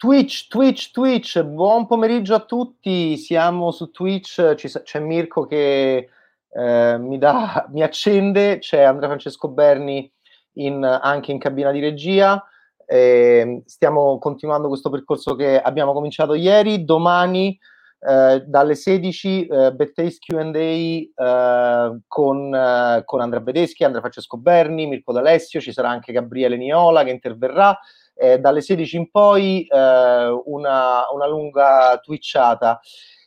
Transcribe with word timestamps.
Twitch, 0.00 0.48
Twitch, 0.48 0.92
Twitch, 0.92 1.42
buon 1.42 1.86
pomeriggio 1.86 2.34
a 2.34 2.40
tutti, 2.40 3.18
siamo 3.18 3.70
su 3.70 3.90
Twitch, 3.90 4.54
c'è 4.54 4.98
Mirko 4.98 5.44
che 5.44 6.08
eh, 6.48 6.96
mi, 6.98 7.18
dà, 7.18 7.66
mi 7.70 7.82
accende, 7.82 8.60
c'è 8.60 8.80
Andrea 8.80 9.08
Francesco 9.08 9.48
Berni 9.48 10.10
in, 10.54 10.82
anche 10.82 11.32
in 11.32 11.38
cabina 11.38 11.70
di 11.70 11.80
regia, 11.80 12.42
eh, 12.86 13.60
stiamo 13.66 14.18
continuando 14.18 14.68
questo 14.68 14.88
percorso 14.88 15.34
che 15.34 15.60
abbiamo 15.60 15.92
cominciato 15.92 16.32
ieri, 16.32 16.86
domani 16.86 17.58
eh, 17.98 18.42
dalle 18.46 18.76
16 18.76 19.46
eh, 19.48 19.72
Bettace 19.74 20.16
Q&A 20.18 20.48
eh, 20.56 22.00
con, 22.06 22.54
eh, 22.54 23.02
con 23.04 23.20
Andrea 23.20 23.42
Bedeschi, 23.42 23.84
Andrea 23.84 24.00
Francesco 24.00 24.38
Berni, 24.38 24.86
Mirko 24.86 25.12
D'Alessio, 25.12 25.60
ci 25.60 25.72
sarà 25.74 25.90
anche 25.90 26.10
Gabriele 26.10 26.56
Niola 26.56 27.04
che 27.04 27.10
interverrà, 27.10 27.78
eh, 28.14 28.38
dalle 28.38 28.60
16 28.60 28.96
in 28.96 29.10
poi 29.10 29.66
eh, 29.66 30.42
una, 30.44 31.02
una, 31.12 31.26
lunga 31.26 31.98
twitchata. 32.02 32.80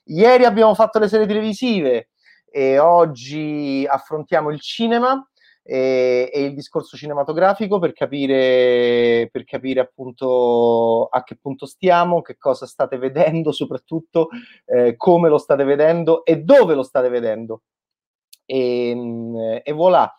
Ieri 0.06 0.46
abbiamo 0.46 0.74
fatto 0.76 1.00
le 1.00 1.08
serie 1.08 1.28
televisive 1.28 2.10
e 2.50 2.78
oggi 2.78 3.86
affrontiamo 3.90 4.52
il 4.52 4.60
cinema 4.60 5.26
e, 5.64 6.30
e 6.32 6.44
il 6.44 6.54
discorso 6.54 6.98
cinematografico 6.98 7.80
per 7.80 7.94
capire, 7.94 9.30
per 9.32 9.46
capire 9.46 9.80
appunto 9.80 11.06
a 11.06 11.24
che 11.24 11.38
punto 11.42 11.66
stiamo, 11.66 12.22
che 12.22 12.38
cosa 12.38 12.68
state 12.68 12.98
vedendo, 12.98 13.52
soprattutto 13.52 14.28
eh, 14.66 14.96
come 14.98 15.30
lo 15.30 15.38
state 15.38 15.64
vedendo 15.64 16.26
e 16.26 16.42
dove 16.42 16.76
lo 16.76 16.84
state 16.84 17.10
vedendo. 17.10 17.64
E, 18.46 19.62
e 19.64 19.72
voilà. 19.72 20.14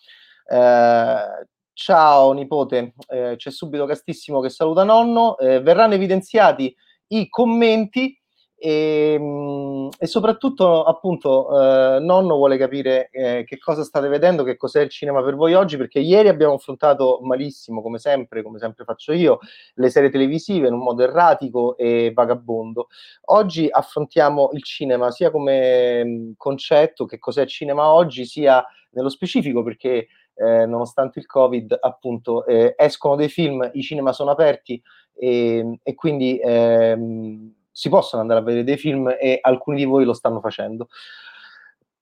Eh, 0.46 1.46
Ciao 1.76 2.30
nipote, 2.30 2.94
eh, 3.08 3.34
c'è 3.36 3.50
subito 3.50 3.84
Castissimo 3.84 4.40
che 4.40 4.48
saluta 4.48 4.84
nonno, 4.84 5.36
eh, 5.38 5.60
verranno 5.60 5.94
evidenziati 5.94 6.72
i 7.08 7.28
commenti 7.28 8.16
e, 8.54 9.16
mm, 9.18 9.88
e 9.98 10.06
soprattutto 10.06 10.84
appunto 10.84 11.48
eh, 11.50 11.98
nonno 11.98 12.36
vuole 12.36 12.56
capire 12.58 13.08
eh, 13.10 13.42
che 13.44 13.58
cosa 13.58 13.82
state 13.82 14.06
vedendo, 14.06 14.44
che 14.44 14.56
cos'è 14.56 14.82
il 14.82 14.88
cinema 14.88 15.20
per 15.24 15.34
voi 15.34 15.54
oggi, 15.54 15.76
perché 15.76 15.98
ieri 15.98 16.28
abbiamo 16.28 16.54
affrontato 16.54 17.18
malissimo, 17.22 17.82
come 17.82 17.98
sempre, 17.98 18.44
come 18.44 18.60
sempre 18.60 18.84
faccio 18.84 19.12
io, 19.12 19.40
le 19.74 19.90
serie 19.90 20.10
televisive 20.10 20.68
in 20.68 20.74
un 20.74 20.80
modo 20.80 21.02
erratico 21.02 21.76
e 21.76 22.12
vagabondo. 22.14 22.86
Oggi 23.32 23.66
affrontiamo 23.68 24.50
il 24.52 24.62
cinema 24.62 25.10
sia 25.10 25.32
come 25.32 26.04
mm, 26.04 26.30
concetto, 26.36 27.04
che 27.04 27.18
cos'è 27.18 27.42
il 27.42 27.48
cinema 27.48 27.92
oggi, 27.92 28.24
sia 28.26 28.64
nello 28.90 29.08
specifico 29.08 29.64
perché 29.64 30.06
eh, 30.34 30.66
nonostante 30.66 31.18
il 31.18 31.26
Covid, 31.26 31.78
appunto, 31.80 32.44
eh, 32.46 32.74
escono 32.76 33.16
dei 33.16 33.28
film, 33.28 33.68
i 33.74 33.82
cinema 33.82 34.12
sono 34.12 34.30
aperti 34.30 34.80
e, 35.14 35.78
e 35.82 35.94
quindi 35.94 36.38
ehm, 36.42 37.52
si 37.70 37.88
possono 37.88 38.22
andare 38.22 38.40
a 38.40 38.42
vedere 38.42 38.64
dei 38.64 38.76
film 38.76 39.14
e 39.18 39.38
alcuni 39.40 39.78
di 39.78 39.84
voi 39.84 40.04
lo 40.04 40.12
stanno 40.12 40.40
facendo. 40.40 40.88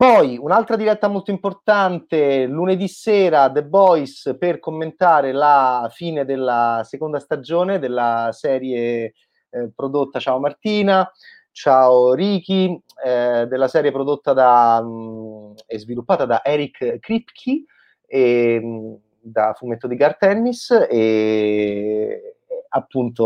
Poi 0.03 0.36
un'altra 0.36 0.75
diretta 0.75 1.06
molto 1.06 1.30
importante, 1.30 2.47
lunedì 2.47 2.88
sera 2.88 3.50
The 3.53 3.64
Boys 3.64 4.34
per 4.36 4.58
commentare 4.58 5.30
la 5.33 5.88
fine 5.92 6.25
della 6.25 6.83
seconda 6.84 7.20
stagione 7.20 7.78
della 7.78 8.30
serie 8.33 9.12
eh, 9.50 9.70
prodotta 9.72 10.19
Ciao 10.19 10.41
Martina, 10.41 11.08
Ciao 11.53 12.14
Ricky, 12.14 12.83
eh, 13.05 13.47
della 13.47 13.69
serie 13.69 13.92
prodotta 13.92 14.33
da, 14.33 14.83
mh, 14.83 14.88
mm, 14.88 15.53
e 15.66 15.78
sviluppata 15.78 16.25
da 16.25 16.42
Eric 16.42 16.98
Kripke, 16.98 17.64
e, 18.13 18.55
ehm, 18.61 18.99
da 19.21 19.55
fumetto 19.57 19.87
di 19.87 19.97
Gar 19.97 20.19
Tennis 20.19 20.71
e 20.91 22.37
appunto 22.69 23.25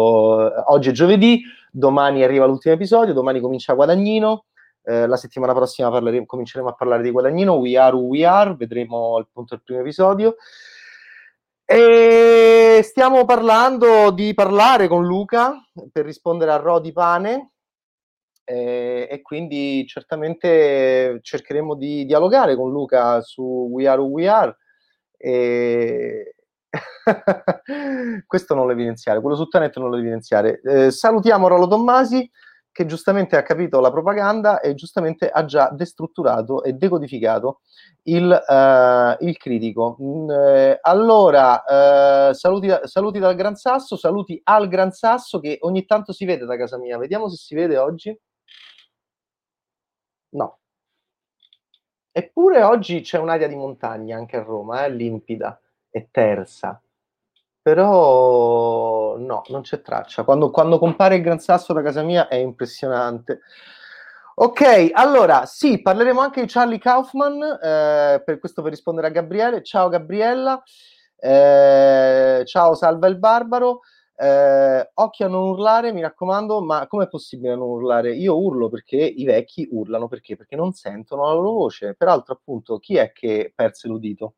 oggi 0.71 0.91
è 0.91 0.93
giovedì, 0.93 1.43
domani 1.73 2.23
arriva 2.23 2.47
l'ultimo 2.47 2.75
episodio, 2.75 3.13
domani 3.13 3.41
comincia 3.41 3.75
Guadagnino, 3.75 4.45
eh, 4.85 5.07
la 5.07 5.17
settimana 5.17 5.55
prossima 5.55 5.91
parleremo, 5.91 6.27
cominceremo 6.27 6.69
a 6.69 6.75
parlare 6.75 7.03
di 7.03 7.11
Guadagnino, 7.11 7.55
We 7.55 7.77
Are 7.77 7.97
Who 7.97 8.07
We 8.07 8.25
Are, 8.25 8.55
vedremo 8.55 9.19
appunto 9.19 9.55
il 9.55 9.63
primo 9.63 9.81
episodio. 9.81 10.37
E 11.65 12.81
stiamo 12.85 13.25
parlando 13.25 14.13
di 14.13 14.35
parlare 14.35 14.87
con 14.87 15.05
Luca 15.05 15.57
per 15.91 16.05
rispondere 16.05 16.53
a 16.53 16.57
Rodi 16.57 16.93
Pane 16.93 17.51
eh, 18.45 19.09
e 19.11 19.23
quindi 19.23 19.85
certamente 19.89 21.19
cercheremo 21.21 21.75
di 21.75 22.05
dialogare 22.05 22.55
con 22.55 22.71
Luca 22.71 23.21
su 23.21 23.69
We 23.73 23.89
Are 23.89 24.01
Who 24.01 24.11
We 24.11 24.29
Are 24.29 24.57
e... 25.17 26.35
Questo 28.27 28.55
non 28.55 28.67
lo 28.67 28.73
evidenziare, 28.73 29.21
quello 29.21 29.37
su 29.37 29.47
Tenet 29.47 29.77
non 29.79 29.91
lo 29.91 29.97
evidenziare. 29.97 30.61
Eh, 30.63 30.91
salutiamo 30.91 31.49
Rollo 31.49 31.69
Tommasi 31.69 32.31
che 32.77 32.85
giustamente 32.85 33.39
ha 33.39 33.43
capito 33.43 33.81
la 33.81 33.91
propaganda 33.91 34.61
e 34.61 34.75
giustamente 34.75 35.31
ha 35.31 35.47
già 35.47 35.71
destrutturato 35.73 36.63
e 36.63 36.75
decodificato 36.75 37.61
il, 38.03 38.25
uh, 38.29 39.25
il 39.25 39.39
critico. 39.39 39.97
Mm, 40.03 40.31
eh, 40.31 40.79
allora, 40.83 41.63
uh, 41.67 42.35
saluti, 42.35 42.69
saluti 42.83 43.19
dal 43.19 43.35
Gran 43.35 43.57
Sasso, 43.57 43.97
saluti 43.97 44.39
al 44.45 44.69
Gran 44.69 44.91
Sasso 44.93 45.41
che 45.41 45.57
ogni 45.63 45.87
tanto 45.87 46.13
si 46.13 46.27
vede 46.27 46.45
da 46.45 46.59
casa 46.59 46.77
mia. 46.77 46.99
Vediamo 46.99 47.31
se 47.31 47.37
si 47.37 47.55
vede 47.55 47.79
oggi. 47.79 48.15
No, 50.33 50.59
Eppure 52.19 52.63
oggi 52.63 53.03
c'è 53.03 53.19
un'aria 53.19 53.47
di 53.47 53.57
montagna 53.57 54.17
anche 54.17 54.39
a 54.39 54.43
Roma, 54.43 54.87
eh, 54.87 54.91
limpida 54.91 55.61
e 55.91 56.09
tersa. 56.11 56.81
Però 57.61 59.19
no, 59.19 59.43
non 59.49 59.61
c'è 59.61 59.83
traccia. 59.83 60.25
Quando, 60.25 60.51
quando 60.51 60.79
compare 60.79 61.17
il 61.17 61.23
Gran 61.23 61.41
Sasso 61.41 61.75
da 61.75 61.83
casa 61.83 62.03
mia 62.03 62.29
è 62.29 62.37
impressionante. 62.37 63.41
Ok, 64.37 64.93
allora 64.95 65.45
sì, 65.45 65.83
parleremo 65.83 66.19
anche 66.19 66.41
di 66.41 66.47
Charlie 66.47 66.79
Kaufman, 66.79 67.43
eh, 67.43 68.23
per 68.25 68.39
questo 68.39 68.63
per 68.63 68.71
rispondere 68.71 69.09
a 69.09 69.11
Gabriele. 69.11 69.63
Ciao 69.63 69.91
Gabriella, 69.91 70.63
eh, 71.19 72.41
ciao 72.47 72.75
Salva 72.75 73.09
il 73.09 73.19
Barbaro. 73.19 73.81
Eh, 74.19 74.91
occhio 74.95 75.27
a 75.27 75.29
non 75.29 75.49
urlare, 75.49 75.93
mi 75.93 76.01
raccomando, 76.01 76.63
ma 76.63 76.87
com'è 76.87 77.07
possibile 77.07 77.55
non 77.55 77.69
urlare? 77.69 78.15
Io 78.15 78.39
urlo 78.39 78.69
perché 78.71 78.97
i 78.97 79.25
vecchi 79.25 79.69
urlano 79.71 80.09
perché? 80.09 80.37
Perché 80.37 80.57
non 80.57 80.73
sentono 80.73 81.27
la 81.27 81.33
loro 81.35 81.53
voce. 81.53 81.95
Peraltro, 81.95 82.35
appunto, 82.35 82.79
chi 82.79 82.97
è 82.97 83.13
che 83.13 83.53
perse 83.55 83.89
l'udito? 83.89 84.35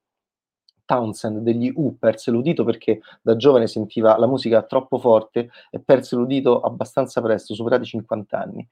Townsend 0.84 1.40
degli 1.40 1.70
U 1.76 1.98
perse 1.98 2.30
l'udito 2.30 2.64
perché 2.64 3.00
da 3.20 3.36
giovane 3.36 3.66
sentiva 3.66 4.16
la 4.18 4.26
musica 4.26 4.62
troppo 4.62 4.98
forte 4.98 5.50
e 5.70 5.80
perse 5.80 6.16
l'udito 6.16 6.60
abbastanza 6.60 7.20
presto, 7.20 7.54
superati 7.54 7.82
i 7.82 7.86
50 7.86 8.38
anni. 8.38 8.68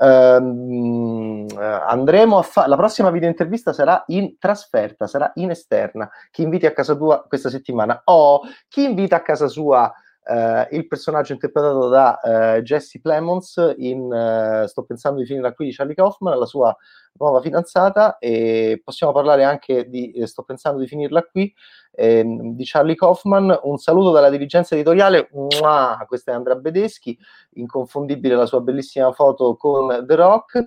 Um, 0.00 1.46
andremo 1.56 2.38
a 2.38 2.42
fare 2.42 2.68
la 2.68 2.76
prossima 2.76 3.10
video 3.10 3.28
intervista 3.28 3.72
sarà 3.72 4.04
in 4.08 4.38
trasferta, 4.38 5.06
sarà 5.08 5.32
in 5.36 5.50
esterna. 5.50 6.08
Chi 6.30 6.42
inviti 6.42 6.66
a 6.66 6.72
casa 6.72 6.94
tua 6.94 7.24
questa 7.26 7.48
settimana? 7.50 8.02
Oh, 8.04 8.42
chi 8.68 8.84
invita 8.84 9.16
a 9.16 9.22
casa 9.22 9.48
sua 9.48 9.92
Uh, 10.28 10.66
il 10.74 10.86
personaggio 10.86 11.32
interpretato 11.32 11.88
da 11.88 12.20
uh, 12.22 12.60
Jesse 12.60 13.00
Plemons 13.00 13.74
in 13.78 14.00
uh, 14.02 14.66
Sto 14.66 14.82
pensando 14.82 15.20
di 15.20 15.24
finire 15.24 15.54
qui 15.54 15.64
di 15.64 15.72
Charlie 15.72 15.94
Kaufman, 15.94 16.38
la 16.38 16.44
sua 16.44 16.76
nuova 17.14 17.40
fidanzata, 17.40 18.18
e 18.18 18.82
possiamo 18.84 19.14
parlare 19.14 19.44
anche 19.44 19.88
di 19.88 20.20
Sto 20.26 20.42
pensando 20.42 20.80
di 20.80 20.86
finirla 20.86 21.22
qui 21.22 21.50
ehm, 21.92 22.54
di 22.54 22.64
Charlie 22.66 22.94
Kaufman. 22.94 23.58
Un 23.62 23.78
saluto 23.78 24.10
dalla 24.10 24.28
dirigenza 24.28 24.74
editoriale, 24.74 25.30
Mua! 25.32 26.04
questa 26.06 26.32
è 26.32 26.34
Andrea 26.34 26.56
Bedeschi, 26.56 27.18
inconfondibile 27.54 28.34
la 28.34 28.44
sua 28.44 28.60
bellissima 28.60 29.10
foto 29.12 29.56
con 29.56 30.04
The 30.06 30.14
Rock. 30.14 30.64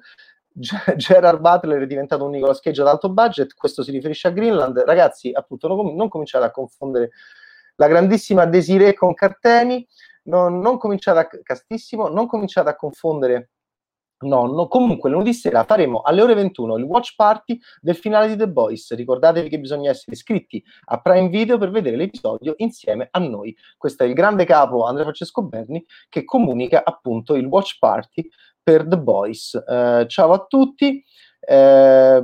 Gerard 0.97 1.39
Butler 1.39 1.83
è 1.83 1.87
diventato 1.87 2.25
un 2.25 2.31
Nicolas 2.31 2.59
Cage 2.59 2.81
ad 2.81 2.87
alto 2.87 3.09
budget, 3.09 3.53
questo 3.53 3.83
si 3.83 3.91
riferisce 3.91 4.27
a 4.27 4.31
Greenland. 4.31 4.79
Ragazzi, 4.79 5.31
appunto, 5.31 5.67
non, 5.67 5.95
non 5.95 6.09
cominciate 6.09 6.45
a 6.45 6.51
confondere 6.51 7.11
la 7.81 7.87
grandissima 7.87 8.45
Desiree 8.45 8.93
con 8.93 9.15
Carteni, 9.15 9.83
non, 10.25 10.59
non 10.59 10.77
cominciate 10.77 11.19
a, 11.19 11.27
castissimo, 11.41 12.09
non 12.09 12.27
cominciate 12.27 12.69
a 12.69 12.75
confondere 12.75 13.49
nonno. 14.19 14.67
Comunque, 14.67 15.09
lunedì 15.09 15.33
sera 15.33 15.63
faremo 15.63 16.01
alle 16.01 16.21
ore 16.21 16.35
21 16.35 16.77
il 16.77 16.83
watch 16.83 17.15
party 17.15 17.59
del 17.81 17.95
finale 17.95 18.27
di 18.27 18.35
The 18.35 18.47
Boys. 18.47 18.93
Ricordatevi 18.93 19.49
che 19.49 19.59
bisogna 19.59 19.89
essere 19.89 20.11
iscritti 20.11 20.63
a 20.85 21.01
Prime 21.01 21.29
Video 21.29 21.57
per 21.57 21.71
vedere 21.71 21.97
l'episodio 21.97 22.53
insieme 22.57 23.07
a 23.09 23.17
noi. 23.17 23.57
Questo 23.79 24.03
è 24.03 24.05
il 24.05 24.13
grande 24.13 24.45
capo 24.45 24.85
Andrea 24.85 25.05
Francesco 25.05 25.41
Berni 25.41 25.83
che 26.07 26.23
comunica 26.23 26.83
appunto 26.85 27.33
il 27.33 27.47
watch 27.47 27.79
party 27.79 28.29
per 28.61 28.87
The 28.87 28.99
Boys. 28.99 29.55
Eh, 29.55 30.05
ciao 30.07 30.33
a 30.33 30.45
tutti. 30.47 31.03
Eh, 31.39 32.23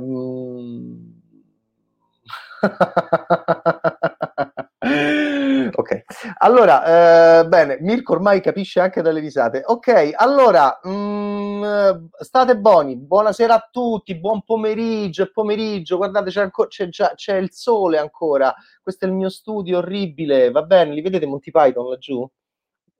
ok, 5.76 6.02
allora, 6.38 7.40
eh, 7.40 7.48
bene, 7.48 7.78
Mirko 7.80 8.12
ormai 8.14 8.40
capisce 8.40 8.80
anche 8.80 9.02
dalle 9.02 9.20
risate. 9.20 9.62
Ok, 9.64 10.12
allora, 10.14 10.78
mh, 10.82 10.90
mm, 10.90 12.06
state 12.18 12.56
buoni, 12.58 12.96
buonasera 12.96 13.54
a 13.54 13.68
tutti, 13.70 14.16
buon 14.16 14.42
pomeriggio, 14.42 15.30
pomeriggio, 15.32 15.96
guardate 15.96 16.30
c'è, 16.30 16.42
ancora, 16.42 16.68
c'è, 16.68 16.88
già, 16.88 17.12
c'è 17.14 17.36
il 17.36 17.52
sole 17.52 17.98
ancora, 17.98 18.54
questo 18.82 19.04
è 19.04 19.08
il 19.08 19.14
mio 19.14 19.28
studio 19.28 19.78
orribile, 19.78 20.50
va 20.50 20.62
bene, 20.62 20.92
li 20.92 21.00
vedete 21.00 21.26
Monty 21.26 21.50
Python 21.50 21.88
laggiù? 21.88 22.28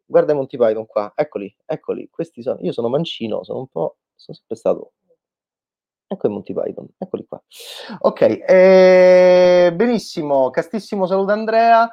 guarda 0.08 0.32
i 0.32 0.34
Monty 0.34 0.56
Python 0.56 0.86
qua, 0.86 1.12
eccoli, 1.14 1.54
eccoli, 1.66 2.08
questi 2.10 2.42
sono, 2.42 2.58
io 2.62 2.72
sono 2.72 2.88
mancino, 2.88 3.44
sono 3.44 3.58
un 3.60 3.68
po', 3.68 3.98
sono 4.14 4.36
sempre 4.36 4.56
stato 4.56 4.92
Ecco 6.10 6.26
i 6.26 6.30
Monty 6.30 6.54
Python, 6.54 6.88
eccoli 6.96 7.26
qua. 7.28 7.38
Ok, 7.98 8.22
eh, 8.22 9.70
benissimo, 9.74 10.48
castissimo 10.48 11.04
saluta 11.04 11.34
Andrea, 11.34 11.86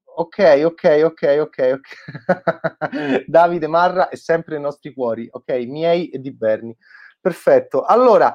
ok, 0.03 0.63
ok, 0.65 1.03
ok, 1.05 1.37
ok, 1.39 1.79
ok. 1.79 3.23
Davide 3.31 3.69
Marra 3.69 4.09
è 4.09 4.17
sempre 4.17 4.55
nei 4.55 4.65
nostri 4.65 4.93
cuori, 4.93 5.29
ok, 5.31 5.53
miei 5.69 6.09
e 6.09 6.19
di 6.19 6.33
Berni. 6.33 6.77
Perfetto, 7.21 7.85
allora... 7.85 8.35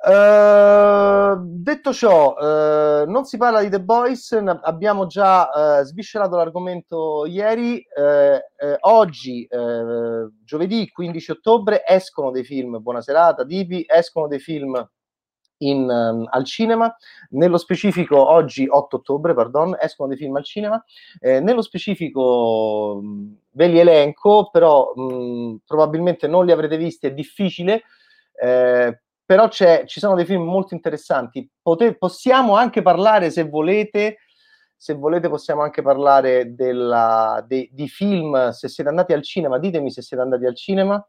Uh, 0.00 1.36
detto 1.42 1.92
ciò, 1.92 2.36
uh, 2.36 3.04
non 3.10 3.24
si 3.24 3.36
parla 3.36 3.60
di 3.60 3.68
The 3.68 3.82
Boys, 3.82 4.30
abbiamo 4.62 5.06
già 5.08 5.50
uh, 5.52 5.82
sviscerato 5.82 6.36
l'argomento 6.36 7.26
ieri. 7.26 7.84
oggi, 8.82 9.46
giovedì 10.42 10.88
15 10.88 11.30
ottobre, 11.32 11.82
escono 11.86 12.30
dei 12.30 12.44
film. 12.44 12.80
Buona 12.80 13.02
serata, 13.02 13.44
Dipi. 13.44 13.84
Escono 13.86 14.26
dei 14.26 14.38
film 14.38 14.88
in, 15.58 15.88
um, 15.88 16.26
al 16.30 16.44
cinema. 16.44 16.94
Nello 17.30 17.58
specifico, 17.58 18.30
oggi 18.30 18.66
8 18.68 18.96
ottobre, 18.96 19.34
pardon, 19.34 19.76
escono 19.80 20.08
dei 20.08 20.18
film 20.18 20.36
al 20.36 20.44
cinema. 20.44 20.82
Eh, 21.20 21.40
nello 21.40 21.62
specifico 21.62 23.00
ve 23.50 23.66
li 23.66 23.78
elenco, 23.78 24.50
però 24.50 24.92
mh, 24.94 25.60
probabilmente 25.66 26.26
non 26.26 26.44
li 26.44 26.52
avrete 26.52 26.76
visti, 26.76 27.06
è 27.06 27.12
difficile. 27.12 27.82
Eh, 28.40 29.00
però 29.24 29.48
ci 29.48 30.00
sono 30.00 30.14
dei 30.14 30.24
film 30.24 30.42
molto 30.42 30.74
interessanti. 30.74 31.46
Pote- 31.60 31.96
possiamo 31.96 32.54
anche 32.56 32.80
parlare, 32.80 33.30
se 33.30 33.44
volete, 33.44 34.18
se 34.74 34.94
volete 34.94 35.28
possiamo 35.28 35.62
anche 35.62 35.82
parlare 35.82 36.54
della, 36.54 37.44
de- 37.46 37.68
di 37.70 37.88
film, 37.88 38.50
se 38.50 38.68
siete 38.68 38.88
andati 38.88 39.12
al 39.12 39.22
cinema, 39.22 39.58
ditemi 39.58 39.90
se 39.90 40.00
siete 40.00 40.22
andati 40.22 40.46
al 40.46 40.56
cinema, 40.56 41.04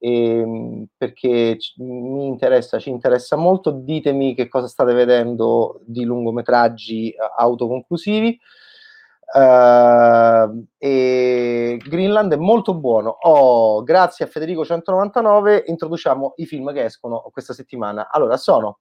ehm, 0.00 0.86
perché 0.96 1.58
mi 1.76 2.26
interessa, 2.26 2.78
ci 2.78 2.90
interessa 2.90 3.36
molto, 3.36 3.70
ditemi 3.70 4.34
che 4.34 4.48
cosa 4.48 4.66
state 4.66 4.92
vedendo 4.94 5.80
di 5.84 6.04
lungometraggi 6.04 7.14
autoconclusivi. 7.36 8.38
Uh, 9.32 10.66
e 10.76 11.78
Greenland 11.86 12.32
è 12.32 12.36
molto 12.36 12.74
buono. 12.74 13.10
Oh, 13.10 13.84
grazie 13.84 14.24
a 14.24 14.28
Federico 14.28 14.64
199 14.64 15.64
introduciamo 15.68 16.32
i 16.38 16.46
film 16.46 16.72
che 16.72 16.86
escono 16.86 17.20
questa 17.30 17.54
settimana. 17.54 18.10
Allora, 18.10 18.36
sono 18.36 18.80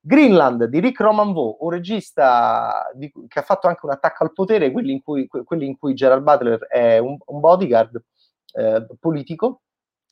Greenland 0.00 0.64
di 0.64 0.80
Rick 0.80 1.00
Romanvo, 1.00 1.64
un 1.64 1.70
regista 1.70 2.90
di, 2.94 3.10
che 3.28 3.38
ha 3.38 3.42
fatto 3.42 3.66
anche 3.66 3.86
un 3.86 3.92
attacco 3.92 4.24
al 4.24 4.32
potere, 4.32 4.70
quelli 4.70 4.92
in 4.92 5.02
cui, 5.02 5.26
quelli 5.26 5.66
in 5.66 5.78
cui 5.78 5.94
Gerald 5.94 6.22
Butler 6.22 6.66
è 6.66 6.98
un, 6.98 7.16
un 7.24 7.40
bodyguard 7.40 8.02
eh, 8.52 8.86
politico 9.00 9.62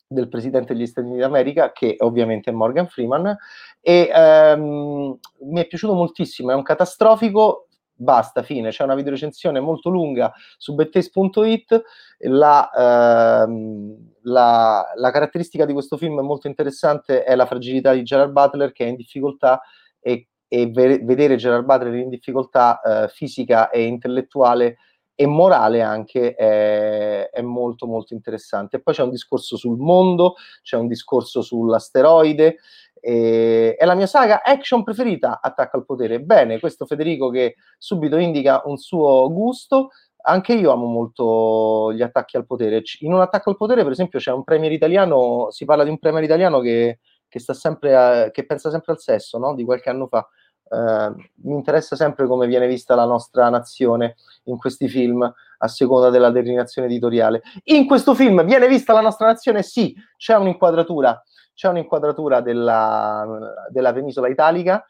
del 0.06 0.28
presidente 0.28 0.74
degli 0.74 0.86
Stati 0.86 1.06
Uniti 1.06 1.22
d'America, 1.22 1.72
che 1.72 1.96
ovviamente 1.98 2.50
è 2.50 2.52
Morgan 2.52 2.86
Freeman, 2.86 3.36
e 3.80 4.10
ehm, 4.12 5.18
mi 5.40 5.60
è 5.60 5.66
piaciuto 5.66 5.94
moltissimo, 5.94 6.50
è 6.50 6.54
un 6.54 6.62
catastrofico, 6.62 7.66
basta, 7.96 8.42
fine. 8.42 8.70
C'è 8.70 8.84
una 8.84 8.94
videorecensione 8.94 9.58
molto 9.58 9.88
lunga 9.88 10.32
su 10.56 10.74
bettace.it. 10.74 11.82
La, 12.18 13.42
ehm, 13.44 14.12
la, 14.22 14.92
la, 14.94 15.10
caratteristica 15.10 15.64
di 15.64 15.72
questo 15.72 15.96
film 15.96 16.20
molto 16.20 16.46
interessante 16.46 17.24
è 17.24 17.34
la 17.34 17.46
fragilità 17.46 17.92
di 17.92 18.02
Gerard 18.02 18.32
Butler 18.32 18.72
che 18.72 18.84
è 18.84 18.88
in 18.88 18.96
difficoltà 18.96 19.60
e, 20.00 20.28
e 20.48 20.66
ve- 20.70 21.00
vedere 21.02 21.36
Gerard 21.36 21.64
Butler 21.64 21.94
in 21.94 22.08
difficoltà 22.08 22.80
eh, 22.80 23.08
fisica 23.08 23.70
e 23.70 23.82
intellettuale 23.84 24.78
e 25.18 25.26
morale 25.26 25.80
anche 25.80 26.34
è, 26.34 27.30
è, 27.30 27.40
molto 27.40 27.86
molto 27.86 28.12
interessante. 28.12 28.80
poi 28.80 28.94
c'è 28.94 29.02
un 29.02 29.10
discorso 29.10 29.56
sul 29.56 29.78
mondo, 29.78 30.34
c'è 30.62 30.76
un 30.76 30.86
discorso 30.86 31.40
sull'asteroide, 31.40 32.58
e, 33.00 33.74
è 33.76 33.84
la 33.86 33.94
mia 33.94 34.06
saga 34.06 34.42
action 34.44 34.82
preferita, 34.84 35.40
Attacco 35.40 35.78
al 35.78 35.86
potere. 35.86 36.20
Bene, 36.20 36.60
questo 36.60 36.84
Federico 36.84 37.30
che 37.30 37.56
subito 37.78 38.16
indica 38.18 38.62
un 38.66 38.76
suo 38.76 39.32
gusto. 39.32 39.88
Anche 40.28 40.54
io 40.54 40.72
amo 40.72 40.86
molto 40.86 41.92
gli 41.94 42.02
attacchi 42.02 42.36
al 42.36 42.46
potere. 42.46 42.82
In 43.00 43.14
un 43.14 43.20
attacco 43.20 43.50
al 43.50 43.56
potere, 43.56 43.84
per 43.84 43.92
esempio, 43.92 44.18
c'è 44.18 44.32
un 44.32 44.44
premier 44.44 44.72
italiano, 44.72 45.50
si 45.50 45.64
parla 45.64 45.84
di 45.84 45.90
un 45.90 45.98
premier 45.98 46.24
italiano 46.24 46.60
che, 46.60 46.98
che, 47.28 47.38
sempre 47.38 47.94
a, 47.96 48.30
che 48.30 48.44
pensa 48.44 48.70
sempre 48.70 48.92
al 48.92 49.00
sesso, 49.00 49.38
no? 49.38 49.54
di 49.54 49.64
qualche 49.64 49.88
anno 49.88 50.08
fa. 50.08 50.28
Uh, 50.68 51.14
mi 51.44 51.54
interessa 51.54 51.94
sempre 51.94 52.26
come 52.26 52.46
viene 52.46 52.66
vista 52.66 52.94
la 52.94 53.04
nostra 53.04 53.48
nazione 53.48 54.16
in 54.44 54.56
questi 54.56 54.88
film 54.88 55.22
a 55.22 55.68
seconda 55.68 56.10
della 56.10 56.30
declinazione 56.30 56.88
editoriale. 56.88 57.42
In 57.64 57.86
questo 57.86 58.14
film 58.14 58.44
viene 58.44 58.66
vista 58.68 58.92
la 58.92 59.00
nostra 59.00 59.26
nazione? 59.26 59.62
Sì, 59.62 59.94
c'è 60.16 60.36
un'inquadratura 60.36 61.22
c'è 61.56 61.68
un'inquadratura 61.68 62.42
della, 62.42 63.26
della 63.70 63.92
penisola 63.94 64.28
italica 64.28 64.84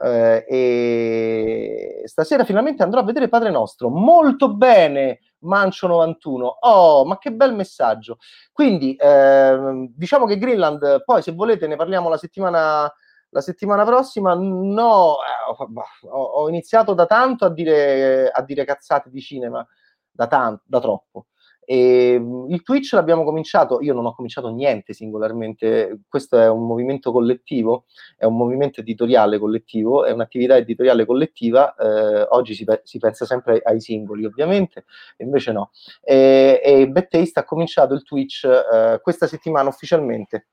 eh, 0.00 0.44
e 0.48 2.02
stasera 2.04 2.44
finalmente 2.44 2.84
andrò 2.84 3.00
a 3.00 3.04
vedere 3.04 3.28
Padre 3.28 3.50
Nostro. 3.50 3.88
Molto 3.88 4.54
bene, 4.54 5.18
Mancio 5.40 5.88
91. 5.88 6.58
Oh, 6.60 7.04
ma 7.04 7.18
che 7.18 7.32
bel 7.32 7.52
messaggio. 7.52 8.18
Quindi, 8.52 8.94
eh, 8.94 9.88
diciamo 9.92 10.24
che 10.26 10.38
Greenland, 10.38 11.02
poi 11.04 11.20
se 11.20 11.32
volete 11.32 11.66
ne 11.66 11.74
parliamo 11.74 12.08
la 12.08 12.16
settimana, 12.16 12.90
la 13.30 13.40
settimana 13.40 13.84
prossima. 13.84 14.34
No, 14.34 15.16
eh, 15.16 16.08
ho, 16.10 16.48
iniziato 16.48 16.94
da 16.94 17.06
tanto 17.06 17.44
a 17.44 17.50
dire, 17.50 18.28
a 18.30 18.42
dire 18.42 18.64
cazzate 18.64 19.10
di 19.10 19.20
cinema, 19.20 19.66
da 20.10 20.26
tanto, 20.26 20.62
da 20.66 20.80
troppo. 20.80 21.26
E 21.70 22.14
ehm, 22.14 22.46
il 22.48 22.62
Twitch 22.62 22.94
l'abbiamo 22.94 23.24
cominciato, 23.24 23.82
io 23.82 23.92
non 23.92 24.06
ho 24.06 24.14
cominciato 24.14 24.48
niente 24.48 24.94
singolarmente, 24.94 26.00
questo 26.08 26.38
è 26.38 26.48
un 26.48 26.66
movimento 26.66 27.12
collettivo, 27.12 27.84
è 28.16 28.24
un 28.24 28.38
movimento 28.38 28.80
editoriale 28.80 29.38
collettivo, 29.38 30.06
è 30.06 30.10
un'attività 30.10 30.56
editoriale 30.56 31.04
collettiva, 31.04 31.74
eh, 31.74 32.26
oggi 32.30 32.54
si, 32.54 32.64
si, 32.84 32.98
pensa 32.98 33.26
sempre 33.26 33.60
ai, 33.62 33.82
singoli 33.82 34.24
ovviamente, 34.24 34.86
invece 35.18 35.52
no. 35.52 35.70
E, 36.02 36.58
e 36.64 37.06
Taste 37.06 37.40
ha 37.40 37.44
cominciato 37.44 37.92
il 37.92 38.02
Twitch 38.02 38.44
eh, 38.44 38.98
questa 39.02 39.26
settimana 39.26 39.68
ufficialmente. 39.68 40.46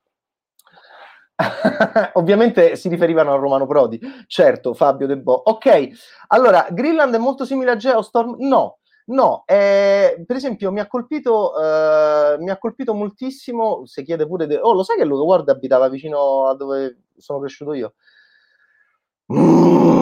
Ovviamente 2.14 2.76
si 2.76 2.88
riferivano 2.88 3.34
a 3.34 3.38
Romano 3.38 3.66
Prodi, 3.68 4.00
certo, 4.28 4.74
Fabio 4.74 5.08
De 5.08 5.18
Bo. 5.18 5.34
Ok, 5.34 5.90
allora, 6.28 6.68
Greenland 6.72 7.14
è 7.16 7.18
molto 7.18 7.46
simile 7.46 7.72
a 7.72 7.76
Geostorm? 7.76 8.36
No, 8.39 8.80
No, 9.08 9.44
eh, 9.46 10.24
per 10.25 10.36
esempio 10.36 10.72
mi 10.72 10.80
ha 10.80 10.88
colpito, 10.88 11.54
eh, 11.62 12.38
mi 12.39 12.50
ha 12.50 12.58
colpito 12.58 12.96
moltissimo, 12.96 13.86
se 13.86 14.01
chiede 14.04 14.25
pure, 14.25 14.48
de- 14.48 14.58
oh 14.58 14.74
lo 14.74 14.82
sai 14.82 14.98
che 14.98 15.06
Luca 15.06 15.22
Ward 15.22 15.50
abitava 15.50 15.89
vicino 15.89 16.48
a 16.48 16.56
dove 16.56 17.01
sono 17.15 17.39
cresciuto 17.39 17.74
io? 17.74 17.94
Mm, 19.32 19.95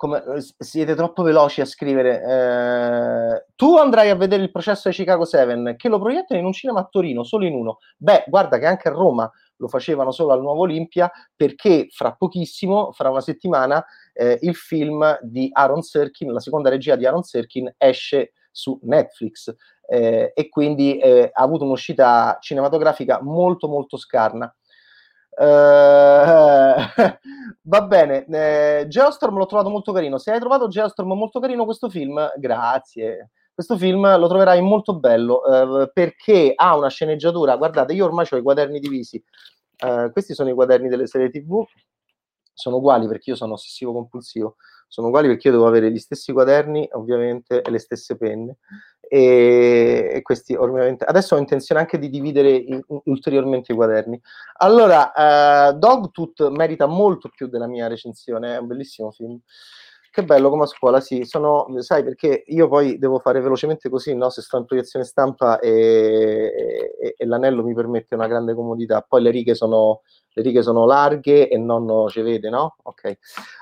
come, 0.00 0.22
siete 0.56 0.94
troppo 0.94 1.22
veloci 1.22 1.60
a 1.60 1.66
scrivere. 1.66 2.22
Eh, 2.22 3.44
tu 3.54 3.76
andrai 3.76 4.08
a 4.08 4.14
vedere 4.14 4.42
il 4.42 4.50
processo 4.50 4.88
di 4.88 4.94
Chicago 4.94 5.26
7 5.26 5.76
che 5.76 5.90
lo 5.90 5.98
proiettano 5.98 6.40
in 6.40 6.46
un 6.46 6.54
cinema 6.54 6.80
a 6.80 6.88
Torino, 6.90 7.22
solo 7.22 7.44
in 7.44 7.52
uno. 7.52 7.80
Beh, 7.98 8.24
guarda 8.26 8.56
che 8.56 8.64
anche 8.64 8.88
a 8.88 8.92
Roma 8.92 9.30
lo 9.56 9.68
facevano 9.68 10.10
solo 10.10 10.32
al 10.32 10.40
Nuovo 10.40 10.62
Olimpia 10.62 11.10
perché 11.36 11.88
fra 11.90 12.14
pochissimo, 12.14 12.92
fra 12.92 13.10
una 13.10 13.20
settimana, 13.20 13.84
eh, 14.14 14.38
il 14.40 14.54
film 14.54 15.18
di 15.20 15.50
Aaron 15.52 15.82
Serkin, 15.82 16.32
la 16.32 16.40
seconda 16.40 16.70
regia 16.70 16.96
di 16.96 17.04
Aaron 17.04 17.22
Serkin, 17.22 17.70
esce 17.76 18.32
su 18.50 18.80
Netflix 18.84 19.54
eh, 19.86 20.32
e 20.34 20.48
quindi 20.48 20.96
eh, 20.96 21.28
ha 21.30 21.42
avuto 21.42 21.64
un'uscita 21.64 22.38
cinematografica 22.40 23.20
molto 23.20 23.68
molto 23.68 23.98
scarna. 23.98 24.50
Uh, 25.30 26.76
va 27.62 27.82
bene, 27.82 28.26
eh, 28.26 28.86
Geostorm 28.88 29.36
l'ho 29.36 29.46
trovato 29.46 29.70
molto 29.70 29.92
carino. 29.92 30.18
Se 30.18 30.32
hai 30.32 30.40
trovato 30.40 30.68
Geostorm 30.68 31.12
molto 31.12 31.40
carino 31.40 31.64
questo 31.64 31.88
film, 31.88 32.30
grazie. 32.36 33.30
Questo 33.52 33.76
film 33.76 34.18
lo 34.18 34.28
troverai 34.28 34.60
molto 34.62 34.98
bello 34.98 35.44
eh, 35.44 35.90
perché 35.92 36.52
ha 36.54 36.76
una 36.76 36.88
sceneggiatura. 36.88 37.56
Guardate, 37.56 37.92
io 37.92 38.06
ormai 38.06 38.26
ho 38.30 38.36
i 38.36 38.42
quaderni 38.42 38.80
divisi. 38.80 39.22
Uh, 39.82 40.10
questi 40.12 40.34
sono 40.34 40.50
i 40.50 40.54
quaderni 40.54 40.88
delle 40.88 41.06
serie 41.06 41.30
TV. 41.30 41.62
Sono 42.52 42.76
uguali 42.76 43.06
perché 43.06 43.30
io 43.30 43.36
sono 43.36 43.54
ossessivo 43.54 43.92
compulsivo 43.92 44.56
sono 44.90 45.06
uguali 45.06 45.28
perché 45.28 45.46
io 45.46 45.54
devo 45.54 45.68
avere 45.68 45.92
gli 45.92 45.98
stessi 45.98 46.32
quaderni, 46.32 46.88
ovviamente, 46.92 47.62
e 47.62 47.70
le 47.70 47.78
stesse 47.78 48.16
penne. 48.16 48.56
E, 49.12 50.20
questi, 50.22 50.54
ovviamente, 50.54 51.04
adesso 51.04 51.34
ho 51.34 51.38
intenzione 51.38 51.80
anche 51.80 51.98
di 51.98 52.08
dividere 52.08 52.50
in, 52.52 52.80
ulteriormente 53.06 53.72
i 53.72 53.74
quaderni. 53.74 54.20
Allora, 54.58 55.10
uh, 55.12 55.76
Dogtooth 55.76 56.48
merita 56.50 56.86
molto 56.86 57.28
più 57.28 57.48
della 57.48 57.66
mia 57.66 57.88
recensione, 57.88 58.54
è 58.54 58.58
un 58.58 58.68
bellissimo 58.68 59.10
film. 59.10 59.36
Che 60.12 60.24
bello 60.24 60.48
come 60.48 60.62
a 60.62 60.66
scuola, 60.66 61.00
sì, 61.00 61.24
sono, 61.24 61.66
sai 61.78 62.04
perché 62.04 62.44
io 62.46 62.68
poi 62.68 62.98
devo 62.98 63.18
fare 63.18 63.40
velocemente 63.40 63.88
così, 63.88 64.14
no? 64.14 64.28
Se 64.30 64.42
sto 64.42 64.58
in 64.58 64.64
proiezione 64.64 65.04
stampa 65.04 65.58
e, 65.58 66.92
e, 67.00 67.14
e 67.16 67.26
l'anello 67.26 67.64
mi 67.64 67.74
permette 67.74 68.14
una 68.14 68.28
grande 68.28 68.54
comodità, 68.54 69.04
poi 69.06 69.22
le 69.22 69.30
righe 69.30 69.56
sono, 69.56 70.02
le 70.34 70.42
righe 70.42 70.62
sono 70.62 70.86
larghe 70.86 71.48
e 71.48 71.58
non 71.58 72.06
ci 72.08 72.22
vede, 72.22 72.48
no? 72.48 72.76
Ok. 72.82 73.18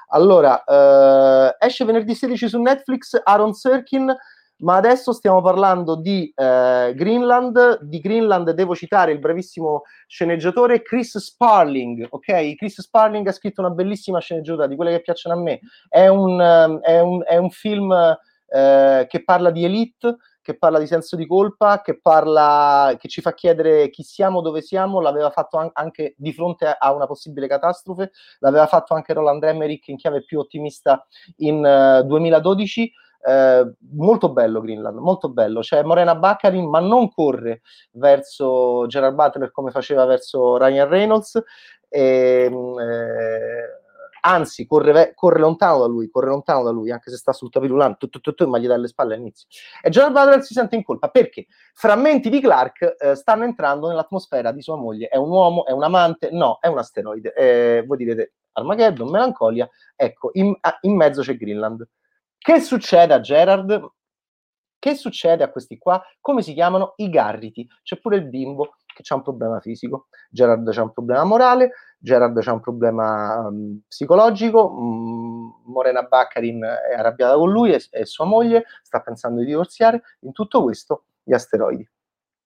Allora, 0.09 0.63
eh, 0.65 1.57
esce 1.59 1.87
venerdì 1.87 2.15
16 2.15 2.49
su 2.49 2.61
Netflix 2.61 3.19
Aaron 3.23 3.55
Serkin, 3.55 4.15
ma 4.59 4.77
adesso 4.77 5.13
stiamo 5.13 5.41
parlando 5.43 5.95
di 5.95 6.33
eh, 6.35 6.93
Greenland. 6.95 7.83
Di 7.83 8.01
Greenland 8.01 8.51
devo 8.51 8.75
citare 8.75 9.13
il 9.13 9.19
bravissimo 9.19 9.83
sceneggiatore 10.07 10.83
Chris 10.83 11.19
Sparling, 11.19 12.07
ok? 12.09 12.55
Chris 12.57 12.81
Sparling 12.81 13.27
ha 13.27 13.33
scritto 13.33 13.61
una 13.61 13.71
bellissima 13.71 14.19
sceneggiatura 14.21 14.67
di 14.67 14.77
quelle 14.77 14.93
che 14.93 15.03
piacciono 15.03 15.37
a 15.37 15.41
me. 15.41 15.61
È 15.89 16.07
un, 16.09 16.41
ehm, 16.41 16.81
è 16.81 17.01
un, 17.01 17.23
è 17.25 17.37
un 17.37 17.51
film 17.51 17.93
eh, 17.93 19.07
che 19.09 19.25
parla 19.25 19.51
di 19.51 19.65
elite, 19.65 20.17
che 20.49 20.57
parla 20.57 20.79
di 20.79 20.87
senso 20.87 21.15
di 21.15 21.27
colpa, 21.27 21.83
che 21.83 22.01
parla, 22.01 22.97
che 22.99 23.07
ci 23.07 23.21
fa 23.21 23.35
chiedere 23.35 23.91
chi 23.91 24.03
siamo, 24.03 24.41
dove 24.41 24.63
siamo, 24.63 24.99
l'aveva 25.01 25.29
fatto 25.29 25.59
an- 25.59 25.71
anche 25.75 26.15
di 26.17 26.33
fronte 26.33 26.67
a 26.67 26.93
una 26.95 27.07
possibile 27.07 27.47
catastrofe, 27.47 28.13
l'aveva 28.39 28.67
fatto 28.67 28.95
anche 28.95 29.13
Roland 29.13 29.43
Emmerich 29.45 29.89
in 29.89 29.97
chiave 29.97 30.25
più 30.25 30.39
ottimista 30.39 31.07
in 31.37 31.57
uh, 32.03 32.07
2012. 32.07 32.91
Eh, 33.21 33.73
molto 33.93 34.33
bello 34.33 34.61
Greenland, 34.61 34.99
molto 34.99 35.29
bello. 35.31 35.61
C'è 35.61 35.83
Morena 35.83 36.15
Baccarin, 36.15 36.69
ma 36.69 36.81
non 36.81 37.11
corre 37.11 37.63
verso 37.93 38.87
Gerard 38.87 39.15
Butler 39.15 39.51
come 39.51 39.71
faceva 39.71 40.05
verso 40.05 40.57
Ryan 40.57 40.89
Reynolds. 40.89 41.43
E, 41.89 42.49
ehm, 42.51 42.79
eh, 42.79 43.79
anzi, 44.21 44.67
corre, 44.67 45.13
corre, 45.15 45.41
lontano 45.41 45.81
da 45.81 45.87
lui, 45.87 46.11
corre 46.11 46.29
lontano 46.29 46.63
da 46.63 46.71
lui, 46.71 46.91
anche 46.91 47.11
se 47.11 47.17
sta 47.17 47.33
sul 47.33 47.51
tapirulano, 47.51 47.97
ma 48.47 48.59
gli 48.59 48.67
dà 48.67 48.77
le 48.77 48.89
spalle 48.89 49.15
all'inizio. 49.15 49.49
E 49.83 49.91
Gerard 49.91 50.13
Butler 50.13 50.43
si 50.43 50.55
sente 50.55 50.77
in 50.77 50.85
colpa 50.85 51.09
perché 51.09 51.47
frammenti 51.75 52.31
di 52.31 52.41
Clark 52.41 52.97
eh, 52.99 53.15
stanno 53.15 53.45
entrando 53.45 53.89
nell'atmosfera 53.89 54.53
di 54.53 54.63
sua 54.63 54.77
moglie. 54.77 55.09
È 55.09 55.17
un 55.17 55.31
uomo, 55.31 55.67
è 55.67 55.73
un 55.73 55.83
amante? 55.83 56.31
No, 56.31 56.59
è 56.61 56.69
un 56.69 56.79
asteroide. 56.79 57.33
Eh, 57.35 57.85
voi 57.87 57.97
direte 57.97 58.35
Armageddon, 58.53 59.09
melancolia. 59.11 59.69
Ecco, 59.97 60.31
in, 60.35 60.55
in 60.83 60.97
mezzo 60.97 61.23
c'è 61.23 61.37
Greenland. 61.37 61.87
Che 62.39 62.61
succede 62.61 63.15
a 63.15 63.21
Gerard? 63.21 63.91
Che 64.79 64.95
succede 64.95 65.43
a 65.43 65.51
questi 65.51 65.77
qua? 65.77 66.03
Come 66.21 66.43
si 66.43 66.55
chiamano? 66.55 66.95
I 66.97 67.11
Garriti. 67.11 67.69
C'è 67.83 67.99
pure 67.99 68.17
il 68.17 68.29
bimbo 68.29 68.77
che 68.87 69.03
ha 69.13 69.17
un 69.17 69.23
problema 69.23 69.61
fisico. 69.61 70.09
Gerard 70.31 70.67
ha 70.69 70.83
un 70.83 70.93
problema 70.93 71.25
morale, 71.25 71.73
Gerard 71.99 72.37
ha 72.45 72.53
un 72.53 72.61
problema 72.61 73.47
um, 73.47 73.81
psicologico, 73.87 74.67
um, 74.67 75.63
Morena 75.67 76.03
Baccarin 76.03 76.63
è 76.63 76.95
arrabbiata 76.95 77.37
con 77.37 77.51
lui 77.51 77.73
e, 77.73 78.07
sua 78.07 78.25
moglie, 78.25 78.65
sta 78.83 79.01
pensando 79.01 79.41
di 79.41 79.47
divorziare. 79.47 80.03
In 80.21 80.33
tutto 80.33 80.63
questo, 80.63 81.05
gli 81.23 81.33
asteroidi. 81.33 81.89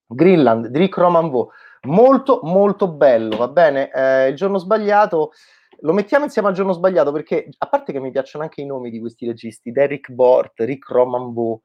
Greenland 0.06 0.74
Rick 0.76 0.96
Romanvo, 0.98 1.52
molto 1.82 2.40
molto 2.42 2.88
bello, 2.88 3.36
va 3.36 3.48
bene? 3.48 3.90
Eh, 3.90 4.28
il 4.28 4.36
giorno 4.36 4.58
sbagliato 4.58 5.32
lo 5.82 5.92
mettiamo 5.92 6.24
insieme 6.24 6.48
al 6.48 6.54
giorno 6.54 6.72
sbagliato 6.72 7.12
perché, 7.12 7.48
a 7.58 7.68
parte 7.68 7.92
che 7.92 8.00
mi 8.00 8.10
piacciono 8.10 8.44
anche 8.44 8.60
i 8.60 8.66
nomi 8.66 8.90
di 8.90 9.00
questi 9.00 9.26
registi, 9.26 9.72
Derek 9.72 10.10
Bort, 10.10 10.60
Rick 10.60 10.88
Romanvo, 10.90 11.62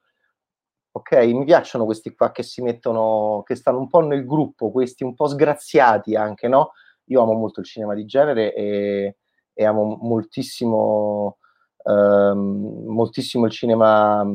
ok? 0.92 1.14
Mi 1.26 1.46
piacciono 1.46 1.86
questi 1.86 2.14
qua 2.16 2.32
che 2.32 2.44
si 2.44 2.62
mettono, 2.62 3.44
che 3.46 3.56
stanno 3.56 3.80
un 3.80 3.88
po' 3.88 4.00
nel 4.00 4.26
gruppo, 4.26 4.72
questi 4.72 5.04
un 5.04 5.14
po' 5.14 5.28
sgraziati 5.28 6.16
anche, 6.16 6.48
no? 6.48 6.72
Io 7.06 7.22
amo 7.22 7.34
molto 7.34 7.60
il 7.60 7.68
cinema 7.68 7.94
di 7.94 8.06
genere 8.06 8.54
e, 8.54 9.18
e 9.54 9.66
amo 9.66 9.98
moltissimo, 10.02 11.38
ehm, 11.84 12.84
moltissimo 12.88 13.46
il 13.46 13.52
cinema 13.52 14.26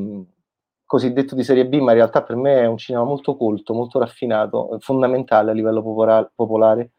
cosiddetto 0.86 1.34
di 1.34 1.42
serie 1.42 1.66
B, 1.66 1.80
ma 1.80 1.90
in 1.92 1.96
realtà 1.96 2.22
per 2.22 2.36
me 2.36 2.60
è 2.60 2.66
un 2.66 2.76
cinema 2.76 3.04
molto 3.04 3.36
colto, 3.36 3.74
molto 3.74 3.98
raffinato, 3.98 4.76
fondamentale 4.80 5.50
a 5.50 5.54
livello 5.54 5.82
popolare 6.34 6.92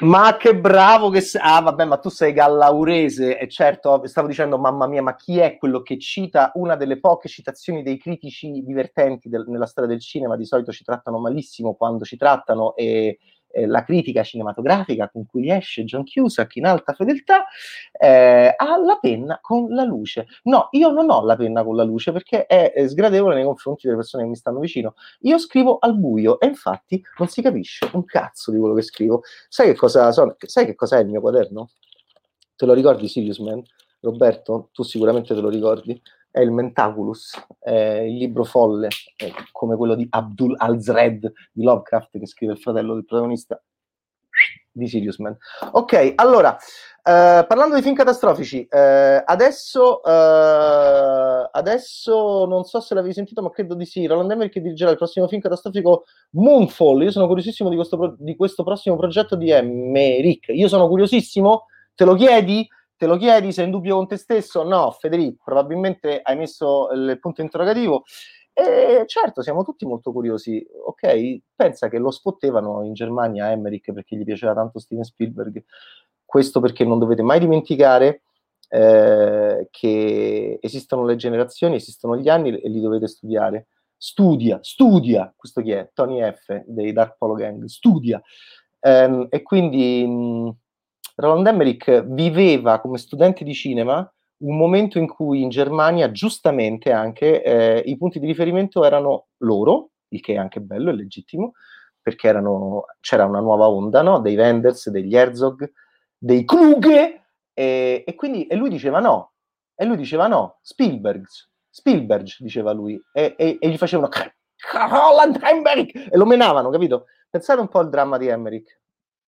ma 0.00 0.36
che 0.36 0.56
bravo 0.58 1.10
che 1.10 1.20
sei. 1.20 1.40
Ah, 1.44 1.60
vabbè, 1.60 1.84
ma 1.84 1.98
tu 1.98 2.08
sei 2.08 2.32
gallaurese. 2.32 3.38
E 3.38 3.48
certo, 3.48 4.04
stavo 4.06 4.26
dicendo, 4.26 4.58
mamma 4.58 4.86
mia, 4.86 5.02
ma 5.02 5.14
chi 5.14 5.38
è 5.38 5.56
quello 5.58 5.82
che 5.82 5.98
cita 5.98 6.50
una 6.54 6.74
delle 6.76 6.98
poche 6.98 7.28
citazioni 7.28 7.82
dei 7.82 7.98
critici 7.98 8.62
divertenti 8.64 9.28
del, 9.28 9.44
nella 9.48 9.66
storia 9.66 9.90
del 9.90 10.00
cinema? 10.00 10.36
Di 10.36 10.44
solito 10.46 10.72
ci 10.72 10.82
trattano 10.84 11.18
malissimo 11.18 11.74
quando 11.74 12.04
ci 12.04 12.16
trattano 12.16 12.74
e 12.74 13.18
eh, 13.52 13.66
la 13.66 13.84
critica 13.84 14.22
cinematografica 14.22 15.08
con 15.08 15.26
cui 15.26 15.50
esce 15.50 15.84
John 15.84 16.04
Cusack 16.04 16.56
in 16.56 16.66
alta 16.66 16.92
fedeltà, 16.94 17.44
eh, 17.92 18.54
ha 18.56 18.78
la 18.78 18.98
penna 19.00 19.38
con 19.40 19.68
la 19.68 19.84
luce. 19.84 20.26
No, 20.44 20.68
io 20.72 20.90
non 20.90 21.10
ho 21.10 21.24
la 21.24 21.36
penna 21.36 21.62
con 21.62 21.76
la 21.76 21.84
luce 21.84 22.12
perché 22.12 22.46
è, 22.46 22.72
è 22.72 22.88
sgradevole 22.88 23.34
nei 23.34 23.44
confronti 23.44 23.82
delle 23.84 23.98
persone 23.98 24.24
che 24.24 24.28
mi 24.30 24.36
stanno 24.36 24.58
vicino. 24.58 24.94
Io 25.20 25.38
scrivo 25.38 25.78
al 25.78 25.98
buio 25.98 26.40
e 26.40 26.46
infatti 26.46 27.02
non 27.18 27.28
si 27.28 27.42
capisce 27.42 27.88
un 27.92 28.04
cazzo 28.04 28.50
di 28.50 28.58
quello 28.58 28.74
che 28.74 28.82
scrivo. 28.82 29.22
Sai 29.48 29.68
che 29.68 29.74
cosa, 29.76 30.10
sono, 30.12 30.36
sai 30.38 30.66
che 30.66 30.74
cosa 30.74 30.98
è 30.98 31.00
il 31.00 31.08
mio 31.08 31.20
quaderno? 31.20 31.70
Te 32.56 32.66
lo 32.66 32.74
ricordi, 32.74 33.08
Sirius 33.08 33.38
Man? 33.38 33.62
Roberto, 34.00 34.70
tu 34.72 34.82
sicuramente 34.82 35.34
te 35.34 35.40
lo 35.40 35.48
ricordi 35.48 36.00
è 36.32 36.40
il 36.40 36.50
Mentaculus, 36.50 37.40
è 37.60 37.70
il 37.70 38.16
libro 38.16 38.42
folle, 38.42 38.88
come 39.52 39.76
quello 39.76 39.94
di 39.94 40.06
Abdul 40.10 40.54
Al-Zred 40.56 41.30
di 41.52 41.62
Lovecraft, 41.62 42.18
che 42.18 42.26
scrive 42.26 42.54
il 42.54 42.58
fratello 42.58 42.94
del 42.94 43.04
protagonista 43.04 43.62
di 44.72 44.88
Sirius 44.88 45.18
Man. 45.18 45.36
Ok, 45.72 46.14
allora, 46.16 46.56
eh, 46.56 47.44
parlando 47.46 47.74
di 47.74 47.82
film 47.82 47.94
catastrofici, 47.94 48.66
eh, 48.66 49.22
adesso, 49.24 50.02
eh, 50.02 51.48
adesso 51.52 52.46
non 52.46 52.64
so 52.64 52.80
se 52.80 52.94
l'avevi 52.94 53.12
sentito, 53.12 53.42
ma 53.42 53.50
credo 53.50 53.74
di 53.74 53.84
sì. 53.84 54.06
Roland 54.06 54.30
Emmerich 54.30 54.58
dirigerà 54.58 54.90
il 54.90 54.96
prossimo 54.96 55.28
film 55.28 55.42
catastrofico 55.42 56.04
Moonfall. 56.30 57.02
Io 57.02 57.10
sono 57.10 57.26
curiosissimo 57.26 57.68
di 57.68 57.76
questo, 57.76 58.16
di 58.18 58.34
questo 58.36 58.64
prossimo 58.64 58.96
progetto 58.96 59.36
di 59.36 59.50
Emmerich. 59.50 60.48
Io 60.48 60.68
sono 60.68 60.88
curiosissimo, 60.88 61.66
te 61.94 62.06
lo 62.06 62.14
chiedi? 62.14 62.66
Te 63.02 63.08
lo 63.08 63.16
chiedi, 63.16 63.50
sei 63.50 63.64
in 63.64 63.72
dubbio 63.72 63.96
con 63.96 64.06
te 64.06 64.16
stesso? 64.16 64.62
No, 64.62 64.92
Federico, 64.92 65.42
probabilmente 65.44 66.20
hai 66.22 66.36
messo 66.36 66.88
il 66.92 67.18
punto 67.18 67.42
interrogativo. 67.42 68.04
E 68.52 69.02
certo, 69.06 69.42
siamo 69.42 69.64
tutti 69.64 69.84
molto 69.84 70.12
curiosi. 70.12 70.64
Ok, 70.86 71.40
pensa 71.52 71.88
che 71.88 71.98
lo 71.98 72.12
spottevano 72.12 72.84
in 72.84 72.92
Germania 72.92 73.50
Emmerich 73.50 73.92
perché 73.92 74.14
gli 74.14 74.22
piaceva 74.22 74.54
tanto 74.54 74.78
Steven 74.78 75.02
Spielberg. 75.02 75.64
Questo 76.24 76.60
perché 76.60 76.84
non 76.84 77.00
dovete 77.00 77.22
mai 77.22 77.40
dimenticare 77.40 78.22
eh, 78.68 79.66
che 79.72 80.58
esistono 80.62 81.04
le 81.04 81.16
generazioni, 81.16 81.74
esistono 81.74 82.16
gli 82.16 82.28
anni 82.28 82.56
e 82.56 82.68
li 82.68 82.80
dovete 82.80 83.08
studiare. 83.08 83.66
Studia, 83.96 84.60
studia, 84.62 85.32
questo 85.36 85.60
chi 85.60 85.72
è? 85.72 85.90
Tony 85.92 86.20
F. 86.20 86.62
dei 86.66 86.92
Dark 86.92 87.16
Polo 87.18 87.34
Gang, 87.34 87.64
studia. 87.64 88.22
Um, 88.78 89.26
e 89.28 89.42
quindi 89.42 90.06
mh, 90.06 90.56
Roland 91.16 91.46
Emmerich 91.46 92.04
viveva 92.06 92.80
come 92.80 92.98
studente 92.98 93.44
di 93.44 93.54
cinema 93.54 94.10
un 94.42 94.56
momento 94.56 94.98
in 94.98 95.06
cui 95.06 95.42
in 95.42 95.48
Germania, 95.48 96.10
giustamente 96.10 96.90
anche, 96.92 97.42
eh, 97.42 97.82
i 97.86 97.96
punti 97.96 98.18
di 98.18 98.26
riferimento 98.26 98.84
erano 98.84 99.28
loro, 99.38 99.90
il 100.08 100.20
che 100.20 100.34
è 100.34 100.36
anche 100.36 100.60
bello 100.60 100.90
e 100.90 100.94
legittimo, 100.94 101.52
perché 102.00 102.28
erano, 102.28 102.84
c'era 103.00 103.24
una 103.24 103.40
nuova 103.40 103.68
onda, 103.68 104.02
no? 104.02 104.20
dei 104.20 104.36
Wenders, 104.36 104.90
degli 104.90 105.16
Herzog, 105.16 105.70
dei 106.18 106.44
Kluge, 106.44 107.26
e, 107.54 108.02
e, 108.04 108.14
quindi 108.14 108.46
e 108.46 108.56
lui 108.56 108.68
diceva 108.68 108.98
no, 108.98 109.32
e 109.74 109.84
lui 109.84 109.96
diceva 109.96 110.26
no, 110.26 110.58
Spielberg, 110.62 111.24
Spielberg, 111.70 112.26
diceva 112.38 112.72
lui, 112.72 113.00
e, 113.12 113.34
e, 113.38 113.56
e 113.60 113.68
gli 113.68 113.76
facevano 113.76 114.08
Roland 114.72 115.38
Emmerich, 115.40 115.94
e 115.94 116.16
lo 116.16 116.26
menavano, 116.26 116.70
capito? 116.70 117.06
Pensate 117.30 117.60
un 117.60 117.68
po' 117.68 117.78
al 117.78 117.88
dramma 117.88 118.18
di 118.18 118.26
Emmerich, 118.26 118.80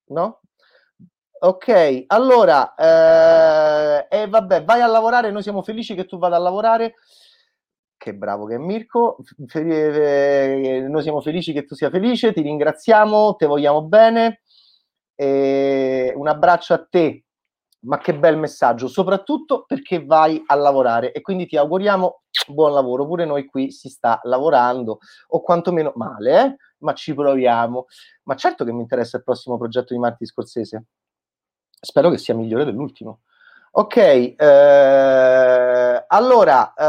no? 0.07 0.41
Ok, 1.41 2.05
allora, 2.07 2.75
eh, 2.75 4.07
e 4.09 4.29
vabbè, 4.29 4.65
vai 4.65 4.81
a 4.81 4.87
lavorare, 4.87 5.31
noi 5.31 5.43
siamo 5.43 5.63
felici 5.63 5.95
che 5.95 6.07
tu 6.07 6.17
vada 6.17 6.37
a 6.37 6.39
lavorare. 6.39 6.95
Che 7.97 8.15
bravo 8.15 8.47
che 8.47 8.55
è 8.55 8.59
Mirko, 8.59 9.19
eh, 9.55 10.87
noi 10.89 11.03
siamo 11.03 11.21
felici 11.21 11.53
che 11.53 11.65
tu 11.65 11.75
sia 11.75 11.91
felice, 11.91 12.33
ti 12.33 12.41
ringraziamo, 12.41 13.35
ti 13.37 13.45
vogliamo 13.47 13.83
bene. 13.83 14.41
E 15.15 16.13
un 16.17 16.29
abbraccio 16.29 16.75
a 16.75 16.87
te, 16.89 17.25
ma 17.81 17.99
che 17.99 18.15
bel 18.15 18.39
messaggio, 18.39 18.89
soprattutto 18.89 19.65
perché 19.67 20.05
vai 20.05 20.43
a 20.47 20.55
lavorare 20.55 21.13
e 21.13 21.21
quindi 21.21 21.47
ti 21.47 21.57
auguriamo 21.57 22.23
buon 22.49 22.73
lavoro. 22.73 23.07
Pure 23.07 23.25
noi 23.27 23.47
qui 23.47 23.71
si 23.71 23.89
sta 23.89 24.19
lavorando, 24.25 24.99
o 25.29 25.43
quantomeno 25.43 25.93
male, 25.97 26.45
eh? 26.45 26.57
ma 26.79 26.95
ci 26.95 27.15
proviamo. 27.15 27.87
Ma 28.25 28.35
certo 28.37 28.65
che 28.65 28.73
mi 28.73 28.81
interessa 28.81 29.19
il 29.19 29.25
prossimo 29.25 29.59
progetto 29.59 29.93
di 29.95 30.01
Marti 30.01 30.27
Scorsese 30.27 30.85
spero 31.85 32.11
che 32.11 32.19
sia 32.19 32.35
migliore 32.35 32.65
dell'ultimo. 32.65 33.21
Ok, 33.77 33.97
eh, 33.97 36.05
allora, 36.07 36.73
eh, 36.75 36.85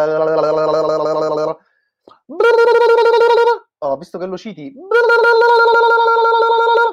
oh, 3.80 3.98
visto 3.98 4.20
che 4.20 4.26
lo 4.26 4.38
citi, 4.38 4.74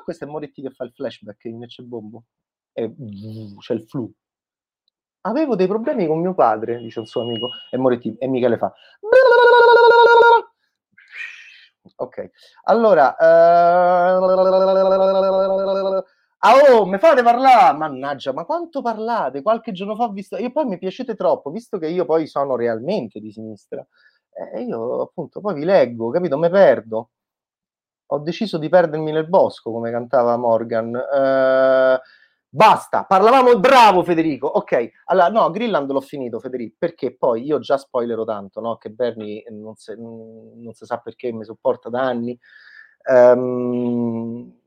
questo 0.02 0.24
è 0.24 0.28
Moretti 0.28 0.62
che 0.62 0.70
fa 0.70 0.84
il 0.84 0.92
flashback 0.92 1.44
in 1.44 1.62
Ecce 1.62 1.82
Bombo, 1.82 2.24
e 2.72 2.90
c'è 3.58 3.74
il 3.74 3.86
flu. 3.86 4.10
avevo 5.22 5.54
dei 5.54 5.66
problemi 5.66 6.06
con 6.06 6.20
mio 6.20 6.34
padre, 6.34 6.78
dice 6.78 7.00
un 7.00 7.06
suo 7.06 7.22
amico, 7.22 7.50
e 7.70 7.76
Moretti, 7.76 8.16
e 8.18 8.26
Michele 8.28 8.56
fa. 8.56 8.72
Ok, 11.96 12.30
allora... 12.64 13.14
Uh... 13.18 14.20
Ah, 16.44 16.56
oh, 16.72 16.86
mi 16.86 16.98
fate 16.98 17.22
parlare? 17.22 17.76
Mannaggia, 17.76 18.32
ma 18.32 18.44
quanto 18.44 18.82
parlate? 18.82 19.42
Qualche 19.42 19.70
giorno 19.70 19.94
fa 19.94 20.04
ho 20.04 20.10
visto... 20.10 20.36
E 20.36 20.50
poi 20.50 20.64
mi 20.64 20.76
piacete 20.76 21.14
troppo, 21.14 21.50
visto 21.50 21.78
che 21.78 21.86
io 21.86 22.04
poi 22.04 22.26
sono 22.26 22.56
realmente 22.56 23.20
di 23.20 23.30
sinistra. 23.30 23.86
Eh, 24.32 24.62
io 24.62 25.02
appunto 25.02 25.40
poi 25.40 25.54
vi 25.54 25.64
leggo, 25.64 26.10
capito? 26.10 26.36
Mi 26.38 26.50
perdo. 26.50 27.10
Ho 28.06 28.18
deciso 28.18 28.58
di 28.58 28.68
perdermi 28.68 29.12
nel 29.12 29.28
bosco, 29.28 29.70
come 29.70 29.92
cantava 29.92 30.36
Morgan. 30.36 30.92
Eh, 30.96 32.00
basta, 32.48 33.04
parlavamo... 33.04 33.60
Bravo 33.60 34.02
Federico! 34.02 34.48
Ok, 34.48 34.90
allora 35.04 35.28
no, 35.28 35.48
Grilland 35.52 35.88
l'ho 35.92 36.00
finito 36.00 36.40
Federico, 36.40 36.74
perché 36.76 37.16
poi 37.16 37.44
io 37.44 37.60
già 37.60 37.76
spoilerò 37.76 38.24
tanto, 38.24 38.60
no? 38.60 38.78
Che 38.78 38.90
Bernie 38.90 39.44
non 39.50 39.76
si, 39.76 39.94
sa 40.72 40.98
perché 40.98 41.32
mi 41.32 41.44
sopporta 41.44 41.88
da 41.88 42.00
anni. 42.00 42.36
Um, 43.04 44.60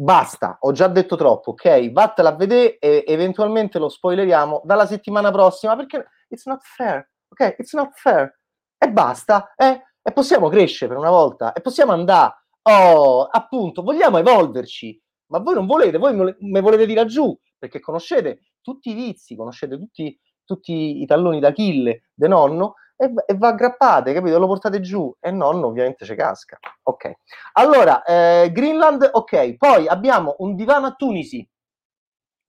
basta, 0.00 0.56
ho 0.60 0.72
già 0.72 0.88
detto 0.88 1.16
troppo, 1.16 1.50
ok? 1.50 1.92
Vattela 1.92 2.30
a 2.30 2.36
vedere 2.36 2.78
e 2.78 3.04
eventualmente 3.06 3.78
lo 3.78 3.88
spoileriamo 3.88 4.62
dalla 4.64 4.86
settimana 4.86 5.30
prossima 5.30 5.76
perché 5.76 6.06
it's 6.28 6.46
not 6.46 6.60
fair, 6.62 7.06
ok? 7.28 7.56
It's 7.58 7.74
not 7.74 7.90
fair. 7.94 8.38
E 8.78 8.90
basta, 8.90 9.52
eh? 9.56 9.82
E 10.02 10.12
possiamo 10.12 10.48
crescere 10.48 10.90
per 10.90 10.98
una 10.98 11.10
volta 11.10 11.52
e 11.52 11.60
possiamo 11.60 11.92
andare. 11.92 12.34
Oh, 12.62 13.24
appunto, 13.24 13.82
vogliamo 13.82 14.18
evolverci, 14.18 15.00
ma 15.26 15.38
voi 15.38 15.54
non 15.54 15.66
volete, 15.66 15.98
voi 15.98 16.14
me 16.14 16.60
volete 16.60 16.86
tirare 16.86 17.08
giù 17.08 17.38
perché 17.58 17.80
conoscete 17.80 18.52
tutti 18.62 18.90
i 18.90 18.94
vizi, 18.94 19.36
conoscete 19.36 19.76
tutti, 19.76 20.18
tutti 20.44 21.02
i 21.02 21.06
talloni 21.06 21.40
d'Achille 21.40 22.08
de 22.14 22.28
nonno 22.28 22.74
e, 23.00 23.10
e 23.26 23.34
va 23.34 23.48
aggrappate, 23.48 24.12
capito? 24.12 24.38
Lo 24.38 24.46
portate 24.46 24.80
giù 24.80 25.14
e 25.18 25.30
nonno 25.30 25.68
ovviamente 25.68 26.04
ci 26.04 26.14
casca. 26.14 26.58
Ok. 26.82 27.12
Allora, 27.54 28.02
eh, 28.02 28.50
Greenland, 28.52 29.08
ok. 29.10 29.56
Poi 29.56 29.88
abbiamo 29.88 30.34
un 30.38 30.54
divano 30.54 30.88
a 30.88 30.94
Tunisi. 30.94 31.48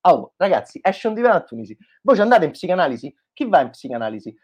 Oh, 0.02 0.34
ragazzi, 0.36 0.80
esce 0.84 1.08
un 1.08 1.14
divano 1.14 1.36
a 1.36 1.42
Tunisi. 1.44 1.78
Voi 2.02 2.16
ci 2.16 2.22
andate 2.22 2.44
in 2.44 2.52
psicanalisi? 2.52 3.16
Chi 3.32 3.48
va 3.48 3.62
in 3.62 3.70
psicanalisi? 3.70 4.36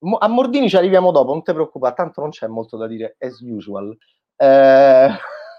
Mo- 0.00 0.16
a 0.16 0.26
Mordini 0.26 0.68
ci 0.68 0.76
arriviamo 0.76 1.12
dopo, 1.12 1.30
non 1.30 1.44
ti 1.44 1.52
preoccupare, 1.52 1.94
tanto 1.94 2.20
non 2.22 2.30
c'è 2.30 2.48
molto 2.48 2.76
da 2.76 2.88
dire, 2.88 3.14
as 3.20 3.38
usual. 3.40 3.96
Eh... 4.36 5.10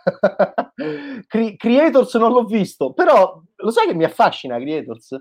Creators 1.56 2.14
non 2.16 2.34
l'ho 2.34 2.44
visto, 2.44 2.92
però 2.92 3.42
lo 3.56 3.72
sai 3.72 3.88
che 3.88 3.94
mi 3.94 4.04
affascina 4.04 4.58
Creators? 4.58 5.16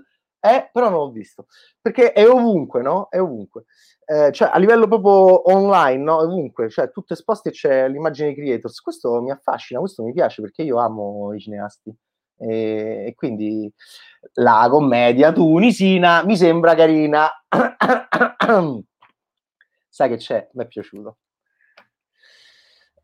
Eh, 0.45 0.69
però 0.73 0.89
non 0.89 0.99
l'ho 0.99 1.11
visto, 1.11 1.45
perché 1.81 2.11
è 2.11 2.27
ovunque, 2.27 2.81
no? 2.81 3.07
È 3.09 3.17
ovunque. 3.17 3.63
Eh, 4.05 4.29
cioè, 4.33 4.49
a 4.51 4.57
livello 4.57 4.87
proprio 4.87 5.49
online, 5.49 6.03
no? 6.03 6.17
Ovunque, 6.17 6.69
cioè, 6.69 6.91
tutte 6.91 7.13
esposte 7.13 7.51
c'è 7.51 7.87
l'immagine 7.87 8.29
di 8.29 8.35
creators. 8.35 8.81
Questo 8.81 9.21
mi 9.21 9.31
affascina, 9.31 9.79
questo 9.79 10.03
mi 10.03 10.11
piace 10.11 10.41
perché 10.41 10.63
io 10.63 10.79
amo 10.79 11.33
i 11.33 11.39
cineasti. 11.39 11.95
E, 12.37 13.05
e 13.07 13.13
quindi 13.15 13.71
la 14.33 14.67
commedia 14.69 15.31
tunisina 15.31 16.23
mi 16.25 16.35
sembra 16.35 16.75
carina. 16.75 17.29
Sai 19.87 20.09
che 20.09 20.17
c'è? 20.17 20.49
Mi 20.53 20.63
è 20.63 20.67
piaciuto. 20.67 21.17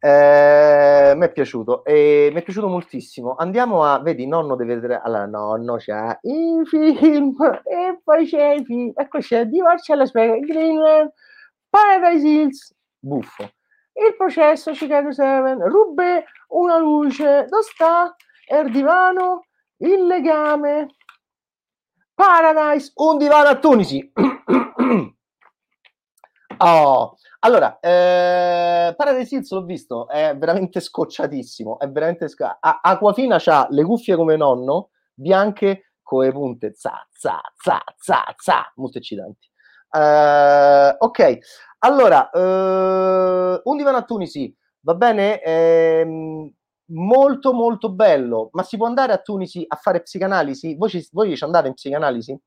Eh, 0.02 1.14
mi 1.14 1.26
è 1.26 1.32
piaciuto 1.32 1.84
e 1.84 2.30
mi 2.32 2.40
è 2.40 2.44
piaciuto 2.44 2.68
moltissimo. 2.68 3.36
Andiamo 3.36 3.84
a, 3.84 4.00
vedi, 4.00 4.26
nonno 4.28 4.56
deve 4.56 4.76
vedere. 4.76 5.02
Allora, 5.04 5.26
nonno 5.26 5.76
c'ha 5.78 6.18
i 6.22 6.62
film 6.66 7.36
e 7.66 8.00
poi 8.04 8.26
c'è 8.26 8.54
i 8.54 8.64
film. 8.64 8.94
Ecco 8.96 9.20
c'è 9.20 9.46
di 9.46 9.62
Marcello 9.62 10.06
Spega, 10.06 10.38
Greenland, 10.38 11.12
Paradise 11.70 12.28
Hills, 12.28 12.76
buffo. 12.98 13.44
Il 13.94 14.16
processo 14.16 14.72
Chicago 14.72 15.12
7, 15.12 15.58
Rubè, 15.68 16.24
una 16.50 16.78
luce, 16.78 17.46
dove 17.50 17.64
sta? 17.64 18.16
Il 18.52 18.72
divano, 18.72 19.44
il 19.80 20.06
legame, 20.06 20.96
Paradise, 22.14 22.94
un 22.96 23.18
divano 23.18 23.50
a 23.50 23.56
Tunisi. 23.58 24.12
Oh, 26.60 27.16
allora, 27.40 27.80
eh, 27.80 28.94
Paradise 28.96 29.36
Hills 29.36 29.52
l'ho 29.52 29.64
visto, 29.64 30.08
è 30.08 30.36
veramente 30.38 30.80
scocciatissimo, 30.80 31.80
è 31.80 31.90
veramente 31.90 32.28
sc- 32.28 32.58
Aquafina 32.60 33.42
ha 33.44 33.68
le 33.70 33.84
cuffie 33.84 34.16
come 34.16 34.36
nonno, 34.36 34.90
bianche 35.14 35.94
con 36.02 36.24
le 36.24 36.32
punte, 36.32 36.74
za, 36.74 37.06
za, 37.12 37.40
za, 37.56 37.82
za, 37.98 38.34
za, 38.38 38.72
molto 38.76 38.98
eccitanti. 38.98 39.48
Uh, 39.92 40.96
ok, 40.98 41.38
allora, 41.80 42.30
uh, 42.32 43.62
un 43.64 43.78
divano 43.78 43.98
a 43.98 44.04
Tunisi, 44.04 44.56
va 44.82 44.96
bene? 44.96 45.42
Eh, 45.42 46.52
molto 46.92 47.54
molto 47.54 47.92
bello, 47.92 48.50
ma 48.54 48.64
si 48.64 48.78
può 48.78 48.88
andare 48.88 49.14
a 49.14 49.18
Tunisi 49.18 49.64
a 49.68 49.76
fare 49.76 50.02
psicanalisi? 50.02 50.76
Voi 50.76 50.90
ci, 50.90 51.08
voi 51.12 51.36
ci 51.36 51.44
andate 51.44 51.68
in 51.68 51.74
psicanalisi? 51.74 52.40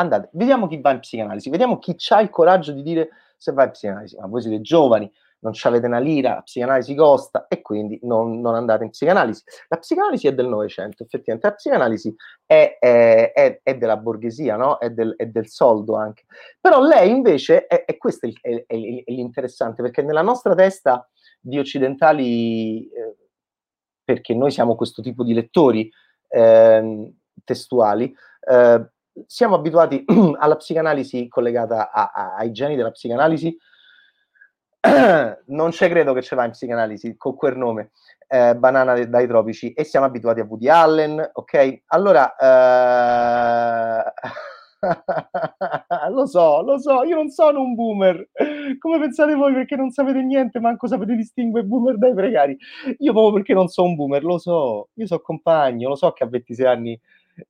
Andate, 0.00 0.30
vediamo 0.32 0.66
chi 0.66 0.80
va 0.80 0.92
in 0.92 1.00
psicanalisi, 1.00 1.50
vediamo 1.50 1.78
chi 1.78 1.96
ha 2.10 2.20
il 2.20 2.30
coraggio 2.30 2.72
di 2.72 2.82
dire 2.82 3.10
se 3.36 3.52
va 3.52 3.64
in 3.64 3.70
psicanalisi, 3.70 4.16
ma 4.18 4.26
voi 4.26 4.42
siete 4.42 4.60
giovani, 4.60 5.10
non 5.40 5.54
avete 5.62 5.86
una 5.86 5.98
lira, 5.98 6.34
la 6.34 6.42
psicanalisi 6.42 6.94
costa 6.94 7.46
e 7.48 7.62
quindi 7.62 7.98
non, 8.02 8.40
non, 8.40 8.54
andate 8.54 8.84
in 8.84 8.90
psicanalisi. 8.90 9.42
La 9.68 9.78
psicanalisi 9.78 10.26
è 10.26 10.34
del 10.34 10.46
Novecento, 10.46 11.02
effettivamente, 11.02 11.48
la 11.48 11.54
psicanalisi 11.54 12.14
è, 12.44 12.76
è, 12.78 13.32
è, 13.32 13.60
è 13.62 13.76
della 13.76 13.96
borghesia, 13.96 14.56
no? 14.56 14.78
è, 14.78 14.90
del, 14.90 15.14
è, 15.16 15.26
del, 15.26 15.48
soldo 15.48 15.96
anche. 15.96 16.24
Però 16.60 16.82
lei 16.82 17.10
invece, 17.10 17.66
è, 17.66 17.96
questo 17.96 18.28
è, 18.40 18.64
l'interessante, 19.06 19.82
perché 19.82 20.02
nella 20.02 20.22
nostra 20.22 20.54
testa 20.54 21.08
di 21.40 21.58
occidentali, 21.58 22.86
eh, 22.88 23.16
perché 24.04 24.34
noi 24.34 24.50
siamo 24.50 24.74
questo 24.74 25.00
tipo 25.00 25.24
di 25.24 25.32
lettori 25.32 25.90
eh, 26.28 27.14
testuali, 27.44 28.14
eh, 28.46 28.90
siamo 29.26 29.56
abituati 29.56 30.04
alla 30.38 30.56
psicanalisi 30.56 31.28
collegata 31.28 31.90
a, 31.90 32.10
a, 32.12 32.34
ai 32.36 32.52
geni 32.52 32.76
della 32.76 32.90
psicanalisi. 32.90 33.56
non 35.46 35.70
c'è 35.70 35.88
credo 35.88 36.14
che 36.14 36.22
ce 36.22 36.34
va 36.36 36.44
in 36.44 36.52
psicanalisi 36.52 37.16
con 37.16 37.34
quel 37.34 37.56
nome, 37.56 37.90
eh, 38.26 38.56
banana 38.56 38.98
dai 39.04 39.26
tropici, 39.26 39.72
e 39.72 39.84
siamo 39.84 40.06
abituati 40.06 40.40
a 40.40 40.44
Woody 40.44 40.68
Allen, 40.68 41.30
ok? 41.32 41.82
Allora, 41.86 42.34
eh... 42.36 44.12
lo 46.10 46.24
so, 46.26 46.62
lo 46.62 46.78
so, 46.78 47.02
io 47.02 47.14
non 47.14 47.28
sono 47.28 47.60
un 47.60 47.74
boomer. 47.74 48.30
Come 48.78 48.98
pensate 48.98 49.34
voi 49.34 49.52
perché 49.52 49.76
non 49.76 49.90
sapete 49.90 50.22
niente, 50.22 50.60
manco 50.60 50.86
sapete 50.86 51.14
distinguere 51.14 51.66
boomer 51.66 51.98
dai 51.98 52.14
precari? 52.14 52.56
Io 52.98 53.12
proprio 53.12 53.34
perché 53.34 53.52
non 53.52 53.68
sono 53.68 53.88
un 53.88 53.96
boomer, 53.96 54.24
lo 54.24 54.38
so, 54.38 54.88
io 54.94 55.06
sono 55.06 55.20
compagno, 55.20 55.88
lo 55.88 55.96
so 55.96 56.12
che 56.12 56.24
a 56.24 56.28
26 56.28 56.66
anni 56.66 56.98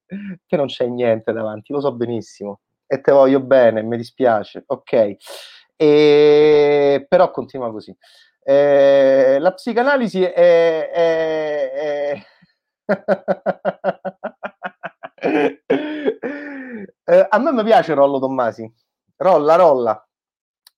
te 0.06 0.56
non 0.56 0.66
c'è 0.66 0.86
niente 0.86 1.32
davanti, 1.32 1.72
lo 1.72 1.80
so 1.80 1.92
benissimo 1.92 2.60
e 2.92 3.00
te 3.00 3.12
voglio 3.12 3.38
bene, 3.40 3.82
mi 3.82 3.96
dispiace, 3.96 4.64
ok. 4.66 5.16
E... 5.76 7.06
Però 7.08 7.30
continua 7.30 7.70
così. 7.70 7.96
Eh, 8.42 9.36
la 9.38 9.52
psicanalisi 9.52 10.24
è... 10.24 10.90
è, 10.90 11.70
è... 11.70 12.20
eh, 17.04 17.26
a 17.28 17.38
me 17.38 17.52
mi 17.52 17.62
piace 17.62 17.94
Rollo 17.94 18.18
Tommasi. 18.18 18.68
Rolla, 19.18 19.54
rolla. 19.54 20.04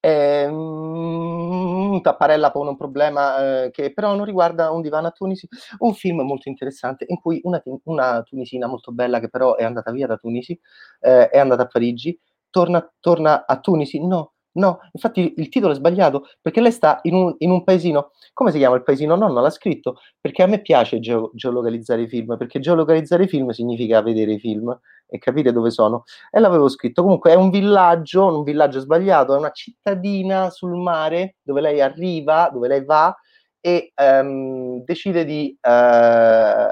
Eh, 0.00 0.46
Tapparella 2.00 2.50
pone 2.50 2.70
un 2.70 2.76
problema 2.76 3.64
eh, 3.64 3.70
che 3.70 3.92
però 3.92 4.14
non 4.14 4.24
riguarda 4.24 4.70
un 4.70 4.80
divano 4.80 5.08
a 5.08 5.10
Tunisi, 5.10 5.48
un 5.78 5.94
film 5.94 6.22
molto 6.22 6.48
interessante 6.48 7.04
in 7.08 7.20
cui 7.20 7.40
una, 7.44 7.62
una, 7.84 8.22
tunisina 8.22 8.66
molto 8.66 8.92
bella 8.92 9.20
che 9.20 9.28
però 9.28 9.56
è 9.56 9.64
andata 9.64 9.90
via 9.90 10.06
da 10.06 10.16
Tunisi, 10.16 10.58
eh, 11.00 11.28
è 11.28 11.38
andata 11.38 11.62
a 11.62 11.66
Parigi, 11.66 12.18
torna, 12.50 12.92
torna 13.00 13.46
a 13.46 13.60
Tunisi, 13.60 14.04
no, 14.04 14.32
No, 14.54 14.80
infatti 14.92 15.34
il 15.36 15.48
titolo 15.48 15.72
è 15.72 15.76
sbagliato 15.76 16.28
perché 16.40 16.60
lei 16.60 16.72
sta 16.72 16.98
in 17.02 17.14
un, 17.14 17.34
in 17.38 17.50
un, 17.50 17.64
paesino. 17.64 18.10
Come 18.34 18.50
si 18.50 18.58
chiama 18.58 18.76
il 18.76 18.82
paesino? 18.82 19.16
No, 19.16 19.28
non 19.28 19.42
l'ha 19.42 19.50
scritto 19.50 19.96
perché 20.20 20.42
a 20.42 20.46
me 20.46 20.60
piace 20.60 21.00
geo- 21.00 21.30
geolocalizzare 21.34 22.02
i 22.02 22.08
film. 22.08 22.36
Perché 22.36 22.60
geolocalizzare 22.60 23.24
i 23.24 23.28
film 23.28 23.50
significa 23.50 24.02
vedere 24.02 24.34
i 24.34 24.38
film 24.38 24.78
e 25.06 25.18
capire 25.18 25.52
dove 25.52 25.70
sono. 25.70 26.04
E 26.30 26.38
l'avevo 26.40 26.68
scritto. 26.68 27.02
Comunque 27.02 27.32
è 27.32 27.34
un 27.34 27.50
villaggio, 27.50 28.26
un 28.26 28.42
villaggio 28.42 28.80
sbagliato, 28.80 29.34
è 29.34 29.38
una 29.38 29.52
cittadina 29.52 30.50
sul 30.50 30.76
mare 30.76 31.36
dove 31.42 31.60
lei 31.60 31.80
arriva, 31.80 32.50
dove 32.52 32.68
lei 32.68 32.84
va 32.84 33.14
e 33.64 33.92
um, 33.96 34.82
decide 34.84 35.24
di 35.24 35.56
uh, 35.56 35.68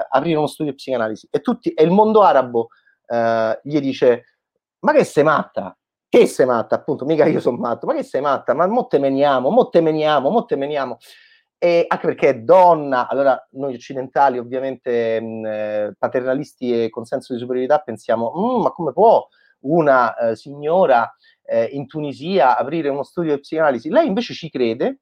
aprire 0.09 0.37
uno 0.37 0.47
studio 0.47 0.71
di 0.73 0.77
psicanalisi. 0.77 1.27
E, 1.31 1.39
tutti, 1.39 1.69
e 1.69 1.83
il 1.83 1.89
mondo 1.89 2.21
arabo 2.21 2.67
uh, 3.07 3.59
gli 3.63 3.79
dice: 3.79 4.37
Ma 4.81 4.91
che 4.91 5.03
sei 5.05 5.23
matta? 5.23 5.75
Che 6.13 6.27
sei 6.27 6.45
matta? 6.45 6.75
Appunto, 6.75 7.05
mica 7.05 7.25
io 7.25 7.39
sono 7.39 7.55
matto. 7.55 7.85
Ma 7.85 7.93
che 7.93 8.03
sei 8.03 8.19
matta? 8.19 8.53
Ma 8.53 8.67
mo 8.67 8.85
te 8.85 8.99
meniamo, 8.99 9.49
mo 9.49 9.69
te 9.69 9.79
meniamo, 9.79 10.29
mo 10.29 10.43
te 10.43 10.57
meniamo. 10.57 10.97
e 11.57 11.85
anche 11.87 12.07
perché 12.07 12.29
è 12.29 12.39
donna, 12.39 13.07
allora 13.07 13.47
noi 13.51 13.75
occidentali 13.75 14.37
ovviamente 14.37 15.21
mh, 15.21 15.45
eh, 15.45 15.93
paternalisti 15.97 16.83
e 16.85 16.89
con 16.89 17.05
senso 17.05 17.33
di 17.33 17.39
superiorità 17.39 17.79
pensiamo, 17.79 18.33
mm, 18.35 18.61
ma 18.63 18.71
come 18.71 18.91
può 18.93 19.25
una 19.61 20.13
eh, 20.17 20.35
signora 20.35 21.15
eh, 21.43 21.65
in 21.71 21.87
Tunisia 21.87 22.57
aprire 22.57 22.89
uno 22.89 23.03
studio 23.03 23.35
di 23.35 23.39
psicanalisi? 23.39 23.89
Lei 23.89 24.07
invece 24.07 24.33
ci 24.33 24.49
crede, 24.49 24.99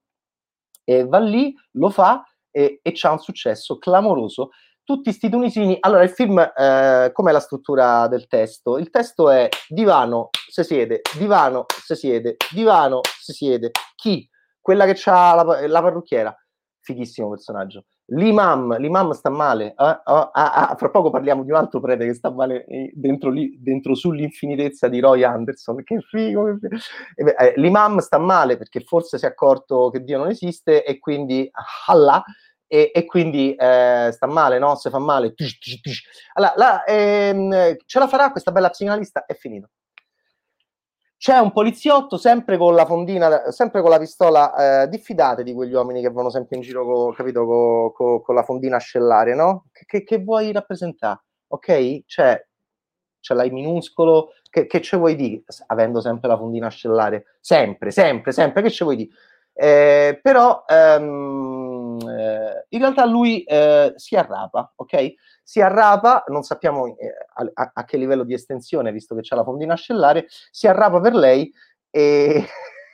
e 0.83 1.05
va 1.05 1.19
lì, 1.19 1.55
lo 1.73 1.89
fa 1.89 2.23
e, 2.51 2.79
e 2.83 2.93
ha 3.01 3.11
un 3.11 3.19
successo 3.19 3.79
clamoroso. 3.79 4.49
Tutti 4.89 5.11
sti 5.11 5.29
tunisini, 5.29 5.77
allora 5.81 6.01
il 6.01 6.09
film, 6.09 6.39
eh, 6.39 7.11
com'è 7.13 7.31
la 7.31 7.39
struttura 7.39 8.07
del 8.07 8.25
testo? 8.25 8.79
Il 8.79 8.89
testo 8.89 9.29
è 9.29 9.47
divano, 9.67 10.31
se 10.49 10.63
siede, 10.63 11.01
divano, 11.15 11.65
se 11.67 11.93
siede, 11.93 12.37
divano, 12.51 13.01
se 13.21 13.33
siede. 13.33 13.69
Chi? 13.93 14.27
Quella 14.59 14.87
che 14.87 14.99
ha 15.05 15.35
la, 15.35 15.67
la 15.67 15.81
parrucchiera 15.83 16.35
fighissimo 16.79 17.29
personaggio. 17.29 17.85
L'imam, 18.11 18.79
l'imam 18.79 19.11
sta 19.11 19.29
male. 19.29 19.75
Eh? 19.77 20.01
Oh, 20.05 20.31
ah, 20.31 20.69
ah, 20.69 20.75
fra 20.75 20.89
poco 20.89 21.11
parliamo 21.11 21.43
di 21.43 21.51
un 21.51 21.57
altro 21.57 21.79
prete 21.79 22.07
che 22.07 22.15
sta 22.15 22.31
male 22.31 22.65
eh, 22.65 22.91
dentro, 22.95 23.31
dentro 23.59 23.93
sull'infinitezza 23.93 24.87
di 24.87 24.99
Roy 24.99 25.23
Anderson. 25.23 25.83
Che 25.83 25.99
figo! 26.01 26.45
Che 26.45 26.57
figo. 26.57 27.37
Eh, 27.37 27.53
l'imam 27.57 27.99
sta 27.99 28.17
male 28.17 28.57
perché 28.57 28.79
forse 28.79 29.19
si 29.19 29.25
è 29.25 29.27
accorto 29.27 29.91
che 29.91 30.03
Dio 30.03 30.17
non 30.17 30.29
esiste 30.29 30.83
e 30.83 30.97
quindi 30.97 31.47
Allah. 31.85 32.23
E, 32.71 32.91
e 32.93 33.05
quindi 33.05 33.55
eh, 33.55 34.09
sta 34.13 34.27
male, 34.27 34.59
no? 34.59 34.75
Se 34.75 34.91
fa 34.91 34.99
male. 34.99 35.33
Allora, 36.33 36.53
la, 36.55 36.83
ehm, 36.83 37.77
ce 37.85 37.99
la 37.99 38.07
farà 38.07 38.31
questa 38.31 38.51
bella 38.51 38.69
psicanalista? 38.69 39.25
È 39.25 39.33
finito 39.33 39.69
c'è 41.19 41.37
un 41.37 41.51
poliziotto 41.51 42.15
sempre 42.15 42.57
con 42.57 42.73
la 42.73 42.85
fondina, 42.85 43.51
sempre 43.51 43.81
con 43.81 43.89
la 43.89 43.99
pistola, 43.99 44.83
eh, 44.83 44.87
diffidate 44.87 45.43
di 45.43 45.53
quegli 45.53 45.73
uomini 45.73 46.01
che 46.01 46.09
vanno 46.09 46.29
sempre 46.29 46.55
in 46.55 46.61
giro, 46.61 46.85
co, 46.85 47.11
capito, 47.11 47.45
co, 47.45 47.91
co, 47.91 48.21
con 48.21 48.35
la 48.35 48.43
fondina 48.43 48.77
ascellare, 48.77 49.35
no? 49.35 49.65
Che, 49.73 50.05
che, 50.05 50.17
vuoi 50.19 50.53
rappresentare? 50.53 51.19
Ok? 51.47 52.03
Cioè, 52.05 52.47
ce 53.19 53.33
l'hai 53.33 53.49
minuscolo, 53.49 54.29
che, 54.49 54.65
che 54.65 54.81
ce 54.81 54.95
vuoi 54.95 55.15
dire? 55.15 55.43
Avendo 55.67 55.99
sempre 55.99 56.29
la 56.29 56.37
fondina 56.37 56.67
ascellare, 56.67 57.25
sempre, 57.41 57.91
sempre, 57.91 58.31
sempre, 58.31 58.61
che 58.61 58.69
ce 58.69 58.85
vuoi 58.85 58.95
dire? 58.95 59.09
Eh, 59.51 60.19
però 60.23 60.63
ehm, 60.65 60.77
eh, 60.77 61.68
in 61.79 62.79
realtà 62.79 63.05
lui 63.05 63.43
eh, 63.43 63.93
si 63.95 64.15
arrapa, 64.15 64.73
ok? 64.75 65.13
Si 65.43 65.61
arrapa, 65.61 66.23
non 66.27 66.43
sappiamo 66.43 66.97
eh, 66.97 67.13
a, 67.53 67.71
a, 67.73 67.83
che 67.85 67.97
livello 67.97 68.23
di 68.23 68.33
estensione, 68.33 68.91
visto 68.91 69.15
che 69.15 69.21
c'è 69.21 69.35
la 69.35 69.43
fondina 69.43 69.73
ascellare, 69.73 70.27
si 70.51 70.67
arrapa 70.67 70.99
per 70.99 71.13
lei 71.15 71.51
e, 71.89 72.45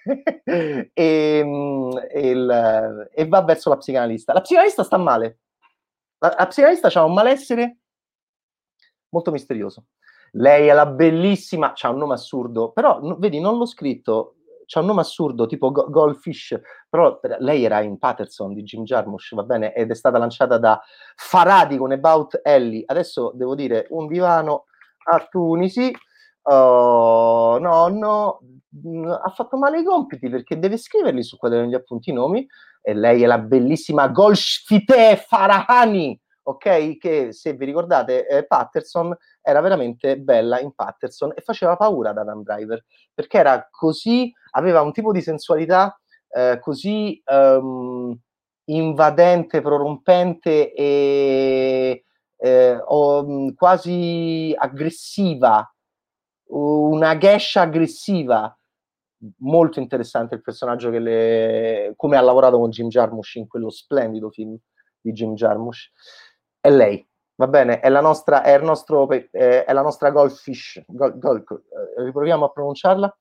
e, 0.93 1.43
mm, 1.43 1.91
e, 2.09 2.29
il, 2.29 3.09
e, 3.13 3.27
va 3.27 3.41
verso 3.41 3.69
la 3.69 3.77
psicanalista. 3.77 4.33
La 4.33 4.41
psicanalista 4.41 4.83
sta 4.83 4.97
male. 4.97 5.39
La, 6.19 6.33
la 6.37 6.47
psicanalista 6.47 6.89
ha 6.93 7.03
un 7.03 7.13
malessere 7.13 7.77
molto 9.09 9.31
misterioso. 9.31 9.85
Lei 10.31 10.67
è 10.67 10.73
la 10.73 10.85
bellissima, 10.85 11.73
ha 11.79 11.89
un 11.89 11.97
nome 11.97 12.13
assurdo, 12.13 12.71
però 12.71 12.99
vedi, 13.17 13.39
non 13.39 13.57
l'ho 13.57 13.65
scritto 13.65 14.34
c'è 14.65 14.79
un 14.79 14.85
nome 14.85 15.01
assurdo 15.01 15.45
tipo 15.45 15.71
Go- 15.71 15.89
Goldfish, 15.89 16.59
però 16.89 17.19
lei 17.39 17.63
era 17.63 17.81
in 17.81 17.97
Patterson 17.97 18.53
di 18.53 18.63
Jim 18.63 18.83
Jarmusch, 18.83 19.35
va 19.35 19.43
bene, 19.43 19.73
ed 19.73 19.91
è 19.91 19.95
stata 19.95 20.17
lanciata 20.17 20.57
da 20.57 20.81
Faradi 21.15 21.77
con 21.77 21.91
About 21.91 22.41
Ellie. 22.43 22.83
Adesso 22.85 23.31
devo 23.35 23.55
dire 23.55 23.87
un 23.89 24.07
divano 24.07 24.65
a 25.05 25.25
Tunisi. 25.29 25.93
Oh, 26.47 27.57
no, 27.57 27.87
no, 27.87 28.39
mm, 28.85 29.09
ha 29.09 29.29
fatto 29.33 29.57
male 29.57 29.79
i 29.79 29.83
compiti 29.83 30.29
perché 30.29 30.59
deve 30.59 30.77
scriverli 30.77 31.23
su 31.23 31.37
quaderno 31.37 31.65
degli 31.65 31.73
appunti 31.73 32.13
nomi 32.13 32.47
e 32.81 32.93
lei 32.93 33.23
è 33.23 33.25
la 33.25 33.39
bellissima 33.39 34.07
Golshfite 34.09 35.15
Farahani 35.27 36.19
ok? 36.47 36.97
Che 36.97 37.33
se 37.33 37.53
vi 37.53 37.65
ricordate, 37.65 38.27
eh, 38.27 38.45
Patterson 38.45 39.15
era 39.41 39.61
veramente 39.61 40.17
bella 40.17 40.59
in 40.59 40.73
Patterson 40.73 41.33
e 41.35 41.41
faceva 41.41 41.75
paura 41.75 42.11
ad 42.11 42.17
Adam 42.17 42.43
Driver 42.43 42.83
perché 43.13 43.37
era 43.37 43.67
così, 43.71 44.31
aveva 44.51 44.81
un 44.81 44.91
tipo 44.91 45.11
di 45.11 45.21
sensualità 45.21 45.99
eh, 46.29 46.59
così 46.59 47.21
um, 47.25 48.17
invadente, 48.65 49.61
prorompente 49.61 50.73
e 50.73 52.03
eh, 52.37 52.77
o, 52.85 53.53
quasi 53.55 54.53
aggressiva, 54.57 55.67
una 56.49 57.17
gescia 57.17 57.61
aggressiva. 57.61 58.55
Molto 59.37 59.79
interessante 59.79 60.35
il 60.35 60.41
personaggio 60.41 60.91
che 60.91 60.99
le, 60.99 61.93
come 61.95 62.17
ha 62.17 62.21
lavorato 62.21 62.59
con 62.59 62.69
Jim 62.69 62.89
Jarmusch 62.89 63.35
in 63.35 63.47
quello 63.47 63.71
splendido 63.71 64.29
film 64.29 64.55
di 65.05 65.11
Jim 65.13 65.33
Jarmusch 65.33 65.91
è 66.65 66.71
lei, 66.71 67.07
va 67.35 67.47
bene? 67.47 67.79
È 67.79 67.89
la 67.89 68.01
nostra, 68.01 68.41
è 68.41 68.55
il 68.55 68.63
nostro, 68.63 69.07
è 69.07 69.71
la 69.71 69.81
nostra 69.83 70.09
Goldfish, 70.09 70.83
gol, 70.87 71.19
gol, 71.19 71.43
eh, 71.47 72.03
riproviamo 72.03 72.45
a 72.45 72.49
pronunciarla, 72.49 73.17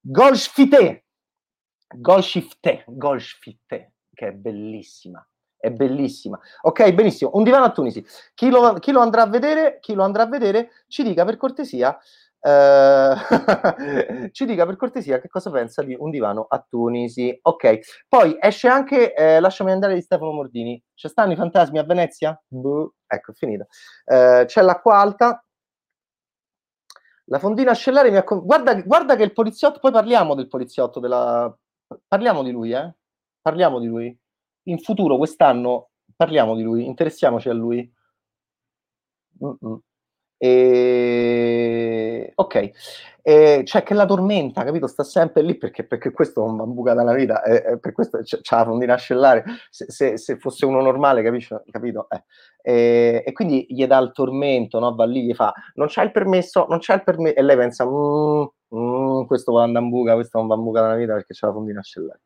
Golshfite, 0.00 1.04
Golshifte, 1.94 2.84
Golshfite, 2.86 3.92
che 4.14 4.28
è 4.28 4.32
bellissima, 4.32 5.26
è 5.58 5.70
bellissima. 5.70 6.40
Ok, 6.62 6.92
benissimo, 6.94 7.32
un 7.34 7.44
divano 7.44 7.66
a 7.66 7.72
Tunisi. 7.72 8.02
Chi 8.32 8.48
lo, 8.48 8.72
chi 8.74 8.90
lo 8.90 9.00
andrà 9.00 9.22
a 9.22 9.28
vedere, 9.28 9.78
chi 9.80 9.92
lo 9.92 10.02
andrà 10.02 10.22
a 10.22 10.28
vedere, 10.28 10.70
ci 10.88 11.02
dica 11.02 11.26
per 11.26 11.36
cortesia 11.36 11.98
Uh, 12.44 13.14
ci 14.32 14.44
dica 14.44 14.66
per 14.66 14.74
cortesia 14.74 15.20
che 15.20 15.28
cosa 15.28 15.48
pensa 15.52 15.80
di 15.82 15.94
un 15.96 16.10
divano 16.10 16.46
a 16.48 16.64
Tunisi. 16.68 17.38
Ok, 17.42 18.04
poi 18.08 18.36
esce 18.40 18.66
anche 18.66 19.14
eh, 19.14 19.38
Lasciami 19.38 19.70
andare 19.70 19.94
di 19.94 20.02
Stefano 20.02 20.32
Mordini. 20.32 20.82
Ci 20.92 21.08
stanno 21.08 21.32
i 21.32 21.36
fantasmi 21.36 21.78
a 21.78 21.84
Venezia? 21.84 22.40
Buh. 22.46 22.92
Ecco, 23.06 23.30
è 23.30 23.34
finita. 23.34 23.66
Uh, 24.06 24.44
c'è 24.44 24.62
l'acqua 24.62 24.98
alta. 24.98 25.44
La 27.26 27.38
fondina 27.38 27.70
ascellare 27.70 28.10
mi 28.10 28.16
ha... 28.16 28.24
Guarda, 28.26 28.74
guarda 28.82 29.14
che 29.16 29.22
il 29.22 29.32
poliziotto... 29.32 29.78
Poi 29.78 29.92
parliamo 29.92 30.34
del 30.34 30.48
poliziotto, 30.48 30.98
della... 30.98 31.56
parliamo 32.08 32.42
di 32.42 32.50
lui, 32.50 32.72
eh? 32.72 32.94
Parliamo 33.40 33.78
di 33.78 33.86
lui. 33.86 34.18
In 34.64 34.78
futuro, 34.80 35.16
quest'anno, 35.16 35.90
parliamo 36.16 36.56
di 36.56 36.62
lui. 36.62 36.86
Interessiamoci 36.86 37.48
a 37.48 37.52
lui. 37.52 37.90
Mm-mm. 39.44 39.80
E... 40.44 42.32
Ok, 42.34 42.72
e 43.22 43.60
c'è 43.62 43.84
che 43.84 43.94
la 43.94 44.04
tormenta, 44.04 44.64
capito? 44.64 44.88
Sta 44.88 45.04
sempre 45.04 45.42
lì 45.42 45.56
perché, 45.56 45.84
perché 45.84 46.10
questo 46.10 46.42
è 46.42 46.48
un 46.48 46.56
bambuca 46.56 46.94
dalla 46.94 47.14
vita, 47.14 47.44
e, 47.44 47.74
e 47.74 47.78
per 47.78 47.92
questo 47.92 48.18
c'è, 48.22 48.40
la 48.50 48.64
fondina 48.64 48.94
ascellare. 48.94 49.44
Se, 49.70 49.84
se, 49.88 50.18
se, 50.18 50.38
fosse 50.38 50.66
uno 50.66 50.80
normale, 50.82 51.22
capisci? 51.22 51.54
capito? 51.70 52.08
Eh. 52.10 52.24
E, 52.60 53.22
e, 53.24 53.32
quindi 53.32 53.66
gli 53.68 53.86
dà 53.86 53.98
il 53.98 54.10
tormento, 54.12 54.80
no? 54.80 54.92
va 54.96 55.04
lì, 55.04 55.26
gli 55.26 55.34
fa 55.34 55.54
non 55.74 55.86
c'è 55.86 56.02
il 56.02 56.10
permesso, 56.10 56.66
non 56.68 56.80
c'è 56.80 56.94
il 56.94 57.04
permesso, 57.04 57.36
e 57.36 57.42
lei 57.42 57.56
pensa, 57.56 57.86
mm, 57.86 58.42
mm, 58.74 59.24
questo 59.26 59.52
va 59.52 59.62
a 59.62 59.68
bambuca, 59.68 60.14
questo 60.14 60.38
è 60.38 60.40
un 60.40 60.48
bambuca 60.48 60.80
dalla 60.80 60.96
vita 60.96 61.12
perché 61.12 61.34
c'è 61.34 61.46
la 61.46 61.52
fondina 61.52 61.78
ascellare. 61.78 62.20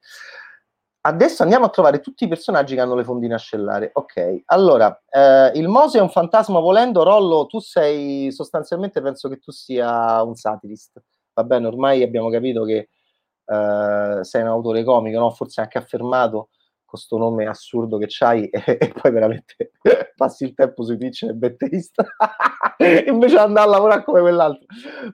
Adesso 1.07 1.45
andiamo 1.45 1.67
a 1.67 1.69
trovare 1.69 2.01
tutti 2.01 2.25
i 2.25 2.29
personaggi 2.29 2.75
che 2.75 2.81
hanno 2.81 2.97
le 2.97 3.05
fondine 3.05 3.35
ascellare. 3.35 3.91
Ok, 3.93 4.43
allora, 4.47 5.01
eh, 5.09 5.53
il 5.55 5.69
Mose 5.69 5.99
è 5.99 6.01
un 6.01 6.11
fantasma 6.11 6.59
volendo. 6.59 7.05
Rollo, 7.05 7.47
tu 7.47 7.61
sei 7.61 8.33
sostanzialmente, 8.33 9.01
penso 9.01 9.29
che 9.29 9.39
tu 9.39 9.53
sia 9.53 10.21
un 10.25 10.35
satirist. 10.35 11.01
Va 11.33 11.45
bene, 11.45 11.69
ormai 11.69 12.03
abbiamo 12.03 12.29
capito 12.29 12.65
che 12.65 12.89
eh, 13.45 14.19
sei 14.23 14.43
un 14.43 14.49
autore 14.49 14.83
comico, 14.83 15.21
no? 15.21 15.31
forse 15.31 15.61
anche 15.61 15.79
affermato 15.79 16.49
questo 16.87 17.19
nome 17.19 17.47
assurdo 17.47 17.99
che 17.99 18.07
c'hai 18.09 18.49
e, 18.49 18.63
e, 18.65 18.93
poi 18.99 19.11
veramente 19.11 19.73
passi 20.17 20.45
il 20.45 20.55
tempo 20.55 20.85
sui 20.85 20.97
Twitch 20.97 21.25
e 21.25 21.35
betteista 21.35 22.07
invece 23.07 23.35
di 23.35 23.41
andare 23.41 23.67
a 23.67 23.71
lavorare 23.71 24.05
come 24.05 24.21
quell'altro. 24.21 24.67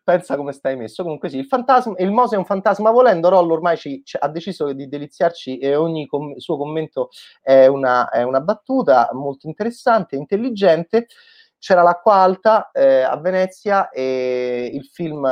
Pensa 0.05 0.37
come 0.37 0.53
stai 0.53 0.77
messo. 0.77 1.03
Comunque 1.03 1.29
sì 1.29 1.39
il 1.39 1.47
fantasma 1.47 1.95
il 1.99 2.13
Mose 2.13 2.37
è 2.37 2.39
un 2.39 2.45
fantasma 2.45 2.91
volendo 2.91 3.29
Rollo 3.29 3.55
ormai 3.55 3.77
ci, 3.77 4.03
ci, 4.05 4.17
ha 4.21 4.29
deciso 4.29 4.73
di 4.73 4.87
deliziarci 4.87 5.59
e 5.59 5.75
ogni 5.75 6.07
com- 6.07 6.37
suo 6.37 6.57
commento 6.57 7.09
è 7.41 7.67
una, 7.67 8.09
è 8.11 8.23
una, 8.23 8.41
battuta 8.41 9.09
molto 9.13 9.47
interessante 9.47 10.17
intelligente. 10.17 11.07
C'era 11.59 11.83
l'acqua 11.83 12.15
alta 12.15 12.71
eh, 12.73 13.03
a 13.03 13.17
Venezia 13.19 13.89
e 13.89 14.71
il 14.73 14.85
film 14.85 15.25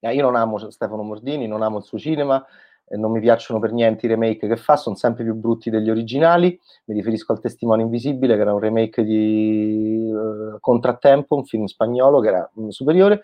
eh, 0.00 0.14
io 0.14 0.22
non 0.22 0.36
amo 0.36 0.70
Stefano 0.70 1.02
Mordini 1.02 1.46
non 1.46 1.62
amo 1.62 1.78
il 1.78 1.84
suo 1.84 1.98
cinema 1.98 2.44
non 2.90 3.10
mi 3.10 3.20
piacciono 3.20 3.58
per 3.58 3.72
niente 3.72 4.06
i 4.06 4.08
remake 4.08 4.46
che 4.46 4.56
fa, 4.56 4.76
sono 4.76 4.94
sempre 4.94 5.24
più 5.24 5.34
brutti 5.34 5.70
degli 5.70 5.90
originali. 5.90 6.58
Mi 6.84 6.94
riferisco 6.94 7.32
al 7.32 7.40
Testimone 7.40 7.82
Invisibile, 7.82 8.36
che 8.36 8.40
era 8.40 8.52
un 8.52 8.60
remake 8.60 9.02
di 9.02 10.08
uh, 10.12 10.58
Contrattempo, 10.60 11.34
un 11.34 11.44
film 11.44 11.64
spagnolo 11.64 12.20
che 12.20 12.28
era 12.28 12.50
um, 12.54 12.68
superiore. 12.68 13.22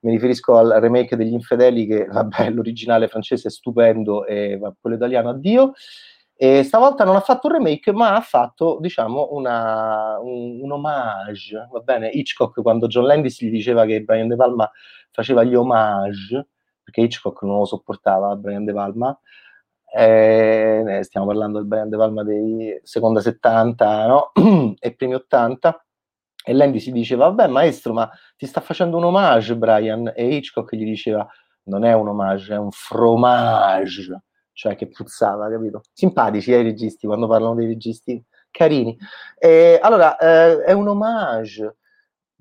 Mi 0.00 0.12
riferisco 0.12 0.56
al 0.56 0.78
remake 0.80 1.16
degli 1.16 1.32
Infedeli, 1.32 1.86
che 1.86 2.06
vabbè, 2.06 2.48
l'originale 2.50 3.08
francese 3.08 3.48
è 3.48 3.50
stupendo 3.50 4.24
e 4.24 4.58
quello 4.80 4.96
italiano 4.96 5.28
addio. 5.28 5.72
E 6.34 6.64
stavolta 6.64 7.04
non 7.04 7.14
ha 7.14 7.20
fatto 7.20 7.46
un 7.46 7.52
remake, 7.52 7.92
ma 7.92 8.16
ha 8.16 8.20
fatto, 8.20 8.78
diciamo, 8.80 9.28
una, 9.32 10.18
un, 10.20 10.60
un 10.62 10.72
homage. 10.72 11.68
Va 11.70 11.80
bene? 11.80 12.08
Hitchcock, 12.08 12.62
quando 12.62 12.86
John 12.88 13.04
Landis 13.04 13.40
gli 13.42 13.50
diceva 13.50 13.84
che 13.84 14.00
Brian 14.00 14.26
De 14.26 14.36
Palma 14.36 14.68
faceva 15.10 15.44
gli 15.44 15.54
homage, 15.54 16.46
perché 16.82 17.02
Hitchcock 17.02 17.42
non 17.42 17.58
lo 17.58 17.64
sopportava, 17.64 18.34
Brian 18.36 18.64
De 18.64 18.72
Palma, 18.72 19.18
eh, 19.94 21.00
stiamo 21.02 21.26
parlando 21.26 21.58
del 21.58 21.66
brand 21.66 21.94
Palma 21.94 22.24
dei 22.24 22.80
seconda 22.82 23.20
70 23.20 24.06
no? 24.06 24.32
e 24.80 24.94
primi 24.94 25.14
80 25.14 25.84
e 26.44 26.54
Landy 26.54 26.80
si 26.80 26.92
diceva 26.92 27.28
vabbè 27.28 27.46
maestro 27.48 27.92
ma 27.92 28.10
ti 28.36 28.46
sta 28.46 28.62
facendo 28.62 28.96
un 28.96 29.04
omaggio 29.04 29.54
Brian? 29.56 30.10
E 30.14 30.34
Hitchcock 30.34 30.74
gli 30.74 30.84
diceva 30.84 31.28
non 31.64 31.84
è 31.84 31.92
un 31.92 32.08
omaggio 32.08 32.54
è 32.54 32.58
un 32.58 32.70
fromage. 32.70 34.22
Cioè 34.54 34.76
che 34.76 34.88
puzzava 34.88 35.50
capito? 35.50 35.82
Simpatici 35.92 36.52
ai 36.52 36.60
eh, 36.60 36.62
registi 36.64 37.06
quando 37.06 37.26
parlano 37.26 37.54
dei 37.54 37.66
registi 37.66 38.22
carini. 38.50 38.96
E, 39.38 39.78
allora 39.80 40.16
eh, 40.16 40.62
è 40.64 40.72
un 40.72 40.88
omaggio 40.88 41.76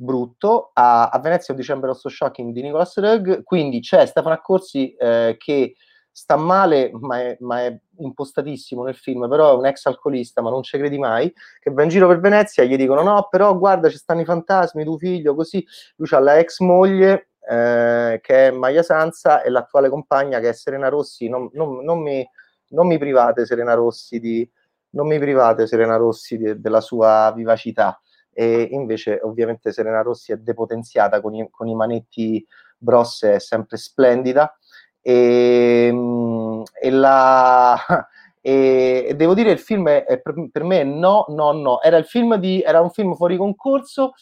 brutto 0.01 0.71
a, 0.73 1.09
a 1.09 1.19
Venezia 1.19 1.53
un 1.53 1.59
dicembre 1.59 1.87
rosso 1.87 2.09
shocking 2.09 2.51
di 2.51 2.63
Nicolas 2.63 2.97
Rugg 2.97 3.43
quindi 3.43 3.81
c'è 3.81 4.05
Stefano 4.07 4.33
Accorsi 4.33 4.93
eh, 4.95 5.35
che 5.37 5.75
sta 6.11 6.35
male, 6.35 6.91
ma 6.93 7.19
è, 7.19 7.37
ma 7.39 7.61
è, 7.61 7.79
impostatissimo 8.01 8.83
nel 8.83 8.95
film, 8.95 9.29
però 9.29 9.51
è 9.51 9.57
un 9.57 9.65
ex 9.65 9.85
alcolista, 9.85 10.41
ma 10.41 10.49
non 10.49 10.63
ci 10.63 10.77
credi 10.77 10.97
mai, 10.97 11.31
che 11.59 11.71
va 11.71 11.83
in 11.83 11.89
giro 11.89 12.07
per 12.07 12.19
Venezia, 12.19 12.63
gli 12.63 12.75
dicono 12.75 13.03
no, 13.03 13.27
però 13.29 13.57
guarda, 13.57 13.89
ci 13.89 13.97
stanno 13.97 14.21
i 14.21 14.25
fantasmi, 14.25 14.83
tuo 14.83 14.97
figlio, 14.97 15.35
così. 15.35 15.65
Lui 15.95 16.07
ha 16.11 16.19
la 16.19 16.37
ex 16.39 16.59
moglie, 16.59 17.29
eh, 17.47 18.19
che 18.21 18.47
è 18.47 18.51
Maya 18.51 18.83
Sanza, 18.83 19.41
e 19.41 19.49
l'attuale 19.49 19.89
compagna, 19.89 20.39
che 20.39 20.49
è 20.49 20.53
Serena 20.53 20.89
Rossi. 20.89 21.29
Non, 21.29 21.49
non, 21.53 21.83
non, 21.83 22.01
mi, 22.01 22.27
non 22.69 22.87
mi, 22.87 22.97
private, 22.97 23.45
Serena 23.45 23.75
Rossi, 23.75 24.19
di, 24.19 24.49
non 24.91 25.07
mi 25.07 25.19
private, 25.19 25.67
Serena 25.67 25.95
Rossi, 25.95 26.37
di, 26.37 26.59
della 26.59 26.81
sua 26.81 27.31
vivacità. 27.35 28.01
E 28.33 28.69
invece, 28.71 29.19
ovviamente, 29.21 29.71
Serena 29.71 30.01
Rossi 30.01 30.31
è 30.31 30.37
depotenziata 30.37 31.21
con 31.21 31.33
i, 31.35 31.47
con 31.49 31.67
i 31.67 31.75
manetti 31.75 32.45
Bros, 32.77 33.23
è 33.23 33.39
sempre 33.39 33.77
splendida 33.77 34.55
e, 35.01 35.87
ehm, 35.87 36.63
e, 36.79 36.89
la, 36.91 37.77
e, 38.39 39.13
devo 39.15 39.33
dire 39.33 39.51
il 39.51 39.59
film 39.59 39.89
è, 39.89 40.19
per, 40.21 40.63
me 40.63 40.83
no, 40.83 41.25
no, 41.29 41.51
no. 41.51 41.81
Era, 41.81 41.97
il 41.97 42.05
film 42.05 42.35
di, 42.35 42.61
era 42.61 42.81
un 42.81 42.91
film 42.91 43.15
fuori 43.15 43.37
concorso. 43.37 44.13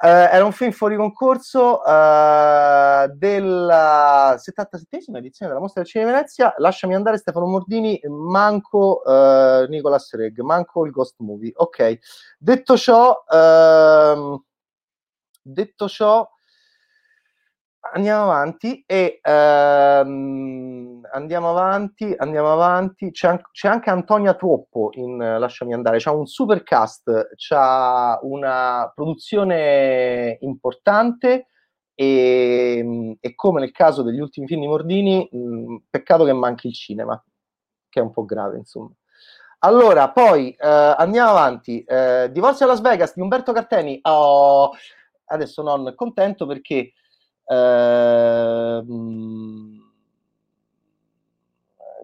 Uh, 0.00 0.06
era 0.30 0.44
un 0.44 0.52
film 0.52 0.70
fuori 0.70 0.94
concorso 0.94 1.80
uh, 1.80 3.12
della 3.16 4.36
77esima 4.38 5.16
edizione 5.16 5.50
della 5.50 5.58
Mostra 5.58 5.82
del 5.82 5.90
Cinema 5.90 6.10
di 6.10 6.16
Venezia. 6.16 6.54
Lasciami 6.58 6.94
andare 6.94 7.16
Stefano 7.16 7.46
Mordini, 7.46 8.00
manco 8.06 9.02
uh, 9.04 9.66
Nicolas 9.68 10.14
Reg, 10.14 10.38
manco 10.40 10.84
il 10.84 10.92
Ghost 10.92 11.16
Movie. 11.18 11.50
Ok, 11.56 11.98
detto 12.38 12.76
ciò, 12.76 13.24
uh, 13.26 14.40
detto 15.42 15.88
ciò, 15.88 16.28
andiamo 17.80 18.24
avanti 18.24 18.82
e 18.86 19.20
ehm, 19.22 21.00
andiamo 21.12 21.50
avanti, 21.50 22.14
andiamo 22.16 22.52
avanti. 22.52 23.10
C'è, 23.10 23.28
an- 23.28 23.42
c'è, 23.52 23.68
anche 23.68 23.90
Antonia 23.90 24.34
Troppo 24.34 24.90
in 24.94 25.16
Lasciami 25.16 25.72
andare, 25.72 25.98
c'ha 25.98 26.12
un 26.12 26.26
super 26.26 26.62
cast, 26.62 27.30
c'ha 27.36 28.18
una 28.22 28.90
produzione 28.94 30.38
importante 30.40 31.46
e, 31.94 33.16
e 33.20 33.34
come 33.34 33.60
nel 33.60 33.72
caso 33.72 34.02
degli 34.02 34.20
ultimi 34.20 34.46
film 34.46 34.60
di 34.60 34.68
Mordini, 34.68 35.28
mh, 35.30 35.76
peccato 35.90 36.24
che 36.24 36.32
manchi 36.32 36.68
il 36.68 36.74
cinema, 36.74 37.22
che 37.88 38.00
è 38.00 38.02
un 38.02 38.12
po' 38.12 38.24
grave, 38.24 38.58
insomma. 38.58 38.92
Allora, 39.60 40.10
poi 40.12 40.50
eh, 40.52 40.94
andiamo 40.96 41.30
avanti. 41.30 41.82
Eh, 41.82 42.28
Divorzio 42.30 42.64
a 42.66 42.68
Las 42.68 42.80
Vegas 42.80 43.14
di 43.14 43.20
Umberto 43.20 43.52
Carteni. 43.52 43.98
Oh, 44.02 44.70
adesso 45.26 45.62
non 45.62 45.92
contento 45.96 46.46
perché 46.46 46.92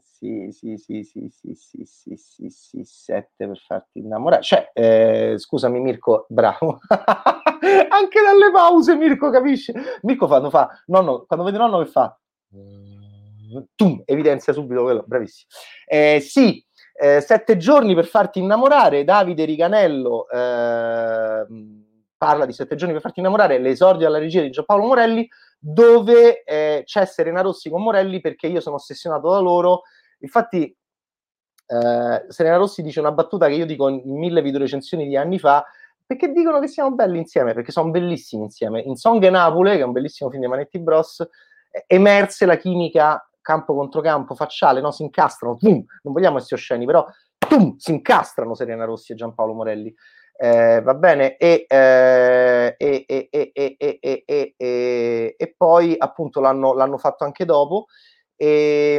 sì, 0.02 0.48
sì, 0.52 0.76
sì, 0.78 1.02
sì, 1.04 1.28
sì, 1.28 1.54
sì, 1.54 1.85
sì, 1.85 2.16
sì, 2.16 2.48
sì, 2.50 2.83
sette 2.85 3.46
per 3.46 3.59
farti 3.59 3.98
innamorare. 3.98 4.42
Cioè, 4.42 4.70
eh, 4.72 5.35
scusami 5.37 5.80
Mirko, 5.80 6.26
bravo. 6.28 6.78
Anche 6.88 8.20
dalle 8.22 8.50
pause 8.52 8.94
Mirko 8.96 9.30
capisce. 9.30 9.72
Mirko 10.02 10.26
fa, 10.26 10.48
fa, 10.50 10.68
nonno, 10.87 11.24
quando 11.26 11.44
vede 11.44 11.59
nonno 11.59 11.78
che 11.83 11.90
fa? 11.90 12.18
Tum, 13.76 14.02
evidenzia 14.04 14.52
subito 14.52 14.83
quello, 14.83 15.04
bravissimo. 15.07 15.48
Eh, 15.87 16.20
sì, 16.20 16.64
eh, 16.94 17.20
sette 17.20 17.57
giorni 17.57 17.94
per 17.94 18.07
farti 18.07 18.38
innamorare, 18.38 19.04
Davide 19.04 19.44
Riganello. 19.44 20.28
Eh, 20.28 21.46
parla 22.24 22.46
di 22.46 22.54
Sette 22.54 22.74
giorni 22.74 22.94
per 22.94 23.02
farti 23.02 23.20
innamorare, 23.20 23.58
l'esordio 23.58 24.06
alla 24.06 24.16
regia 24.16 24.40
di 24.40 24.48
Giampaolo 24.48 24.87
Morelli, 24.87 25.28
dove 25.58 26.42
eh, 26.42 26.80
c'è 26.87 27.04
Serena 27.04 27.42
Rossi 27.42 27.68
con 27.68 27.82
Morelli 27.82 28.22
perché 28.22 28.46
io 28.46 28.60
sono 28.60 28.76
ossessionato 28.76 29.30
da 29.30 29.40
loro. 29.40 29.82
Infatti, 30.20 30.74
eh, 31.66 32.24
Serena 32.28 32.56
Rossi 32.56 32.80
dice 32.80 33.00
una 33.00 33.12
battuta 33.12 33.46
che 33.46 33.52
io 33.52 33.66
dico 33.66 33.88
in 33.88 34.16
mille 34.18 34.40
video 34.40 34.58
recensioni 34.58 35.06
di 35.06 35.18
anni 35.18 35.38
fa, 35.38 35.66
perché 36.06 36.32
dicono 36.32 36.60
che 36.60 36.66
siamo 36.66 36.92
belli 36.92 37.18
insieme, 37.18 37.52
perché 37.52 37.72
sono 37.72 37.90
bellissimi 37.90 38.44
insieme. 38.44 38.80
In 38.80 38.96
Song 38.96 39.22
e 39.22 39.28
Napoli, 39.28 39.72
che 39.72 39.80
è 39.80 39.84
un 39.84 39.92
bellissimo 39.92 40.30
film 40.30 40.42
di 40.42 40.48
Manetti 40.48 40.78
Bros, 40.78 41.28
emerse 41.87 42.46
la 42.46 42.56
chimica 42.56 43.28
campo 43.42 43.74
contro 43.74 44.00
campo, 44.00 44.34
facciale, 44.34 44.80
no? 44.80 44.90
si 44.92 45.02
incastrano, 45.02 45.56
boom, 45.60 45.84
non 46.02 46.14
vogliamo 46.14 46.38
essere 46.38 46.54
osceni, 46.54 46.87
però 46.87 47.06
boom, 47.37 47.76
si 47.76 47.90
incastrano 47.90 48.54
Serena 48.54 48.87
Rossi 48.87 49.12
e 49.12 49.14
Giampaolo 49.14 49.52
Morelli. 49.52 49.94
Eh, 50.36 50.82
va 50.82 50.94
bene, 50.94 51.36
e, 51.36 51.64
eh, 51.68 52.74
e, 52.76 53.04
e, 53.06 55.34
e, 55.36 55.54
poi 55.56 55.94
appunto 55.96 56.40
l'hanno, 56.40 56.74
l'hanno 56.74 56.98
fatto 56.98 57.22
anche 57.24 57.44
dopo. 57.44 57.86
E, 58.36 58.98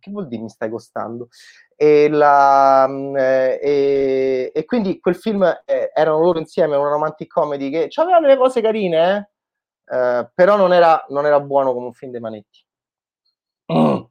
che 0.00 0.10
vuol 0.10 0.28
dire 0.28 0.42
mi 0.42 0.48
stai 0.48 0.70
costando? 0.70 1.28
E, 1.76 2.08
la, 2.08 2.88
e, 2.88 4.50
e 4.54 4.64
quindi 4.64 4.98
quel 4.98 5.16
film 5.16 5.42
eh, 5.66 5.90
erano 5.94 6.20
loro 6.20 6.38
insieme, 6.38 6.76
una 6.76 6.88
romantic 6.88 7.28
comedy 7.28 7.70
che 7.70 7.90
aveva 7.96 8.20
delle 8.20 8.38
cose 8.38 8.62
carine, 8.62 9.32
eh? 9.84 10.30
però 10.34 10.56
non 10.56 10.72
era, 10.72 11.04
non 11.10 11.26
era, 11.26 11.38
buono 11.38 11.74
come 11.74 11.86
un 11.86 11.92
film 11.92 12.12
dei 12.12 12.20
manetti. 12.20 12.64
Mm. 13.72 14.04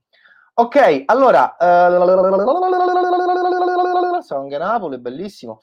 Ok, 0.57 1.03
allora, 1.05 1.55
uh, 1.59 1.65
Song 4.21 4.55
Napoli, 4.55 4.97
bellissimo. 4.99 5.61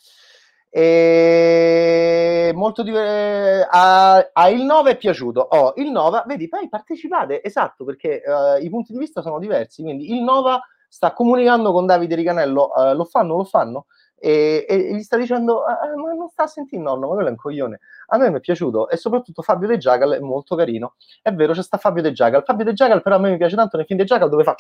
E 0.75 2.51
molto 2.55 2.83
diver- 2.83 3.69
a, 3.71 4.31
a, 4.33 4.49
il 4.49 4.63
9 4.63 4.93
è 4.93 4.97
piaciuto. 4.97 5.41
Oh, 5.41 5.75
il 5.77 5.91
Nova, 5.91 6.25
vedi, 6.27 6.49
poi 6.49 6.67
partecipate, 6.71 7.43
esatto, 7.43 7.85
perché 7.85 8.23
uh, 8.25 8.63
i 8.63 8.71
punti 8.71 8.93
di 8.93 8.99
vista 8.99 9.21
sono 9.21 9.39
diversi. 9.39 9.83
Quindi 9.83 10.13
il 10.13 10.23
Nova 10.23 10.63
sta 10.89 11.13
comunicando 11.13 11.73
con 11.73 11.85
Davide 11.85 12.15
Riganello, 12.15 12.71
uh, 12.75 12.95
lo 12.95 13.05
fanno, 13.05 13.37
lo 13.37 13.45
fanno, 13.45 13.85
e, 14.19 14.65
e 14.67 14.95
gli 14.95 15.03
sta 15.03 15.19
dicendo, 15.19 15.59
uh, 15.59 16.01
ma 16.01 16.15
non 16.15 16.31
sta 16.31 16.45
a 16.45 16.47
sentire 16.47 16.79
il 16.79 16.83
nonno, 16.85 17.09
ma 17.09 17.15
quello 17.15 17.29
è 17.29 17.33
un 17.33 17.37
coglione. 17.37 17.81
A 18.07 18.17
me 18.17 18.31
mi 18.31 18.39
è 18.39 18.41
piaciuto, 18.41 18.89
e 18.89 18.97
soprattutto 18.97 19.43
Fabio 19.43 19.69
De 19.69 19.77
Giacal 19.77 20.13
è 20.13 20.21
molto 20.21 20.57
carino. 20.57 20.95
È 21.21 21.35
vero, 21.35 21.53
c'è 21.53 21.63
sta 21.63 21.77
Fabio 21.77 22.01
De 22.01 22.13
Giacal. 22.13 22.45
Fabio 22.45 22.65
De 22.65 22.73
Giacal 22.73 23.03
però 23.03 23.17
a 23.17 23.19
me 23.19 23.31
mi 23.31 23.37
piace 23.37 23.57
tanto 23.57 23.77
nel 23.77 23.85
film 23.85 23.99
De 23.99 24.07
Giacal 24.07 24.31
dove 24.31 24.43
fa 24.43 24.55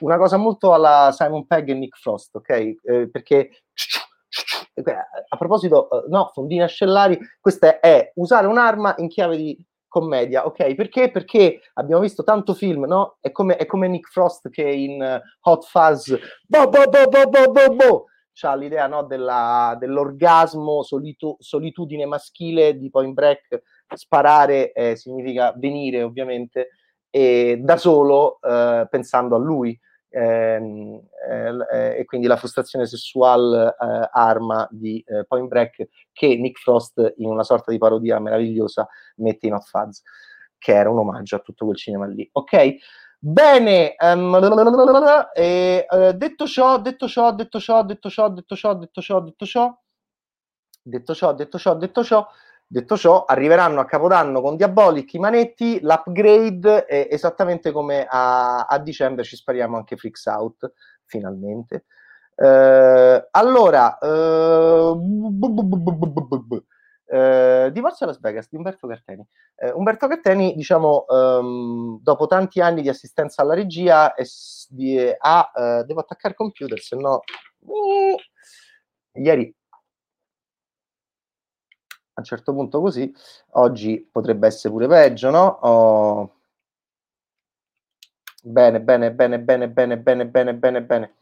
una 0.00 0.16
cosa 0.16 0.36
molto 0.36 0.72
alla 0.72 1.10
Simon 1.12 1.46
Pegg 1.46 1.68
e 1.68 1.74
Nick 1.74 1.98
Frost, 1.98 2.36
ok? 2.36 2.50
Eh, 2.50 3.08
perché 3.10 3.50
a 5.28 5.36
proposito, 5.36 5.90
eh, 5.90 6.08
no, 6.08 6.30
fondine 6.32 6.64
ascellari, 6.64 7.18
questa 7.40 7.80
è 7.80 8.12
usare 8.16 8.46
un'arma 8.46 8.94
in 8.98 9.08
chiave 9.08 9.36
di 9.36 9.66
commedia, 9.88 10.46
ok? 10.46 10.74
Perché? 10.74 11.10
Perché 11.10 11.60
abbiamo 11.74 12.02
visto 12.02 12.22
tanto 12.22 12.54
film, 12.54 12.84
no? 12.84 13.16
È 13.20 13.32
come, 13.32 13.56
è 13.56 13.66
come 13.66 13.88
Nick 13.88 14.10
Frost 14.10 14.50
che 14.50 14.62
in 14.62 15.00
uh, 15.00 15.48
Hot 15.48 15.64
Fuzz, 15.64 16.14
bo 16.46 16.68
bo 16.68 16.84
bo 16.88 17.08
bo 17.08 17.28
bo 17.28 17.50
bo 17.50 17.74
bo, 17.74 18.04
c'ha 18.32 18.54
l'idea 18.54 18.86
no, 18.86 19.04
della, 19.04 19.76
dell'orgasmo, 19.78 20.82
solitu- 20.82 21.36
solitudine 21.40 22.04
maschile 22.04 22.76
di 22.76 22.90
Point 22.90 23.14
Break, 23.14 23.62
sparare 23.94 24.72
eh, 24.72 24.94
significa 24.96 25.52
venire 25.56 26.02
ovviamente, 26.02 26.68
e 27.10 27.58
da 27.62 27.76
solo 27.76 28.38
eh, 28.40 28.86
pensando 28.90 29.36
a 29.36 29.38
lui 29.38 29.78
ehm, 30.10 31.00
eh, 31.30 31.98
e 31.98 32.04
quindi 32.04 32.26
la 32.26 32.36
frustrazione 32.36 32.86
sessuale 32.86 33.68
eh, 33.68 34.08
arma 34.12 34.66
di 34.70 35.02
eh, 35.06 35.24
Point 35.24 35.48
Break 35.48 35.88
che 36.12 36.36
Nick 36.36 36.60
Frost 36.60 37.14
in 37.18 37.28
una 37.28 37.44
sorta 37.44 37.70
di 37.70 37.78
parodia 37.78 38.18
meravigliosa 38.18 38.88
mette 39.16 39.46
in 39.46 39.54
Hot 39.54 39.66
Fuzz, 39.66 40.00
che 40.58 40.74
era 40.74 40.90
un 40.90 40.98
omaggio 40.98 41.36
a 41.36 41.40
tutto 41.40 41.64
quel 41.64 41.76
cinema 41.76 42.06
lì. 42.06 42.28
Ok? 42.32 42.76
Bene, 43.20 43.96
um, 43.98 44.36
e, 45.34 45.86
uh, 45.90 46.12
detto 46.12 46.46
ciò, 46.46 46.78
detto 46.78 47.08
ciò, 47.08 47.32
detto 47.32 47.58
ciò, 47.58 47.82
detto 47.82 48.08
ciò, 48.08 48.28
detto 48.28 48.54
ciò, 48.54 48.74
detto 48.78 49.00
ciò, 49.00 49.20
detto 49.20 49.44
ciò, 49.44 49.80
detto 50.82 51.14
ciò, 51.14 51.34
detto 51.34 51.34
ciò, 51.34 51.34
detto 51.34 51.58
ciò, 51.58 51.74
Detto 51.74 52.04
ciò, 52.04 52.28
arriveranno 53.24 53.80
a 53.80 53.86
Capodanno 53.86 54.40
con 54.40 54.56
Diabolic 54.56 55.14
i 55.14 55.18
manetti, 55.18 55.80
l'upgrade 55.80 56.84
è 56.84 57.08
esattamente 57.10 57.72
come 57.72 58.06
a, 58.08 58.66
a 58.66 58.78
dicembre 58.78 59.24
ci 59.24 59.36
spariamo 59.36 59.76
anche 59.76 59.96
Freaks 59.96 60.26
Out, 60.26 60.72
finalmente. 61.04 61.86
Uh, 62.34 63.26
allora, 63.30 63.98
uh, 64.00 64.94
Eh, 67.10 67.70
Divorzio 67.72 68.04
a 68.04 68.10
Las 68.10 68.20
Vegas 68.20 68.48
di 68.50 68.56
Umberto 68.56 68.86
Carteni. 68.86 69.26
Eh, 69.56 69.70
Umberto 69.70 70.06
Carteni, 70.06 70.54
diciamo, 70.54 71.06
um, 71.08 71.98
dopo 72.02 72.26
tanti 72.26 72.60
anni 72.60 72.82
di 72.82 72.90
assistenza 72.90 73.40
alla 73.40 73.54
regia, 73.54 74.12
è, 74.12 74.22
di, 74.68 74.98
ha, 75.18 75.50
uh, 75.54 75.84
devo 75.84 76.00
attaccare 76.00 76.30
il 76.30 76.34
computer, 76.34 76.78
se 76.78 76.96
no... 76.96 77.22
Uh, 77.60 78.14
ieri 79.14 79.52
a 82.18 82.20
un 82.20 82.24
certo 82.24 82.52
punto 82.52 82.80
così, 82.80 83.12
oggi 83.52 84.06
potrebbe 84.10 84.48
essere 84.48 84.72
pure 84.72 84.88
peggio, 84.88 85.30
no? 85.30 85.46
Oh. 85.62 86.32
Bene, 88.42 88.80
bene, 88.80 89.12
bene, 89.12 89.38
bene, 89.40 89.68
bene, 89.68 89.98
bene, 89.98 90.26
bene, 90.26 90.54
bene, 90.54 90.82
bene. 90.82 91.14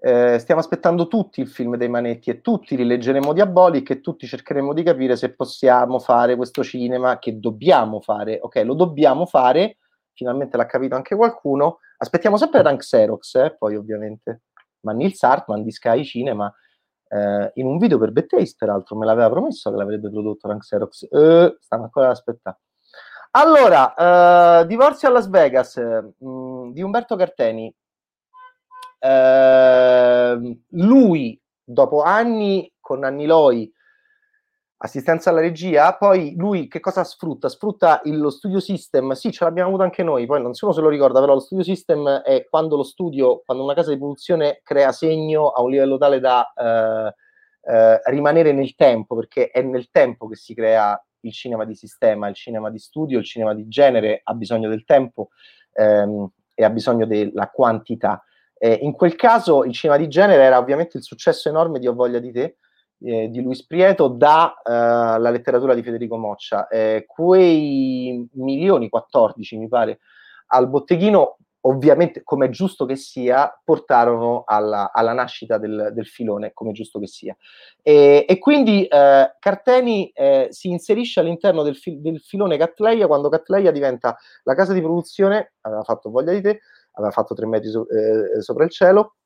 Eh, 0.00 0.38
stiamo 0.40 0.60
aspettando 0.60 1.06
tutti 1.06 1.40
il 1.40 1.48
film 1.48 1.76
dei 1.76 1.88
Manetti 1.88 2.30
e 2.30 2.40
tutti 2.40 2.74
rileggeremo 2.74 3.32
Diabolic 3.32 3.90
e 3.90 4.00
tutti 4.00 4.26
cercheremo 4.26 4.72
di 4.72 4.82
capire 4.82 5.14
se 5.14 5.32
possiamo 5.32 6.00
fare 6.00 6.34
questo 6.34 6.64
cinema 6.64 7.20
che 7.20 7.38
dobbiamo 7.38 8.00
fare. 8.00 8.38
Ok, 8.42 8.62
lo 8.64 8.74
dobbiamo 8.74 9.26
fare, 9.26 9.78
finalmente 10.12 10.56
l'ha 10.56 10.66
capito 10.66 10.96
anche 10.96 11.14
qualcuno. 11.14 11.78
Aspettiamo 11.98 12.36
sempre 12.36 12.62
Rank 12.62 12.80
Xerox, 12.80 13.34
eh, 13.36 13.54
poi 13.56 13.76
ovviamente, 13.76 14.42
ma 14.80 14.92
Nils 14.92 15.22
Hartman 15.22 15.62
di 15.62 15.70
Sky 15.70 16.02
Cinema 16.02 16.52
eh, 17.12 17.50
in 17.56 17.66
un 17.66 17.76
video 17.76 17.98
per 17.98 18.10
Betaste, 18.10 18.56
peraltro, 18.58 18.96
me 18.96 19.04
l'aveva 19.04 19.28
promesso 19.28 19.70
che 19.70 19.76
l'avrebbe 19.76 20.10
prodotto 20.10 20.48
Rank 20.48 20.62
Xerox. 20.62 21.08
Eh, 21.10 21.56
stanno 21.60 21.82
ancora 21.84 22.06
ad 22.06 22.12
aspettare. 22.12 22.58
Allora, 23.32 24.60
eh, 24.60 24.66
Divorzio 24.66 25.08
a 25.08 25.12
Las 25.12 25.28
Vegas 25.28 25.76
mh, 25.76 26.26
mm, 26.26 26.72
di 26.72 26.82
Umberto 26.82 27.16
Carteni. 27.16 27.74
Eh, 28.98 30.58
lui, 30.68 31.40
dopo 31.62 32.02
anni 32.02 32.72
con 32.80 33.04
Anni 33.04 33.26
Loi, 33.26 33.70
assistenza 34.84 35.30
alla 35.30 35.40
regia, 35.40 35.94
poi 35.94 36.34
lui 36.36 36.66
che 36.66 36.80
cosa 36.80 37.04
sfrutta? 37.04 37.48
Sfrutta 37.48 38.00
lo 38.04 38.30
studio 38.30 38.58
system, 38.58 39.12
sì, 39.12 39.30
ce 39.30 39.44
l'abbiamo 39.44 39.68
avuto 39.68 39.84
anche 39.84 40.02
noi, 40.02 40.26
poi 40.26 40.42
non 40.42 40.54
so 40.54 40.72
se 40.72 40.80
lo 40.80 40.88
ricorda, 40.88 41.20
però 41.20 41.34
lo 41.34 41.40
studio 41.40 41.64
system 41.64 42.08
è 42.22 42.46
quando 42.48 42.76
lo 42.76 42.82
studio, 42.82 43.42
quando 43.44 43.62
una 43.62 43.74
casa 43.74 43.90
di 43.90 43.98
produzione 43.98 44.60
crea 44.64 44.90
segno 44.90 45.50
a 45.50 45.62
un 45.62 45.70
livello 45.70 45.98
tale 45.98 46.18
da 46.18 46.52
eh, 46.52 47.14
eh, 47.72 48.00
rimanere 48.06 48.52
nel 48.52 48.74
tempo, 48.74 49.14
perché 49.14 49.50
è 49.50 49.62
nel 49.62 49.88
tempo 49.90 50.26
che 50.26 50.34
si 50.34 50.52
crea 50.52 51.00
il 51.20 51.32
cinema 51.32 51.64
di 51.64 51.76
sistema, 51.76 52.28
il 52.28 52.34
cinema 52.34 52.68
di 52.68 52.78
studio, 52.80 53.20
il 53.20 53.24
cinema 53.24 53.54
di 53.54 53.68
genere 53.68 54.20
ha 54.24 54.34
bisogno 54.34 54.68
del 54.68 54.84
tempo 54.84 55.28
ehm, 55.74 56.28
e 56.54 56.64
ha 56.64 56.70
bisogno 56.70 57.06
della 57.06 57.48
quantità. 57.50 58.20
Eh, 58.58 58.78
in 58.82 58.92
quel 58.92 59.14
caso 59.14 59.62
il 59.62 59.72
cinema 59.72 59.96
di 59.96 60.08
genere 60.08 60.42
era 60.42 60.58
ovviamente 60.58 60.96
il 60.96 61.04
successo 61.04 61.48
enorme 61.48 61.78
di 61.78 61.86
Ho 61.86 61.94
voglia 61.94 62.18
di 62.18 62.32
te, 62.32 62.56
eh, 63.04 63.28
di 63.28 63.40
Luis 63.40 63.64
Prieto 63.66 64.08
dalla 64.08 65.16
eh, 65.16 65.30
letteratura 65.30 65.74
di 65.74 65.82
Federico 65.82 66.16
Moccia. 66.16 66.68
Eh, 66.68 67.04
quei 67.06 68.28
milioni, 68.34 68.88
14 68.88 69.56
mi 69.56 69.68
pare, 69.68 70.00
al 70.48 70.68
botteghino, 70.68 71.38
ovviamente, 71.62 72.22
come 72.22 72.46
è 72.46 72.48
giusto 72.48 72.84
che 72.84 72.96
sia, 72.96 73.60
portarono 73.64 74.42
alla, 74.46 74.90
alla 74.92 75.12
nascita 75.12 75.58
del, 75.58 75.90
del, 75.92 76.06
filone, 76.06 76.52
come 76.52 76.70
è 76.70 76.74
giusto 76.74 76.98
che 76.98 77.06
sia. 77.06 77.36
E, 77.82 78.24
e 78.28 78.38
quindi 78.38 78.84
eh, 78.86 79.36
Carteni 79.38 80.10
eh, 80.10 80.48
si 80.50 80.68
inserisce 80.68 81.20
all'interno 81.20 81.62
del, 81.62 81.76
fil- 81.76 82.00
del 82.00 82.20
filone 82.20 82.56
Catleia 82.56 83.06
quando 83.06 83.28
Catleia 83.28 83.70
diventa 83.70 84.16
la 84.44 84.54
casa 84.54 84.72
di 84.72 84.80
produzione, 84.80 85.54
aveva 85.62 85.82
fatto 85.82 86.10
Voglia 86.10 86.32
di 86.32 86.40
te, 86.40 86.60
aveva 86.92 87.12
fatto 87.12 87.34
Tre 87.34 87.46
metri 87.46 87.70
so- 87.70 87.88
eh, 87.88 88.40
sopra 88.40 88.64
il 88.64 88.70
cielo, 88.70 89.16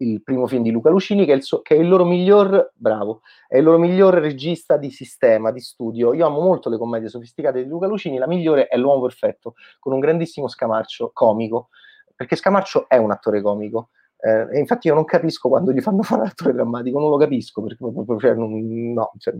il 0.00 0.22
primo 0.22 0.46
film 0.46 0.62
di 0.62 0.70
Luca 0.70 0.90
Lucini, 0.90 1.24
che 1.24 1.32
è, 1.32 1.36
il, 1.36 1.42
suo, 1.42 1.60
che 1.62 1.74
è 1.74 1.78
il 1.78 1.88
loro 1.88 2.04
miglior, 2.04 2.72
bravo, 2.74 3.20
è 3.46 3.58
il 3.58 3.64
loro 3.64 3.78
miglior 3.78 4.14
regista 4.14 4.76
di 4.76 4.90
sistema, 4.90 5.50
di 5.50 5.60
studio. 5.60 6.14
Io 6.14 6.26
amo 6.26 6.40
molto 6.40 6.68
le 6.70 6.78
commedie 6.78 7.08
sofisticate 7.08 7.62
di 7.62 7.68
Luca 7.68 7.86
Lucini, 7.86 8.18
la 8.18 8.26
migliore 8.26 8.66
è 8.66 8.76
L'uomo 8.76 9.02
perfetto, 9.02 9.54
con 9.78 9.92
un 9.92 10.00
grandissimo 10.00 10.48
scamarcio 10.48 11.10
comico, 11.12 11.68
perché 12.14 12.36
Scamarcio 12.36 12.88
è 12.88 12.96
un 12.96 13.10
attore 13.10 13.42
comico. 13.42 13.90
Eh, 14.22 14.58
infatti 14.58 14.88
io 14.88 14.94
non 14.94 15.04
capisco 15.04 15.48
quando 15.48 15.72
gli 15.72 15.80
fanno 15.80 16.02
fare 16.04 16.22
l'attore 16.22 16.52
drammatico, 16.52 16.98
non 16.98 17.08
lo 17.08 17.16
capisco 17.16 17.62
perché 17.62 17.84
cioè, 18.18 18.34
non, 18.34 18.92
no, 18.92 19.12
cioè, 19.18 19.34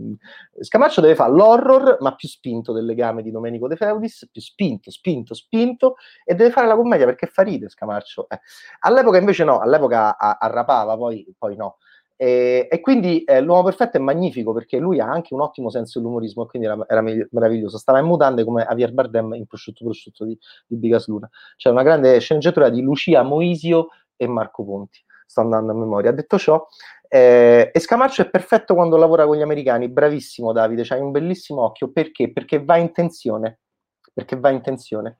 Scamaccio 0.59 1.01
deve 1.01 1.15
fare 1.15 1.31
l'horror, 1.31 1.97
ma 1.99 2.15
più 2.15 2.27
spinto 2.27 2.73
del 2.73 2.85
legame 2.85 3.21
di 3.21 3.31
Domenico 3.31 3.67
De 3.67 3.75
Feudis, 3.75 4.27
più 4.31 4.41
spinto, 4.41 4.89
spinto, 4.89 5.33
spinto, 5.33 5.95
e 6.23 6.33
deve 6.33 6.51
fare 6.51 6.67
la 6.67 6.75
commedia 6.75 7.05
perché 7.05 7.27
fa 7.27 7.43
ride 7.43 7.69
Scamaccio. 7.69 8.27
Eh. 8.29 8.39
All'epoca 8.79 9.17
invece 9.17 9.43
no, 9.43 9.59
all'epoca 9.59 10.17
arrapava, 10.17 10.97
poi, 10.97 11.25
poi 11.37 11.55
no. 11.55 11.77
E, 12.21 12.67
e 12.69 12.79
quindi 12.81 13.23
eh, 13.23 13.41
L'uomo 13.41 13.63
perfetto 13.63 13.97
è 13.97 13.99
magnifico 13.99 14.53
perché 14.53 14.77
lui 14.77 14.99
ha 14.99 15.07
anche 15.07 15.33
un 15.33 15.41
ottimo 15.41 15.71
senso 15.71 15.97
dell'umorismo, 15.97 16.45
quindi 16.45 16.67
era, 16.67 16.77
era 16.87 17.01
meraviglioso. 17.01 17.79
Stava 17.79 17.97
in 17.97 18.05
mutande 18.05 18.43
come 18.43 18.63
Javier 18.63 18.93
Bardem 18.93 19.33
in 19.33 19.47
Prosciutto 19.47 19.83
Prosciutto 19.83 20.25
di, 20.25 20.37
di 20.67 20.75
Bigas 20.75 21.07
Luna. 21.07 21.27
C'è 21.57 21.69
una 21.69 21.81
grande 21.81 22.19
sceneggiatura 22.19 22.69
di 22.69 22.81
Lucia 22.81 23.23
Moisio 23.23 23.87
e 24.21 24.27
Marco 24.27 24.63
Ponti. 24.63 25.03
Sto 25.25 25.41
andando 25.41 25.71
a 25.71 25.75
memoria. 25.75 26.11
Detto 26.11 26.37
ciò, 26.37 26.63
eh, 27.07 27.71
Escamaccio 27.73 28.21
è 28.21 28.29
perfetto 28.29 28.75
quando 28.75 28.97
lavora 28.97 29.25
con 29.25 29.35
gli 29.35 29.41
americani. 29.41 29.89
Bravissimo, 29.89 30.51
Davide. 30.51 30.83
C'hai 30.83 31.01
un 31.01 31.09
bellissimo 31.09 31.63
occhio 31.63 31.91
perché? 31.91 32.31
Perché 32.31 32.63
va 32.63 32.77
in 32.77 32.91
tensione. 32.91 33.59
Perché 34.13 34.37
va 34.37 34.49
in 34.51 34.61
tensione. 34.61 35.17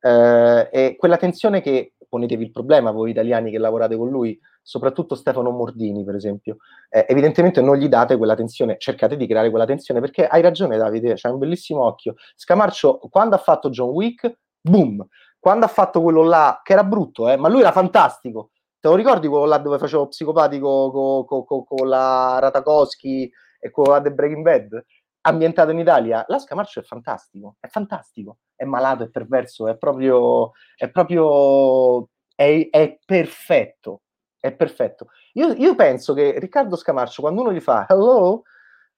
Eh, 0.00 0.68
e 0.70 0.96
quella 0.96 1.16
tensione 1.16 1.60
che 1.60 1.94
ponetevi 2.08 2.44
il 2.44 2.52
problema 2.52 2.92
voi 2.92 3.10
italiani 3.10 3.50
che 3.50 3.58
lavorate 3.58 3.96
con 3.96 4.08
lui, 4.08 4.38
soprattutto 4.62 5.16
Stefano 5.16 5.50
Mordini, 5.50 6.04
per 6.04 6.14
esempio. 6.14 6.58
Eh, 6.88 7.04
evidentemente 7.08 7.60
non 7.60 7.76
gli 7.76 7.88
date 7.88 8.16
quella 8.16 8.36
tensione, 8.36 8.76
cercate 8.78 9.16
di 9.16 9.26
creare 9.26 9.50
quella 9.50 9.66
tensione 9.66 10.00
perché 10.00 10.26
hai 10.26 10.42
ragione, 10.42 10.76
Davide. 10.76 11.14
C'hai 11.16 11.32
un 11.32 11.38
bellissimo 11.38 11.82
occhio. 11.82 12.14
Scamarcio, 12.36 12.98
quando 13.10 13.34
ha 13.34 13.38
fatto 13.38 13.70
John 13.70 13.88
Wick, 13.88 14.38
boom, 14.60 15.04
quando 15.46 15.66
ha 15.66 15.68
fatto 15.68 16.02
quello 16.02 16.24
là, 16.24 16.60
che 16.64 16.72
era 16.72 16.82
brutto, 16.82 17.28
eh, 17.28 17.36
ma 17.36 17.46
lui 17.48 17.60
era 17.60 17.70
fantastico. 17.70 18.50
Te 18.80 18.88
lo 18.88 18.96
ricordi 18.96 19.28
quello 19.28 19.44
là 19.44 19.58
dove 19.58 19.78
facevo 19.78 20.08
psicopatico 20.08 20.90
con 20.90 21.24
co, 21.24 21.44
co, 21.44 21.62
co, 21.62 21.84
la 21.84 22.40
Ratakowski 22.40 23.30
e 23.60 23.70
con 23.70 23.84
la 23.84 24.00
The 24.00 24.10
Breaking 24.10 24.42
Bad? 24.42 24.84
Ambientato 25.20 25.70
in 25.70 25.78
Italia, 25.78 26.24
la 26.26 26.40
Scamarcio 26.40 26.80
è 26.80 26.82
fantastico, 26.82 27.58
è 27.60 27.68
fantastico, 27.68 28.38
è 28.56 28.64
malato, 28.64 29.04
è 29.04 29.08
perverso, 29.08 29.68
è 29.68 29.76
proprio, 29.76 30.50
è 30.76 30.90
proprio, 30.90 32.08
è, 32.34 32.66
è 32.68 32.98
perfetto, 33.06 34.00
è 34.40 34.52
perfetto. 34.52 35.10
Io, 35.34 35.52
io, 35.52 35.76
penso 35.76 36.12
che 36.12 36.40
Riccardo 36.40 36.74
Scamarcio, 36.74 37.22
quando 37.22 37.42
uno 37.42 37.52
gli 37.52 37.60
fa 37.60 37.86
hello, 37.88 38.42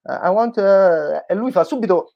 uh, 0.01 0.13
I 0.13 0.29
want, 0.29 0.57
uh, 0.57 1.31
e 1.31 1.35
lui 1.35 1.53
fa 1.53 1.63
subito 1.65 2.15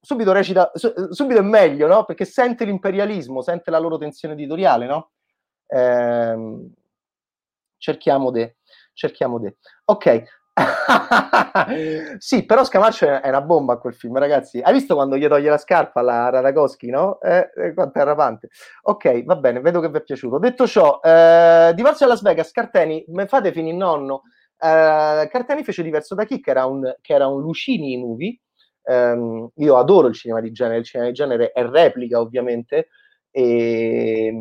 subito 0.00 0.32
recita, 0.32 0.70
subito 0.74 1.40
è 1.40 1.42
meglio, 1.42 1.86
no? 1.86 2.04
Perché 2.04 2.24
sente 2.24 2.64
l'imperialismo, 2.64 3.42
sente 3.42 3.70
la 3.70 3.78
loro 3.78 3.98
tensione 3.98 4.34
editoriale, 4.34 4.86
no? 4.86 5.10
Ehm, 5.66 6.72
cerchiamo 7.76 8.30
di... 8.30 8.54
Cerchiamo 8.92 9.38
di... 9.38 9.54
Ok. 9.86 10.24
sì, 12.18 12.44
però 12.44 12.64
Scamarcio 12.64 13.20
è 13.20 13.28
una 13.28 13.40
bomba 13.40 13.78
quel 13.78 13.94
film, 13.94 14.18
ragazzi. 14.18 14.60
Hai 14.60 14.72
visto 14.72 14.94
quando 14.94 15.16
gli 15.16 15.26
toglie 15.26 15.48
la 15.48 15.58
scarpa 15.58 16.00
alla 16.00 16.28
Radakowski, 16.30 16.90
no? 16.90 17.20
Eh, 17.20 17.50
eh, 17.54 17.74
quanto 17.74 17.98
è 17.98 18.04
rapante. 18.04 18.48
Ok, 18.82 19.24
va 19.24 19.36
bene, 19.36 19.60
vedo 19.60 19.80
che 19.80 19.88
vi 19.88 19.98
è 19.98 20.02
piaciuto. 20.02 20.38
Detto 20.38 20.66
ciò, 20.66 21.00
eh, 21.02 21.72
Divorzio 21.74 22.06
a 22.06 22.08
Las 22.08 22.22
Vegas, 22.22 22.50
Carteni, 22.50 23.04
me 23.08 23.26
fate 23.26 23.52
finire 23.52 23.76
nonno. 23.76 24.22
Eh, 24.58 25.28
Carteni 25.30 25.64
fece 25.64 25.82
diverso 25.82 26.14
da 26.14 26.24
chi, 26.24 26.40
che 26.40 26.50
era 26.50 26.66
un, 26.66 26.94
che 27.00 27.14
era 27.14 27.26
un 27.26 27.40
Lucini 27.40 27.96
movie, 27.96 28.38
Um, 28.82 29.50
io 29.56 29.76
adoro 29.76 30.08
il 30.08 30.14
cinema 30.14 30.40
di 30.40 30.52
genere, 30.52 30.78
il 30.78 30.84
cinema 30.84 31.08
di 31.08 31.14
genere 31.14 31.52
è 31.52 31.64
replica 31.64 32.18
ovviamente 32.18 32.88
e, 33.30 34.34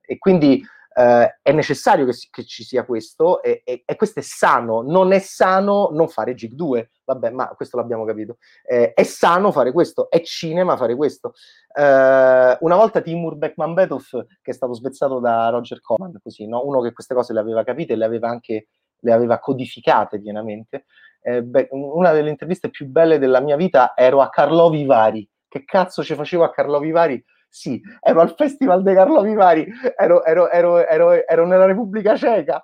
e 0.00 0.18
quindi 0.18 0.62
uh, 0.62 1.26
è 1.42 1.52
necessario 1.52 2.06
che, 2.06 2.12
che, 2.30 2.44
ci 2.44 2.64
sia 2.64 2.84
questo 2.84 3.42
e, 3.42 3.62
e, 3.64 3.82
e, 3.84 3.96
questo 3.96 4.20
è 4.20 4.22
sano, 4.22 4.82
non 4.82 5.12
è 5.12 5.18
sano 5.18 5.90
non 5.92 6.08
fare 6.08 6.34
Gig 6.34 6.52
2, 6.52 6.90
vabbè 7.04 7.30
ma 7.30 7.48
questo 7.48 7.76
l'abbiamo 7.76 8.04
capito, 8.04 8.38
eh, 8.64 8.92
è 8.92 9.02
sano 9.02 9.52
fare 9.52 9.72
questo, 9.72 10.10
è 10.10 10.20
cinema 10.22 10.76
fare 10.76 10.96
questo. 10.96 11.32
Uh, 11.74 12.56
una 12.60 12.76
volta 12.76 13.00
Timur 13.00 13.36
Bekmambetov 13.36 14.26
che 14.40 14.50
è 14.50 14.54
stato 14.54 14.72
svezzato 14.72 15.20
da 15.20 15.48
Roger 15.50 15.80
Coman, 15.80 16.18
così, 16.22 16.46
no? 16.46 16.64
uno 16.64 16.80
che 16.80 16.92
queste 16.92 17.14
cose 17.14 17.32
le 17.32 17.40
aveva 17.40 17.62
capite 17.64 17.92
e 17.92 17.96
le 17.96 18.04
aveva 18.04 18.28
anche 18.28 18.68
le 19.00 19.12
aveva 19.12 19.38
codificate 19.38 20.20
pienamente, 20.20 20.86
eh, 21.28 21.42
beh, 21.42 21.68
una 21.72 22.12
delle 22.12 22.30
interviste 22.30 22.70
più 22.70 22.86
belle 22.86 23.18
della 23.18 23.40
mia 23.40 23.56
vita 23.56 23.92
ero 23.94 24.22
a 24.22 24.30
Carlo 24.30 24.70
Vivari. 24.70 25.28
Che 25.46 25.64
cazzo 25.64 26.02
ci 26.02 26.14
facevo 26.14 26.42
a 26.42 26.50
Carlo 26.50 26.78
Vivari? 26.78 27.22
Sì, 27.50 27.80
ero 28.00 28.20
al 28.20 28.34
Festival 28.34 28.82
dei 28.82 28.94
Carlo 28.94 29.20
Vivari, 29.22 29.66
ero, 29.96 30.24
ero, 30.24 30.48
ero, 30.50 30.78
ero 31.26 31.46
nella 31.46 31.66
Repubblica 31.66 32.16
Ceca. 32.16 32.60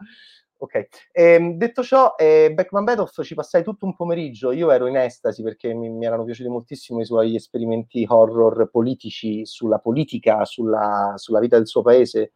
Ok, 0.56 0.88
ehm, 1.12 1.56
detto 1.56 1.82
ciò, 1.82 2.14
eh, 2.16 2.52
Beckman 2.54 2.84
Betoff 2.84 3.22
ci 3.22 3.34
passai 3.34 3.62
tutto 3.62 3.84
un 3.84 3.94
pomeriggio. 3.94 4.50
Io 4.52 4.70
ero 4.70 4.86
in 4.86 4.96
estasi 4.96 5.42
perché 5.42 5.74
mi, 5.74 5.90
mi 5.90 6.06
erano 6.06 6.24
piaciuti 6.24 6.48
moltissimo 6.48 7.00
i 7.00 7.04
suoi 7.04 7.34
esperimenti 7.34 8.06
horror 8.08 8.70
politici 8.70 9.44
sulla 9.44 9.78
politica, 9.78 10.44
sulla, 10.46 11.12
sulla 11.16 11.40
vita 11.40 11.56
del 11.56 11.66
suo 11.66 11.82
paese 11.82 12.32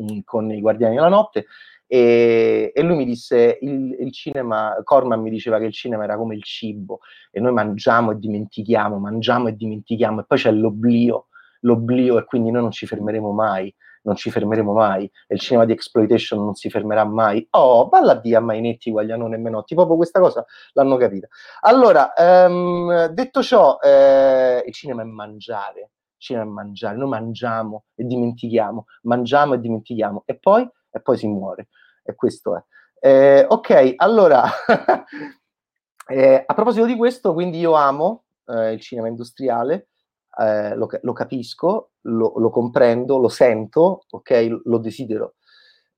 mm, 0.00 0.20
con 0.24 0.50
i 0.50 0.60
Guardiani 0.60 0.94
della 0.94 1.08
Notte 1.08 1.46
E, 1.92 2.70
e 2.72 2.82
lui 2.82 2.94
mi 2.94 3.04
disse, 3.04 3.58
il, 3.62 3.96
il, 3.98 4.12
cinema, 4.12 4.76
Corman 4.84 5.20
mi 5.20 5.28
diceva 5.28 5.58
che 5.58 5.64
il 5.64 5.72
cinema 5.72 6.04
era 6.04 6.16
come 6.16 6.36
il 6.36 6.44
cibo 6.44 7.00
e 7.32 7.40
noi 7.40 7.52
mangiamo 7.52 8.12
e 8.12 8.18
dimentichiamo, 8.18 8.96
mangiamo 8.98 9.48
e 9.48 9.56
dimentichiamo 9.56 10.20
e 10.20 10.24
poi 10.24 10.38
c'è 10.38 10.52
l'oblio, 10.52 11.26
l'oblio 11.62 12.18
e 12.18 12.24
quindi 12.26 12.52
noi 12.52 12.62
non 12.62 12.70
ci 12.70 12.86
fermeremo 12.86 13.32
mai 13.32 13.74
non 14.02 14.16
ci 14.16 14.30
fermeremo 14.30 14.72
mai, 14.72 15.04
e 15.26 15.34
il 15.34 15.40
cinema 15.40 15.66
di 15.66 15.72
exploitation 15.72 16.42
non 16.42 16.54
si 16.54 16.70
fermerà 16.70 17.04
mai. 17.04 17.46
Oh, 17.50 17.86
balla 17.88 18.14
di 18.14 18.34
a 18.34 18.40
Mainetti, 18.40 18.90
Guaglianone 18.90 19.36
e 19.36 19.38
Menotti, 19.38 19.74
proprio 19.74 19.96
questa 19.96 20.20
cosa 20.20 20.42
l'hanno 20.72 20.96
capita. 20.96 21.28
Allora, 21.60 22.14
ehm, 22.14 23.08
detto 23.08 23.42
ciò, 23.42 23.78
eh, 23.78 24.62
il 24.66 24.72
cinema 24.72 25.02
è 25.02 25.04
mangiare, 25.04 25.80
il 25.80 26.16
cinema 26.16 26.46
è 26.46 26.48
mangiare, 26.48 26.96
noi 26.96 27.08
mangiamo 27.08 27.84
e 27.94 28.04
dimentichiamo, 28.04 28.86
mangiamo 29.02 29.52
e 29.54 29.60
dimentichiamo, 29.60 30.22
e 30.24 30.38
poi, 30.38 30.66
e 30.90 31.00
poi 31.00 31.16
si 31.16 31.26
muore, 31.26 31.68
e 32.02 32.14
questo 32.14 32.56
è. 32.56 32.62
Eh, 33.02 33.46
ok, 33.48 33.94
allora, 33.96 34.44
eh, 36.08 36.44
a 36.46 36.54
proposito 36.54 36.86
di 36.86 36.96
questo, 36.96 37.32
quindi 37.32 37.58
io 37.58 37.72
amo 37.72 38.24
eh, 38.46 38.72
il 38.72 38.80
cinema 38.80 39.08
industriale, 39.08 39.88
eh, 40.38 40.74
lo, 40.74 40.88
lo, 41.02 41.12
capisco, 41.12 41.90
lo, 42.02 42.34
lo, 42.36 42.50
comprendo, 42.50 43.18
lo 43.18 43.28
sento, 43.28 44.04
ok, 44.10 44.60
lo 44.64 44.78
desidero. 44.78 45.34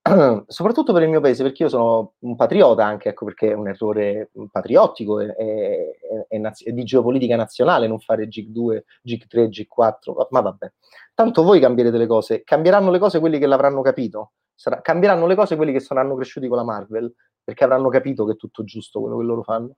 Soprattutto 0.47 0.91
per 0.91 1.03
il 1.03 1.09
mio 1.09 1.21
paese, 1.21 1.43
perché 1.43 1.63
io 1.63 1.69
sono 1.69 2.13
un 2.19 2.35
patriota 2.35 2.85
anche, 2.85 3.09
ecco 3.09 3.25
perché 3.25 3.51
è 3.51 3.53
un 3.53 3.69
errore 3.69 4.31
patriottico 4.51 5.19
e, 5.21 5.33
e, 5.37 5.97
e, 6.27 6.51
e 6.65 6.71
di 6.73 6.83
geopolitica 6.83 7.35
nazionale 7.35 7.87
non 7.87 7.99
fare 7.99 8.27
GIG 8.27 8.49
2, 8.49 8.85
GIG 9.01 9.27
3, 9.27 9.49
GIG 9.49 9.67
4, 9.67 10.27
ma 10.31 10.41
vabbè. 10.41 10.71
Tanto 11.13 11.43
voi 11.43 11.59
cambierete 11.59 11.97
le 11.97 12.07
cose, 12.07 12.43
cambieranno 12.43 12.91
le 12.91 12.99
cose 12.99 13.19
quelli 13.19 13.39
che 13.39 13.45
l'avranno 13.45 13.81
capito, 13.81 14.31
Sarà, 14.55 14.81
cambieranno 14.81 15.27
le 15.27 15.35
cose 15.35 15.55
quelli 15.55 15.71
che 15.71 15.79
saranno 15.79 16.15
cresciuti 16.15 16.47
con 16.47 16.57
la 16.57 16.63
Marvel, 16.63 17.13
perché 17.43 17.63
avranno 17.63 17.89
capito 17.89 18.25
che 18.25 18.33
è 18.33 18.35
tutto 18.35 18.63
giusto 18.63 19.01
quello 19.01 19.17
che 19.17 19.23
loro 19.23 19.43
fanno. 19.43 19.75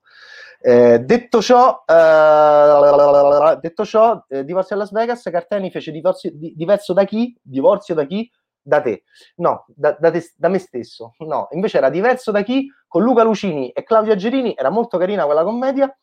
Eh, 0.59 0.99
detto 0.99 1.41
ciò, 1.41 1.83
eh, 1.85 3.57
detto 3.59 3.85
ciò 3.85 4.23
eh, 4.27 4.45
divorzio 4.45 4.75
a 4.75 4.79
Las 4.79 4.91
Vegas, 4.91 5.23
Carteni 5.23 5.71
fece 5.71 5.91
divorzio, 5.91 6.31
di, 6.33 6.53
diverso 6.55 6.93
da 6.93 7.03
chi? 7.05 7.35
Divorzio 7.41 7.95
da 7.95 8.05
chi? 8.05 8.29
Da 8.61 8.81
te. 8.81 9.03
No, 9.37 9.65
da, 9.67 9.95
da, 9.99 10.11
te, 10.11 10.23
da, 10.35 10.49
me 10.49 10.59
stesso. 10.59 11.13
No, 11.19 11.47
invece 11.51 11.77
era 11.77 11.89
diverso 11.89 12.31
da 12.31 12.41
chi? 12.41 12.67
Con 12.87 13.03
Luca 13.03 13.23
Lucini 13.23 13.69
e 13.71 13.83
Claudia 13.83 14.15
Gerini, 14.15 14.53
era 14.55 14.69
molto 14.69 14.97
carina 14.97 15.25
quella 15.25 15.43
commedia. 15.43 15.95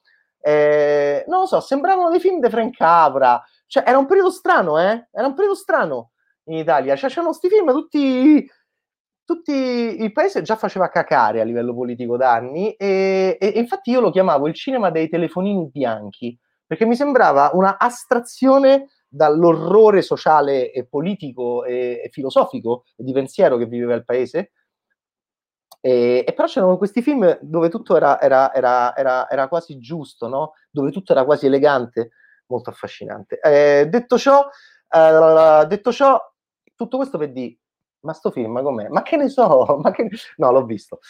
Eh, 0.45 1.25
non 1.29 1.41
lo 1.41 1.47
so, 1.47 1.61
sembravano 1.61 2.11
dei 2.11 2.20
film 2.20 2.41
di 2.41 2.49
Frank 2.51 2.77
Capra. 2.77 3.43
Cioè, 3.66 3.85
era 3.87 3.99
un 3.99 4.07
periodo 4.07 4.31
strano, 4.31 4.79
eh? 4.81 5.09
Era 5.12 5.27
un 5.27 5.35
periodo 5.35 5.55
strano 5.55 6.11
in 6.45 6.59
Italia. 6.59 6.95
Cioè, 6.97 7.09
c'erano 7.09 7.29
questi 7.29 7.49
film 7.49 7.70
tutti 7.73 8.49
tutti, 9.25 9.53
il 9.53 10.12
paese 10.12 10.43
già 10.43 10.57
faceva 10.57 10.89
cacare 10.89 11.41
a 11.41 11.45
livello 11.45 11.75
politico 11.75 12.16
da 12.16 12.33
anni 12.33 12.73
e, 12.73 13.37
e, 13.41 13.49
infatti 13.57 13.91
io 13.91 14.01
lo 14.01 14.11
chiamavo 14.11 14.49
il 14.49 14.55
cinema 14.55 14.91
dei 14.91 15.09
telefonini 15.09 15.68
bianchi 15.70 16.39
perché 16.66 16.85
mi 16.87 16.97
sembrava 16.97 17.51
una 17.55 17.79
astrazione 17.79 18.89
dall'orrore 19.09 20.03
sociale 20.03 20.73
e 20.73 20.87
politico 20.87 21.64
e, 21.64 22.01
e 22.05 22.09
filosofico 22.11 22.85
e 22.97 23.05
di 23.05 23.12
pensiero 23.12 23.57
che 23.57 23.66
viveva 23.66 23.95
il 23.95 24.05
paese 24.05 24.53
e, 25.85 26.25
e, 26.27 26.33
però 26.33 26.47
c'erano 26.47 26.79
questi 26.79 27.03
film 27.03 27.39
dove 27.41 27.68
tutto 27.68 27.97
era, 27.97 28.20
era, 28.20 28.55
era, 28.55 28.95
era, 29.29 29.49
quasi 29.49 29.79
giusto, 29.79 30.29
no? 30.29 30.53
dove 30.70 30.93
tutto 30.93 31.11
era 31.11 31.25
quasi 31.25 31.47
elegante, 31.47 32.11
molto 32.47 32.70
affascinante. 32.70 33.41
Eh, 33.41 33.89
detto, 33.89 34.16
ciò, 34.16 34.49
eh, 34.89 35.66
detto 35.66 35.93
ciò, 35.93 36.20
tutto 36.77 36.97
questo 36.99 37.18
per 37.18 37.33
dire 37.33 37.59
ma 38.03 38.12
sto 38.12 38.30
film 38.30 38.62
com'è? 38.62 38.88
Ma 38.88 39.03
che 39.03 39.16
ne 39.16 39.28
so? 39.28 39.80
Che... 39.92 40.09
No, 40.36 40.53
l'ho 40.53 40.64
visto. 40.64 41.00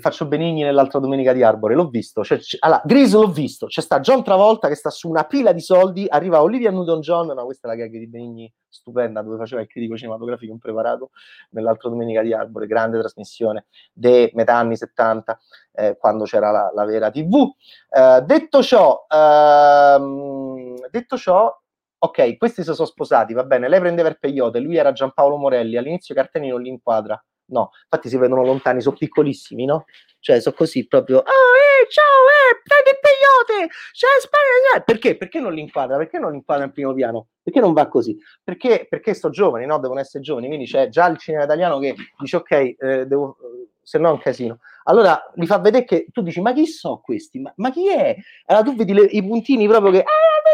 Faccio 0.00 0.26
Benigni 0.26 0.62
nell'altra 0.62 0.98
domenica 0.98 1.32
di 1.32 1.42
Arbore, 1.42 1.74
l'ho 1.74 1.88
visto. 1.88 2.24
Cioè, 2.24 2.38
c- 2.38 2.56
allora, 2.60 2.82
Gris 2.84 3.12
l'ho 3.12 3.30
visto. 3.30 3.66
C'è 3.66 3.80
sta 3.80 4.00
John 4.00 4.24
Travolta 4.24 4.68
che 4.68 4.74
sta 4.74 4.90
su 4.90 5.08
una 5.08 5.24
pila 5.24 5.52
di 5.52 5.60
soldi, 5.60 6.06
arriva 6.08 6.42
Olivia 6.42 6.70
Newton-John, 6.70 7.28
no, 7.28 7.44
questa 7.44 7.68
è 7.68 7.70
la 7.70 7.76
gag 7.76 7.90
di 7.90 8.08
Benigni 8.08 8.52
stupenda, 8.68 9.22
dove 9.22 9.36
faceva 9.36 9.60
il 9.60 9.68
critico 9.68 9.96
cinematografico 9.96 10.52
impreparato 10.52 11.10
nell'altra 11.50 11.88
domenica 11.88 12.22
di 12.22 12.32
Arbore, 12.32 12.66
grande 12.66 12.98
trasmissione 12.98 13.66
dei 13.92 14.30
metà 14.34 14.56
anni 14.56 14.76
70, 14.76 15.38
eh, 15.72 15.96
quando 15.98 16.24
c'era 16.24 16.50
la, 16.50 16.70
la 16.74 16.84
vera 16.84 17.10
TV. 17.10 17.50
Eh, 17.88 18.22
detto 18.24 18.62
ciò, 18.62 19.06
ehm, 19.08 20.88
detto 20.90 21.16
ciò, 21.16 21.54
ok, 21.98 22.36
questi 22.36 22.62
si 22.62 22.74
sono 22.74 22.86
sposati, 22.86 23.32
va 23.32 23.44
bene, 23.44 23.68
lei 23.68 23.80
prendeva 23.80 24.08
il 24.08 24.18
peyote, 24.18 24.60
lui 24.60 24.76
era 24.76 24.92
Giampaolo 24.92 25.36
Morelli, 25.36 25.76
all'inizio 25.76 26.14
Carteni 26.14 26.48
non 26.48 26.62
li 26.62 26.68
inquadra, 26.68 27.22
no, 27.46 27.70
infatti 27.82 28.08
si 28.08 28.16
vedono 28.16 28.44
lontani, 28.44 28.80
sono 28.80 28.96
piccolissimi, 28.96 29.64
no? 29.64 29.84
Cioè, 30.20 30.40
sono 30.40 30.56
così 30.56 30.86
proprio, 30.86 31.18
oh, 31.18 31.22
eh, 31.22 31.88
ciao, 31.88 32.04
eh, 32.04 32.60
prendi 32.64 32.90
il 32.90 32.98
peyote, 33.00 33.72
c'è 33.92 34.06
Spagna, 34.20 34.82
perché? 34.84 35.16
Perché 35.16 35.38
non 35.38 35.52
li 35.52 35.60
inquadra? 35.60 35.96
Perché 35.96 36.18
non 36.18 36.30
li 36.32 36.36
inquadra 36.38 36.64
in 36.64 36.72
primo 36.72 36.92
piano? 36.92 37.28
Perché 37.42 37.60
non 37.60 37.72
va 37.72 37.86
così? 37.86 38.16
Perché, 38.42 38.86
perché 38.88 39.14
sto 39.14 39.30
giovani, 39.30 39.66
no? 39.66 39.78
Devono 39.78 40.00
essere 40.00 40.22
giovani, 40.22 40.48
quindi 40.48 40.66
c'è 40.66 40.88
già 40.88 41.06
il 41.06 41.18
cinema 41.18 41.44
italiano 41.44 41.78
che 41.78 41.94
dice, 42.18 42.36
ok, 42.36 42.50
eh, 42.50 42.76
devo, 43.06 43.36
se 43.80 43.98
no 43.98 44.08
è 44.08 44.12
un 44.12 44.18
casino. 44.18 44.58
Allora 44.88 45.30
li 45.34 45.46
fa 45.46 45.58
vedere 45.58 45.84
che 45.84 46.06
tu 46.12 46.22
dici, 46.22 46.40
ma 46.40 46.52
chi 46.52 46.66
sono 46.66 46.98
questi? 46.98 47.38
Ma, 47.38 47.52
ma 47.56 47.70
chi 47.70 47.88
è? 47.88 48.16
Allora 48.46 48.64
tu 48.64 48.74
vedi 48.74 48.92
le, 48.92 49.02
i 49.02 49.24
puntini 49.24 49.68
proprio 49.68 49.92
che... 49.92 50.02
Questa 50.02 50.45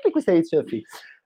è 0.00 0.30
l'inizio 0.30 0.60
del 0.60 0.68
film. 0.68 0.82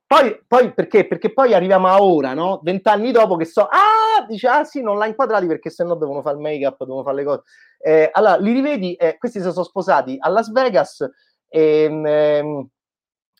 Poi, 0.07 0.41
poi, 0.47 0.73
perché? 0.73 1.09
Perché 1.09 1.33
poi 1.33 1.53
arriviamo 1.53 1.89
a 1.89 2.01
ora, 2.01 2.33
no? 2.33 2.61
Vent'anni 2.62 3.11
dopo 3.11 3.35
che 3.35 3.45
so, 3.45 3.62
ah, 3.62 4.25
dice, 4.29 4.47
ah 4.47 4.62
sì, 4.62 4.81
non 4.81 4.99
l'ha 4.99 5.07
inquadrati 5.07 5.47
perché 5.47 5.69
sennò 5.69 5.97
devono 5.97 6.23
fare 6.23 6.37
il 6.37 6.43
make-up, 6.43 6.79
devono 6.79 7.03
fare 7.03 7.17
le 7.17 7.25
cose. 7.25 7.43
Eh, 7.79 8.09
allora, 8.12 8.37
li 8.37 8.53
rivedi, 8.53 8.95
eh, 8.95 9.19
questi 9.19 9.41
si 9.41 9.51
sono 9.51 9.64
sposati 9.64 10.17
a 10.19 10.29
Las 10.29 10.53
Vegas 10.53 11.01
e... 11.49 11.83
Ehm, 11.83 12.69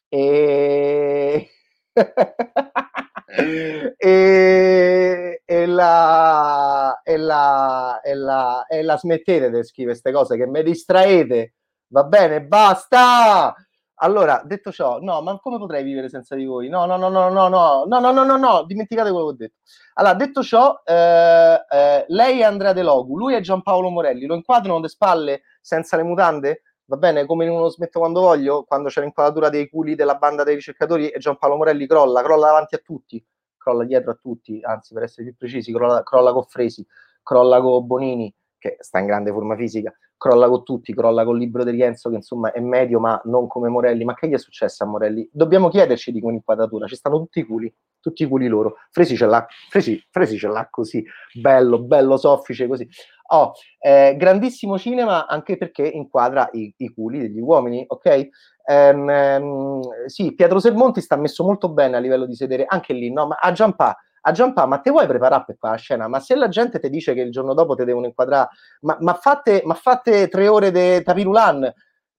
e... 0.09 1.51
e, 3.99 5.43
e, 5.45 5.66
la, 5.66 7.01
e, 7.03 7.16
la, 7.16 8.01
e, 8.01 8.14
la, 8.14 8.66
e 8.66 8.83
la 8.83 8.97
smettete 8.97 9.51
di 9.51 9.64
scrivere 9.64 9.99
queste 9.99 10.12
cose 10.12 10.37
che 10.37 10.47
mi 10.47 10.62
distraete, 10.62 11.55
va 11.89 12.05
bene, 12.05 12.43
basta! 12.43 13.55
Allora, 14.01 14.42
detto 14.44 14.70
ciò, 14.72 14.99
no, 15.01 15.22
ma 15.22 15.38
come 15.38 15.57
potrei 15.59 15.82
vivere 15.82 16.11
senza 16.11 16.34
di 16.34 16.44
voi? 16.44 16.68
No, 16.68 16.84
no, 16.84 16.99
no, 16.99 17.09
no, 17.09 17.30
no, 17.30 17.49
no, 17.49 17.84
no, 17.86 17.99
no, 17.99 18.12
no, 18.12 18.24
no, 18.24 18.36
no, 18.36 18.64
dimenticate 18.64 19.11
quello 19.11 19.26
che 19.26 19.32
ho 19.32 19.36
detto. 19.36 19.55
Allora, 19.94 20.14
detto 20.14 20.42
ciò, 20.42 20.82
eh, 20.84 21.64
eh, 21.66 22.05
lei 22.09 22.40
è 22.40 22.42
Andrea 22.42 22.74
De 22.74 22.82
Logu, 22.82 23.16
lui 23.16 23.34
è 23.34 23.40
Giampaolo 23.40 23.88
Morelli, 23.88 24.26
lo 24.26 24.34
inquadrano 24.34 24.80
le 24.80 24.88
spalle 24.88 25.42
senza 25.62 25.97
le 25.97 26.03
mutande? 26.03 26.62
Va 26.84 26.97
bene, 26.99 27.24
come 27.24 27.47
in 27.47 27.51
uno 27.53 27.68
smetto 27.68 27.99
quando 27.99 28.20
voglio, 28.20 28.64
quando 28.64 28.90
c'è 28.90 29.01
l'inquadratura 29.01 29.49
dei 29.49 29.68
culi 29.68 29.94
della 29.94 30.16
banda 30.16 30.44
dei 30.44 30.57
ricercatori 30.57 31.09
e 31.09 31.18
Giampaolo 31.18 31.57
Morelli 31.57 31.86
crolla, 31.86 32.22
crolla 32.22 32.47
davanti 32.49 32.74
a 32.74 32.78
tutti, 32.84 33.24
crolla 33.57 33.84
dietro 33.84 34.11
a 34.11 34.18
tutti, 34.20 34.61
anzi 34.62 34.92
per 34.92 35.05
essere 35.05 35.28
più 35.28 35.36
precisi, 35.36 35.72
crolla, 35.72 36.03
crolla 36.03 36.32
con 36.32 36.44
Fresi, 36.44 36.86
crolla 37.22 37.62
con 37.62 37.86
Bonini, 37.86 38.32
che 38.59 38.76
sta 38.80 38.98
in 38.98 39.07
grande 39.07 39.30
forma 39.30 39.57
fisica, 39.57 39.94
crolla 40.16 40.48
con 40.48 40.64
tutti, 40.64 40.94
crolla 40.94 41.24
col 41.24 41.38
libro 41.38 41.64
di 41.64 41.70
Rienzo 41.70 42.09
che 42.09 42.16
insomma 42.16 42.52
è 42.52 42.61
medio 42.61 42.98
ma 43.00 43.20
non 43.24 43.46
come 43.46 43.68
Morelli, 43.68 44.04
ma 44.04 44.14
che 44.14 44.28
gli 44.28 44.32
è 44.32 44.38
successo 44.38 44.84
a 44.84 44.86
Morelli? 44.86 45.28
Dobbiamo 45.32 45.68
chiederci 45.68 46.12
di 46.12 46.20
quell'inquadratura, 46.20 46.86
ci 46.86 46.96
stanno 46.96 47.18
tutti 47.18 47.40
i 47.40 47.44
culi, 47.44 47.72
tutti 48.00 48.22
i 48.22 48.26
culi 48.26 48.46
loro, 48.48 48.76
Fresi 48.90 49.16
ce 49.16 49.26
l'ha, 49.26 49.46
Fresi, 49.68 50.02
Fresi 50.11 50.38
ce 50.38 50.48
l'ha 50.48 50.68
così, 50.70 51.04
bello, 51.40 51.80
bello 51.80 52.16
soffice 52.16 52.66
così. 52.66 52.88
Oh, 53.28 53.52
eh, 53.80 54.14
grandissimo 54.16 54.78
cinema 54.78 55.26
anche 55.26 55.57
perché 55.57 55.86
inquadra 55.86 56.48
i, 56.52 56.72
i 56.76 56.88
culi 56.88 57.18
degli 57.18 57.40
uomini, 57.40 57.84
ok? 57.86 58.28
Um, 58.68 59.09
um, 59.09 59.80
sì, 60.07 60.34
Pietro 60.34 60.59
Sermonti 60.59 61.00
sta 61.00 61.16
messo 61.16 61.44
molto 61.44 61.68
bene 61.68 61.96
a 61.96 62.00
livello 62.00 62.26
di 62.26 62.34
sedere, 62.34 62.64
anche 62.66 62.92
lì, 62.92 63.12
no? 63.12 63.26
Ma 63.26 63.36
a 63.40 63.52
Giampà 63.52 63.96
a 64.27 64.33
Giampà, 64.33 64.66
ma 64.66 64.79
te 64.79 64.91
vuoi 64.91 65.07
preparare 65.07 65.45
per 65.47 65.57
quella 65.57 65.77
scena? 65.77 66.09
Ma 66.09 66.18
se 66.18 66.35
la 66.35 66.49
gente 66.49 66.81
ti 66.81 66.91
dice 66.91 67.14
che 67.14 67.20
il 67.20 67.31
giorno 67.31 67.55
dopo 67.55 67.77
ti 67.77 67.85
devono 67.85 68.07
inquadrare, 68.07 68.49
ma, 68.81 68.97
ma, 69.01 69.14
fate, 69.14 69.62
ma 69.64 69.74
fate 69.74 70.27
tre 70.29 70.49
ore 70.49 70.72
di 70.72 71.03
tapirulan, 71.03 71.72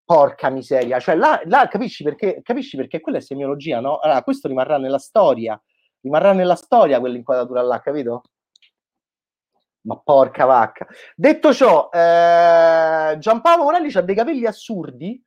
porca 0.05 0.49
miseria, 0.49 0.99
cioè 0.99 1.16
là, 1.16 1.41
là 1.45 1.68
capisci, 1.68 2.05
perché, 2.05 2.39
capisci 2.41 2.78
perché 2.78 3.01
quella 3.01 3.18
è 3.18 3.22
semiologia, 3.22 3.82
no? 3.82 3.97
Allora, 3.99 4.24
questo 4.24 4.47
rimarrà 4.47 4.78
nella 4.78 4.99
storia, 4.99 5.62
rimarrà 5.99 6.32
nella 6.32 6.55
storia 6.55 6.99
quell'inquadratura 6.99 7.62
là, 7.62 7.82
capito? 7.82 8.22
Ma 9.82 9.97
porca 9.97 10.45
vacca. 10.45 10.88
Detto 11.14 11.53
ciò, 11.53 11.89
eh, 11.91 13.18
Giampaolo 13.20 13.64
Morelli 13.64 13.91
ha 13.93 14.01
dei 14.01 14.16
capelli 14.16 14.45
assurdi, 14.45 15.22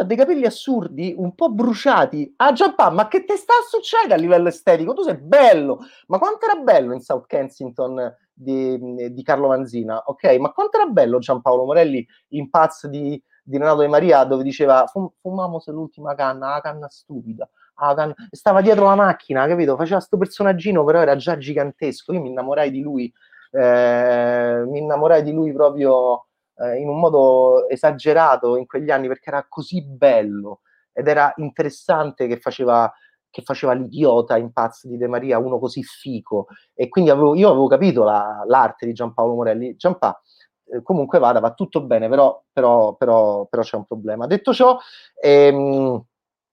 ha 0.00 0.04
dei 0.04 0.16
capelli 0.16 0.46
assurdi, 0.46 1.14
un 1.16 1.34
po' 1.34 1.50
bruciati. 1.50 2.32
Ah, 2.36 2.52
Giampà, 2.52 2.90
ma 2.90 3.08
che 3.08 3.24
ti 3.24 3.36
sta 3.36 3.54
succedendo 3.68 4.14
a 4.14 4.16
livello 4.16 4.48
estetico? 4.48 4.94
Tu 4.94 5.02
sei 5.02 5.16
bello, 5.18 5.80
ma 6.06 6.18
quanto 6.18 6.46
era 6.46 6.60
bello 6.60 6.92
in 6.92 7.00
South 7.00 7.26
Kensington 7.26 8.14
di, 8.32 9.12
di 9.12 9.22
Carlo 9.22 9.48
Manzina, 9.48 10.02
ok? 10.06 10.36
Ma 10.38 10.52
quanto 10.52 10.78
era 10.78 10.86
bello 10.86 11.18
Giampaolo 11.18 11.64
Morelli 11.64 12.06
in 12.28 12.48
Paz 12.50 12.86
di, 12.86 13.22
di 13.42 13.58
Renato 13.58 13.80
De 13.80 13.88
Maria, 13.88 14.24
dove 14.24 14.42
diceva 14.42 14.84
fumamo 15.20 15.60
se 15.60 15.72
l'ultima 15.72 16.14
canna, 16.14 16.50
la 16.50 16.60
canna 16.60 16.88
stupida. 16.88 17.48
Canna... 17.74 18.14
Stava 18.30 18.60
dietro 18.60 18.84
la 18.84 18.94
macchina, 18.94 19.46
capito? 19.46 19.76
Faceva 19.76 19.96
questo 19.96 20.16
personaggino, 20.16 20.84
però 20.84 21.00
era 21.00 21.16
già 21.16 21.36
gigantesco. 21.36 22.12
Io 22.12 22.20
mi 22.20 22.28
innamorai 22.28 22.70
di 22.70 22.80
lui 22.80 23.12
eh, 23.52 24.64
mi 24.66 24.78
innamorai 24.78 25.22
di 25.22 25.32
lui 25.32 25.52
proprio 25.52 26.28
eh, 26.62 26.78
in 26.78 26.88
un 26.88 26.98
modo 26.98 27.68
esagerato 27.68 28.56
in 28.56 28.66
quegli 28.66 28.90
anni 28.90 29.08
perché 29.08 29.30
era 29.30 29.46
così 29.48 29.82
bello 29.82 30.60
ed 30.92 31.08
era 31.08 31.32
interessante 31.36 32.26
che 32.26 32.38
faceva, 32.38 32.92
che 33.30 33.42
faceva 33.42 33.72
l'idiota 33.72 34.36
in 34.36 34.52
Pazzi 34.52 34.88
di 34.88 34.96
De 34.96 35.08
Maria, 35.08 35.38
uno 35.38 35.58
così 35.58 35.82
fico. 35.82 36.48
E 36.74 36.88
quindi 36.88 37.10
avevo, 37.10 37.34
io 37.34 37.48
avevo 37.48 37.66
capito 37.66 38.04
la, 38.04 38.42
l'arte 38.46 38.86
di 38.86 38.92
Giampaolo 38.92 39.34
Morelli. 39.34 39.74
Giampaolo 39.74 40.20
eh, 40.72 40.82
comunque 40.82 41.18
vada, 41.18 41.40
va 41.40 41.52
tutto 41.54 41.82
bene, 41.82 42.08
però, 42.08 42.42
però, 42.52 42.94
però, 42.94 43.46
però 43.46 43.62
c'è 43.62 43.76
un 43.76 43.86
problema. 43.86 44.26
Detto 44.26 44.52
ciò, 44.52 44.78
ehm, 45.20 46.02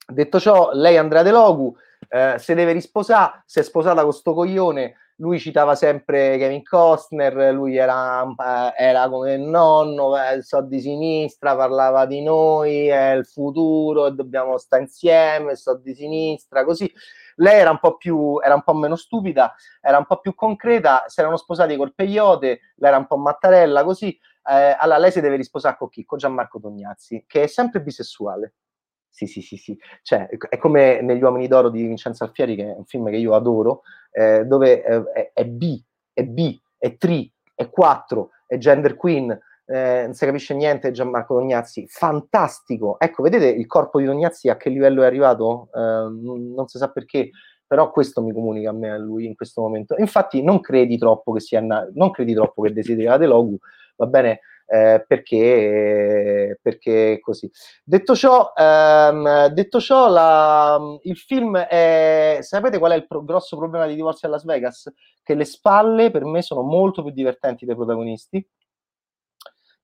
detto 0.07 0.39
ciò 0.39 0.71
lei 0.73 0.97
Andrea 0.97 1.23
De 1.23 1.31
Logu 1.31 1.75
eh, 2.07 2.35
se 2.37 2.53
deve 2.53 2.71
risposare, 2.71 3.43
si 3.45 3.59
è 3.59 3.63
sposata 3.63 4.03
con 4.03 4.13
sto 4.13 4.33
coglione, 4.33 4.95
lui 5.19 5.39
citava 5.39 5.75
sempre 5.75 6.37
Kevin 6.37 6.63
Costner, 6.63 7.53
lui 7.53 7.75
era, 7.75 8.23
eh, 8.23 8.73
era 8.77 9.09
come 9.09 9.33
il 9.33 9.41
nonno, 9.41 10.17
eh, 10.17 10.41
so 10.41 10.61
di 10.61 10.79
sinistra, 10.79 11.55
parlava 11.55 12.05
di 12.05 12.21
noi, 12.21 12.87
è 12.87 13.11
il 13.11 13.25
futuro 13.25 14.09
dobbiamo 14.11 14.57
stare 14.57 14.83
insieme, 14.83 15.55
so 15.55 15.75
di 15.77 15.93
sinistra, 15.93 16.63
così. 16.63 16.91
Lei 17.35 17.59
era 17.59 17.69
un 17.69 17.79
po' 17.79 17.97
più, 17.97 18.39
era 18.41 18.53
un 18.53 18.63
po' 18.63 18.73
meno 18.73 18.95
stupida, 18.95 19.53
era 19.81 19.97
un 19.97 20.05
po' 20.05 20.19
più 20.19 20.33
concreta, 20.35 21.03
si 21.07 21.19
erano 21.19 21.37
sposati 21.37 21.75
col 21.75 21.93
peyote, 21.93 22.47
lei 22.75 22.89
era 22.89 22.97
un 22.97 23.07
po' 23.07 23.17
mattarella, 23.17 23.83
così. 23.83 24.17
Eh, 24.49 24.75
allora 24.79 24.97
lei 24.99 25.11
si 25.11 25.21
deve 25.21 25.35
risposare 25.35 25.75
con 25.77 25.89
chi? 25.89 26.05
Con 26.05 26.17
Gianmarco 26.17 26.59
Tognazzi, 26.59 27.25
che 27.27 27.43
è 27.43 27.47
sempre 27.47 27.81
bisessuale. 27.81 28.53
Sì, 29.09 29.25
sì, 29.25 29.41
sì, 29.41 29.57
sì. 29.57 29.77
Cioè, 30.01 30.27
è 30.27 30.57
come 30.57 31.01
negli 31.01 31.21
Uomini 31.21 31.47
d'Oro 31.47 31.69
di 31.69 31.85
Vincenzo 31.85 32.23
Alfieri, 32.23 32.55
che 32.55 32.63
è 32.63 32.75
un 32.75 32.85
film 32.85 33.09
che 33.09 33.17
io 33.17 33.33
adoro, 33.35 33.81
eh, 34.11 34.45
dove 34.45 34.83
eh, 34.83 35.03
è, 35.11 35.31
è, 35.33 35.45
B, 35.45 35.81
è 36.13 36.23
B, 36.23 36.57
è 36.77 36.95
tri, 36.97 37.31
è 37.53 37.69
4, 37.69 38.29
è 38.47 38.57
gender 38.57 38.95
queen, 38.95 39.37
eh, 39.65 40.01
non 40.05 40.13
si 40.15 40.25
capisce 40.25 40.55
niente 40.55 40.91
Gianmarco 40.91 41.35
Tognazzi, 41.35 41.85
fantastico. 41.87 42.99
Ecco, 42.99 43.21
vedete 43.21 43.47
il 43.47 43.67
corpo 43.67 43.99
di 43.99 44.05
Tognazzi 44.05 44.49
a 44.49 44.57
che 44.57 44.69
livello 44.69 45.03
è 45.03 45.05
arrivato? 45.05 45.69
Eh, 45.73 45.79
non, 45.79 46.67
si 46.67 46.79
sa 46.79 46.89
perché, 46.89 47.29
però 47.67 47.91
questo 47.91 48.23
mi 48.23 48.33
comunica 48.33 48.71
a 48.71 48.73
me 48.73 48.89
a 48.89 48.97
lui 48.97 49.25
in 49.25 49.35
questo 49.35 49.61
momento. 49.61 49.95
Infatti 49.99 50.41
non 50.41 50.59
credi 50.59 50.97
troppo 50.97 51.33
che 51.33 51.39
sia 51.39 51.61
non 51.61 52.09
credi 52.11 52.33
troppo 52.33 52.63
che 52.63 52.73
desideriate 52.73 53.27
Logu, 53.27 53.57
va 53.97 54.07
bene? 54.07 54.39
Eh, 54.71 55.03
perché, 55.07 56.59
perché 56.61 57.17
così. 57.19 57.49
Detto 57.83 58.15
ciò, 58.15 58.53
ehm, 58.55 59.47
detto 59.47 59.79
ciò 59.79 60.07
la, 60.09 60.79
il 61.03 61.17
film 61.17 61.57
è... 61.57 62.37
Sapete 62.41 62.77
qual 62.77 62.91
è 62.91 62.95
il 62.95 63.07
pro- 63.07 63.23
grosso 63.23 63.57
problema 63.57 63.87
di 63.87 63.95
Divorzio 63.95 64.27
a 64.27 64.31
Las 64.31 64.45
Vegas? 64.45 64.93
Che 65.23 65.33
le 65.33 65.45
spalle 65.45 66.11
per 66.11 66.23
me 66.23 66.43
sono 66.43 66.61
molto 66.61 67.01
più 67.01 67.11
divertenti 67.11 67.65
dei 67.65 67.73
protagonisti. 67.73 68.47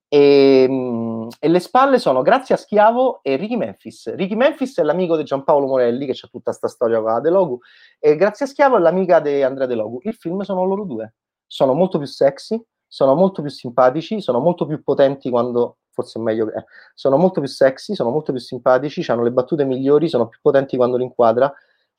E, 0.08 0.66
ehm, 0.70 1.30
e, 1.40 1.48
le 1.48 1.60
spalle 1.60 1.98
sono 1.98 2.22
Grazia 2.22 2.56
Schiavo 2.56 3.22
e 3.24 3.38
Ricky 3.38 3.56
Memphis. 3.56 4.14
Ricky 4.14 4.36
Memphis 4.36 4.78
è 4.78 4.84
l'amico 4.84 5.18
di 5.18 5.24
Giampaolo 5.24 5.66
Morelli, 5.66 6.06
che 6.06 6.14
c'è 6.14 6.30
tutta 6.30 6.52
questa 6.52 6.68
storia 6.68 7.02
qua 7.02 7.20
De 7.20 7.32
Logu, 7.32 7.58
e 8.00 8.16
Grazia 8.16 8.46
Schiavo 8.46 8.78
è 8.78 8.80
l'amica 8.80 9.20
di 9.20 9.42
Andrea 9.42 9.66
De 9.66 9.74
Logu. 9.74 10.00
Il 10.04 10.14
film 10.14 10.42
sono 10.42 10.64
loro 10.64 10.86
due. 10.86 11.16
Sono 11.48 11.74
molto 11.74 11.98
più 11.98 12.08
sexy, 12.08 12.64
sono 12.88 13.16
molto 13.16 13.42
più 13.42 13.52
simpatici, 13.52 14.22
sono 14.22 14.40
molto 14.40 14.66
più 14.66 14.84
potenti 14.84 15.30
quando, 15.30 15.78
forse 15.92 16.20
è 16.20 16.22
meglio, 16.22 16.52
eh, 16.54 16.66
sono 16.94 17.18
molto 17.18 17.42
più 17.42 17.50
sexy, 17.50 17.96
sono 17.96 18.10
molto 18.10 18.32
più 18.32 18.42
simpatici, 18.42 19.10
hanno 19.12 19.24
le 19.24 19.32
battute 19.32 19.66
migliori, 19.66 20.08
sono 20.08 20.28
più 20.28 20.40
potenti 20.42 20.78
quando 20.78 20.98
li 20.98 21.04
inquadra, 21.04 21.54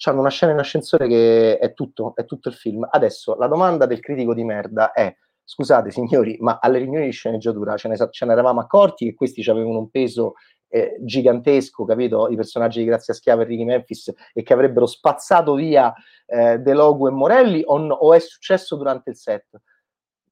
hanno 0.04 0.20
una 0.20 0.30
scena 0.30 0.52
in 0.52 0.58
ascensore 0.58 1.08
che 1.08 1.58
è 1.58 1.72
tutto, 1.72 2.14
è 2.14 2.24
tutto 2.24 2.48
il 2.48 2.54
film. 2.54 2.86
Adesso, 2.88 3.34
la 3.36 3.46
domanda 3.46 3.86
del 3.86 4.00
critico 4.00 4.34
di 4.34 4.44
merda 4.44 4.92
è, 4.92 5.14
scusate 5.42 5.90
signori, 5.90 6.36
ma 6.40 6.58
alle 6.60 6.78
riunioni 6.78 7.06
di 7.06 7.12
sceneggiatura 7.12 7.76
ce 7.76 7.88
ne, 7.88 7.96
ce 8.10 8.26
ne 8.26 8.32
eravamo 8.32 8.60
accorti 8.60 9.06
che 9.06 9.14
questi 9.14 9.48
avevano 9.48 9.78
un 9.78 9.90
peso 9.90 10.34
eh, 10.68 10.96
gigantesco, 11.00 11.84
capito? 11.84 12.28
I 12.28 12.36
personaggi 12.36 12.80
di 12.80 12.86
Grazia 12.86 13.14
Schiava 13.14 13.42
e 13.42 13.44
Ricky 13.46 13.64
Memphis 13.64 14.12
e 14.32 14.42
che 14.42 14.52
avrebbero 14.52 14.86
spazzato 14.86 15.54
via 15.54 15.92
eh, 16.26 16.58
De 16.58 16.72
Logu 16.74 17.06
e 17.06 17.10
Morelli 17.10 17.62
o, 17.64 17.78
no, 17.78 17.94
o 17.94 18.12
è 18.12 18.18
successo 18.18 18.76
durante 18.76 19.10
il 19.10 19.16
set? 19.16 19.46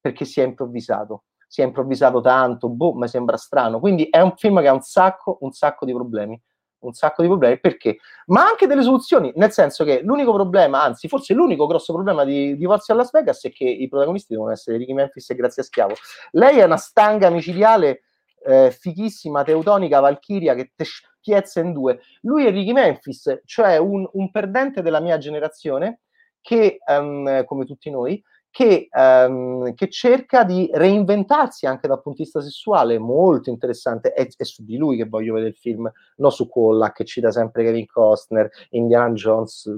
Perché 0.05 0.23
si 0.23 0.39
è 0.39 0.43
improvvisato. 0.43 1.23
Si 1.47 1.61
è 1.61 1.63
improvvisato 1.63 2.21
tanto, 2.21 2.69
boh, 2.69 2.93
mi 2.93 3.07
sembra 3.07 3.37
strano. 3.37 3.79
Quindi 3.79 4.03
è 4.03 4.21
un 4.21 4.35
film 4.35 4.61
che 4.61 4.67
ha 4.67 4.73
un 4.73 4.81
sacco, 4.81 5.39
un 5.41 5.51
sacco 5.51 5.83
di 5.83 5.93
problemi. 5.93 6.39
Un 6.81 6.93
sacco 6.93 7.23
di 7.23 7.27
problemi 7.27 7.59
perché? 7.59 7.97
Ma 8.27 8.45
anche 8.45 8.67
delle 8.67 8.83
soluzioni, 8.83 9.31
nel 9.37 9.51
senso 9.51 9.83
che 9.83 10.01
l'unico 10.03 10.31
problema, 10.31 10.83
anzi, 10.83 11.07
forse 11.07 11.33
l'unico 11.33 11.65
grosso 11.65 11.91
problema 11.91 12.23
di 12.23 12.55
Divorzio 12.55 12.93
a 12.93 12.97
Las 12.97 13.09
Vegas 13.09 13.43
è 13.45 13.51
che 13.51 13.63
i 13.63 13.87
protagonisti 13.87 14.33
devono 14.33 14.51
essere 14.51 14.77
Ricky 14.77 14.93
Memphis 14.93 15.27
e 15.31 15.35
Grazia 15.35 15.63
Schiavo. 15.63 15.95
Lei 16.33 16.59
è 16.59 16.63
una 16.63 16.77
stanga 16.77 17.31
micidiale 17.31 18.01
eh, 18.45 18.69
fighissima, 18.69 19.43
teutonica, 19.43 19.99
valchiria 20.01 20.53
che 20.53 20.73
te 20.75 20.85
spiezza 20.85 21.61
in 21.61 21.73
due. 21.73 21.99
Lui 22.21 22.45
è 22.45 22.51
Ricky 22.51 22.73
Memphis, 22.73 23.41
cioè 23.45 23.77
un, 23.77 24.07
un 24.11 24.29
perdente 24.29 24.83
della 24.83 24.99
mia 24.99 25.17
generazione 25.17 26.01
che, 26.41 26.77
um, 26.85 27.43
come 27.45 27.65
tutti 27.65 27.89
noi, 27.89 28.23
che, 28.55 28.87
um, 28.89 29.73
che, 29.73 29.89
cerca 29.89 30.45
di 30.45 30.69
reinventarsi 30.71 31.65
anche 31.65 31.89
dal 31.89 32.01
punto 32.01 32.19
di 32.19 32.23
vista 32.23 32.39
sessuale, 32.39 32.97
molto 32.97 33.49
interessante, 33.49 34.13
è, 34.13 34.25
è 34.33 34.43
su 34.45 34.63
di 34.63 34.77
lui 34.77 34.95
che 34.95 35.03
voglio 35.03 35.33
vedere 35.33 35.51
il 35.51 35.57
film, 35.57 35.91
non 36.15 36.31
su 36.31 36.47
Kolla 36.47 36.93
che 36.93 37.03
cita 37.03 37.31
sempre 37.31 37.65
Kevin 37.65 37.85
Costner, 37.85 38.49
Indiana 38.69 39.11
Jones, 39.11 39.69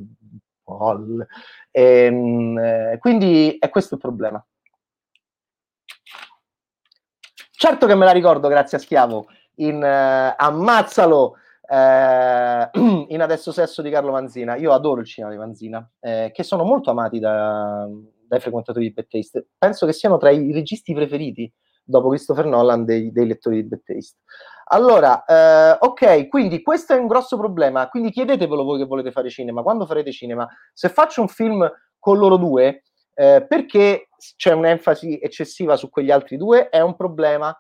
Paul. 0.64 1.26
E, 1.72 2.08
um, 2.08 2.60
eh, 2.60 2.98
quindi 3.00 3.58
è 3.58 3.68
questo 3.70 3.96
il 3.96 4.00
problema. 4.00 4.46
Certo 7.50 7.88
che 7.88 7.96
me 7.96 8.06
la 8.06 8.12
ricordo, 8.12 8.48
grazie 8.48 8.78
a 8.78 8.82
Schiavo, 8.82 9.26
in 9.56 9.78
uh, 9.78 10.36
Ammazzalo, 10.38 11.34
eh, 11.68 12.70
in 13.10 13.22
Adesso 13.22 13.52
Sesso 13.52 13.82
di 13.82 13.90
Carlo 13.90 14.12
Manzina. 14.12 14.56
Io 14.56 14.72
adoro 14.72 15.02
il 15.02 15.08
cinema 15.08 15.32
di 15.32 15.40
Manzina, 15.40 15.90
eh, 16.00 16.30
che 16.32 16.44
sono 16.44 16.64
molto 16.64 16.92
amati 16.92 17.18
da, 17.18 17.90
dai 18.28 18.40
frequentatori 18.40 18.88
di 18.88 18.94
Bad 18.94 19.08
Taste. 19.08 19.48
Penso 19.58 19.86
che 19.86 19.94
siano 19.94 20.18
tra 20.18 20.30
i 20.30 20.52
registi 20.52 20.94
preferiti 20.94 21.52
dopo 21.84 22.10
Christopher 22.10 22.46
Nolan 22.46 22.86
dei, 22.86 23.12
dei 23.12 23.28
lettori 23.28 23.62
di 23.62 23.68
Bad 23.68 23.84
Taste. 23.84 24.18
Allora, 24.70 25.24
eh, 25.24 25.78
ok, 25.80 26.28
quindi 26.28 26.62
questo 26.62 26.94
è 26.94 26.98
un 26.98 27.08
grosso 27.08 27.38
problema, 27.38 27.88
quindi 27.88 28.12
chiedetevelo 28.12 28.64
voi 28.64 28.80
che 28.80 28.86
volete 28.86 29.12
fare 29.12 29.30
cinema, 29.30 29.62
quando 29.62 29.86
farete 29.86 30.12
cinema, 30.12 30.48
se 30.74 30.90
faccio 30.90 31.22
un 31.22 31.30
film 31.30 31.70
con 31.98 32.18
loro 32.18 32.36
due, 32.36 32.84
eh, 33.14 33.46
perché 33.48 34.10
c'è 34.36 34.52
un'enfasi 34.52 35.20
eccessiva 35.20 35.78
su 35.78 35.90
quegli 35.90 36.12
altri 36.12 36.36
due, 36.36 36.70
è 36.70 36.82
un 36.82 36.96
problema. 36.96 37.58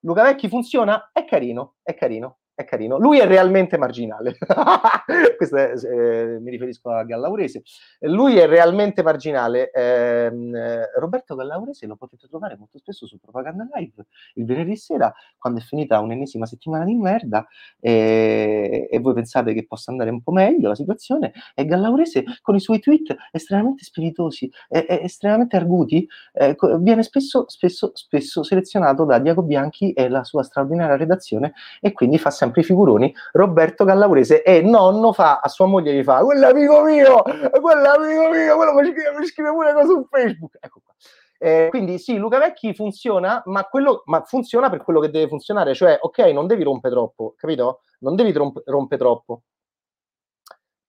Luca 0.00 0.22
Vecchi 0.22 0.48
funziona? 0.48 1.10
È 1.12 1.24
carino, 1.24 1.74
è 1.82 1.94
carino 1.94 2.38
è 2.56 2.64
carino. 2.64 2.96
Lui 2.96 3.18
è 3.18 3.26
realmente 3.26 3.76
marginale. 3.76 4.34
Questo 5.36 5.56
è, 5.56 5.74
eh, 5.74 6.40
mi 6.40 6.50
riferisco 6.50 6.90
a 6.90 7.04
Gallaurese. 7.04 7.62
Lui 8.00 8.38
è 8.38 8.46
realmente 8.46 9.02
marginale. 9.02 9.70
Ehm, 9.70 10.54
eh, 10.54 10.90
Roberto 10.98 11.34
Gallaurese 11.34 11.86
lo 11.86 11.96
potete 11.96 12.26
trovare 12.28 12.56
molto 12.56 12.78
spesso 12.78 13.06
su 13.06 13.18
Propaganda 13.20 13.68
Live 13.74 14.06
il 14.34 14.46
venerdì 14.46 14.74
sera, 14.74 15.12
quando 15.36 15.60
è 15.60 15.62
finita 15.62 16.00
un'ennesima 16.00 16.46
settimana 16.46 16.84
di 16.84 16.94
merda 16.94 17.46
eh, 17.78 18.88
e 18.90 18.98
voi 19.00 19.12
pensate 19.12 19.52
che 19.52 19.66
possa 19.66 19.90
andare 19.90 20.08
un 20.08 20.22
po' 20.22 20.32
meglio 20.32 20.68
la 20.68 20.74
situazione. 20.74 21.34
E 21.54 21.66
Gallaurese 21.66 22.24
con 22.40 22.54
i 22.54 22.60
suoi 22.60 22.80
tweet 22.80 23.14
estremamente 23.32 23.84
spiritosi, 23.84 24.50
e, 24.70 24.86
estremamente 25.02 25.56
arguti, 25.56 26.08
eh, 26.32 26.56
viene 26.80 27.02
spesso, 27.02 27.44
spesso, 27.48 27.90
spesso 27.92 28.42
selezionato 28.42 29.04
da 29.04 29.18
Diaco 29.18 29.42
Bianchi 29.42 29.92
e 29.92 30.08
la 30.08 30.24
sua 30.24 30.42
straordinaria 30.42 30.96
redazione 30.96 31.52
e 31.82 31.92
quindi 31.92 32.16
fa 32.18 32.30
sempre 32.30 32.44
sempre 32.46 32.60
i 32.60 32.64
figuroni, 32.64 33.14
Roberto 33.32 33.84
Gallaurese 33.84 34.42
e 34.42 34.62
nonno 34.62 35.12
fa 35.12 35.40
a 35.40 35.48
sua 35.48 35.66
moglie 35.66 35.92
gli 35.92 36.02
fa 36.02 36.20
quell'amico 36.22 36.82
mio, 36.82 37.22
quell'amico 37.22 38.28
mio, 38.30 38.56
quello 38.56 38.72
mi 38.74 38.84
scrive, 38.84 39.18
mi 39.18 39.26
scrive 39.26 39.50
pure 39.50 39.72
cosa 39.72 39.86
su 39.86 40.06
Facebook. 40.08 40.56
Ecco 40.60 40.80
qua. 40.84 40.94
Eh, 41.38 41.66
quindi 41.68 41.98
sì, 41.98 42.16
Luca 42.16 42.38
Vecchi 42.38 42.74
funziona, 42.74 43.42
ma, 43.46 43.64
quello, 43.64 44.02
ma 44.06 44.22
funziona 44.22 44.70
per 44.70 44.82
quello 44.82 45.00
che 45.00 45.10
deve 45.10 45.28
funzionare, 45.28 45.74
cioè 45.74 45.98
ok, 46.00 46.18
non 46.32 46.46
devi 46.46 46.62
rompere 46.62 46.94
troppo, 46.94 47.34
capito? 47.36 47.80
Non 48.00 48.14
devi 48.14 48.32
romp- 48.32 48.62
rompere 48.64 49.00
troppo. 49.00 49.42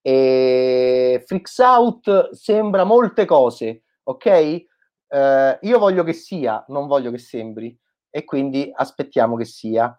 E 0.01 1.21
Freaks 1.25 1.57
Out 1.57 2.31
sembra 2.31 2.85
molte 2.85 3.25
cose, 3.25 3.83
ok? 4.03 4.25
Eh, 5.09 5.59
io 5.61 5.79
voglio 5.79 6.03
che 6.03 6.13
sia, 6.13 6.63
non 6.69 6.87
voglio 6.87 7.11
che 7.11 7.17
sembri, 7.17 7.77
e 8.09 8.23
quindi 8.23 8.71
aspettiamo 8.73 9.35
che 9.35 9.43
sia 9.45 9.97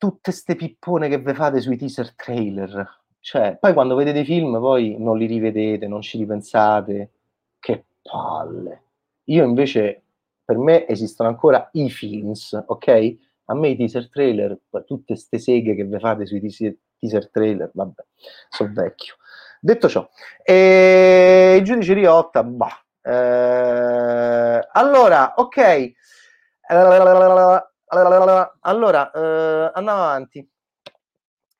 tutte 0.00 0.32
ste 0.32 0.56
pippone 0.56 1.10
che 1.10 1.18
vi 1.18 1.34
fate 1.34 1.60
sui 1.60 1.76
teaser 1.76 2.14
trailer. 2.14 3.00
Cioè, 3.20 3.58
poi 3.60 3.74
quando 3.74 3.94
vedete 3.94 4.20
i 4.20 4.24
film, 4.24 4.58
poi 4.58 4.96
non 4.98 5.18
li 5.18 5.26
rivedete, 5.26 5.86
non 5.86 6.00
ci 6.00 6.16
ripensate. 6.16 7.10
Che 7.58 7.84
palle. 8.02 8.82
Io 9.24 9.44
invece, 9.44 10.02
per 10.42 10.56
me 10.56 10.86
esistono 10.88 11.28
ancora 11.28 11.68
i 11.72 11.90
films, 11.90 12.58
ok? 12.66 13.16
A 13.44 13.54
me 13.54 13.68
i 13.68 13.76
teaser 13.76 14.08
trailer, 14.08 14.58
tutte 14.86 15.16
ste 15.16 15.38
seghe 15.38 15.74
che 15.74 15.84
vi 15.84 15.98
fate 15.98 16.24
sui 16.24 16.40
teaser, 16.40 16.74
teaser 16.98 17.30
trailer, 17.30 17.70
vabbè, 17.74 18.02
sono 18.48 18.70
vecchio. 18.72 19.16
Detto 19.60 19.86
ciò, 19.90 20.08
e 20.42 21.56
il 21.58 21.64
giudice 21.64 21.92
Riotta, 21.92 22.42
bah, 22.42 22.82
Eh, 23.02 24.68
allora, 24.72 25.34
ok. 25.36 25.92
Allora, 28.60 29.10
eh, 29.10 29.70
andiamo 29.74 30.02
avanti. 30.02 30.48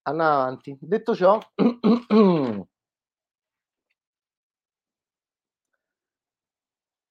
Andiamo 0.03 0.31
avanti. 0.33 0.77
Detto 0.81 1.15
ciò, 1.15 1.39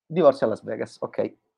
divorzio 0.05 0.45
a 0.45 0.49
Las 0.49 0.63
Vegas, 0.63 0.97
ok 0.99 1.48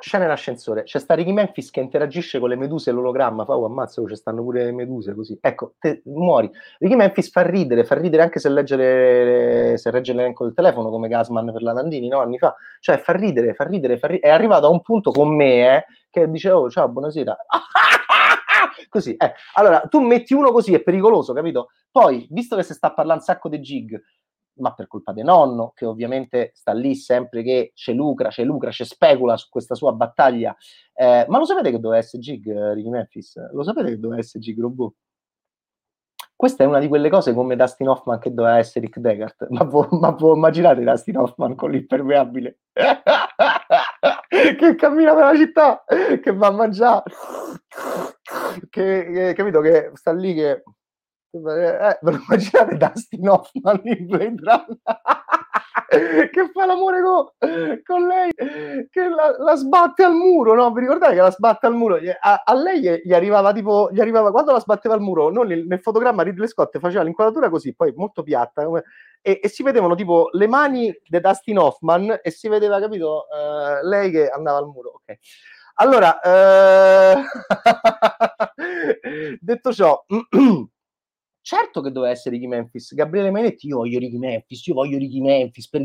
scena 0.00 0.24
in 0.24 0.30
ascensore, 0.30 0.84
c'è 0.84 0.98
sta 0.98 1.14
Ricky 1.14 1.32
Memphis 1.32 1.70
che 1.70 1.80
interagisce 1.80 2.38
con 2.38 2.48
le 2.48 2.56
meduse 2.56 2.90
e 2.90 2.92
l'ologramma, 2.92 3.44
fa, 3.44 3.56
oh 3.56 3.66
ammazza, 3.66 4.02
ci 4.06 4.16
stanno 4.16 4.42
pure 4.42 4.64
le 4.64 4.72
meduse 4.72 5.14
così, 5.14 5.36
ecco, 5.40 5.74
te, 5.78 6.02
muori. 6.06 6.50
Ricky 6.78 6.94
Memphis 6.94 7.30
fa 7.30 7.42
ridere, 7.42 7.84
fa 7.84 7.96
ridere 7.96 8.22
anche 8.22 8.38
se 8.38 8.48
legge, 8.48 8.76
le, 8.76 9.74
se 9.76 9.90
regge 9.90 10.12
l'elenco 10.12 10.44
del 10.44 10.54
telefono 10.54 10.90
come 10.90 11.08
Gasman 11.08 11.52
per 11.52 11.62
la 11.62 11.72
Landini, 11.72 12.08
no, 12.08 12.20
anni 12.20 12.38
fa, 12.38 12.54
cioè 12.80 12.98
fa 12.98 13.12
ridere, 13.12 13.54
fa 13.54 13.64
ridere, 13.64 13.98
fa 13.98 14.06
ridere, 14.06 14.28
è 14.28 14.32
arrivato 14.32 14.66
a 14.66 14.70
un 14.70 14.82
punto 14.82 15.10
con 15.10 15.34
me, 15.34 15.76
eh, 15.76 15.84
che 16.10 16.30
dice, 16.30 16.50
oh, 16.50 16.70
ciao, 16.70 16.88
buonasera, 16.88 17.36
così, 18.88 19.16
eh. 19.16 19.34
allora, 19.54 19.80
tu 19.88 20.00
metti 20.00 20.34
uno 20.34 20.52
così, 20.52 20.74
è 20.74 20.80
pericoloso, 20.80 21.32
capito? 21.32 21.70
Poi, 21.90 22.26
visto 22.30 22.56
che 22.56 22.62
si 22.62 22.74
sta 22.74 22.92
parlando 22.92 23.20
un 23.20 23.26
sacco 23.26 23.48
di 23.48 23.60
gig, 23.60 24.00
ma 24.58 24.74
per 24.74 24.86
colpa 24.86 25.12
di 25.12 25.22
nonno, 25.22 25.72
che 25.74 25.86
ovviamente 25.86 26.52
sta 26.54 26.72
lì 26.72 26.94
sempre 26.94 27.42
che 27.42 27.72
c'è 27.74 27.92
lucra, 27.92 28.28
c'è 28.28 28.44
lucra, 28.44 28.70
c'è 28.70 28.84
specula 28.84 29.36
su 29.36 29.48
questa 29.50 29.74
sua 29.74 29.92
battaglia. 29.92 30.56
Eh, 30.94 31.26
ma 31.28 31.38
lo 31.38 31.44
sapete 31.44 31.70
che 31.70 31.80
doveva 31.80 32.00
essere 32.00 32.22
Gig, 32.22 32.46
eh, 32.48 32.74
Ricky 32.74 32.88
Memphis? 32.88 33.36
Lo 33.52 33.62
sapete 33.62 33.90
che 33.90 33.98
doveva 33.98 34.20
essere 34.20 34.42
Gig 34.42 34.58
Robot? 34.58 34.94
Questa 36.38 36.62
è 36.62 36.66
una 36.66 36.78
di 36.78 36.86
quelle 36.86 37.10
cose 37.10 37.34
come 37.34 37.56
Dustin 37.56 37.88
Hoffman 37.88 38.20
che 38.20 38.32
doveva 38.32 38.58
essere 38.58 38.86
Rick 38.86 39.00
Deckard. 39.00 39.48
Ma, 39.50 39.64
vo- 39.64 39.88
ma 39.90 40.16
immaginate 40.20 40.84
Dustin 40.84 41.16
Hoffman 41.16 41.56
con 41.56 41.72
l'impermeabile 41.72 42.58
che 44.56 44.74
cammina 44.76 45.14
per 45.14 45.24
la 45.24 45.34
città, 45.36 45.84
che 46.22 46.32
va 46.32 46.46
a 46.46 46.52
mangiare, 46.52 47.02
che, 48.70 49.10
che 49.12 49.32
capito 49.34 49.60
che 49.60 49.90
sta 49.94 50.12
lì 50.12 50.34
che 50.34 50.62
eh, 51.30 51.98
ve 52.00 52.10
lo 52.10 52.18
immaginate 52.18 52.76
Dustin 52.76 53.28
Hoffman 53.28 53.80
in 53.84 54.06
Blade 54.06 54.40
Runner? 54.42 54.78
che 56.30 56.50
fa 56.52 56.66
l'amore 56.66 57.02
con, 57.02 57.26
con 57.82 58.06
lei, 58.06 58.30
che 58.34 59.08
la, 59.08 59.34
la, 59.38 59.54
sbatte 59.54 60.04
al 60.04 60.12
muro, 60.12 60.54
no? 60.54 60.70
Vi 60.72 60.80
ricordate 60.80 61.14
che 61.14 61.20
la 61.20 61.30
sbatte 61.30 61.66
al 61.66 61.74
muro? 61.74 61.98
A, 62.20 62.42
a 62.44 62.54
lei 62.54 63.00
gli, 63.02 63.14
arrivava 63.14 63.52
tipo, 63.52 63.88
gli 63.90 64.00
arrivava, 64.00 64.30
quando 64.30 64.52
la 64.52 64.60
sbatteva 64.60 64.94
al 64.94 65.00
muro, 65.00 65.30
non 65.30 65.46
nel, 65.46 65.66
nel 65.66 65.80
fotogramma 65.80 66.22
Ridley 66.22 66.48
Scott 66.48 66.78
faceva 66.78 67.02
l'inquadratura 67.02 67.48
così, 67.48 67.74
poi 67.74 67.92
molto 67.96 68.22
piatta, 68.22 68.66
e, 69.22 69.40
e, 69.42 69.48
si 69.48 69.62
vedevano 69.62 69.94
tipo 69.94 70.28
le 70.32 70.46
mani 70.46 70.94
di 71.06 71.20
Dustin 71.20 71.58
Hoffman 71.58 72.20
e 72.22 72.30
si 72.30 72.48
vedeva, 72.48 72.78
capito, 72.80 73.26
uh, 73.30 73.86
lei 73.86 74.10
che 74.10 74.28
andava 74.28 74.58
al 74.58 74.66
muro, 74.66 75.00
ok. 75.02 75.18
Allora, 75.80 76.18
uh... 76.22 77.22
detto 79.40 79.72
ciò... 79.72 80.04
Certo 81.48 81.80
che 81.80 81.90
doveva 81.90 82.12
essere 82.12 82.34
Ricky 82.34 82.46
Memphis. 82.46 82.92
Gabriele 82.92 83.30
Mainetti, 83.30 83.68
io 83.68 83.78
voglio 83.78 83.98
Ricky 83.98 84.18
Memphis, 84.18 84.66
io 84.66 84.74
voglio 84.74 84.98
Ricky 84.98 85.22
Memphis. 85.22 85.66
Per... 85.70 85.82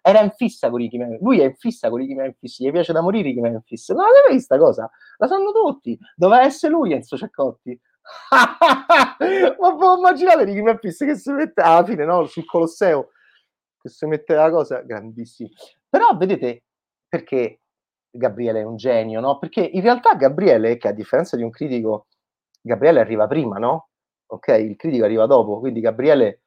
Era 0.00 0.22
in 0.22 0.30
fissa 0.30 0.70
con 0.70 0.78
Ricky 0.78 0.96
Memphis. 0.96 1.20
Lui 1.20 1.38
è 1.40 1.44
in 1.44 1.54
fissa 1.54 1.90
con 1.90 1.98
Ricky 1.98 2.14
Memphis, 2.14 2.62
gli 2.62 2.70
piace 2.70 2.94
da 2.94 3.02
morire 3.02 3.24
Ricky 3.24 3.40
Memphis. 3.40 3.90
Non 3.90 4.06
l'avete 4.06 4.32
vista 4.32 4.56
cosa? 4.56 4.90
La 5.18 5.26
sanno 5.26 5.52
tutti. 5.52 5.98
Doveva 6.16 6.44
essere 6.44 6.72
lui 6.72 6.94
Enzo 6.94 7.18
Ceccotti. 7.18 7.78
Ma 9.60 9.76
può 9.76 9.96
immaginare 9.98 10.44
Ricky 10.44 10.62
Memphis 10.62 10.96
che 10.96 11.14
si 11.14 11.30
mette 11.32 11.60
alla 11.60 11.84
fine, 11.84 12.06
no? 12.06 12.24
Sul 12.24 12.46
Colosseo, 12.46 13.10
che 13.82 13.90
si 13.90 14.06
mette 14.06 14.32
la 14.32 14.50
cosa 14.50 14.80
grandissima. 14.80 15.50
Però 15.90 16.16
vedete 16.16 16.62
perché 17.06 17.60
Gabriele 18.10 18.60
è 18.60 18.64
un 18.64 18.76
genio, 18.76 19.20
no? 19.20 19.38
Perché 19.38 19.60
in 19.60 19.82
realtà 19.82 20.14
Gabriele, 20.14 20.78
che 20.78 20.88
a 20.88 20.92
differenza 20.92 21.36
di 21.36 21.42
un 21.42 21.50
critico, 21.50 22.06
Gabriele 22.62 23.00
arriva 23.00 23.26
prima, 23.26 23.58
no? 23.58 23.88
Ok? 24.32 24.48
Il 24.60 24.76
critico 24.76 25.04
arriva 25.04 25.26
dopo, 25.26 25.58
quindi 25.58 25.80
Gabriele 25.80 26.42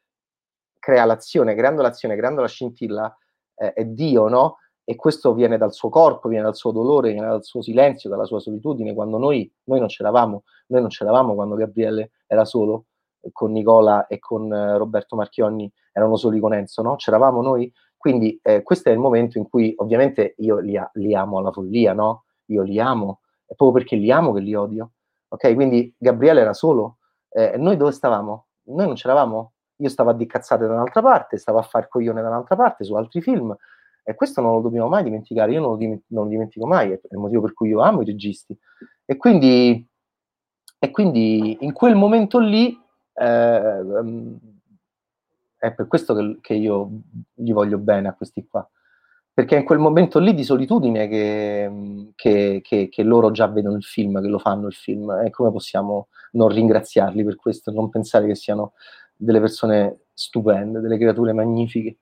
crea 0.79 1.05
l'azione, 1.05 1.55
creando 1.55 1.81
l'azione, 1.81 2.15
creando 2.15 2.41
la 2.41 2.47
scintilla, 2.47 3.15
eh, 3.55 3.73
è 3.73 3.85
Dio, 3.85 4.27
no? 4.27 4.57
E 4.83 4.95
questo 4.95 5.33
viene 5.33 5.57
dal 5.57 5.73
suo 5.73 5.89
corpo, 5.89 6.27
viene 6.27 6.43
dal 6.43 6.55
suo 6.55 6.71
dolore, 6.71 7.11
viene 7.11 7.27
dal 7.27 7.43
suo 7.43 7.61
silenzio, 7.61 8.09
dalla 8.09 8.25
sua 8.25 8.39
solitudine, 8.39 8.93
quando 8.93 9.17
noi, 9.17 9.51
noi 9.65 9.79
non 9.79 9.87
c'eravamo, 9.87 10.43
noi 10.67 10.81
non 10.81 10.89
c'eravamo 10.89 11.33
quando 11.33 11.55
Gabriele 11.55 12.11
era 12.27 12.45
solo 12.45 12.85
eh, 13.21 13.29
con 13.31 13.51
Nicola 13.51 14.07
e 14.07 14.19
con 14.19 14.51
eh, 14.51 14.77
Roberto 14.77 15.15
Marchionni, 15.15 15.71
erano 15.91 16.17
soli 16.17 16.39
con 16.39 16.53
Enzo, 16.53 16.81
no? 16.81 16.95
C'eravamo 16.95 17.41
noi? 17.41 17.71
Quindi 17.97 18.39
eh, 18.43 18.61
questo 18.61 18.89
è 18.89 18.91
il 18.91 18.99
momento 18.99 19.37
in 19.37 19.47
cui 19.47 19.73
ovviamente 19.77 20.35
io 20.37 20.57
li, 20.59 20.79
li 20.93 21.15
amo 21.15 21.37
alla 21.37 21.51
follia, 21.51 21.93
no? 21.93 22.25
Io 22.47 22.61
li 22.61 22.79
amo, 22.79 23.21
è 23.45 23.55
proprio 23.55 23.83
perché 23.83 23.95
li 23.95 24.11
amo 24.11 24.33
che 24.33 24.41
li 24.41 24.53
odio, 24.53 24.91
ok? 25.29 25.53
Quindi 25.55 25.93
Gabriele 25.97 26.41
era 26.41 26.53
solo, 26.53 26.97
eh, 27.35 27.57
noi 27.57 27.75
dove 27.75 27.91
stavamo? 27.91 28.45
Noi 28.67 28.85
non 28.85 28.95
c'eravamo. 28.95 29.51
Io 29.79 29.89
stavo 29.89 30.11
a 30.11 30.13
di 30.13 30.25
cazzate 30.25 30.65
da 30.65 30.73
un'altra 30.73 31.01
parte, 31.01 31.37
stavo 31.37 31.57
a 31.57 31.63
far 31.63 31.89
coglione 31.89 32.21
da 32.21 32.29
un'altra 32.29 32.55
parte 32.55 32.85
su 32.85 32.93
altri 32.95 33.21
film 33.21 33.53
e 34.03 34.15
questo 34.15 34.39
non 34.39 34.53
lo 34.53 34.61
dobbiamo 34.61 34.87
mai 34.87 35.03
dimenticare. 35.03 35.51
Io 35.51 35.59
non 35.59 35.71
lo, 35.71 35.75
dim- 35.75 36.01
non 36.07 36.23
lo 36.23 36.29
dimentico 36.29 36.65
mai, 36.65 36.91
è 36.91 36.99
il 37.11 37.17
motivo 37.17 37.41
per 37.41 37.53
cui 37.53 37.69
io 37.69 37.81
amo 37.81 38.03
i 38.03 38.05
registi. 38.05 38.57
E 39.03 39.17
quindi, 39.17 39.85
e 40.79 40.91
quindi 40.91 41.57
in 41.59 41.73
quel 41.73 41.95
momento 41.95 42.39
lì 42.39 42.81
eh, 43.13 43.83
è 45.57 45.73
per 45.73 45.87
questo 45.87 46.15
che, 46.15 46.37
che 46.39 46.53
io 46.53 46.89
gli 47.33 47.51
voglio 47.51 47.77
bene 47.79 48.07
a 48.07 48.13
questi 48.13 48.47
qua 48.47 48.65
perché 49.35 49.57
è 49.57 49.59
in 49.59 49.65
quel 49.65 49.79
momento 49.79 50.17
lì 50.17 50.33
di 50.33 50.45
solitudine 50.45 51.09
che, 51.09 52.09
che, 52.15 52.61
che, 52.63 52.87
che, 52.87 53.03
loro 53.03 53.31
già 53.31 53.47
vedono 53.47 53.75
il 53.75 53.83
film, 53.83 54.21
che 54.21 54.29
lo 54.29 54.39
fanno 54.39 54.67
il 54.67 54.73
film, 54.73 55.11
e 55.25 55.29
come 55.29 55.51
possiamo 55.51 56.07
non 56.31 56.47
ringraziarli 56.47 57.21
per 57.25 57.35
questo, 57.35 57.69
non 57.71 57.89
pensare 57.89 58.27
che 58.27 58.35
siano 58.35 58.71
delle 59.13 59.41
persone 59.41 60.05
stupende, 60.13 60.79
delle 60.79 60.97
creature 60.97 61.33
magnifiche. 61.33 61.97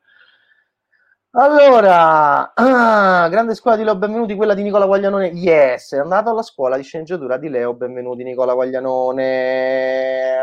Allora, 1.32 2.54
ah, 2.54 3.28
grande 3.30 3.56
scuola 3.56 3.78
di 3.78 3.84
Leo, 3.84 3.96
benvenuti, 3.96 4.36
quella 4.36 4.54
di 4.54 4.62
Nicola 4.62 4.86
Guaglianone, 4.86 5.30
yes, 5.30 5.94
è 5.94 5.98
andato 5.98 6.30
alla 6.30 6.44
scuola 6.44 6.78
di 6.78 6.84
sceneggiatura 6.84 7.38
di 7.38 7.50
Leo, 7.50 7.74
benvenuti 7.74 8.22
Nicola 8.22 8.54
Guaglianone. 8.54 10.36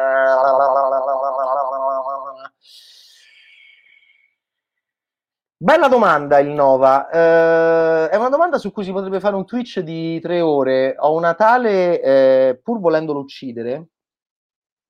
Bella 5.62 5.88
domanda 5.88 6.38
il 6.38 6.48
Nova, 6.48 7.10
eh, 7.10 8.08
è 8.08 8.16
una 8.16 8.30
domanda 8.30 8.56
su 8.56 8.72
cui 8.72 8.82
si 8.82 8.92
potrebbe 8.92 9.20
fare 9.20 9.36
un 9.36 9.44
Twitch 9.44 9.80
di 9.80 10.18
tre 10.18 10.40
ore. 10.40 10.94
Ho 10.96 11.14
una 11.14 11.34
tale, 11.34 12.00
eh, 12.00 12.58
pur 12.62 12.80
volendolo 12.80 13.20
uccidere, 13.20 13.88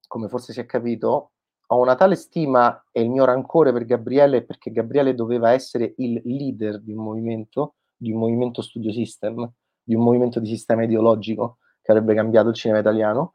come 0.06 0.28
forse 0.28 0.52
si 0.52 0.60
è 0.60 0.66
capito, 0.66 1.32
ho 1.66 1.80
una 1.80 1.96
tale 1.96 2.14
stima 2.14 2.84
e 2.92 3.00
il 3.02 3.10
mio 3.10 3.24
rancore 3.24 3.72
per 3.72 3.84
Gabriele 3.84 4.44
perché 4.44 4.70
Gabriele 4.70 5.16
doveva 5.16 5.50
essere 5.50 5.94
il 5.96 6.22
leader 6.24 6.80
di 6.80 6.92
un 6.92 7.02
movimento, 7.02 7.74
di 7.96 8.12
un 8.12 8.20
movimento 8.20 8.62
studio 8.62 8.92
system, 8.92 9.50
di 9.82 9.96
un 9.96 10.04
movimento 10.04 10.38
di 10.38 10.46
sistema 10.46 10.84
ideologico 10.84 11.58
che 11.82 11.90
avrebbe 11.90 12.14
cambiato 12.14 12.50
il 12.50 12.54
cinema 12.54 12.78
italiano 12.78 13.32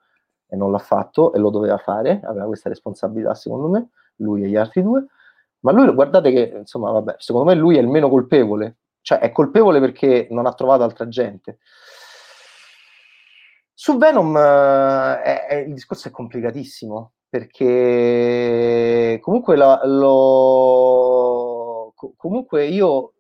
e 0.48 0.56
non 0.56 0.72
l'ha 0.72 0.78
fatto 0.78 1.34
e 1.34 1.40
lo 1.40 1.50
doveva 1.50 1.80
fare, 1.80 2.22
aveva 2.24 2.46
questa 2.46 2.70
responsabilità 2.70 3.36
secondo 3.36 3.68
me, 3.68 3.90
lui 4.20 4.46
e 4.46 4.48
gli 4.48 4.56
altri 4.56 4.82
due. 4.84 5.08
Ma 5.66 5.72
lui, 5.72 5.92
guardate 5.96 6.32
che, 6.32 6.54
insomma, 6.58 6.92
vabbè, 6.92 7.16
secondo 7.18 7.50
me 7.50 7.56
lui 7.56 7.78
è 7.78 7.82
il 7.82 7.88
meno 7.88 8.08
colpevole, 8.08 8.78
cioè 9.02 9.18
è 9.18 9.32
colpevole 9.32 9.80
perché 9.80 10.28
non 10.30 10.46
ha 10.46 10.54
trovato 10.54 10.84
altra 10.84 11.08
gente. 11.08 11.58
Su 13.74 13.98
Venom 13.98 14.38
eh, 14.38 15.46
è, 15.48 15.56
il 15.66 15.74
discorso 15.74 16.08
è 16.08 16.12
complicatissimo 16.12 17.14
perché 17.28 19.18
comunque 19.22 19.58
lo, 19.58 19.80
lo 19.86 21.94
comunque 22.16 22.68
io 22.68 23.14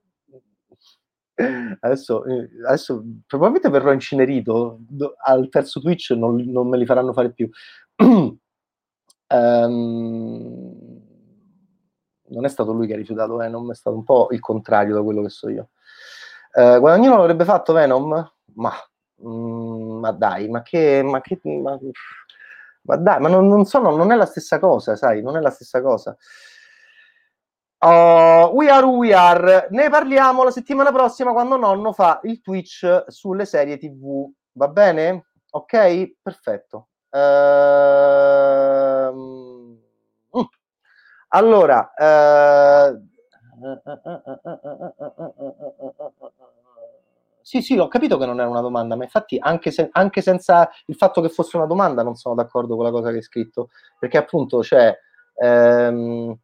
adesso, 1.81 2.23
adesso 2.65 3.03
probabilmente 3.25 3.69
verrò 3.69 3.91
incenerito 3.91 4.81
al 5.25 5.49
terzo 5.49 5.81
Twitch 5.81 6.11
non, 6.11 6.35
non 6.35 6.69
me 6.69 6.77
li 6.77 6.85
faranno 6.85 7.11
fare 7.11 7.33
più 7.33 7.49
um, 7.97 8.39
non 12.35 12.45
è 12.45 12.49
stato 12.49 12.73
lui 12.73 12.85
che 12.85 12.93
ha 12.93 12.97
rifiutato 12.97 13.37
Venom, 13.37 13.71
è 13.71 13.75
stato 13.75 13.95
un 13.95 14.03
po' 14.03 14.27
il 14.31 14.41
contrario 14.41 14.93
da 14.93 15.01
quello 15.01 15.21
che 15.21 15.29
so 15.29 15.49
io. 15.49 15.69
Eh, 16.53 16.77
Guadagnino 16.79 17.15
l'avrebbe 17.15 17.45
fatto 17.45 17.71
Venom? 17.71 18.33
Ma, 18.55 18.73
mm, 19.25 19.99
ma 19.99 20.11
dai, 20.11 20.49
ma 20.49 20.61
che... 20.61 21.01
Ma, 21.01 21.21
che, 21.21 21.39
ma, 21.43 21.79
ma 22.81 22.95
dai, 22.97 23.19
ma 23.21 23.29
non, 23.29 23.47
non, 23.47 23.65
sono, 23.65 23.95
non 23.95 24.11
è 24.11 24.15
la 24.15 24.25
stessa 24.25 24.59
cosa, 24.59 24.95
sai, 24.97 25.21
non 25.23 25.37
è 25.37 25.39
la 25.39 25.49
stessa 25.49 25.81
cosa. 25.81 26.15
Uh, 27.79 28.49
we 28.53 28.69
are 28.69 28.85
we 28.85 29.13
are. 29.13 29.67
Ne 29.71 29.89
parliamo 29.89 30.43
la 30.43 30.51
settimana 30.51 30.91
prossima 30.91 31.31
quando 31.31 31.55
nonno 31.55 31.93
fa 31.93 32.19
il 32.23 32.41
Twitch 32.41 33.05
sulle 33.07 33.45
serie 33.45 33.77
TV. 33.77 34.29
Va 34.53 34.67
bene? 34.67 35.27
Ok? 35.51 36.15
Perfetto. 36.21 36.89
Uh, 37.09 38.35
allora, 41.35 41.93
eh, 41.95 42.99
Sì, 47.41 47.61
sì, 47.61 47.75
l'ho 47.75 47.87
capito 47.87 48.17
che 48.17 48.25
non 48.25 48.39
era 48.39 48.49
una 48.49 48.61
domanda, 48.61 48.95
ma 48.95 49.03
infatti 49.03 49.37
anche, 49.39 49.69
se, 49.69 49.89
anche, 49.91 50.21
senza 50.21 50.67
il 50.87 50.95
fatto 50.95 51.21
che 51.21 51.29
fosse 51.29 51.57
una 51.57 51.67
domanda 51.67 52.01
non 52.01 52.15
sono 52.15 52.33
d'accordo 52.33 52.75
con 52.75 52.83
la 52.85 52.89
cosa 52.91 53.11
che 53.11 53.17
hai 53.17 53.21
scritto, 53.21 53.69
perché 53.99 54.17
appunto, 54.17 54.63
cioè, 54.63 54.97
ehm, 55.35 56.35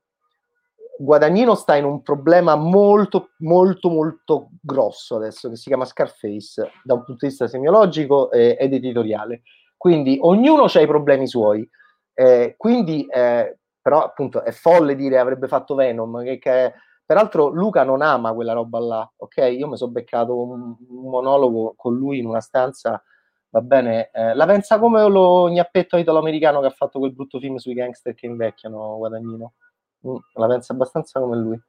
Guadagnino 0.97 1.55
sta 1.55 1.75
in 1.75 1.85
un 1.85 2.03
problema 2.03 2.55
molto, 2.55 3.31
molto, 3.39 3.89
molto 3.89 4.49
grosso 4.61 5.15
adesso, 5.15 5.49
che 5.49 5.55
si 5.55 5.69
chiama 5.69 5.85
Scarface, 5.85 6.69
da 6.83 6.93
un 6.93 7.03
punto 7.03 7.25
di 7.25 7.27
vista 7.31 7.47
semiologico 7.47 8.29
ed 8.31 8.71
editoriale. 8.73 9.41
Quindi 9.77 10.19
ognuno 10.21 10.65
ha 10.65 10.79
i 10.79 10.85
problemi 10.85 11.25
suoi. 11.27 11.67
Eh, 12.13 12.53
quindi, 12.55 13.07
eh, 13.07 13.57
però, 13.81 14.03
appunto, 14.03 14.43
è 14.43 14.51
folle 14.51 14.95
dire 14.95 15.17
avrebbe 15.19 15.47
fatto 15.47 15.75
Venom, 15.75 16.23
che, 16.23 16.37
che 16.37 16.73
Peraltro 17.11 17.49
Luca 17.49 17.83
non 17.83 18.01
ama 18.01 18.31
quella 18.31 18.53
roba 18.53 18.79
là, 18.79 19.11
ok? 19.17 19.35
Io 19.51 19.67
mi 19.67 19.75
sono 19.75 19.91
beccato 19.91 20.43
un, 20.43 20.77
un, 20.87 21.09
monologo 21.09 21.73
con 21.75 21.93
lui 21.93 22.19
in 22.19 22.25
una 22.25 22.39
stanza, 22.39 23.03
va 23.49 23.59
bene? 23.59 24.11
Eh, 24.13 24.33
la 24.33 24.45
pensa 24.45 24.79
come 24.79 25.05
lo 25.09 25.49
gnappetto 25.49 25.97
italo-americano 25.97 26.61
che 26.61 26.67
ha 26.67 26.69
fatto 26.69 26.99
quel 26.99 27.13
brutto 27.13 27.37
film 27.37 27.57
sui 27.57 27.73
gangster 27.73 28.13
che 28.13 28.27
invecchiano, 28.27 28.95
Guadagnino. 28.95 29.53
Mm, 30.07 30.15
la 30.35 30.47
pensa 30.47 30.71
abbastanza 30.71 31.19
come 31.19 31.35
lui. 31.35 31.61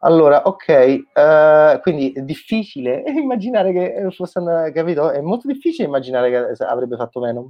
Allora, 0.00 0.42
ok, 0.46 0.68
eh, 0.68 1.78
quindi 1.80 2.10
è 2.10 2.22
difficile 2.22 3.04
immaginare 3.06 3.72
che 3.72 4.10
fosse 4.10 4.40
andato, 4.40 4.72
capito? 4.72 5.10
È 5.12 5.20
molto 5.20 5.46
difficile 5.46 5.86
immaginare 5.86 6.56
che 6.56 6.64
avrebbe 6.64 6.96
fatto 6.96 7.20
Venom. 7.20 7.48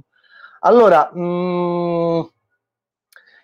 Allora, 0.59 1.09
mh, 1.11 1.19
mm, 1.19 2.21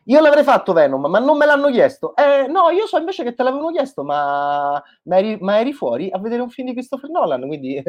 io 0.09 0.21
l'avrei 0.21 0.43
fatto 0.43 0.73
Venom, 0.73 1.05
ma 1.05 1.19
non 1.19 1.37
me 1.37 1.45
l'hanno 1.45 1.69
chiesto. 1.69 2.15
Eh, 2.15 2.47
no, 2.47 2.71
io 2.71 2.87
so 2.87 2.97
invece 2.97 3.23
che 3.23 3.35
te 3.35 3.43
l'avevano 3.43 3.69
chiesto, 3.69 4.03
ma, 4.03 4.81
ma, 5.03 5.17
eri, 5.17 5.37
ma 5.39 5.59
eri, 5.59 5.71
fuori 5.71 6.09
a 6.09 6.17
vedere 6.17 6.41
un 6.41 6.49
film 6.49 6.69
di 6.69 6.73
Christopher 6.73 7.11
Nolan, 7.11 7.45
quindi 7.45 7.79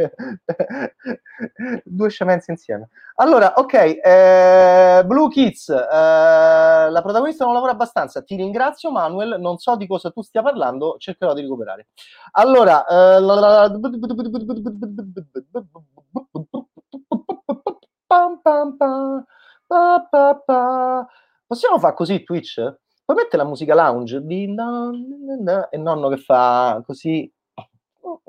due 1.82 2.10
scemenze 2.10 2.50
insieme. 2.50 2.90
Allora, 3.16 3.54
ok, 3.56 3.72
eh, 3.72 5.02
Blue 5.06 5.30
Kids, 5.30 5.70
eh, 5.70 6.90
la 6.90 7.00
protagonista 7.02 7.46
non 7.46 7.54
lavora 7.54 7.72
abbastanza. 7.72 8.20
Ti 8.22 8.36
ringrazio, 8.36 8.90
Manuel. 8.90 9.36
Non 9.40 9.56
so 9.56 9.76
di 9.76 9.86
cosa 9.86 10.10
tu 10.10 10.20
stia 10.20 10.42
parlando, 10.42 10.96
cercherò 10.98 11.32
di 11.32 11.40
recuperare. 11.40 11.88
Allora, 12.32 12.84
eh, 12.84 13.20
pam, 18.08 18.40
pam, 18.42 18.76
pam, 18.76 19.24
pa, 19.68 20.06
pa, 20.10 20.34
pa. 20.46 21.08
Possiamo 21.50 21.80
fare 21.80 21.94
così 21.94 22.22
Twitch? 22.22 22.62
Puoi 23.04 23.16
mettere 23.16 23.42
la 23.42 23.48
musica 23.48 23.74
lounge 23.74 24.24
di 24.24 24.46
na, 24.46 24.88
na, 24.92 25.36
na, 25.40 25.68
e 25.68 25.78
nonno 25.78 26.08
che 26.08 26.18
fa 26.18 26.80
così. 26.86 27.28
Uh... 27.98 28.22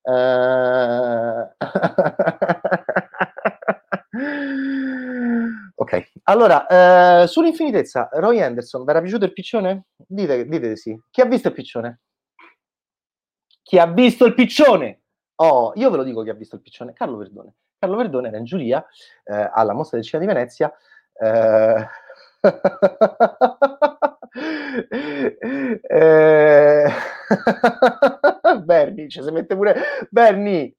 ok, 5.74 6.12
allora 6.22 7.22
uh, 7.22 7.26
sull'infinitezza, 7.26 8.08
Roy 8.12 8.40
Anderson, 8.40 8.84
vi 8.84 8.90
era 8.90 9.02
piaciuto 9.02 9.26
il 9.26 9.34
piccione? 9.34 9.88
Dite, 9.98 10.48
dite 10.48 10.76
sì. 10.76 10.98
Chi 11.10 11.20
ha 11.20 11.26
visto 11.26 11.48
il 11.48 11.54
piccione? 11.54 12.00
Chi 13.62 13.78
ha 13.78 13.86
visto 13.86 14.24
il 14.24 14.32
piccione? 14.32 15.02
Oh, 15.34 15.72
io 15.74 15.90
ve 15.90 15.98
lo 15.98 16.04
dico 16.04 16.22
chi 16.22 16.30
ha 16.30 16.34
visto 16.34 16.54
il 16.54 16.62
piccione, 16.62 16.94
Carlo 16.94 17.18
Verdone. 17.18 17.56
Carlo 17.78 17.96
Verdone 17.96 18.28
era 18.28 18.38
in 18.38 18.44
giuria 18.44 18.82
eh, 19.24 19.50
alla 19.52 19.74
mostra 19.74 19.98
del 19.98 20.06
cinema 20.06 20.26
di 20.26 20.32
Venezia 20.32 20.72
eh, 21.20 21.88
eh, 25.88 26.92
Bernie, 28.64 29.08
cioè, 29.08 29.24
si 29.24 29.30
mette 29.30 29.54
pure 29.54 29.74
Bernie, 30.10 30.74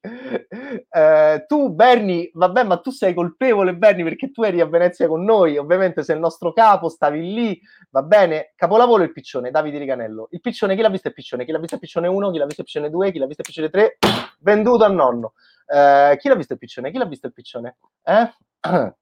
eh, 0.88 1.44
tu 1.46 1.70
Bernie, 1.70 2.30
vabbè, 2.32 2.64
ma 2.64 2.78
tu 2.78 2.90
sei 2.90 3.14
colpevole, 3.14 3.74
Bernie, 3.74 4.04
perché 4.04 4.30
tu 4.30 4.42
eri 4.42 4.60
a 4.60 4.66
Venezia 4.66 5.06
con 5.06 5.24
noi. 5.24 5.56
Ovviamente, 5.58 6.02
sei 6.02 6.16
il 6.16 6.20
nostro 6.20 6.52
capo, 6.52 6.88
stavi 6.88 7.20
lì, 7.32 7.60
va 7.90 8.02
bene. 8.02 8.52
Capolavoro 8.56 9.02
il 9.02 9.12
piccione, 9.12 9.50
Davide 9.50 9.78
Riganello. 9.78 10.28
Il 10.30 10.40
piccione, 10.40 10.74
chi 10.74 10.82
l'ha 10.82 10.90
visto 10.90 11.08
il 11.08 11.14
piccione? 11.14 11.44
Chi 11.44 11.52
l'ha 11.52 11.58
visto 11.58 11.74
il 11.74 11.80
piccione 11.80 12.08
1, 12.08 12.30
chi 12.30 12.38
l'ha 12.38 12.46
visto 12.46 12.60
il 12.60 12.66
piccione 12.66 12.90
2, 12.90 13.12
chi 13.12 13.18
l'ha 13.18 13.26
visto 13.26 13.42
il 13.42 13.46
piccione 13.46 13.70
3? 13.70 13.98
Venduto 14.40 14.84
a 14.84 14.88
nonno. 14.88 15.34
Eh, 15.66 16.16
chi 16.18 16.28
l'ha 16.28 16.34
visto 16.34 16.54
il 16.54 16.58
piccione? 16.58 16.90
Chi 16.90 16.98
l'ha 16.98 17.06
visto 17.06 17.26
il 17.26 17.32
piccione? 17.32 17.76
Eh? 18.02 18.32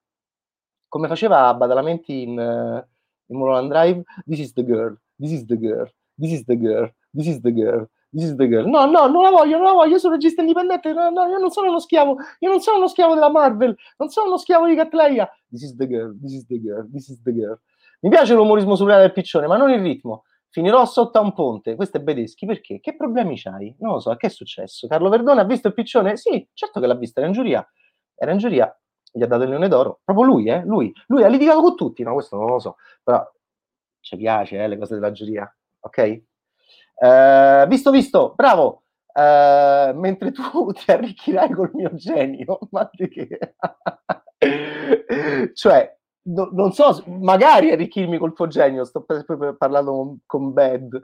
come 0.89 1.09
faceva 1.09 1.53
Badalamenti 1.55 2.23
in, 2.23 2.39
uh, 2.39 2.85
in 3.27 3.39
Mulholland 3.39 3.71
Drive, 3.71 4.03
this 4.27 4.41
is 4.41 4.53
the 4.53 4.65
girl, 4.65 4.97
this 5.19 5.33
is 5.33 5.45
the 5.47 5.59
girl, 5.59 5.89
this 6.17 6.33
is 6.33 6.45
the 6.45 6.57
girl, 6.57 6.91
this 7.13 7.27
is 7.27 7.41
the 7.41 7.53
girl, 7.53 7.89
this 8.13 8.25
is 8.25 8.37
the 8.37 8.49
girl. 8.49 8.67
No, 8.67 8.87
no, 8.87 9.07
non 9.07 9.23
la 9.23 9.31
voglio, 9.31 9.57
non 9.57 9.67
la 9.67 9.73
voglio, 9.73 9.93
io 9.93 9.99
sono 9.99 10.15
regista 10.15 10.41
indipendente, 10.41 10.93
no, 10.93 11.11
no, 11.11 11.27
io 11.27 11.39
non 11.39 11.51
sono 11.51 11.69
uno 11.69 11.79
schiavo, 11.79 12.17
io 12.39 12.49
non 12.49 12.61
sono 12.61 12.79
uno 12.79 12.89
schiavo 12.89 13.15
della 13.15 13.31
Marvel, 13.31 13.77
non 13.99 14.09
sono 14.09 14.29
uno 14.29 14.39
schiavo 14.39 14.67
di 14.67 14.75
Catleia. 14.75 15.31
This 15.51 15.63
is 15.63 15.77
the 15.77 15.87
girl, 15.87 16.17
this 16.21 16.33
is 16.33 16.47
the 16.47 16.61
girl, 16.61 16.89
this 16.91 17.09
is 17.09 17.23
the 17.23 17.33
girl. 17.33 17.61
Mi 18.01 18.11
piace 18.11 18.35
l'umorismo 18.35 18.77
surreale 18.77 19.03
del 19.03 19.13
piccione, 19.13 19.47
ma 19.47 19.57
non 19.57 19.71
il 19.71 19.81
ritmo. 19.81 20.25
Finirò 20.51 20.87
sotto 20.87 21.19
a 21.19 21.21
un 21.21 21.35
ponte. 21.35 21.75
Questo 21.75 21.99
è 21.99 22.01
Bedeschi. 22.01 22.47
Perché? 22.47 22.81
Che 22.81 22.97
problemi 22.97 23.37
c'hai? 23.37 23.75
Non 23.81 23.95
lo 23.95 24.01
so. 24.01 24.15
Che 24.15 24.29
è 24.29 24.31
successo? 24.31 24.87
Carlo 24.87 25.09
Verdone 25.09 25.41
ha 25.41 25.45
visto 25.45 25.69
il 25.69 25.75
piccione? 25.75 26.17
Sì, 26.17 26.49
certo 26.55 26.81
che 26.81 26.87
l'ha 26.87 26.95
visto. 26.95 27.19
Era 27.19 27.29
in 27.29 27.35
giuria. 27.35 27.69
Era 28.15 28.33
in 28.33 28.39
giuria 28.39 28.73
gli 29.13 29.23
ha 29.23 29.27
dato 29.27 29.43
il 29.43 29.51
leone 29.51 29.69
d'oro, 29.69 30.01
proprio 30.05 30.25
lui, 30.25 30.49
eh? 30.49 30.63
lui, 30.65 30.93
lui 31.07 31.23
ha 31.23 31.29
litigato 31.29 31.61
con 31.61 31.77
tutti, 31.77 32.03
no, 32.03 32.13
questo 32.15 32.37
non 32.37 32.47
lo 32.47 32.59
so, 32.59 32.77
però 33.03 33.27
ci 34.01 34.17
piace 34.17 34.63
eh, 34.63 34.69
le 34.69 34.79
cose 34.79 34.95
della 34.95 35.13
giuria, 35.13 35.57
ok? 35.81 36.23
Uh, 37.01 37.67
visto, 37.69 37.91
visto, 37.91 38.35
bravo, 38.35 38.83
uh, 39.15 39.97
mentre 39.99 40.33
tu 40.33 40.43
ti 40.73 40.91
arricchirai 40.91 41.51
col 41.51 41.71
mio 41.75 41.95
genio, 41.95 42.59
ma 42.71 42.89
di 42.93 43.09
che? 43.09 43.55
cioè, 45.55 45.97
no, 46.23 46.49
non 46.53 46.73
so, 46.73 47.03
magari 47.07 47.71
arricchirmi 47.71 48.19
col 48.19 48.35
tuo 48.35 48.47
genio, 48.47 48.85
sto 48.85 49.03
per, 49.03 49.25
per, 49.25 49.57
parlando 49.57 49.93
con, 49.93 50.19
con 50.27 50.53
Bad, 50.53 51.01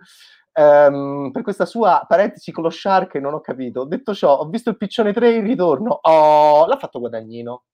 Um, 0.56 1.32
per 1.32 1.42
questa 1.42 1.66
sua 1.66 2.04
parentesi 2.06 2.52
con 2.52 2.62
lo 2.62 2.70
Shark 2.70 3.16
non 3.16 3.34
ho 3.34 3.40
capito. 3.40 3.84
Detto 3.84 4.14
ciò, 4.14 4.36
ho 4.38 4.48
visto 4.48 4.70
il 4.70 4.76
piccione 4.76 5.12
3 5.12 5.32
in 5.34 5.42
ritorno. 5.42 5.98
Oh, 6.02 6.66
l'ha 6.66 6.76
fatto 6.78 7.00
guadagnino. 7.00 7.64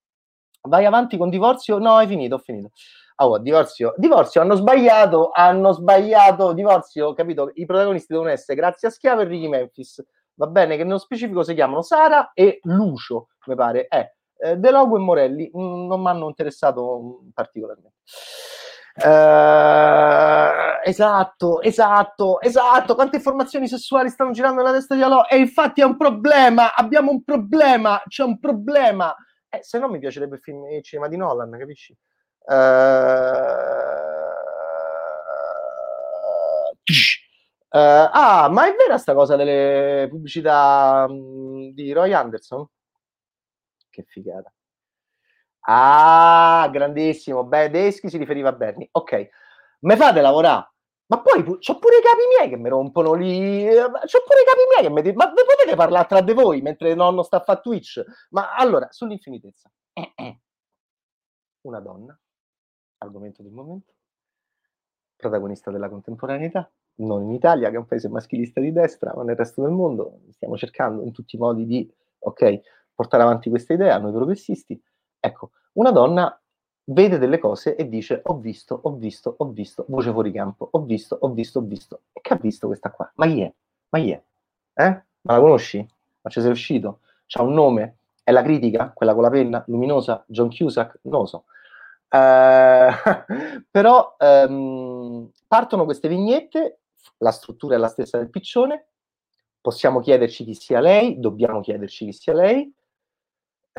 Vai 0.63 0.85
avanti 0.85 1.17
con 1.17 1.31
divorzio? 1.31 1.79
No, 1.79 2.01
è 2.01 2.07
finito, 2.07 2.35
ho 2.35 2.39
finito. 2.39 2.71
Oh, 3.17 3.39
divorzio. 3.39 3.95
Divorzio, 3.97 4.41
hanno 4.41 4.55
sbagliato, 4.55 5.31
hanno 5.33 5.73
sbagliato, 5.73 6.53
divorzio, 6.53 7.13
capito? 7.13 7.51
I 7.55 7.67
protagonisti 7.67 8.13
devono 8.13 8.31
essere 8.31 8.59
Grazia 8.59 8.91
Schiavo 8.91 9.21
e 9.21 9.25
Ricky 9.25 9.49
Memphis. 9.49 10.05
Va 10.35 10.47
bene, 10.47 10.77
che 10.77 10.85
nello 10.85 10.99
specifico 10.99 11.43
si 11.43 11.55
chiamano 11.55 11.83
Sara 11.83 12.33
e 12.33 12.61
Lucio, 12.63 13.29
mi 13.47 13.55
pare. 13.55 13.89
Eh, 13.89 14.15
eh 14.39 14.57
De 14.57 14.71
Logo 14.71 14.97
e 14.97 15.01
Morelli 15.01 15.51
mh, 15.53 15.61
mm, 15.61 15.87
non 15.87 16.01
mi 16.01 16.09
hanno 16.09 16.29
interessato 16.29 17.25
particolarmente. 17.35 17.99
Uh, 18.97 20.81
esatto, 20.83 21.61
esatto, 21.61 22.41
esatto. 22.41 22.95
Quante 22.95 23.17
informazioni 23.17 23.69
sessuali 23.69 24.09
stanno 24.09 24.33
girando 24.33 24.63
nella 24.63 24.73
testa 24.73 24.95
di 24.95 25.03
Alò? 25.03 25.25
E 25.29 25.37
infatti 25.37 25.83
è 25.83 25.85
un 25.85 25.97
problema. 25.97 26.75
Abbiamo 26.75 27.11
un 27.11 27.23
problema. 27.23 28.03
C'è 28.09 28.23
un 28.23 28.39
problema. 28.39 29.15
Eh, 29.53 29.63
se 29.63 29.79
no 29.79 29.89
mi 29.89 29.99
piacerebbe 29.99 30.37
il, 30.37 30.43
film, 30.43 30.65
il 30.71 30.83
cinema 30.83 31.09
di 31.09 31.17
Nolan, 31.17 31.51
capisci? 31.59 31.97
Uh, 32.43 32.53
uh, 37.69 38.09
ah, 38.13 38.49
ma 38.49 38.67
è 38.67 38.75
vera 38.77 38.97
sta 38.97 39.13
cosa 39.13 39.37
delle 39.37 40.07
pubblicità 40.09 41.07
mh, 41.09 41.73
di 41.73 41.93
Roy 41.93 42.13
Anderson? 42.13 42.65
Che 43.91 44.05
figata. 44.07 44.53
Ah, 45.63 46.69
grandissimo. 46.73 47.45
Beh, 47.45 47.71
Deschi 47.71 48.09
si 48.09 48.19
riferiva 48.19 48.51
a 48.51 48.53
Bernie. 48.53 48.89
Ok, 48.93 49.29
me 49.81 49.97
fate 49.97 50.21
lavorare 50.21 50.71
ma 51.11 51.21
poi 51.21 51.43
c'ho 51.43 51.79
pure 51.79 51.99
i 51.99 52.03
capi 52.03 52.23
miei 52.39 52.49
che 52.49 52.57
mi 52.57 52.69
rompono 52.69 53.15
lì. 53.15 53.67
Eh, 53.67 53.75
c'ho 53.75 54.23
pure 54.25 54.43
i 54.43 54.47
capi 54.47 54.63
miei 54.71 54.83
che 54.83 54.91
mi 54.91 55.03
dicono: 55.03 55.25
Ma 55.25 55.33
potete 55.33 55.75
parlare 55.75 56.07
tra 56.07 56.21
di 56.21 56.33
voi 56.33 56.61
mentre 56.63 56.95
nonno 56.95 57.25
sta 57.25 57.39
a 57.39 57.41
fare 57.41 57.61
Twitch? 57.61 58.05
Ma 58.31 58.55
allora, 58.55 58.87
sull'infinitezza. 58.91 59.71
Una 61.63 61.81
donna, 61.81 62.19
argomento 62.99 63.43
del 63.43 63.51
momento, 63.51 63.93
protagonista 65.17 65.73
della 65.73 65.89
contemporaneità, 65.89 66.71
non 67.01 67.25
in 67.25 67.33
Italia, 67.33 67.71
che 67.71 67.75
è 67.75 67.79
un 67.79 67.87
paese 67.87 68.09
maschilista 68.09 68.61
di 68.61 68.73
destra, 68.73 69.13
ma 69.15 69.25
nel 69.25 69.37
resto 69.37 69.63
del 69.63 69.73
mondo 69.73 70.21
stiamo 70.31 70.57
cercando 70.57 71.03
in 71.03 71.13
tutti 71.13 71.35
i 71.35 71.39
modi 71.41 71.67
di, 71.67 71.93
ok, 72.21 72.61
portare 72.95 73.25
avanti 73.25 73.51
questa 73.51 73.73
idea, 73.73 73.99
noi 73.99 74.13
progressisti. 74.13 74.81
Ecco, 75.19 75.51
una 75.73 75.91
donna 75.91 76.41
vede 76.91 77.19
delle 77.19 77.39
cose 77.39 77.77
e 77.77 77.89
dice 77.89 78.21
ho 78.25 78.39
visto, 78.39 78.79
ho 78.83 78.93
visto, 78.93 79.35
ho 79.39 79.47
visto, 79.47 79.85
voce 79.89 80.11
fuori 80.13 80.33
campo, 80.33 80.69
ho 80.71 80.83
visto, 80.83 81.17
ho 81.21 81.31
visto, 81.31 81.59
ho 81.59 81.63
visto. 81.63 82.01
E 82.13 82.21
che 82.21 82.33
ha 82.33 82.37
visto 82.37 82.67
questa 82.67 82.91
qua? 82.91 83.11
Ma 83.17 83.27
chi 83.27 83.41
è? 83.43 83.53
Ma 83.91 83.99
chi 83.99 84.11
è? 84.11 84.23
Eh? 84.75 85.03
Ma 85.23 85.35
la 85.35 85.41
conosci? 85.41 85.87
Ma 86.23 86.31
ci 86.31 86.41
sei 86.41 86.51
uscito? 86.51 87.01
C'ha 87.27 87.43
un 87.43 87.55
nome? 87.55 87.97
È 88.23 88.31
la 88.33 88.43
critica? 88.43 88.93
Quella 88.95 89.15
con 89.15 89.23
la 89.23 89.31
penna 89.31 89.63
luminosa? 89.67 90.25
John 90.27 90.51
Cusack? 90.51 90.99
Non 91.03 91.21
lo 91.21 91.27
so. 91.27 91.45
Uh, 92.11 92.91
però 93.71 94.17
um, 94.19 95.31
partono 95.47 95.85
queste 95.85 96.09
vignette 96.09 96.81
la 97.19 97.31
struttura 97.31 97.75
è 97.75 97.79
la 97.79 97.89
stessa 97.89 98.19
del 98.19 98.31
piccione, 98.31 98.87
possiamo 99.61 100.01
chiederci 100.01 100.45
chi 100.45 100.55
sia 100.55 100.81
lei, 100.81 101.19
dobbiamo 101.19 101.61
chiederci 101.61 102.07
chi 102.07 102.13
sia 102.13 102.35
lei, 102.35 102.73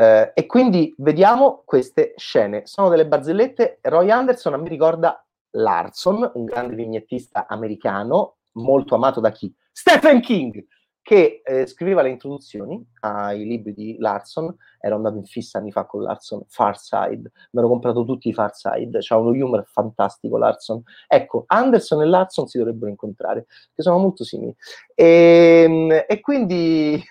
eh, 0.01 0.31
e 0.33 0.47
quindi 0.47 0.95
vediamo 0.97 1.61
queste 1.63 2.15
scene. 2.17 2.63
Sono 2.65 2.89
delle 2.89 3.05
barzellette. 3.05 3.77
Roy 3.81 4.09
Anderson 4.09 4.59
me 4.59 4.67
ricorda 4.67 5.23
Larson, 5.51 6.31
un 6.33 6.43
grande 6.43 6.73
vignettista 6.73 7.45
americano, 7.47 8.37
molto 8.53 8.95
amato 8.95 9.19
da 9.19 9.29
chi? 9.29 9.53
Stephen 9.71 10.21
King, 10.21 10.65
che 11.03 11.43
eh, 11.45 11.67
scriveva 11.67 12.01
le 12.01 12.09
introduzioni 12.09 12.83
ai 13.01 13.45
libri 13.45 13.75
di 13.75 13.95
Larson. 13.99 14.55
Ero 14.79 14.95
andato 14.95 15.17
in 15.17 15.25
fissa 15.25 15.59
anni 15.59 15.71
fa 15.71 15.85
con 15.85 16.01
Larson, 16.01 16.45
Far 16.47 16.79
Side, 16.79 17.31
mi 17.51 17.59
ero 17.59 17.67
comprato 17.67 18.03
tutti 18.03 18.29
i 18.29 18.33
Far 18.33 18.55
Side, 18.55 18.97
c'ha 19.01 19.17
uno 19.17 19.29
humor 19.29 19.65
fantastico 19.67 20.39
Larson. 20.39 20.81
Ecco, 21.07 21.43
Anderson 21.45 22.01
e 22.01 22.05
Larson 22.05 22.47
si 22.47 22.57
dovrebbero 22.57 22.89
incontrare, 22.89 23.45
che 23.75 23.83
sono 23.83 23.99
molto 23.99 24.23
simili. 24.23 24.55
E, 24.95 25.63
ehm, 25.63 26.05
e 26.07 26.19
quindi... 26.21 27.03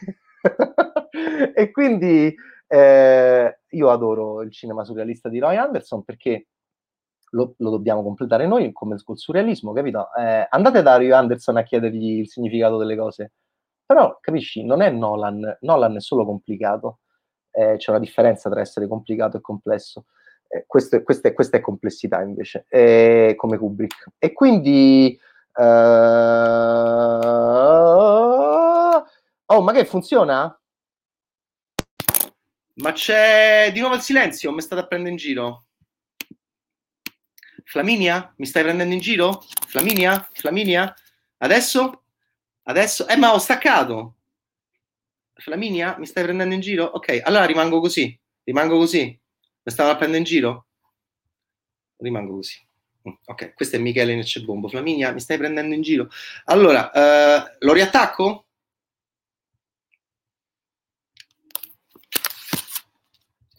e 1.55 1.71
quindi 1.71 2.35
eh, 2.73 3.59
io 3.69 3.91
adoro 3.91 4.43
il 4.43 4.53
cinema 4.53 4.85
surrealista 4.85 5.29
di 5.29 5.41
Roy 5.41 5.57
Anderson 5.57 6.05
perché 6.05 6.47
lo, 7.31 7.55
lo 7.59 7.71
dobbiamo 7.71 8.05
completare 8.05 8.47
noi 8.47 8.71
come 8.73 8.97
col 9.03 9.19
surrealismo, 9.19 9.73
capito? 9.73 10.09
Eh, 10.17 10.47
andate 10.49 10.81
da 10.81 10.97
Roy 10.97 11.11
Anderson 11.11 11.57
a 11.57 11.63
chiedergli 11.63 12.21
il 12.21 12.29
significato 12.29 12.77
delle 12.77 12.97
cose. 12.97 13.33
Però, 13.85 14.19
capisci, 14.21 14.65
non 14.65 14.83
è 14.83 14.91
Nolan, 14.91 15.59
Nolan 15.63 15.97
è 15.97 16.01
solo 16.01 16.25
complicato. 16.25 17.01
Eh, 17.51 17.75
c'è 17.77 17.91
una 17.91 17.99
differenza 17.99 18.49
tra 18.49 18.61
essere 18.61 18.87
complicato 18.87 19.39
e 19.39 19.41
complesso. 19.41 20.05
Eh, 20.47 20.65
questo 20.67 21.03
questa, 21.03 21.29
è, 21.29 21.33
questa, 21.33 21.57
è, 21.57 21.61
complessità 21.61 22.23
invece, 22.23 22.67
eh, 22.69 23.35
come 23.37 23.59
Kubrick. 23.59 24.13
E 24.19 24.33
quindi... 24.33 25.19
Uh... 25.55 25.63
Oh, 29.47 29.63
ma 29.63 29.73
che 29.73 29.85
funziona? 29.85 30.60
Ma 32.81 32.93
c'è 32.93 33.71
di 33.73 33.81
nuovo 33.81 33.95
il 33.95 34.01
silenzio, 34.01 34.53
mi 34.53 34.63
state 34.63 34.81
a 34.81 34.87
prendere 34.87 35.11
in 35.11 35.19
giro? 35.19 35.67
Flaminia? 37.65 38.33
Mi 38.39 38.47
stai 38.47 38.63
prendendo 38.63 38.95
in 38.95 39.01
giro? 39.01 39.45
Flaminia? 39.67 40.27
Flaminia? 40.33 40.95
Adesso? 41.39 42.05
Adesso? 42.63 43.07
Eh, 43.07 43.17
ma 43.17 43.35
ho 43.35 43.39
staccato. 43.39 44.17
Flaminia? 45.35 45.97
Mi 45.99 46.07
stai 46.07 46.25
prendendo 46.25 46.55
in 46.55 46.61
giro? 46.61 46.85
Ok, 46.85 47.21
allora 47.23 47.45
rimango 47.45 47.81
così. 47.81 48.19
Rimango 48.45 48.79
così. 48.79 49.05
Mi 49.63 49.73
stavo 49.73 49.91
a 49.91 49.97
prendere 49.97 50.19
in 50.19 50.25
giro? 50.25 50.67
Rimango 51.99 52.37
così. 52.37 52.67
Mm, 53.09 53.13
ok, 53.27 53.55
questo 53.55 53.77
è 53.77 53.79
Michele 53.79 54.15
Neccebombo. 54.15 54.69
Flaminia, 54.69 55.13
mi 55.13 55.21
stai 55.21 55.37
prendendo 55.37 55.75
in 55.75 55.83
giro? 55.83 56.09
Allora, 56.45 56.91
uh, 56.93 57.57
lo 57.59 57.73
riattacco? 57.75 58.47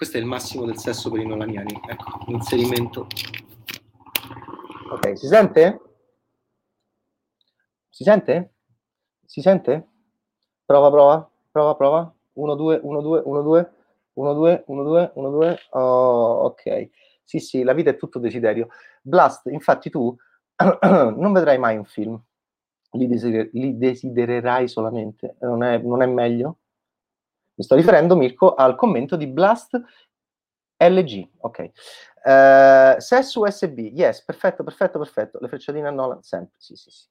Questo 0.02 0.18
è 0.18 0.22
il 0.22 0.28
massimo 0.28 0.66
del 0.66 0.80
sesso 0.80 1.12
per 1.12 1.22
i 1.22 1.28
nolaniani. 1.28 1.80
Ecco, 1.88 2.24
inserimento. 2.32 3.06
Ok, 4.90 5.16
si 5.16 5.28
sente? 5.28 5.80
Si 7.88 8.04
sente? 8.04 8.54
Si 9.24 9.42
sente? 9.42 9.90
Prova, 10.66 10.90
prova, 10.90 11.32
prova, 11.52 11.76
prova. 11.76 12.16
1, 12.34 12.56
2, 12.56 12.80
1, 12.82 13.02
2, 13.02 13.22
1, 13.24 13.42
2, 13.44 13.72
1, 14.14 14.34
2, 14.34 14.64
1, 14.66 14.84
2, 14.84 15.12
1, 15.14 15.30
2. 15.30 15.60
Oh, 15.70 16.46
ok. 16.46 16.90
Sì, 17.24 17.38
sì, 17.38 17.62
la 17.62 17.74
vita 17.74 17.92
è 17.92 17.98
tutto 17.98 18.18
desiderio. 18.18 18.70
Blast, 19.04 19.46
infatti 19.52 19.92
tu 19.92 20.18
non 20.82 21.32
vedrai 21.32 21.60
mai 21.60 21.78
un 21.78 21.86
film. 21.86 22.20
Li, 22.94 23.06
desider- 23.06 23.52
li 23.54 23.78
desidererai 23.78 24.68
solamente. 24.68 25.36
Non 25.42 25.62
è, 25.62 25.78
non 25.78 26.02
è 26.02 26.08
meglio? 26.08 26.61
Mi 27.62 27.68
sto 27.68 27.76
riferendo, 27.76 28.16
Mirko, 28.16 28.56
al 28.56 28.74
commento 28.76 29.16
di 29.16 29.28
Blast 29.28 29.80
LG, 30.78 31.30
ok. 31.42 31.70
Uh, 32.24 33.00
SES 33.00 33.36
USB, 33.36 33.78
yes, 33.94 34.24
perfetto, 34.24 34.64
perfetto, 34.64 34.98
perfetto. 34.98 35.38
Le 35.40 35.48
frecciatine 35.48 35.88
a 35.88 35.92
Nolan, 35.92 36.24
sempre, 36.24 36.56
sì, 36.58 36.76
sì, 36.76 36.90
sì. 36.90 37.06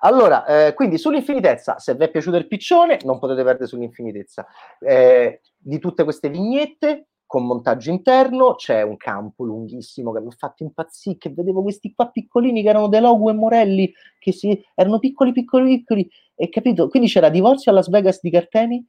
Allora, 0.00 0.44
eh, 0.44 0.74
quindi 0.74 0.98
sull'infinitezza, 0.98 1.78
se 1.78 1.94
vi 1.94 2.04
è 2.04 2.10
piaciuto 2.10 2.36
il 2.36 2.46
piccione, 2.46 2.98
non 3.04 3.18
potete 3.18 3.42
perdere 3.42 3.66
sull'infinitezza. 3.66 4.46
Eh, 4.78 5.40
di 5.56 5.78
tutte 5.78 6.04
queste 6.04 6.28
vignette, 6.28 7.06
con 7.24 7.46
montaggio 7.46 7.88
interno, 7.88 8.56
c'è 8.56 8.82
un 8.82 8.98
campo 8.98 9.44
lunghissimo 9.44 10.12
che 10.12 10.20
mi 10.20 10.28
ha 10.28 10.36
fatto 10.36 10.64
impazzire, 10.64 11.16
che 11.16 11.30
vedevo 11.30 11.62
questi 11.62 11.94
qua 11.94 12.10
piccolini 12.10 12.62
che 12.62 12.68
erano 12.68 12.88
De 12.88 13.00
Logu 13.00 13.30
e 13.30 13.32
Morelli, 13.32 13.90
che 14.18 14.32
si, 14.32 14.62
erano 14.74 14.98
piccoli, 14.98 15.32
piccoli, 15.32 15.78
piccoli, 15.78 16.10
e 16.34 16.50
capito? 16.50 16.88
Quindi 16.88 17.08
c'era 17.08 17.30
Divorzio 17.30 17.72
a 17.72 17.74
Las 17.74 17.88
Vegas 17.88 18.20
di 18.20 18.30
Carteni, 18.30 18.86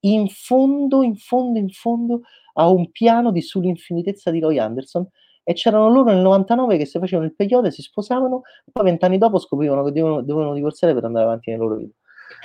in 0.00 0.28
fondo, 0.28 1.02
in 1.02 1.16
fondo, 1.16 1.58
in 1.58 1.70
fondo 1.70 2.22
a 2.54 2.68
un 2.68 2.90
piano 2.90 3.30
di 3.30 3.42
sull'infinitezza 3.42 4.30
di 4.30 4.40
Roy 4.40 4.58
Anderson 4.58 5.06
e 5.42 5.52
c'erano 5.52 5.88
loro 5.88 6.10
nel 6.10 6.22
99 6.22 6.76
che 6.76 6.86
si 6.86 6.98
facevano 6.98 7.28
il 7.28 7.34
peyote, 7.34 7.70
si 7.70 7.82
sposavano 7.82 8.42
poi 8.72 8.84
vent'anni 8.84 9.18
dopo 9.18 9.38
scoprivano 9.38 9.84
che 9.84 9.92
dovevano, 9.92 10.22
dovevano 10.22 10.54
divorziare 10.54 10.92
per 10.92 11.04
andare 11.04 11.24
avanti 11.24 11.50
nei 11.50 11.58
loro 11.58 11.76
vita. 11.76 11.94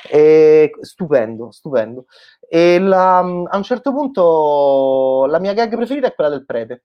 E, 0.09 0.71
stupendo, 0.81 1.51
stupendo. 1.51 2.05
E 2.47 2.79
la, 2.79 3.17
a 3.19 3.57
un 3.57 3.63
certo 3.63 3.91
punto 3.91 5.25
la 5.27 5.39
mia 5.39 5.53
gag 5.53 5.75
preferita 5.75 6.07
è 6.07 6.13
quella 6.13 6.29
del 6.29 6.45
prete, 6.45 6.83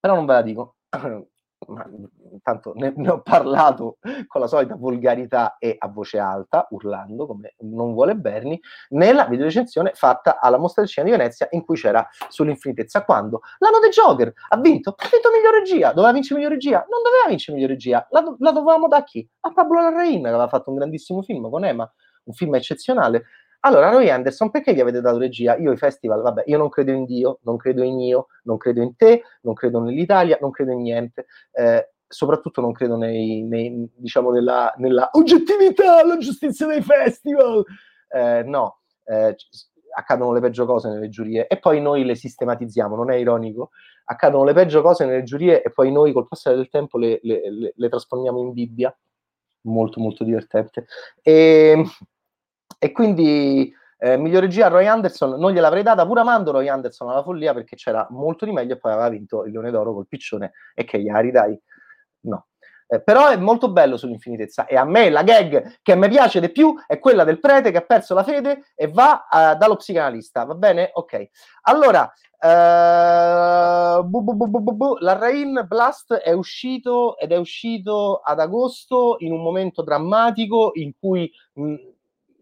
però 0.00 0.14
non 0.14 0.26
ve 0.26 0.32
la 0.32 0.42
dico. 0.42 0.76
ma 1.68 1.86
intanto 2.30 2.72
ne, 2.74 2.92
ne, 2.96 3.10
ho 3.10 3.22
parlato 3.22 3.98
con 4.26 4.40
la 4.40 4.46
solita 4.46 4.76
volgarità 4.76 5.56
e 5.58 5.76
a 5.78 5.88
voce 5.88 6.18
alta, 6.18 6.66
urlando 6.70 7.26
come 7.26 7.54
non 7.60 7.92
vuole 7.92 8.16
Berni, 8.16 8.60
nella 8.90 9.26
videorecensione 9.26 9.92
fatta 9.94 10.38
alla 10.40 10.58
mostra 10.58 10.82
del 10.82 10.90
cinema 10.90 11.12
di 11.12 11.18
Venezia 11.22 11.48
in 11.50 11.64
cui 11.64 11.76
c'era 11.76 12.06
sull'infinitezza. 12.28 13.04
Quando? 13.04 13.40
L'anno 13.58 13.78
del 13.80 13.90
Joker! 13.90 14.32
Ha 14.48 14.56
vinto, 14.58 14.94
ha 14.96 15.08
vinto 15.10 15.30
miglior 15.30 15.54
regia, 15.54 15.92
doveva 15.92 16.12
vincere 16.12 16.40
miglior 16.40 16.54
regia, 16.54 16.78
non 16.88 17.02
doveva 17.02 17.28
vincere 17.28 17.56
miglior 17.56 17.72
regia, 17.72 18.06
la, 18.10 18.34
la 18.38 18.52
dovevamo 18.52 18.88
da 18.88 19.02
chi? 19.04 19.28
A 19.40 19.52
Pablo 19.52 19.80
Larraín 19.80 20.22
che 20.22 20.28
aveva 20.28 20.48
fatto 20.48 20.70
un 20.70 20.76
grandissimo 20.76 21.22
film 21.22 21.48
con 21.50 21.64
Emma, 21.64 21.90
un 22.24 22.32
film 22.32 22.54
eccezionale 22.54 23.24
allora, 23.66 23.90
Roy 23.90 24.10
Anderson, 24.10 24.50
perché 24.50 24.74
gli 24.74 24.80
avete 24.80 25.00
dato 25.00 25.16
regia? 25.16 25.56
Io 25.56 25.72
i 25.72 25.76
festival, 25.78 26.20
vabbè, 26.20 26.44
io 26.46 26.58
non 26.58 26.68
credo 26.68 26.92
in 26.92 27.06
Dio, 27.06 27.38
non 27.44 27.56
credo 27.56 27.82
in 27.82 27.98
io, 27.98 28.26
non 28.42 28.58
credo 28.58 28.82
in 28.82 28.94
te, 28.94 29.22
non 29.42 29.54
credo 29.54 29.80
nell'Italia, 29.80 30.36
non 30.40 30.50
credo 30.50 30.72
in 30.72 30.82
niente. 30.82 31.26
Eh, 31.52 31.92
soprattutto 32.06 32.60
non 32.60 32.72
credo 32.72 32.96
nei, 32.96 33.42
nei, 33.42 33.88
diciamo 33.94 34.30
nella, 34.30 34.72
nella, 34.76 35.08
oggettività, 35.12 36.04
la 36.04 36.18
giustizia 36.18 36.66
dei 36.66 36.82
festival. 36.82 37.64
Eh, 38.08 38.42
no, 38.44 38.80
eh, 39.04 39.34
accadono 39.96 40.32
le 40.32 40.40
peggio 40.40 40.66
cose 40.66 40.90
nelle 40.90 41.08
giurie 41.08 41.46
e 41.46 41.58
poi 41.58 41.80
noi 41.80 42.04
le 42.04 42.16
sistematizziamo, 42.16 42.94
non 42.94 43.10
è 43.10 43.16
ironico? 43.16 43.70
Accadono 44.04 44.44
le 44.44 44.52
peggio 44.52 44.82
cose 44.82 45.06
nelle 45.06 45.22
giurie 45.22 45.62
e 45.62 45.70
poi 45.70 45.90
noi 45.90 46.12
col 46.12 46.28
passare 46.28 46.56
del 46.56 46.68
tempo 46.68 46.98
le, 46.98 47.18
le, 47.22 47.50
le, 47.50 47.72
le 47.74 47.88
trasformiamo 47.88 48.40
in 48.40 48.52
Bibbia. 48.52 48.94
Molto, 49.66 49.98
molto 49.98 50.24
divertente. 50.24 50.84
E 51.22 51.72
ehm, 51.74 51.90
e 52.84 52.92
quindi 52.92 53.74
eh, 53.96 54.18
miglior 54.18 54.42
regia 54.42 54.68
Roy 54.68 54.86
Anderson 54.86 55.38
non 55.38 55.52
gliel'avrei 55.52 55.82
data 55.82 56.04
pur 56.04 56.18
amando 56.18 56.50
Roy 56.50 56.68
Anderson 56.68 57.08
alla 57.08 57.22
follia 57.22 57.54
perché 57.54 57.76
c'era 57.76 58.06
molto 58.10 58.44
di 58.44 58.52
meglio 58.52 58.74
e 58.74 58.78
poi 58.78 58.92
aveva 58.92 59.08
vinto 59.08 59.44
il 59.44 59.52
Leone 59.52 59.70
d'Oro 59.70 59.94
col 59.94 60.06
piccione 60.06 60.52
e 60.74 60.84
che 60.84 61.00
gli 61.00 61.10
ridai 61.10 61.58
no 62.26 62.48
eh, 62.86 63.00
però 63.00 63.28
è 63.28 63.38
molto 63.38 63.72
bello 63.72 63.96
sull'infinitezza 63.96 64.66
e 64.66 64.76
a 64.76 64.84
me 64.84 65.08
la 65.08 65.22
gag 65.22 65.78
che 65.80 65.96
mi 65.96 66.10
piace 66.10 66.40
di 66.40 66.50
più 66.50 66.74
è 66.86 66.98
quella 66.98 67.24
del 67.24 67.40
prete 67.40 67.70
che 67.70 67.78
ha 67.78 67.86
perso 67.86 68.12
la 68.12 68.22
fede 68.22 68.64
e 68.74 68.88
va 68.88 69.26
uh, 69.30 69.56
dallo 69.56 69.76
psicanalista 69.76 70.44
va 70.44 70.54
bene? 70.54 70.90
ok 70.92 71.28
allora 71.62 72.02
uh, 72.02 74.04
bu, 74.04 74.22
bu, 74.22 74.60
bu, 74.60 74.96
la 74.98 75.16
Rain 75.16 75.64
Blast 75.66 76.12
è 76.12 76.32
uscito 76.32 77.16
ed 77.16 77.32
è 77.32 77.38
uscito 77.38 78.20
ad 78.22 78.40
agosto 78.40 79.16
in 79.20 79.32
un 79.32 79.40
momento 79.40 79.82
drammatico 79.82 80.72
in 80.74 80.92
cui 81.00 81.32
mh, 81.54 81.92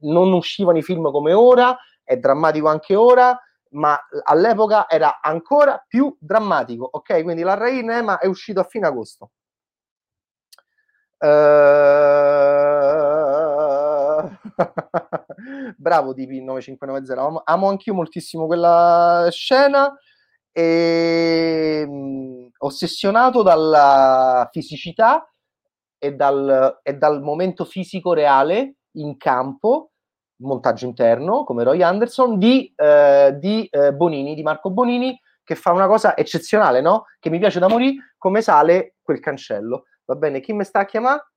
non 0.03 0.33
uscivano 0.33 0.79
i 0.79 0.83
film 0.83 1.11
come 1.11 1.33
ora, 1.33 1.77
è 2.03 2.17
drammatico 2.17 2.69
anche 2.69 2.95
ora, 2.95 3.39
ma 3.71 3.99
all'epoca 4.25 4.89
era 4.89 5.21
ancora 5.21 5.83
più 5.87 6.15
drammatico, 6.19 6.89
ok? 6.91 7.23
Quindi 7.23 7.43
la 7.43 7.55
Rain 7.55 7.91
Ema 7.91 8.19
è 8.19 8.27
uscito 8.27 8.61
a 8.61 8.65
fine 8.65 8.87
agosto. 8.87 9.31
Uh... 11.19 11.83
Bravo 15.77 16.15
DP9590, 16.15 17.19
amo, 17.19 17.43
amo 17.45 17.69
anch'io 17.69 17.95
moltissimo 17.95 18.47
quella 18.47 19.29
scena 19.31 19.93
e 20.53 21.87
mh, 21.89 22.49
ossessionato 22.59 23.43
dalla 23.43 24.49
fisicità 24.53 25.27
e 25.99 26.15
dal, 26.15 26.81
e 26.83 26.95
dal 26.95 27.23
momento 27.23 27.65
fisico 27.65 28.13
reale 28.13 28.77
in 28.97 29.17
campo 29.17 29.92
montaggio 30.43 30.87
interno, 30.87 31.45
come 31.45 31.65
Roy 31.65 31.83
Anderson, 31.83 32.39
di, 32.39 32.73
eh, 32.77 33.37
di 33.39 33.67
eh, 33.71 33.93
Bonini, 33.93 34.35
di 34.35 34.43
Marco 34.43 34.71
Bonini, 34.71 35.19
che 35.43 35.55
fa 35.55 35.73
una 35.73 35.87
cosa 35.87 36.17
eccezionale, 36.17 36.81
no? 36.81 37.05
Che 37.19 37.31
mi 37.31 37.39
piace 37.39 37.59
da 37.59 37.69
morire, 37.69 38.15
come 38.19 38.43
sale 38.43 38.97
quel 39.03 39.21
cancello. 39.21 39.85
Va 40.05 40.15
bene, 40.15 40.41
chi 40.41 40.53
mi 40.53 40.65
sta 40.65 40.81
a 40.81 40.85
chiamare? 40.85 41.31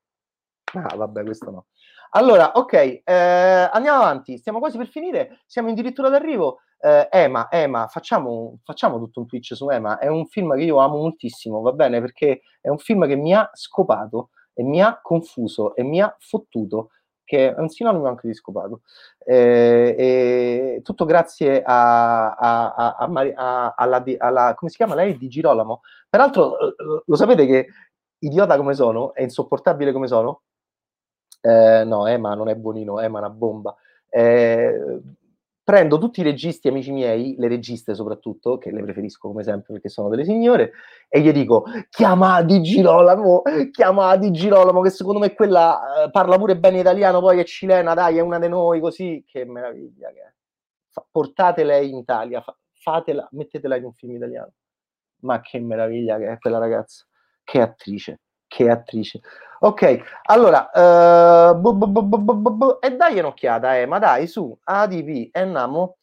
Ah, 0.74 0.96
vabbè, 0.96 1.22
questo 1.24 1.50
no. 1.50 1.66
Allora, 2.10 2.52
ok, 2.52 3.02
eh, 3.04 3.68
andiamo 3.72 3.98
avanti, 3.98 4.38
stiamo 4.38 4.58
quasi 4.58 4.76
per 4.76 4.86
finire, 4.86 5.40
siamo 5.46 5.70
addirittura 5.70 6.08
d'arrivo. 6.08 6.60
Eh, 6.78 7.08
Ema, 7.10 7.48
Ema, 7.50 7.88
facciamo, 7.88 8.58
facciamo 8.62 8.98
tutto 8.98 9.20
un 9.20 9.26
Twitch 9.26 9.54
su 9.54 9.68
Ema, 9.70 9.98
è 9.98 10.06
un 10.06 10.26
film 10.26 10.54
che 10.54 10.62
io 10.62 10.78
amo 10.78 10.98
moltissimo, 10.98 11.60
va 11.60 11.72
bene? 11.72 12.00
Perché 12.00 12.42
è 12.60 12.68
un 12.68 12.78
film 12.78 13.06
che 13.06 13.16
mi 13.16 13.34
ha 13.34 13.50
scopato 13.52 14.30
e 14.54 14.62
mi 14.62 14.80
ha 14.80 14.98
confuso 15.02 15.74
e 15.74 15.82
mi 15.82 16.00
ha 16.00 16.14
fottuto, 16.18 16.90
che 17.26 17.54
è 17.54 17.58
un 17.58 17.68
sinonimo 17.68 18.06
anche 18.06 18.28
di 18.28 18.34
scopato. 18.34 18.80
Eh, 19.18 20.80
tutto 20.82 21.04
grazie 21.04 21.62
a, 21.62 22.32
a, 22.34 22.74
a, 22.96 23.74
alla, 23.76 24.04
alla, 24.18 24.54
come 24.54 24.70
si 24.70 24.76
chiama 24.76 24.94
lei? 24.94 25.18
Di 25.18 25.28
Girolamo. 25.28 25.82
Peraltro, 26.08 26.58
eh, 26.58 26.74
lo 27.04 27.16
sapete 27.16 27.44
che 27.44 27.66
idiota 28.20 28.56
come 28.56 28.72
sono 28.72 29.12
e 29.12 29.24
insopportabile 29.24 29.92
come 29.92 30.06
sono? 30.06 30.42
Eh, 31.40 31.84
no, 31.84 32.06
Ema 32.06 32.34
non 32.34 32.48
è 32.48 32.54
buonino, 32.54 33.00
Ema 33.00 33.18
è 33.18 33.22
una 33.22 33.30
bomba. 33.30 33.74
Eh, 34.08 35.00
prendo 35.66 35.98
tutti 35.98 36.20
i 36.20 36.22
registi 36.22 36.68
amici 36.68 36.92
miei, 36.92 37.34
le 37.36 37.48
registe 37.48 37.92
soprattutto, 37.92 38.56
che 38.56 38.70
le 38.70 38.84
preferisco 38.84 39.26
come 39.26 39.42
sempre 39.42 39.72
perché 39.72 39.88
sono 39.88 40.08
delle 40.08 40.24
signore, 40.24 40.70
e 41.08 41.20
gli 41.20 41.32
dico, 41.32 41.64
chiama 41.90 42.40
Di 42.42 42.62
Girolamo, 42.62 43.42
chiama 43.72 44.14
Di 44.14 44.30
Girolamo, 44.30 44.80
che 44.80 44.90
secondo 44.90 45.18
me 45.18 45.34
quella 45.34 46.04
eh, 46.04 46.10
parla 46.12 46.38
pure 46.38 46.56
bene 46.56 46.78
italiano, 46.78 47.18
poi 47.18 47.40
è 47.40 47.44
cilena, 47.44 47.94
dai, 47.94 48.18
è 48.18 48.20
una 48.20 48.38
di 48.38 48.48
noi, 48.48 48.78
così, 48.78 49.24
che 49.26 49.44
meraviglia 49.44 50.12
che 50.12 50.20
è. 50.20 50.32
Fa, 50.86 51.04
portate 51.10 51.62
in 51.62 51.96
Italia, 51.96 52.40
fa, 52.42 52.56
fatela, 52.70 53.26
mettetela 53.32 53.74
in 53.74 53.86
un 53.86 53.92
film 53.92 54.14
italiano. 54.14 54.52
Ma 55.22 55.40
che 55.40 55.58
meraviglia 55.58 56.16
che 56.16 56.28
è 56.28 56.38
quella 56.38 56.58
ragazza, 56.58 57.04
che 57.42 57.60
attrice, 57.60 58.20
che 58.46 58.70
attrice. 58.70 59.20
Ok, 59.60 60.20
allora, 60.24 61.54
bu, 61.54 62.78
e 62.80 62.96
dai 62.96 63.18
un'occhiata, 63.18 63.78
eh, 63.78 63.86
ma 63.86 63.98
dai, 63.98 64.26
su, 64.26 64.56
ADP, 64.62 65.30
andiamo. 65.32 65.98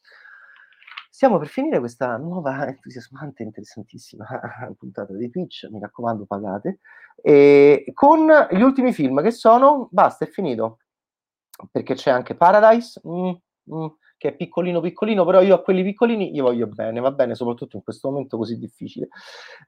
Stiamo 1.08 1.38
per 1.38 1.46
finire 1.46 1.78
questa 1.78 2.16
nuova, 2.16 2.66
entusiasmante, 2.66 3.44
interessantissima 3.44 4.26
puntata 4.76 5.12
di 5.14 5.30
Twitch, 5.30 5.68
mi 5.70 5.78
raccomando, 5.78 6.26
pagate, 6.26 6.80
e 7.22 7.84
con 7.94 8.26
gli 8.50 8.60
ultimi 8.60 8.92
film 8.92 9.22
che 9.22 9.30
sono, 9.30 9.88
basta, 9.92 10.24
è 10.24 10.28
finito, 10.28 10.78
perché 11.70 11.94
c'è 11.94 12.10
anche 12.10 12.34
Paradise, 12.34 13.00
mm, 13.06 13.30
mm, 13.72 13.86
che 14.24 14.30
è 14.30 14.36
piccolino 14.36 14.80
piccolino, 14.80 15.22
però 15.26 15.42
io 15.42 15.54
a 15.54 15.60
quelli 15.60 15.82
piccolini 15.82 16.30
gli 16.30 16.40
voglio 16.40 16.66
bene, 16.66 17.00
va 17.00 17.10
bene, 17.10 17.34
soprattutto 17.34 17.76
in 17.76 17.82
questo 17.82 18.08
momento 18.08 18.38
così 18.38 18.56
difficile, 18.56 19.08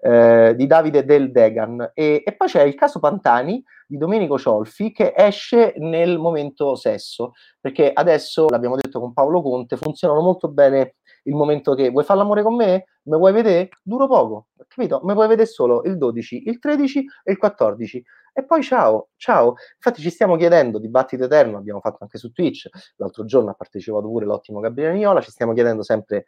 eh, 0.00 0.54
di 0.56 0.66
Davide 0.66 1.04
Del 1.04 1.30
Degan. 1.30 1.90
E, 1.92 2.22
e, 2.24 2.32
poi 2.34 2.48
c'è 2.48 2.62
il 2.62 2.74
caso 2.74 2.98
Pantani 2.98 3.62
di 3.86 3.98
Domenico 3.98 4.38
Ciolfi 4.38 4.92
che 4.92 5.12
esce 5.14 5.74
nel 5.76 6.18
momento 6.18 6.74
sesso, 6.74 7.32
perché 7.60 7.90
adesso, 7.92 8.46
l'abbiamo 8.48 8.76
detto 8.76 8.98
con 8.98 9.12
Paolo 9.12 9.42
Conte, 9.42 9.76
funzionano 9.76 10.22
molto 10.22 10.48
bene 10.48 10.94
il 11.24 11.34
momento 11.34 11.74
che 11.74 11.90
vuoi 11.90 12.04
fare 12.04 12.20
l'amore 12.20 12.42
con 12.42 12.54
me? 12.54 12.86
Me 13.06 13.16
vuoi 13.16 13.32
vedere? 13.32 13.68
Duro 13.82 14.06
poco, 14.08 14.48
capito? 14.66 15.00
Me 15.04 15.14
vuoi 15.14 15.28
vedere 15.28 15.46
solo 15.48 15.82
il 15.84 15.96
12, 15.96 16.48
il 16.48 16.58
13 16.58 17.04
e 17.24 17.32
il 17.32 17.38
14 17.38 18.04
e 18.32 18.44
poi 18.44 18.62
ciao, 18.62 19.08
ciao. 19.16 19.54
Infatti 19.76 20.02
ci 20.02 20.10
stiamo 20.10 20.36
chiedendo, 20.36 20.78
dibattito 20.78 21.24
eterno, 21.24 21.56
abbiamo 21.56 21.80
fatto 21.80 21.98
anche 22.00 22.18
su 22.18 22.32
Twitch, 22.32 22.68
l'altro 22.96 23.24
giorno 23.24 23.50
ha 23.50 23.54
partecipato 23.54 24.06
pure 24.08 24.26
l'ottimo 24.26 24.60
Gabriele 24.60 24.94
Niola, 24.94 25.20
ci 25.20 25.30
stiamo 25.30 25.54
chiedendo 25.54 25.82
sempre 25.82 26.26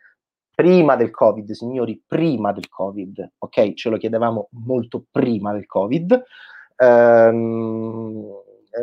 prima 0.54 0.96
del 0.96 1.10
Covid, 1.10 1.50
signori, 1.50 2.02
prima 2.06 2.52
del 2.52 2.68
Covid, 2.68 3.32
ok? 3.38 3.74
Ce 3.74 3.90
lo 3.90 3.96
chiedevamo 3.96 4.48
molto 4.52 5.04
prima 5.10 5.52
del 5.52 5.66
Covid. 5.66 6.22
Ehm, 6.76 8.26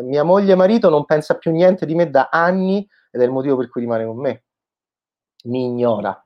mia 0.04 0.24
moglie 0.24 0.54
e 0.54 0.56
marito 0.56 0.90
non 0.90 1.06
pensa 1.06 1.36
più 1.38 1.52
niente 1.52 1.86
di 1.86 1.96
me 1.96 2.10
da 2.10 2.30
anni 2.32 2.88
ed 3.12 3.22
è 3.22 3.24
il 3.24 3.32
motivo 3.32 3.58
per 3.58 3.70
cui 3.70 3.82
rimane 3.82 4.06
con 4.06 4.18
me. 4.18 4.44
Mi 5.46 5.66
ignora, 5.66 6.25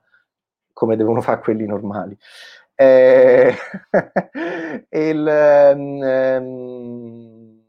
come 0.79 0.95
devono 0.95 1.19
fare 1.19 1.41
quelli 1.41 1.65
normali. 1.65 2.17
Eh, 2.73 3.53
il, 4.91 5.73
um, 5.75 7.59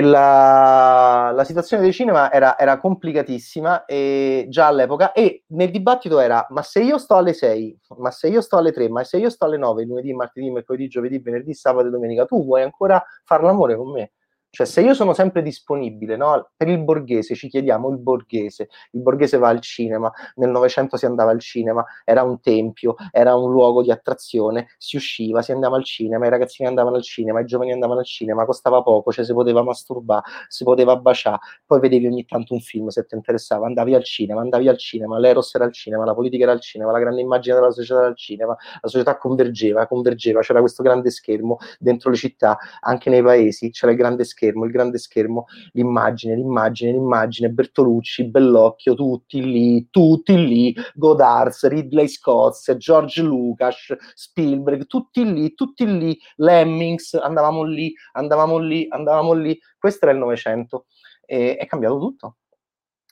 la, 0.00 1.30
la, 1.32 1.44
situazione 1.44 1.84
del 1.84 1.92
cinema 1.92 2.32
era, 2.32 2.58
era, 2.58 2.78
complicatissima 2.78 3.84
e, 3.84 4.46
già 4.48 4.66
all'epoca 4.66 5.12
e 5.12 5.44
nel 5.50 5.70
dibattito 5.70 6.18
era 6.18 6.44
ma 6.50 6.62
se 6.62 6.80
io 6.80 6.98
sto 6.98 7.14
alle 7.14 7.32
6, 7.32 7.78
ma 7.98 8.10
se 8.10 8.26
io 8.26 8.40
sto 8.40 8.56
alle 8.56 8.72
3, 8.72 8.88
ma 8.88 9.04
se 9.04 9.18
io 9.18 9.30
sto 9.30 9.44
alle 9.44 9.56
9, 9.56 9.84
lunedì, 9.84 10.12
martedì, 10.12 10.50
mercoledì, 10.50 10.88
giovedì, 10.88 11.20
venerdì, 11.20 11.54
sabato 11.54 11.86
e 11.86 11.90
domenica, 11.90 12.24
tu 12.24 12.44
vuoi 12.44 12.62
ancora 12.62 13.00
far 13.24 13.44
l'amore 13.44 13.76
con 13.76 13.92
me? 13.92 14.10
Cioè, 14.58 14.66
se 14.66 14.80
io 14.80 14.92
sono 14.92 15.12
sempre 15.12 15.40
disponibile, 15.40 16.16
no? 16.16 16.50
Per 16.56 16.66
il 16.66 16.82
borghese 16.82 17.36
ci 17.36 17.48
chiediamo 17.48 17.90
il 17.90 17.98
borghese, 17.98 18.68
il 18.90 19.02
borghese 19.02 19.38
va 19.38 19.50
al 19.50 19.60
cinema, 19.60 20.10
nel 20.34 20.50
Novecento 20.50 20.96
si 20.96 21.06
andava 21.06 21.30
al 21.30 21.38
cinema, 21.38 21.84
era 22.04 22.24
un 22.24 22.40
tempio, 22.40 22.96
era 23.12 23.36
un 23.36 23.52
luogo 23.52 23.84
di 23.84 23.92
attrazione, 23.92 24.74
si 24.76 24.96
usciva, 24.96 25.42
si 25.42 25.52
andava 25.52 25.76
al 25.76 25.84
cinema, 25.84 26.26
i 26.26 26.28
ragazzini 26.28 26.68
andavano 26.68 26.96
al 26.96 27.04
cinema, 27.04 27.38
i 27.38 27.44
giovani 27.44 27.70
andavano 27.70 28.00
al 28.00 28.06
cinema, 28.06 28.44
costava 28.44 28.82
poco, 28.82 29.12
cioè 29.12 29.24
si 29.24 29.32
poteva 29.32 29.62
masturbare, 29.62 30.22
si 30.48 30.64
poteva 30.64 30.96
baciare, 30.96 31.38
poi 31.64 31.78
vedevi 31.78 32.08
ogni 32.08 32.24
tanto 32.24 32.52
un 32.52 32.60
film 32.60 32.88
se 32.88 33.06
ti 33.06 33.14
interessava, 33.14 33.66
andavi 33.66 33.94
al 33.94 34.02
cinema, 34.02 34.40
andavi 34.40 34.66
al 34.66 34.76
cinema, 34.76 35.20
l'eros 35.20 35.54
era 35.54 35.66
al 35.66 35.72
cinema, 35.72 36.04
la 36.04 36.14
politica 36.14 36.42
era 36.42 36.50
al 36.50 36.60
cinema, 36.60 36.90
la 36.90 36.98
grande 36.98 37.20
immagine 37.20 37.54
della 37.54 37.70
società 37.70 38.00
era 38.00 38.08
al 38.08 38.16
cinema, 38.16 38.56
la 38.80 38.88
società 38.88 39.16
convergeva, 39.18 39.86
convergeva, 39.86 40.40
c'era 40.40 40.58
questo 40.58 40.82
grande 40.82 41.12
schermo 41.12 41.58
dentro 41.78 42.10
le 42.10 42.16
città, 42.16 42.58
anche 42.80 43.08
nei 43.08 43.22
paesi, 43.22 43.70
c'era 43.70 43.92
il 43.92 43.98
grande 43.98 44.24
schermo 44.24 44.46
schermo, 44.48 44.64
il 44.64 44.70
grande 44.70 44.98
schermo, 44.98 45.44
l'immagine, 45.72 46.34
l'immagine, 46.34 46.92
l'immagine, 46.92 47.50
Bertolucci, 47.50 48.24
Bellocchio, 48.24 48.94
tutti 48.94 49.42
lì, 49.42 49.88
tutti 49.90 50.34
lì, 50.34 50.74
Godards, 50.94 51.66
Ridley 51.68 52.08
Scott, 52.08 52.76
George 52.76 53.22
Lucas, 53.22 53.94
Spielberg, 54.14 54.86
tutti 54.86 55.30
lì, 55.30 55.54
tutti 55.54 55.86
lì, 55.86 56.18
Lemmings, 56.36 57.14
andavamo 57.14 57.62
lì, 57.62 57.92
andavamo 58.12 58.58
lì, 58.58 58.86
andavamo 58.88 59.32
lì. 59.32 59.58
Questo 59.78 60.06
era 60.06 60.14
il 60.14 60.20
Novecento 60.20 60.86
e 61.24 61.56
è 61.56 61.66
cambiato 61.66 61.98
tutto. 61.98 62.36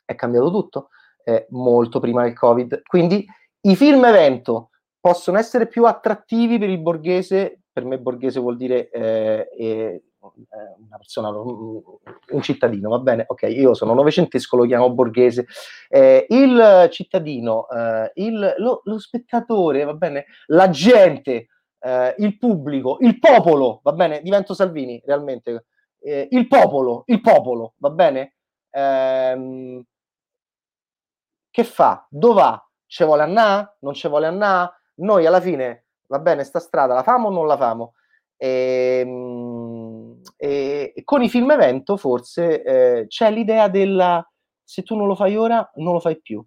È 0.05 0.15
cambiato 0.15 0.51
tutto 0.51 0.89
eh, 1.25 1.47
molto 1.51 2.01
prima 2.01 2.23
del 2.23 2.35
Covid. 2.35 2.83
Quindi 2.83 3.25
i 3.63 3.77
film 3.77 4.05
evento 4.05 4.71
possono 5.01 5.39
essere 5.39 5.67
più 5.67 5.85
attrattivi 5.85 6.59
per 6.59 6.69
il 6.69 6.81
borghese, 6.81 7.61
per 7.73 7.85
me 7.85 7.99
borghese 7.99 8.41
vuol 8.41 8.57
dire 8.57 8.89
eh, 8.91 9.49
eh, 9.57 10.03
una 10.37 10.97
persona, 10.97 11.29
un 11.31 12.43
cittadino, 12.43 12.91
va 12.91 12.99
bene? 12.99 13.25
Ok, 13.27 13.43
io 13.43 13.75
sono 13.75 13.95
novecentesco, 13.95 14.57
lo 14.57 14.65
chiamo 14.65 14.93
borghese. 14.93 15.47
Eh, 15.89 16.27
il 16.29 16.89
cittadino, 16.91 17.69
eh, 17.69 18.11
il, 18.15 18.55
lo, 18.59 18.81
lo, 18.85 18.99
spettatore, 18.99 19.85
va 19.85 19.95
bene? 19.95 20.27
La 20.47 20.69
gente, 20.71 21.49
eh, 21.79 22.15
il 22.19 22.39
pubblico, 22.39 22.99
il 23.01 23.19
popolo, 23.19 23.81
va 23.83 23.93
bene? 23.93 24.21
Divento 24.23 24.55
Salvini, 24.55 25.01
realmente. 25.05 25.67
Eh, 26.01 26.29
il 26.31 26.47
popolo, 26.47 27.05
il 27.07 27.21
popolo, 27.21 27.75
va 27.79 27.91
bene? 27.91 28.35
Ehm, 28.71 29.83
che 31.51 31.65
fa? 31.65 32.07
Dove 32.11 32.35
va? 32.41 32.71
Ci 32.87 33.03
vuole 33.05 33.23
andare? 33.23 33.77
Non 33.81 33.95
ci 33.95 34.09
vuole 34.09 34.27
andare? 34.27 34.73
Noi 34.97 35.27
alla 35.27 35.41
fine, 35.41 35.87
va 36.09 36.19
bene, 36.19 36.45
sta 36.45 36.61
strada 36.61 36.95
la 36.95 37.03
famo 37.03 37.29
o 37.29 37.31
non 37.31 37.47
la 37.47 37.57
famo? 37.57 37.95
Ehm, 38.37 39.56
e, 40.37 40.93
con 41.05 41.23
i 41.23 41.29
film 41.29 41.51
evento 41.51 41.97
forse 41.97 42.63
eh, 42.63 43.07
c'è 43.07 43.31
l'idea 43.31 43.69
della 43.69 44.27
se 44.67 44.83
tu 44.83 44.97
non 44.97 45.07
lo 45.07 45.15
fai 45.15 45.37
ora, 45.37 45.71
non 45.77 45.93
lo 45.93 46.01
fai 46.01 46.21
più. 46.21 46.45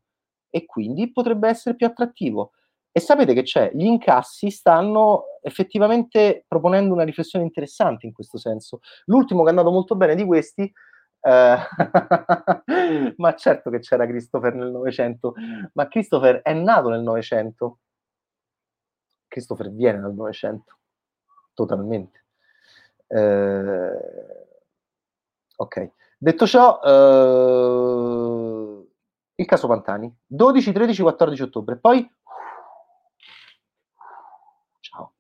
E 0.50 0.66
quindi 0.66 1.12
potrebbe 1.12 1.48
essere 1.48 1.76
più 1.76 1.86
attrattivo. 1.88 2.52
E 2.92 3.00
sapete 3.00 3.34
che 3.34 3.44
c'è? 3.44 3.72
Gli 3.74 3.86
incassi 3.86 4.50
stanno 4.50 5.24
effettivamente 5.42 6.44
proponendo 6.48 6.94
una 6.94 7.04
riflessione 7.04 7.46
interessante 7.46 8.06
in 8.06 8.12
questo 8.12 8.38
senso. 8.38 8.80
L'ultimo 9.06 9.42
che 9.42 9.48
è 9.48 9.50
andato 9.52 9.72
molto 9.72 9.96
bene 9.96 10.16
di 10.16 10.26
questi, 10.26 10.64
eh, 11.22 11.58
ma 13.16 13.36
certo 13.36 13.70
che 13.70 13.80
c'era 13.80 14.06
Christopher 14.06 14.54
nel 14.54 14.72
Novecento, 14.72 15.34
ma 15.74 15.88
Christopher 15.88 16.42
è 16.42 16.54
nato 16.54 16.90
nel 16.90 17.02
Novecento. 17.02 17.80
Christopher 19.28 19.72
viene 19.72 20.00
dal 20.00 20.14
Novecento, 20.14 20.80
totalmente. 21.54 22.26
Eh, 23.12 24.48
ok, 25.56 25.92
detto 26.20 26.46
ciò, 26.46 26.80
eh, 26.84 28.88
il 29.36 29.46
caso 29.46 29.68
Pantani, 29.68 30.16
12, 30.28 30.72
13, 30.72 31.02
14 31.02 31.42
ottobre, 31.42 31.80
poi 31.80 32.08
ciao. 34.80 35.14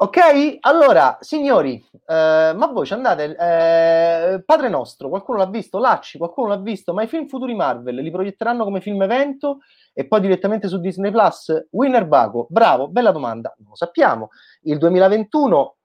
Ok, 0.00 0.58
allora, 0.60 1.18
signori, 1.20 1.84
eh, 2.06 2.52
ma 2.54 2.66
voi 2.72 2.86
ci 2.86 2.92
andate, 2.92 3.36
eh, 3.36 4.44
Padre 4.44 4.68
Nostro, 4.68 5.08
qualcuno 5.08 5.38
l'ha 5.38 5.46
visto? 5.46 5.80
Lacci, 5.80 6.18
qualcuno 6.18 6.46
l'ha 6.46 6.58
visto? 6.58 6.94
Ma 6.94 7.02
i 7.02 7.08
film 7.08 7.26
futuri 7.26 7.56
Marvel 7.56 7.96
li 7.96 8.10
proietteranno 8.12 8.62
come 8.62 8.80
film 8.80 9.02
evento 9.02 9.58
e 9.92 10.06
poi 10.06 10.20
direttamente 10.20 10.68
su 10.68 10.78
Disney 10.78 11.10
Plus? 11.10 11.66
Winner 11.72 12.06
Bago, 12.06 12.46
bravo, 12.48 12.86
bella 12.86 13.10
domanda, 13.10 13.52
non 13.58 13.70
lo 13.70 13.74
sappiamo. 13.74 14.28
Il 14.62 14.78
2021 14.78 15.77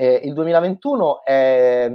eh, 0.00 0.20
il 0.22 0.32
2021 0.32 1.24
è, 1.24 1.90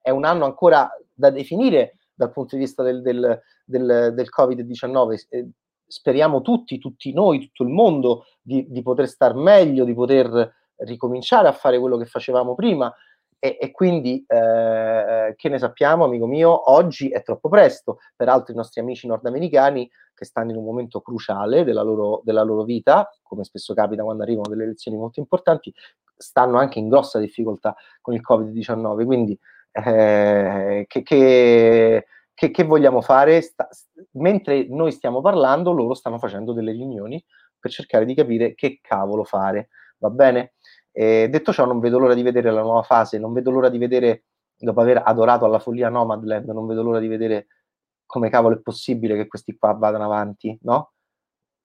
è, 0.00 0.10
un 0.10 0.24
anno 0.24 0.44
ancora 0.44 0.88
da 1.12 1.30
definire 1.30 1.96
dal 2.14 2.30
punto 2.30 2.54
di 2.54 2.62
vista 2.62 2.84
del, 2.84 3.02
del, 3.02 3.42
del, 3.64 4.12
del 4.14 4.28
Covid-19. 4.30 5.26
Eh, 5.28 5.48
speriamo 5.84 6.42
tutti, 6.42 6.78
tutti 6.78 7.12
noi, 7.12 7.40
tutto 7.40 7.64
il 7.64 7.70
mondo, 7.70 8.26
di, 8.40 8.66
di 8.68 8.82
poter 8.82 9.08
star 9.08 9.34
meglio, 9.34 9.84
di 9.84 9.94
poter 9.94 10.54
ricominciare 10.76 11.48
a 11.48 11.52
fare 11.52 11.80
quello 11.80 11.96
che 11.96 12.06
facevamo 12.06 12.54
prima. 12.54 12.94
E, 13.40 13.58
e 13.60 13.72
quindi, 13.72 14.24
eh, 14.28 15.34
che 15.36 15.48
ne 15.48 15.58
sappiamo, 15.58 16.04
amico 16.04 16.26
mio, 16.26 16.70
oggi 16.70 17.08
è 17.08 17.20
troppo 17.24 17.48
presto. 17.48 17.98
Peraltro 18.14 18.52
i 18.52 18.56
nostri 18.56 18.80
amici 18.80 19.08
nordamericani, 19.08 19.90
che 20.14 20.24
stanno 20.24 20.52
in 20.52 20.56
un 20.56 20.64
momento 20.64 21.00
cruciale 21.00 21.64
della 21.64 21.82
loro, 21.82 22.22
della 22.24 22.44
loro 22.44 22.62
vita, 22.62 23.10
come 23.24 23.42
spesso 23.42 23.74
capita 23.74 24.04
quando 24.04 24.22
arrivano 24.22 24.48
delle 24.48 24.62
elezioni 24.62 24.96
molto 24.96 25.18
importanti, 25.18 25.74
stanno 26.16 26.58
anche 26.58 26.78
in 26.78 26.88
grossa 26.88 27.18
difficoltà 27.18 27.74
con 28.00 28.14
il 28.14 28.22
Covid-19. 28.26 29.04
Quindi, 29.04 29.38
eh, 29.72 30.84
che, 30.86 31.02
che, 31.02 32.06
che, 32.32 32.50
che, 32.50 32.64
vogliamo 32.64 33.00
fare? 33.00 33.40
Sta, 33.40 33.68
mentre 34.12 34.66
noi 34.68 34.92
stiamo 34.92 35.20
parlando, 35.20 35.72
loro 35.72 35.94
stanno 35.94 36.18
facendo 36.18 36.52
delle 36.52 36.72
riunioni 36.72 37.22
per 37.58 37.70
cercare 37.70 38.04
di 38.04 38.14
capire 38.14 38.54
che 38.54 38.78
cavolo 38.82 39.24
fare. 39.24 39.68
Va 39.98 40.10
bene? 40.10 40.54
E 40.92 41.28
detto 41.28 41.52
ciò, 41.52 41.64
non 41.64 41.80
vedo 41.80 41.98
l'ora 41.98 42.14
di 42.14 42.22
vedere 42.22 42.50
la 42.50 42.62
nuova 42.62 42.82
fase, 42.82 43.18
non 43.18 43.32
vedo 43.32 43.50
l'ora 43.50 43.68
di 43.68 43.78
vedere, 43.78 44.24
dopo 44.56 44.80
aver 44.80 45.02
adorato 45.04 45.44
alla 45.44 45.58
follia 45.58 45.88
Nomadland, 45.88 46.48
non 46.50 46.66
vedo 46.66 46.82
l'ora 46.82 47.00
di 47.00 47.08
vedere 47.08 47.46
come 48.06 48.30
cavolo 48.30 48.56
è 48.56 48.60
possibile 48.60 49.16
che 49.16 49.26
questi 49.26 49.56
qua 49.56 49.72
vadano 49.72 50.04
avanti, 50.04 50.56
no? 50.62 50.92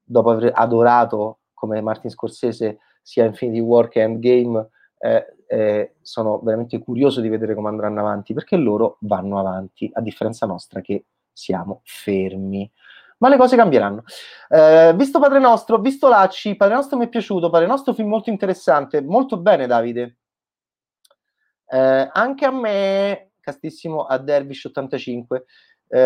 Dopo 0.03 0.31
aver 0.31 0.51
adorato, 0.55 1.41
come 1.53 1.81
Martin 1.81 2.09
Scorsese, 2.09 2.79
sia 3.09 3.25
Infinity 3.25 3.59
War 3.59 3.87
che 3.87 4.01
Endgame, 4.01 4.69
eh, 4.99 5.35
eh, 5.47 5.95
sono 6.01 6.39
veramente 6.43 6.77
curioso 6.77 7.21
di 7.21 7.29
vedere 7.29 7.55
come 7.55 7.69
andranno 7.69 8.01
avanti, 8.01 8.35
perché 8.35 8.55
loro 8.55 8.97
vanno 9.01 9.39
avanti, 9.39 9.89
a 9.91 10.01
differenza 10.01 10.45
nostra 10.45 10.81
che 10.81 11.05
siamo 11.33 11.81
fermi 11.85 12.71
ma 13.17 13.27
le 13.27 13.35
cose 13.35 13.57
cambieranno. 13.57 14.03
Eh, 14.47 14.93
visto 14.95 15.19
Padre 15.19 15.39
Nostro, 15.39 15.77
visto 15.79 16.07
Lacci, 16.07 16.55
Padre 16.55 16.75
Nostro 16.75 16.97
mi 16.97 17.03
è 17.05 17.09
piaciuto, 17.09 17.49
Padre 17.49 17.67
Nostro 17.67 17.93
film 17.93 18.07
molto 18.07 18.29
interessante, 18.29 19.01
molto 19.01 19.35
bene 19.37 19.67
Davide. 19.67 20.19
Eh, 21.67 22.09
anche 22.13 22.45
a 22.45 22.51
me, 22.51 23.31
castissimo 23.41 24.05
a 24.05 24.17
Dervish 24.17 24.63
85. 24.65 25.43
Eh, 25.89 25.99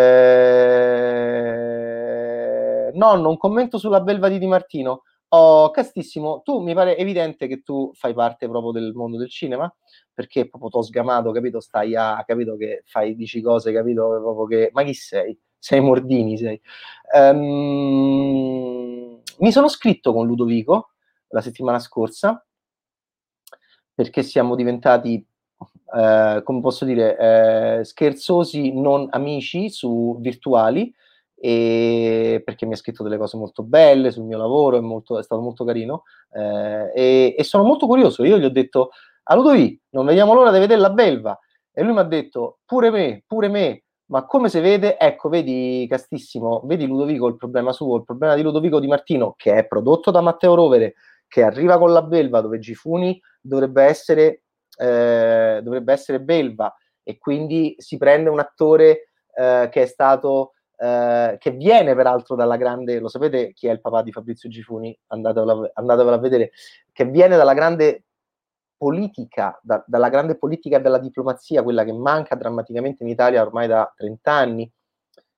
nonno, 2.96 3.30
un 3.30 3.38
commento 3.38 3.78
sulla 3.78 4.02
belva 4.02 4.28
di 4.28 4.40
Di 4.40 4.48
Martino. 4.48 5.04
Oh, 5.36 5.72
castissimo, 5.72 6.42
tu 6.44 6.60
mi 6.60 6.76
pare 6.76 6.96
evidente 6.96 7.48
che 7.48 7.64
tu 7.64 7.90
fai 7.96 8.14
parte 8.14 8.48
proprio 8.48 8.72
del 8.72 8.94
mondo 8.94 9.18
del 9.18 9.32
cinema, 9.32 9.74
perché 10.14 10.48
proprio 10.48 10.70
t'ho 10.70 10.84
sgamato, 10.84 11.32
capito? 11.32 11.60
Stai 11.60 11.96
a, 11.96 12.24
capito 12.24 12.56
che 12.56 12.84
fai, 12.86 13.16
dici 13.16 13.42
cose, 13.42 13.74
capito? 13.74 14.10
Proprio 14.22 14.46
che, 14.46 14.70
ma 14.74 14.84
chi 14.84 14.94
sei? 14.94 15.36
sei 15.58 15.80
Mordini, 15.82 16.38
sei. 16.38 16.62
Um, 17.16 19.22
mi 19.40 19.52
sono 19.52 19.68
scritto 19.70 20.14
con 20.14 20.28
Ludovico 20.28 20.92
la 21.30 21.42
settimana 21.42 21.80
scorsa 21.80 22.46
perché 23.94 24.24
siamo 24.24 24.56
diventati, 24.56 25.26
eh, 25.96 26.42
come 26.44 26.62
posso 26.62 26.86
dire, 26.86 27.80
eh, 27.80 27.84
scherzosi 27.86 28.74
non 28.74 29.08
amici 29.12 29.70
su 29.70 30.18
virtuali 30.20 30.94
e 31.46 32.42
perché 32.46 32.66
mi 32.66 32.72
ha 32.72 32.78
scritto 32.78 33.04
delle 33.04 33.18
cose 33.18 33.36
molto 33.36 33.64
belle 33.64 34.12
sul 34.12 34.24
mio 34.24 34.38
lavoro, 34.38 34.78
è, 34.78 34.80
molto, 34.80 35.20
è 35.20 35.24
stato 35.24 35.42
molto 35.42 35.66
carino 35.66 36.04
eh, 36.32 36.90
e, 36.96 37.36
e, 37.38 37.44
sono 37.44 37.66
molto 37.66 37.86
curioso. 37.86 38.24
Io 38.24 38.38
gli 38.38 38.46
ho 38.46 38.50
detto 38.50 38.92
a 39.24 39.36
Ludovico, 39.36 39.82
non 39.90 40.06
vediamo 40.06 40.34
l'ora 40.34 40.54
di 40.54 40.60
vedere 40.60 40.80
la 40.80 40.92
belva 40.92 41.38
e 41.74 41.84
lui 41.84 41.92
mi 41.92 42.00
ha 42.00 42.04
detto 42.04 42.60
pure 42.64 42.90
me, 42.92 43.26
pure 43.28 43.50
me, 43.50 43.84
ma 44.06 44.26
come 44.26 44.48
si 44.48 44.62
vede, 44.62 44.98
ecco, 44.98 45.28
vedi 45.28 45.86
Castissimo, 45.90 46.62
vedi 46.64 46.88
Ludovico 46.88 47.28
il 47.28 47.36
problema 47.36 47.74
suo, 47.74 47.98
il 47.98 48.06
problema 48.06 48.36
di 48.36 48.42
Ludovico 48.42 48.80
Di 48.80 48.88
Martino, 48.88 49.34
che 49.36 49.54
è 49.54 49.68
prodotto 49.68 50.12
da 50.12 50.22
Matteo 50.22 50.56
Rovere, 50.56 50.94
che 51.28 51.44
arriva 51.44 51.78
con 51.78 51.92
la 51.92 52.04
Belva, 52.04 52.40
dove 52.40 52.60
Gifuni 52.60 53.22
dovrebbe 53.42 53.84
essere, 53.84 54.44
eh, 54.78 55.60
dovrebbe 55.62 55.92
essere 55.92 56.22
Belva, 56.22 56.74
e 57.04 57.18
quindi 57.18 57.76
si 57.80 57.98
prende 57.98 58.30
un 58.30 58.40
attore 58.40 59.10
eh, 59.36 59.68
che 59.70 59.82
è 59.82 59.86
stato, 59.86 60.54
eh, 60.84 61.38
che 61.40 61.52
viene 61.52 61.96
peraltro 61.96 62.36
dalla 62.36 62.58
grande, 62.58 63.00
lo 63.00 63.08
sapete 63.08 63.54
chi 63.54 63.68
è 63.68 63.72
il 63.72 63.80
papà 63.80 64.02
di 64.02 64.12
Fabrizio 64.12 64.50
Gifuni? 64.50 64.98
Andatevelo, 65.08 65.72
andatevelo 65.74 66.16
a 66.16 66.20
vedere, 66.20 66.52
che 66.92 67.06
viene 67.06 67.38
dalla 67.38 67.54
grande 67.54 68.04
politica, 68.76 69.58
da, 69.64 69.82
dalla 69.88 70.10
grande 70.10 70.38
politica 70.38 70.80
della 70.80 70.98
diplomazia, 70.98 71.64
quella 71.64 71.86
che 71.86 71.94
manca 71.94 72.36
drammaticamente 72.36 73.04
in 73.04 73.10
Italia 73.10 73.42
ormai 73.42 73.68
da 73.68 73.90
30 73.96 74.30
anni, 74.30 74.70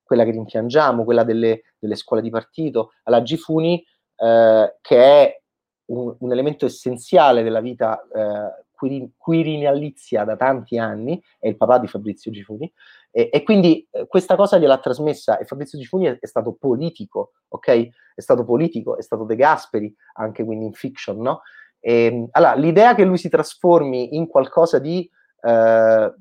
quella 0.02 0.24
che 0.24 0.32
rimpiangiamo, 0.32 1.04
quella 1.04 1.24
delle, 1.24 1.62
delle 1.78 1.96
scuole 1.96 2.24
di 2.24 2.32
partito, 2.32 2.94
alla 3.04 3.22
Gifuni, 3.22 3.86
eh, 4.16 4.78
che 4.82 4.98
è 4.98 5.42
un, 5.92 6.16
un, 6.18 6.32
elemento 6.32 6.66
essenziale 6.66 7.44
della 7.44 7.62
vita 7.62 8.02
eh, 8.02 8.65
quirinalizia 9.18 10.24
da 10.24 10.36
tanti 10.36 10.78
anni, 10.78 11.22
è 11.40 11.48
il 11.48 11.58
papà 11.58 11.80
di 11.80 11.88
Fabrizio 11.88 12.32
Gifuni, 12.32 12.72
e, 13.12 13.30
e 13.32 13.44
quindi 13.44 13.88
eh, 13.92 14.08
questa 14.08 14.36
cosa 14.36 14.58
gliel'ha 14.58 14.78
trasmessa, 14.78 15.38
e 15.38 15.46
Fabrizio 15.46 15.80
Gifuni 15.80 16.06
è, 16.06 16.20
è, 16.20 16.26
stato 16.26 16.54
politico, 16.54 17.34
ok? 17.50 17.68
È 18.16 18.22
stato 18.22 18.44
politico, 18.44 18.98
è 18.98 19.02
stato 19.02 19.24
De 19.24 19.36
Gasperi, 19.36 19.94
anche 20.14 20.44
quindi 20.44 20.66
in 20.66 20.74
fiction, 20.74 21.20
no? 21.20 21.42
E, 21.80 22.06
ehm, 22.06 22.28
allora, 22.32 22.56
l'idea 22.56 22.96
che 22.96 23.06
lui 23.06 23.18
si 23.18 23.30
trasformi 23.30 24.16
in 24.16 24.28
qualcosa 24.28 24.80
di 24.80 25.10
eh, 25.42 26.14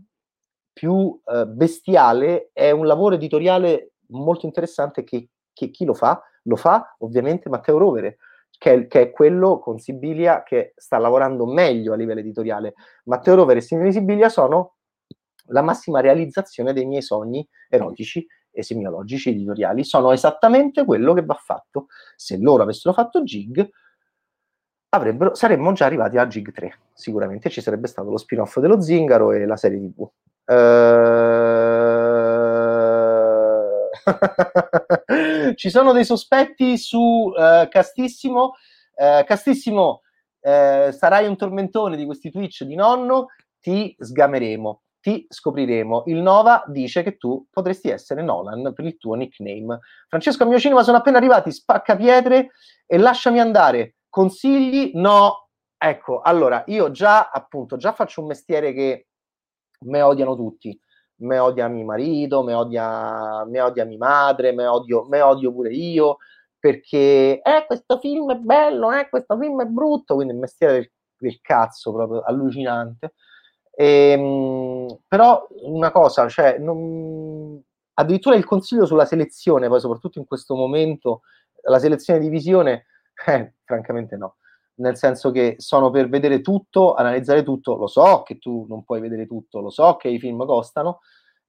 più 0.72 1.20
eh, 1.24 1.46
bestiale 1.46 2.50
è 2.52 2.70
un 2.70 2.86
lavoro 2.86 3.14
editoriale 3.14 3.92
molto 4.08 4.44
interessante 4.44 5.04
che, 5.04 5.28
che, 5.52 5.70
chi 5.70 5.84
lo 5.84 5.94
fa? 5.94 6.22
Lo 6.42 6.56
fa 6.56 6.94
ovviamente 6.98 7.48
Matteo 7.48 7.78
Rovere, 7.78 8.18
che 8.58 8.72
è, 8.72 8.86
che 8.86 9.00
è, 9.00 9.10
quello 9.10 9.58
con 9.58 9.78
Sibilia 9.78 10.42
che 10.42 10.72
sta 10.76 10.98
lavorando 10.98 11.46
meglio 11.46 11.92
a 11.92 11.96
livello 11.96 12.20
editoriale. 12.20 12.74
Matteo 13.04 13.34
Rovere 13.34 13.58
e 13.58 13.62
Signori 13.62 13.92
Sibilia 13.92 14.28
sono 14.28 14.76
la 15.48 15.62
massima 15.62 16.00
realizzazione 16.00 16.72
dei 16.72 16.86
miei 16.86 17.02
sogni 17.02 17.46
erotici 17.68 18.26
e 18.50 18.62
semiologici 18.62 19.30
editoriali. 19.30 19.84
Sono 19.84 20.12
esattamente 20.12 20.84
quello 20.84 21.12
che 21.12 21.24
va 21.24 21.34
fatto. 21.34 21.86
Se 22.16 22.38
loro 22.38 22.62
avessero 22.62 22.94
fatto 22.94 23.22
Gig, 23.22 23.68
saremmo 25.32 25.72
già 25.72 25.86
arrivati 25.86 26.16
a 26.18 26.26
Gig 26.26 26.52
3. 26.52 26.78
Sicuramente 26.92 27.50
ci 27.50 27.60
sarebbe 27.60 27.88
stato 27.88 28.10
lo 28.10 28.16
spin-off 28.16 28.58
dello 28.60 28.80
Zingaro 28.80 29.32
e 29.32 29.44
la 29.44 29.56
serie 29.56 29.78
TV. 29.78 30.00
Uh... 30.46 31.23
ci 35.56 35.70
sono 35.70 35.92
dei 35.92 36.04
sospetti 36.04 36.78
su 36.78 36.98
uh, 36.98 37.68
Castissimo. 37.68 38.52
Uh, 38.94 39.24
Castissimo, 39.24 40.00
sarai 40.40 41.26
un 41.26 41.36
tormentone 41.36 41.96
di 41.96 42.04
questi 42.04 42.30
Twitch 42.30 42.64
di 42.64 42.74
nonno, 42.74 43.28
ti 43.60 43.96
sgameremo, 43.98 44.82
ti 45.00 45.24
scopriremo. 45.26 46.02
Il 46.06 46.16
Nova 46.16 46.62
dice 46.66 47.02
che 47.02 47.16
tu 47.16 47.46
potresti 47.50 47.88
essere 47.88 48.22
Nolan 48.22 48.74
per 48.74 48.84
il 48.84 48.98
tuo 48.98 49.14
nickname. 49.14 49.78
Francesco, 50.06 50.42
al 50.42 50.50
mio 50.50 50.58
cinema 50.58 50.82
sono 50.82 50.98
appena 50.98 51.16
arrivati, 51.16 51.50
spacca 51.50 51.96
pietre 51.96 52.50
e 52.86 52.98
lasciami 52.98 53.40
andare 53.40 53.94
Consigli? 54.14 54.92
No. 54.94 55.48
Ecco, 55.76 56.20
allora, 56.20 56.62
io 56.68 56.92
già, 56.92 57.30
appunto, 57.30 57.76
già 57.76 57.92
faccio 57.92 58.20
un 58.20 58.28
mestiere 58.28 58.72
che 58.72 59.08
me 59.86 60.02
odiano 60.02 60.36
tutti. 60.36 60.78
Me 61.16 61.38
odia 61.38 61.68
mio 61.68 61.84
marito, 61.84 62.42
me 62.42 62.54
odia, 62.54 63.44
me 63.46 63.60
odia 63.60 63.84
mia 63.84 63.98
madre, 63.98 64.52
me 64.52 64.66
odio, 64.66 65.04
me 65.08 65.20
odio 65.20 65.52
pure 65.52 65.70
io, 65.70 66.18
perché, 66.58 67.40
eh, 67.42 67.64
questo 67.66 67.98
film 67.98 68.32
è 68.32 68.36
bello, 68.36 68.92
eh, 68.92 69.08
questo 69.08 69.36
film 69.38 69.62
è 69.62 69.66
brutto, 69.66 70.14
quindi 70.14 70.32
il 70.32 70.38
mestiere 70.40 70.72
del, 70.74 70.90
del 71.18 71.40
cazzo, 71.40 71.92
proprio 71.92 72.22
allucinante. 72.22 73.14
E, 73.70 74.10
ehm, 74.10 74.98
però 75.08 75.46
una 75.62 75.90
cosa, 75.90 76.28
cioè, 76.28 76.58
non, 76.58 77.62
addirittura 77.94 78.36
il 78.36 78.44
consiglio 78.44 78.86
sulla 78.86 79.04
selezione, 79.04 79.68
poi 79.68 79.80
soprattutto 79.80 80.18
in 80.18 80.26
questo 80.26 80.54
momento, 80.54 81.22
la 81.68 81.78
selezione 81.78 82.20
di 82.20 82.28
visione 82.28 82.86
eh, 83.26 83.54
francamente 83.64 84.16
no. 84.16 84.36
Nel 84.76 84.96
senso 84.96 85.30
che 85.30 85.54
sono 85.58 85.90
per 85.90 86.08
vedere 86.08 86.40
tutto, 86.40 86.94
analizzare 86.94 87.42
tutto. 87.42 87.76
Lo 87.76 87.86
so 87.86 88.22
che 88.24 88.38
tu 88.38 88.66
non 88.68 88.84
puoi 88.84 89.00
vedere 89.00 89.26
tutto, 89.26 89.60
lo 89.60 89.70
so 89.70 89.96
che 89.96 90.08
i 90.08 90.18
film 90.18 90.44
costano, 90.46 91.00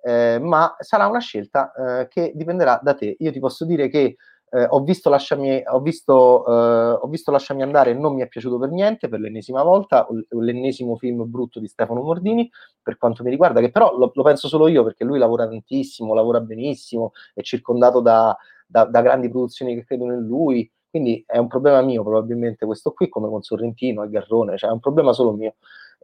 eh, 0.02 0.39
ma 0.39 0.76
sarà 0.80 1.07
una 1.07 1.19
scelta 1.19 1.72
eh, 1.73 2.07
che 2.07 2.31
dipenderà 2.35 2.80
da 2.81 2.93
te. 2.93 3.15
Io 3.19 3.31
ti 3.31 3.39
posso 3.39 3.65
dire 3.65 3.89
che 3.89 4.18
eh, 4.56 4.65
ho, 4.69 4.81
visto 4.84 5.10
lasciami, 5.10 5.64
ho, 5.65 5.81
visto, 5.81 6.45
eh, 6.45 6.99
ho 7.02 7.07
visto 7.07 7.31
Lasciami 7.31 7.61
andare 7.61 7.93
non 7.93 8.14
mi 8.14 8.22
è 8.22 8.27
piaciuto 8.27 8.57
per 8.57 8.69
niente, 8.69 9.10
per 9.10 9.19
l'ennesima 9.19 9.64
volta, 9.64 10.07
l'ennesimo 10.30 10.95
film 10.95 11.30
brutto 11.30 11.60
di 11.60 11.68
Stefano 11.68 12.02
Mordini, 12.02 12.49
per 12.81 12.97
quanto 12.97 13.23
mi 13.23 13.31
riguarda, 13.31 13.60
che 13.60 13.72
però 13.72 13.97
lo, 13.97 14.11
lo 14.14 14.23
penso 14.23 14.47
solo 14.47 14.68
io 14.68 14.84
perché 14.84 15.03
lui 15.03 15.19
lavora 15.19 15.47
tantissimo, 15.47 16.14
lavora 16.14 16.39
benissimo, 16.39 17.11
è 17.34 17.41
circondato 17.41 17.99
da, 17.99 18.35
da, 18.65 18.85
da 18.85 19.02
grandi 19.02 19.30
produzioni 19.30 19.76
che 19.76 19.84
credono 19.84 20.14
in 20.14 20.26
lui, 20.26 20.72
quindi 20.96 21.22
è 21.28 21.38
un 21.38 21.48
problema 21.48 21.82
mio 21.82 22.04
probabilmente 22.04 22.66
questo 22.66 22.94
qui, 22.94 23.10
come 23.10 23.28
con 23.28 23.42
Sorrentino 23.42 24.04
e 24.04 24.10
Garrone, 24.10 24.58
cioè 24.58 24.70
è 24.70 24.74
un 24.74 24.80
problema 24.80 25.12
solo 25.12 25.34
mio. 25.34 25.56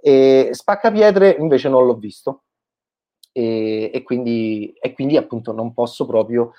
E 0.01 0.49
Spaccapietre 0.51 1.37
invece 1.39 1.69
non 1.69 1.85
l'ho 1.85 1.95
visto 1.95 2.43
e, 3.31 3.89
e, 3.93 4.03
quindi, 4.03 4.73
e 4.81 4.91
quindi 4.91 5.15
appunto 5.15 5.53
non 5.53 5.73
posso 5.73 6.05
proprio, 6.05 6.51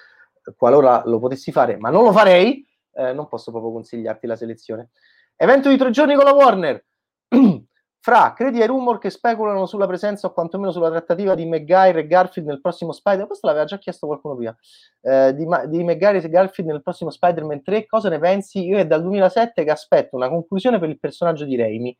qualora 0.56 1.02
lo 1.04 1.18
potessi 1.18 1.52
fare, 1.52 1.76
ma 1.76 1.90
non 1.90 2.04
lo 2.04 2.12
farei, 2.12 2.66
eh, 2.94 3.12
non 3.12 3.28
posso 3.28 3.50
proprio 3.50 3.70
consigliarti 3.70 4.26
la 4.26 4.36
selezione. 4.36 4.88
Evento 5.36 5.68
di 5.68 5.76
tre 5.76 5.90
giorni 5.90 6.14
con 6.14 6.24
la 6.24 6.32
Warner. 6.32 6.84
Fra, 8.04 8.32
credi 8.32 8.60
ai 8.60 8.66
rumor 8.66 8.98
che 8.98 9.10
speculano 9.10 9.64
sulla 9.64 9.86
presenza 9.86 10.26
o 10.26 10.32
quantomeno 10.32 10.72
sulla 10.72 10.90
trattativa 10.90 11.36
di 11.36 11.46
McGuire 11.46 12.00
e 12.00 12.06
Garfield 12.08 12.48
nel 12.48 12.60
prossimo 12.60 12.90
Spider-Man? 12.90 13.28
Questo 13.28 13.46
l'aveva 13.46 13.64
già 13.64 13.78
chiesto 13.78 14.08
qualcuno 14.08 14.34
prima. 14.34 14.56
Eh, 15.02 15.32
di, 15.36 15.46
di 15.68 15.84
McGuire 15.84 16.20
e 16.20 16.28
Garfield 16.28 16.68
nel 16.68 16.82
prossimo 16.82 17.10
Spider-Man 17.10 17.62
3, 17.62 17.86
cosa 17.86 18.08
ne 18.08 18.18
pensi? 18.18 18.66
Io 18.66 18.76
è 18.76 18.88
dal 18.88 19.02
2007 19.02 19.62
che 19.62 19.70
aspetto 19.70 20.16
una 20.16 20.28
conclusione 20.28 20.80
per 20.80 20.88
il 20.88 20.98
personaggio 20.98 21.44
di 21.44 21.54
Raimi. 21.54 21.96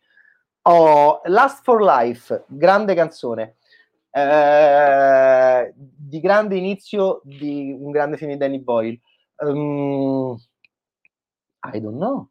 Oh, 0.63 1.21
Last 1.27 1.63
for 1.63 1.81
Life, 1.81 2.47
grande 2.49 2.95
canzone. 2.97 3.59
Eh, 4.11 5.73
di 5.77 6.19
grande 6.19 6.57
inizio 6.57 7.21
di 7.23 7.77
un 7.79 7.93
grande 7.93 8.17
film 8.17 8.33
di 8.33 8.39
Danny 8.39 8.59
Boyle. 8.59 8.99
Um, 9.37 10.37
I 11.73 11.81
don't 11.81 11.97
know. 11.97 12.29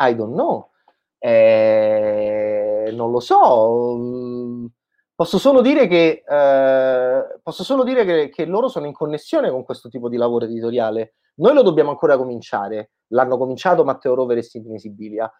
I 0.00 0.14
don't 0.14 0.32
know. 0.32 0.70
Eh, 1.18 2.90
non 2.94 3.10
lo 3.10 3.20
so. 3.20 4.70
Posso 5.14 5.38
solo 5.38 5.60
dire 5.62 5.88
che, 5.88 6.22
eh, 6.24 7.40
posso 7.42 7.64
solo 7.64 7.82
dire 7.82 8.04
che, 8.04 8.28
che 8.28 8.44
loro 8.44 8.68
sono 8.68 8.86
in 8.86 8.92
connessione 8.92 9.50
con 9.50 9.64
questo 9.64 9.88
tipo 9.88 10.08
di 10.08 10.16
lavoro 10.16 10.44
editoriale. 10.44 11.14
Noi 11.36 11.54
lo 11.54 11.62
dobbiamo 11.62 11.90
ancora 11.90 12.16
cominciare. 12.16 12.92
L'hanno 13.08 13.36
cominciato 13.36 13.84
Matteo 13.84 14.14
Rover 14.14 14.38
e 14.38 14.42
Sidney 14.42 14.78
Sibilia. 14.78 15.30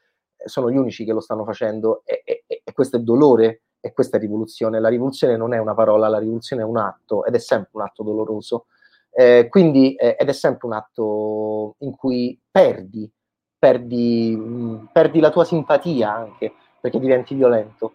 Sono 0.45 0.71
gli 0.71 0.77
unici 0.77 1.05
che 1.05 1.13
lo 1.13 1.21
stanno 1.21 1.45
facendo 1.45 2.03
e, 2.05 2.23
e, 2.25 2.45
e 2.47 2.73
questo 2.73 2.97
è 2.97 3.01
dolore 3.01 3.63
e 3.81 3.93
questa 3.93 4.17
è 4.17 4.21
rivoluzione. 4.21 4.81
La 4.81 4.89
rivoluzione 4.89 5.37
non 5.37 5.55
è 5.55 5.59
una 5.59 5.75
parola, 5.75 6.09
la 6.09 6.19
rivoluzione 6.19 6.63
è 6.63 6.65
un 6.65 6.77
atto 6.77 7.25
ed 7.25 7.35
è 7.35 7.39
sempre 7.39 7.71
un 7.75 7.83
atto 7.83 8.03
doloroso. 8.03 8.67
Eh, 9.11 9.47
quindi, 9.49 9.95
eh, 9.95 10.17
ed 10.19 10.29
è 10.29 10.33
sempre 10.33 10.67
un 10.67 10.73
atto 10.75 11.77
in 11.79 11.95
cui 11.97 12.41
perdi 12.51 13.11
perdi, 13.59 14.89
perdi 14.93 15.21
la 15.21 15.31
tua 15.31 15.45
simpatia 15.45 16.15
anche 16.15 16.55
perché 16.81 16.99
diventi 16.99 17.35
violento. 17.35 17.93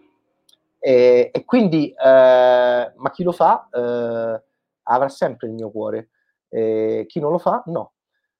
E, 0.78 1.30
e 1.32 1.44
quindi, 1.44 1.90
eh, 1.90 2.92
ma 2.94 3.10
chi 3.10 3.22
lo 3.22 3.32
fa 3.32 3.68
eh, 3.72 4.42
avrà 4.82 5.08
sempre 5.08 5.46
il 5.46 5.54
mio 5.54 5.70
cuore, 5.70 6.10
eh, 6.48 7.04
chi 7.08 7.20
non 7.20 7.32
lo 7.32 7.38
fa, 7.38 7.62
no. 7.66 7.92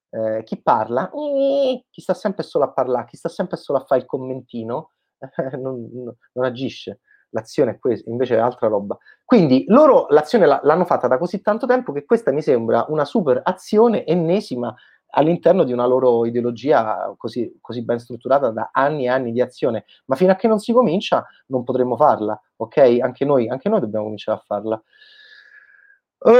Eh, 0.09 0.43
chi 0.43 0.61
parla, 0.61 1.09
chi 1.09 2.01
sta 2.01 2.13
sempre 2.13 2.43
solo 2.43 2.65
a 2.65 2.71
parlare, 2.71 3.07
chi 3.07 3.17
sta 3.17 3.27
sempre 3.27 3.57
solo 3.57 3.79
a 3.79 3.85
fare 3.85 4.01
il 4.01 4.07
commentino, 4.07 4.91
non, 5.59 5.89
non, 5.91 6.45
agisce. 6.45 7.01
L'azione 7.31 7.71
è 7.71 7.79
questa, 7.79 8.09
invece 8.09 8.35
è 8.35 8.39
altra 8.39 8.67
roba. 8.67 8.97
Quindi 9.25 9.65
loro 9.67 10.05
l'azione 10.09 10.45
l'hanno 10.45 10.85
fatta 10.85 11.07
da 11.07 11.17
così 11.17 11.41
tanto 11.41 11.65
tempo 11.65 11.91
che 11.91 12.05
questa 12.05 12.31
mi 12.31 12.41
sembra 12.41 12.85
una 12.87 13.03
super 13.03 13.41
azione 13.43 14.05
ennesima 14.05 14.73
all'interno 15.15 15.63
di 15.63 15.71
una 15.71 15.85
loro 15.85 16.25
ideologia 16.25 17.13
così, 17.17 17.57
così, 17.61 17.83
ben 17.83 17.99
strutturata 17.99 18.49
da 18.51 18.69
anni 18.71 19.05
e 19.05 19.09
anni 19.09 19.31
di 19.31 19.41
azione, 19.41 19.85
ma 20.05 20.15
fino 20.15 20.31
a 20.31 20.35
che 20.35 20.47
non 20.47 20.59
si 20.59 20.73
comincia 20.73 21.25
non 21.47 21.63
potremo 21.63 21.95
farla, 21.95 22.39
ok? 22.57 22.99
Anche 23.01 23.25
noi, 23.25 23.49
anche 23.49 23.69
noi 23.69 23.79
dobbiamo 23.79 24.05
cominciare 24.05 24.37
a 24.37 24.43
farla. 24.45 24.81
Uh, 26.17 26.31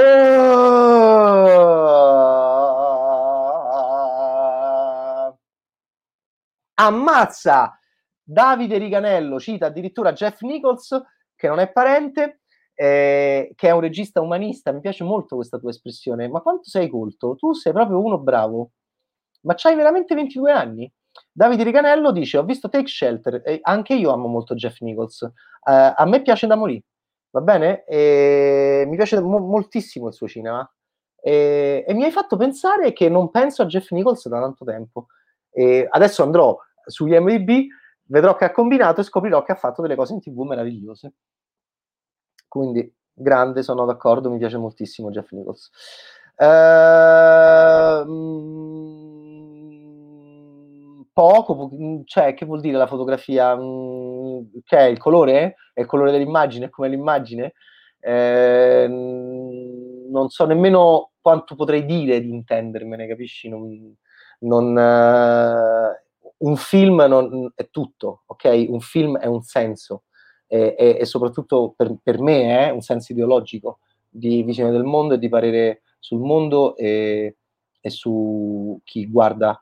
ammazza! 6.76 7.80
Davide 8.27 8.77
Riganello 8.77 9.39
cita 9.39 9.68
addirittura 9.68 10.11
Jeff 10.11 10.41
Nichols, 10.41 11.02
che 11.35 11.47
non 11.47 11.60
è 11.60 11.72
parente, 11.72 12.41
eh, 12.76 13.53
che 13.56 13.68
è 13.68 13.72
un 13.72 13.80
regista 13.80 14.22
umanista, 14.22 14.72
mi 14.72 14.81
piace 14.81 15.03
molto 15.03 15.35
questa 15.35 15.57
tua 15.57 15.69
espressione, 15.69 16.27
ma 16.27 16.41
quanto 16.41 16.69
sei 16.69 16.89
colto? 16.89 17.35
Tu 17.35 17.53
sei 17.53 17.73
proprio 17.73 17.99
uno 18.03 18.19
bravo, 18.19 18.72
ma 19.41 19.53
c'hai 19.56 19.76
veramente 19.76 20.14
22 20.14 20.52
anni? 20.52 20.91
Davide 21.31 21.64
Riganello 21.64 22.11
dice, 22.11 22.38
ho 22.38 22.43
visto 22.43 22.69
Take 22.69 22.88
Shelter, 22.88 23.41
e 23.45 23.60
anche 23.61 23.93
io 23.93 24.11
amo 24.11 24.27
molto 24.27 24.53
Jeff 24.56 24.80
Nichols, 24.81 25.22
uh, 25.22 25.31
a 25.64 26.06
me 26.06 26.22
piace 26.22 26.47
da 26.47 26.56
morire, 26.56 26.84
va 27.31 27.41
bene? 27.41 27.85
E 27.85 28.84
mi 28.88 28.95
piace 28.97 29.22
mo- 29.22 29.39
moltissimo 29.39 30.07
il 30.07 30.14
suo 30.14 30.27
cinema. 30.27 30.69
E, 31.22 31.84
e, 31.88 31.93
mi 31.93 32.03
hai 32.03 32.11
fatto 32.11 32.38
pensare 32.38 32.93
che 32.93 33.10
non 33.10 33.31
penso 33.31 33.61
a 33.64 33.65
Jeff 33.65 33.91
Nichols 33.91 34.27
da 34.27 34.39
tanto 34.39 34.65
tempo. 34.65 35.07
E 35.49 35.88
adesso 35.89 36.22
andrò 36.22 36.57
sugli 36.85 37.18
MDB, 37.18 37.68
vedrò 38.07 38.35
che 38.35 38.45
ha 38.45 38.52
combinato 38.52 39.02
e 39.02 39.03
scoprirò 39.03 39.43
che 39.43 39.53
ha 39.53 39.56
fatto 39.56 39.81
delle 39.81 39.95
cose 39.95 40.14
in 40.14 40.19
tv 40.19 40.41
meravigliose. 40.41 41.14
Quindi 42.56 42.90
grande, 43.14 43.64
sono 43.64 43.84
d'accordo, 43.86 44.30
mi 44.30 44.38
piace 44.38 44.57
moltissimo 44.57 45.10
Jeff 45.10 45.32
Nichols. 45.32 45.69
Ehm, 46.38 48.06
poco, 51.11 51.69
cioè, 52.06 52.34
che 52.34 52.45
vuol 52.45 52.61
dire 52.61 52.77
la 52.77 52.88
fotografia? 52.88 53.57
che 54.64 54.77
è 54.77 54.84
il 54.84 54.98
colore? 54.98 55.56
È 55.73 55.82
il 55.82 55.86
colore 55.86 56.11
dell'immagine? 56.11 56.69
Come 56.69 56.88
l'immagine? 56.88 57.53
Ehm, 57.99 58.91
non 60.10 60.30
so 60.30 60.45
nemmeno 60.45 61.11
quanto 61.19 61.56
potrei 61.56 61.84
dire 61.86 62.22
di 62.22 62.30
intendermene, 62.30 63.06
capisci? 63.06 63.49
Non, 63.49 63.94
non, 64.40 64.76
uh, 64.77 65.91
un 66.48 66.56
film 66.56 67.03
non, 67.06 67.52
è 67.53 67.69
tutto, 67.69 68.23
ok? 68.27 68.65
Un 68.69 68.80
film 68.80 69.18
è 69.18 69.26
un 69.26 69.41
senso 69.41 70.03
e, 70.47 70.76
e, 70.77 70.97
e 70.99 71.05
soprattutto 71.05 71.73
per, 71.76 71.95
per 72.01 72.19
me 72.19 72.67
è 72.67 72.69
un 72.69 72.81
senso 72.81 73.11
ideologico 73.11 73.80
di 74.09 74.43
visione 74.43 74.72
del 74.72 74.84
mondo 74.84 75.15
e 75.15 75.19
di 75.19 75.30
parere 75.30 75.81
sul 75.99 76.19
mondo 76.19 76.76
e, 76.77 77.35
e 77.81 77.89
su 77.89 78.80
chi 78.84 79.09
guarda 79.09 79.61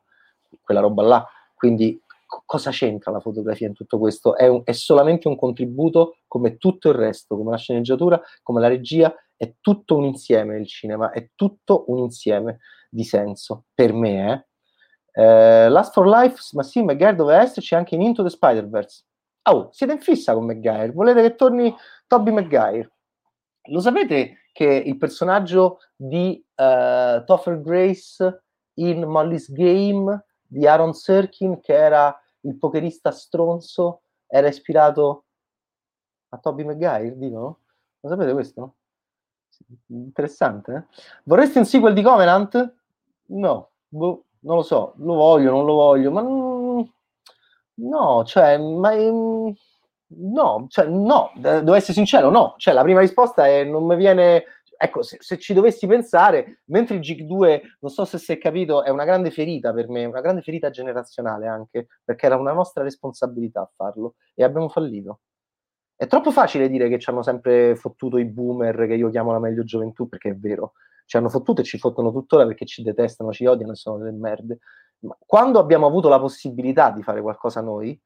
quella 0.62 0.82
roba 0.82 1.04
là. 1.04 1.28
Quindi 1.56 2.00
co- 2.26 2.44
cosa 2.46 2.72
c'entra 2.72 3.12
la 3.12 3.20
fotografia 3.20 3.68
in 3.68 3.74
tutto 3.74 3.98
questo? 3.98 4.36
È, 4.36 4.48
un, 4.48 4.62
è, 4.64 4.72
solamente 4.74 5.28
un 5.28 5.36
contributo 5.36 6.18
come 6.28 6.58
tutto 6.58 6.90
il 6.90 6.96
resto, 6.96 7.36
come 7.36 7.52
la 7.52 7.58
sceneggiatura, 7.58 8.22
come 8.42 8.60
la 8.60 8.68
regia, 8.68 9.14
è 9.36 9.56
tutto 9.60 9.98
un 9.98 10.06
insieme 10.06 10.58
il 10.58 10.68
cinema, 10.68 11.12
è 11.12 11.30
tutto 11.36 11.86
un 11.88 12.00
insieme 12.00 12.60
di 12.90 13.04
senso, 13.04 13.66
per 13.74 13.94
me. 13.94 14.46
Eh. 15.14 15.24
Eh, 15.24 15.70
Last 15.70 15.94
for 15.94 16.08
Life, 16.08 16.38
ma 16.54 16.64
sì, 16.64 16.84
magari 16.84 17.16
doveva 17.16 17.42
esserci 17.42 17.76
anche 17.76 17.96
in 17.96 18.02
Into 18.02 18.24
the 18.24 18.30
Spider-Verse. 18.30 19.04
Oh, 19.46 19.70
siete 19.72 19.94
in 19.94 20.00
fissa 20.00 20.34
con 20.34 20.46
McGuire? 20.46 20.92
Volete 20.92 21.22
che 21.22 21.36
torni 21.36 21.76
Toby 22.08 22.32
McGuire? 22.32 22.90
Lo 23.68 23.82
sapete 23.82 24.44
che 24.54 24.66
il 24.66 24.98
personaggio 24.98 25.80
di 25.96 26.42
uh, 26.56 27.24
Topher 27.26 27.62
Grace 27.62 28.44
in 28.76 29.04
Molly's 29.04 29.52
Game 29.52 30.26
di 30.46 30.66
Aaron 30.66 30.94
Serkin, 30.94 31.60
che 31.60 31.74
era 31.74 32.18
il 32.42 32.58
pokerista 32.58 33.12
stronzo, 33.12 34.04
era 34.28 34.48
ispirato 34.48 35.26
a 36.30 36.38
Toby 36.38 36.64
McGuire, 36.64 37.18
dicono? 37.18 37.60
Lo 38.00 38.10
sapete 38.10 38.32
questo? 38.32 38.76
Interessante, 39.88 40.74
eh? 40.74 41.02
Vorresti 41.24 41.58
un 41.58 41.66
sequel 41.66 41.94
di 41.94 42.02
Covenant? 42.02 42.76
No, 43.26 43.72
boh, 43.90 44.24
non 44.40 44.58
lo 44.58 44.64
so, 44.64 44.94
lo 44.98 45.16
voglio, 45.16 45.52
non 45.52 45.66
lo 45.66 45.74
voglio, 45.74 46.12
ma 46.12 46.22
No, 47.76 48.24
cioè, 48.26 48.58
ma 48.58 48.94
ehm, 48.94 49.54
no, 50.08 50.66
cioè, 50.70 50.86
no, 50.88 51.32
devo 51.36 51.74
essere 51.74 51.94
sincero, 51.94 52.30
no. 52.30 52.54
Cioè, 52.58 52.74
la 52.74 52.84
prima 52.84 53.00
risposta 53.00 53.48
è 53.48 53.64
non 53.64 53.86
mi 53.86 53.96
viene. 53.96 54.44
Ecco, 54.78 55.02
se, 55.02 55.18
se 55.22 55.38
ci 55.38 55.54
dovessi 55.54 55.88
pensare, 55.88 56.62
mentre 56.66 56.96
il 56.96 57.02
GIG 57.02 57.22
2, 57.26 57.62
non 57.80 57.92
so 57.92 58.06
se 58.06 58.18
si 58.18 58.34
è 58.34 58.38
capito, 58.38 58.84
è 58.84 58.90
una 58.90 59.06
grande 59.06 59.32
ferita 59.32 59.72
per 59.74 59.88
me, 59.88 60.04
una 60.06 60.20
grande 60.22 60.42
ferita 60.42 60.70
generazionale 60.70 61.48
anche, 61.48 61.88
perché 62.04 62.26
era 62.26 62.36
una 62.36 62.52
nostra 62.52 62.84
responsabilità 62.84 63.70
farlo 63.76 64.16
e 64.36 64.44
abbiamo 64.44 64.68
fallito. 64.70 65.22
È 65.96 66.06
troppo 66.08 66.32
facile 66.32 66.70
dire 66.70 66.90
che 66.90 67.00
ci 67.00 67.10
hanno 67.10 67.22
sempre 67.24 67.76
fottuto 67.76 68.18
i 68.18 68.26
boomer, 68.26 68.88
che 68.88 68.96
io 68.96 69.10
chiamo 69.10 69.32
la 69.32 69.40
meglio 69.40 69.64
gioventù, 69.64 70.08
perché 70.10 70.30
è 70.32 70.36
vero. 70.36 70.74
Ci 71.06 71.18
hanno 71.18 71.30
fottuto 71.30 71.62
e 71.62 71.64
ci 71.64 71.78
fottono 71.78 72.12
tuttora 72.12 72.46
perché 72.46 72.66
ci 72.66 72.82
detestano, 72.84 73.32
ci 73.32 73.46
odiano 73.46 73.72
e 73.74 73.76
sono 73.76 73.98
delle 73.98 74.12
merde 74.12 74.60
quando 75.26 75.60
abbiamo 75.60 75.86
avuto 75.86 76.10
la 76.10 76.20
possibilità 76.20 76.92
di 76.92 77.04
fare 77.04 77.22
qualcosa 77.22 77.62
noi, 77.62 78.00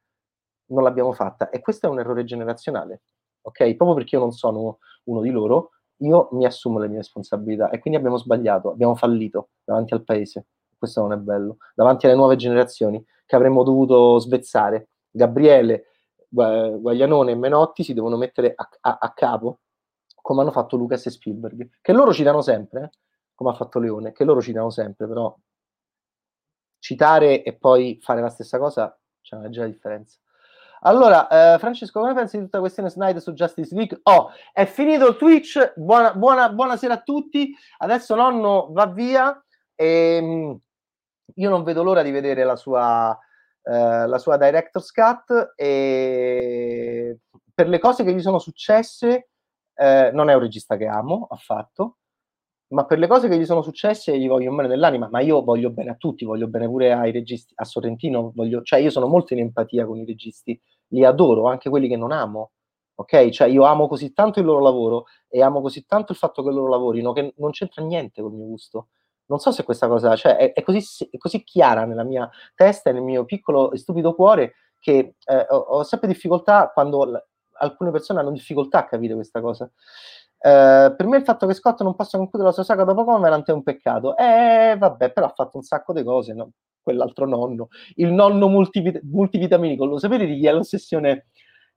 non 0.69 0.83
l'abbiamo 0.83 1.13
fatta 1.13 1.49
e 1.49 1.61
questo 1.61 1.87
è 1.87 1.89
un 1.89 1.99
errore 1.99 2.23
generazionale, 2.23 3.03
ok? 3.41 3.75
Proprio 3.75 3.93
perché 3.93 4.15
io 4.15 4.21
non 4.21 4.31
sono 4.31 4.79
uno 5.05 5.21
di 5.21 5.29
loro, 5.29 5.71
io 5.97 6.29
mi 6.31 6.45
assumo 6.45 6.79
le 6.79 6.87
mie 6.87 6.97
responsabilità 6.97 7.69
e 7.69 7.79
quindi 7.79 7.99
abbiamo 7.99 8.17
sbagliato, 8.17 8.71
abbiamo 8.71 8.95
fallito 8.95 9.49
davanti 9.63 9.93
al 9.93 10.03
paese. 10.03 10.47
Questo 10.77 11.01
non 11.01 11.13
è 11.13 11.17
bello, 11.17 11.57
davanti 11.73 12.05
alle 12.05 12.15
nuove 12.15 12.35
generazioni 12.35 13.03
che 13.25 13.35
avremmo 13.35 13.63
dovuto 13.63 14.19
svezzare. 14.19 14.89
Gabriele, 15.09 15.85
Guaglianone 16.29 17.31
e 17.31 17.35
Menotti 17.35 17.83
si 17.83 17.93
devono 17.93 18.17
mettere 18.17 18.53
a, 18.55 18.69
a, 18.81 18.97
a 19.01 19.13
capo 19.13 19.59
come 20.27 20.41
hanno 20.41 20.51
fatto 20.51 20.75
Lucas 20.75 21.05
e 21.05 21.09
Spielberg, 21.09 21.69
che 21.81 21.93
loro 21.93 22.11
ci 22.11 22.21
danno 22.21 22.41
sempre, 22.41 22.83
eh? 22.83 22.89
come 23.33 23.51
ha 23.51 23.53
fatto 23.53 23.79
Leone, 23.79 24.11
che 24.11 24.25
loro 24.25 24.41
ci 24.41 24.51
danno 24.51 24.69
sempre, 24.69 25.07
però 25.07 25.33
citare 26.79 27.43
e 27.43 27.53
poi 27.53 27.99
fare 28.01 28.21
la 28.21 28.29
stessa 28.29 28.57
cosa 28.57 28.97
c'è 29.21 29.35
una 29.35 29.49
già 29.49 29.65
differenza. 29.65 30.17
Allora, 30.81 31.27
eh, 31.27 31.59
Francesco, 31.59 31.99
come 31.99 32.13
pensi 32.13 32.37
di 32.37 32.43
tutta 32.43 32.57
la 32.57 32.63
questione 32.63 32.89
Snyder 32.89 33.21
su 33.21 33.33
Justice 33.33 33.73
League? 33.73 33.99
Oh, 34.03 34.31
è 34.53 34.65
finito 34.65 35.07
il 35.07 35.15
Twitch, 35.15 35.73
buona, 35.75 36.13
buona, 36.13 36.49
buonasera 36.49 36.93
a 36.93 37.01
tutti, 37.01 37.53
adesso 37.79 38.15
nonno 38.15 38.69
va 38.71 38.85
via 38.85 39.43
e 39.73 40.17
ehm, 40.17 40.59
io 41.35 41.49
non 41.49 41.63
vedo 41.63 41.83
l'ora 41.83 42.03
di 42.03 42.11
vedere 42.11 42.43
la 42.43 42.55
sua, 42.55 43.17
eh, 43.63 44.07
la 44.07 44.17
sua 44.17 44.37
Director's 44.37 44.91
Cut 44.91 45.53
e 45.55 47.19
per 47.53 47.67
le 47.67 47.79
cose 47.79 48.03
che 48.03 48.13
gli 48.13 48.21
sono 48.21 48.39
successe 48.39 49.29
eh, 49.73 50.11
non 50.13 50.29
è 50.29 50.33
un 50.33 50.41
regista 50.41 50.77
che 50.77 50.85
amo 50.85 51.27
affatto, 51.29 51.97
ma 52.69 52.85
per 52.85 52.99
le 52.99 53.07
cose 53.07 53.27
che 53.29 53.37
gli 53.37 53.45
sono 53.45 53.61
successe 53.61 54.17
gli 54.17 54.27
voglio 54.27 54.53
bene 54.53 54.67
nell'anima, 54.67 55.07
ma 55.09 55.21
io 55.21 55.41
voglio 55.43 55.69
bene 55.69 55.91
a 55.91 55.95
tutti, 55.95 56.25
voglio 56.25 56.47
bene 56.47 56.67
pure 56.67 56.91
ai 56.91 57.11
registi, 57.11 57.53
a 57.55 57.63
Sorrentino, 57.63 58.31
voglio, 58.35 58.61
cioè 58.63 58.79
io 58.79 58.89
sono 58.89 59.07
molto 59.07 59.33
in 59.33 59.39
empatia 59.39 59.85
con 59.85 59.97
i 59.99 60.05
registi, 60.05 60.59
li 60.89 61.05
adoro, 61.05 61.47
anche 61.47 61.69
quelli 61.69 61.87
che 61.87 61.95
non 61.97 62.11
amo, 62.11 62.51
ok? 62.95 63.29
Cioè 63.29 63.47
io 63.47 63.63
amo 63.63 63.87
così 63.87 64.11
tanto 64.13 64.39
il 64.39 64.45
loro 64.45 64.61
lavoro 64.61 65.05
e 65.29 65.41
amo 65.41 65.61
così 65.61 65.85
tanto 65.85 66.11
il 66.11 66.17
fatto 66.17 66.43
che 66.43 66.51
loro 66.51 66.67
lavorino 66.69 67.13
che 67.13 67.33
non 67.37 67.51
c'entra 67.51 67.83
niente 67.83 68.21
col 68.21 68.33
mio 68.33 68.45
gusto. 68.47 68.89
Non 69.27 69.39
so 69.39 69.51
se 69.51 69.63
questa 69.63 69.87
cosa, 69.87 70.15
cioè 70.15 70.37
è, 70.37 70.53
è, 70.53 70.63
così, 70.63 71.07
è 71.11 71.17
così, 71.17 71.43
chiara 71.43 71.85
nella 71.85 72.03
mia 72.03 72.29
testa 72.55 72.89
e 72.89 72.93
nel 72.93 73.01
mio 73.03 73.25
piccolo 73.25 73.71
e 73.71 73.77
stupido 73.77 74.13
cuore 74.15 74.53
che 74.79 75.15
eh, 75.25 75.45
ho, 75.49 75.57
ho 75.57 75.83
sempre 75.83 76.07
difficoltà 76.07 76.71
quando 76.73 77.03
l- 77.05 77.25
alcune 77.59 77.91
persone 77.91 78.19
hanno 78.19 78.31
difficoltà 78.31 78.79
a 78.79 78.85
capire 78.85 79.15
questa 79.15 79.41
cosa. 79.41 79.69
Eh, 80.39 80.93
per 80.95 81.07
me 81.07 81.17
il 81.17 81.23
fatto 81.23 81.47
che 81.47 81.53
Scott 81.53 81.81
non 81.81 81.95
possa 81.95 82.17
concludere 82.17 82.49
la 82.49 82.55
sua 82.55 82.63
saga 82.63 82.83
dopo 82.83 83.03
Covenant 83.03 83.47
è 83.47 83.51
un 83.53 83.63
peccato. 83.63 84.15
Eh, 84.17 84.75
vabbè, 84.77 85.11
però 85.11 85.27
ha 85.27 85.33
fatto 85.35 85.57
un 85.57 85.63
sacco 85.63 85.93
di 85.93 86.03
cose, 86.03 86.33
no? 86.33 86.51
quell'altro 86.87 87.27
nonno, 87.27 87.67
il 87.95 88.13
nonno 88.13 88.47
multivit- 88.47 89.01
multivitaminico. 89.03 89.83
Lo 89.85 89.97
sapete 89.99 90.25
di 90.25 90.39
chi 90.39 90.47
è 90.47 90.53
l'ossessione 90.53 91.27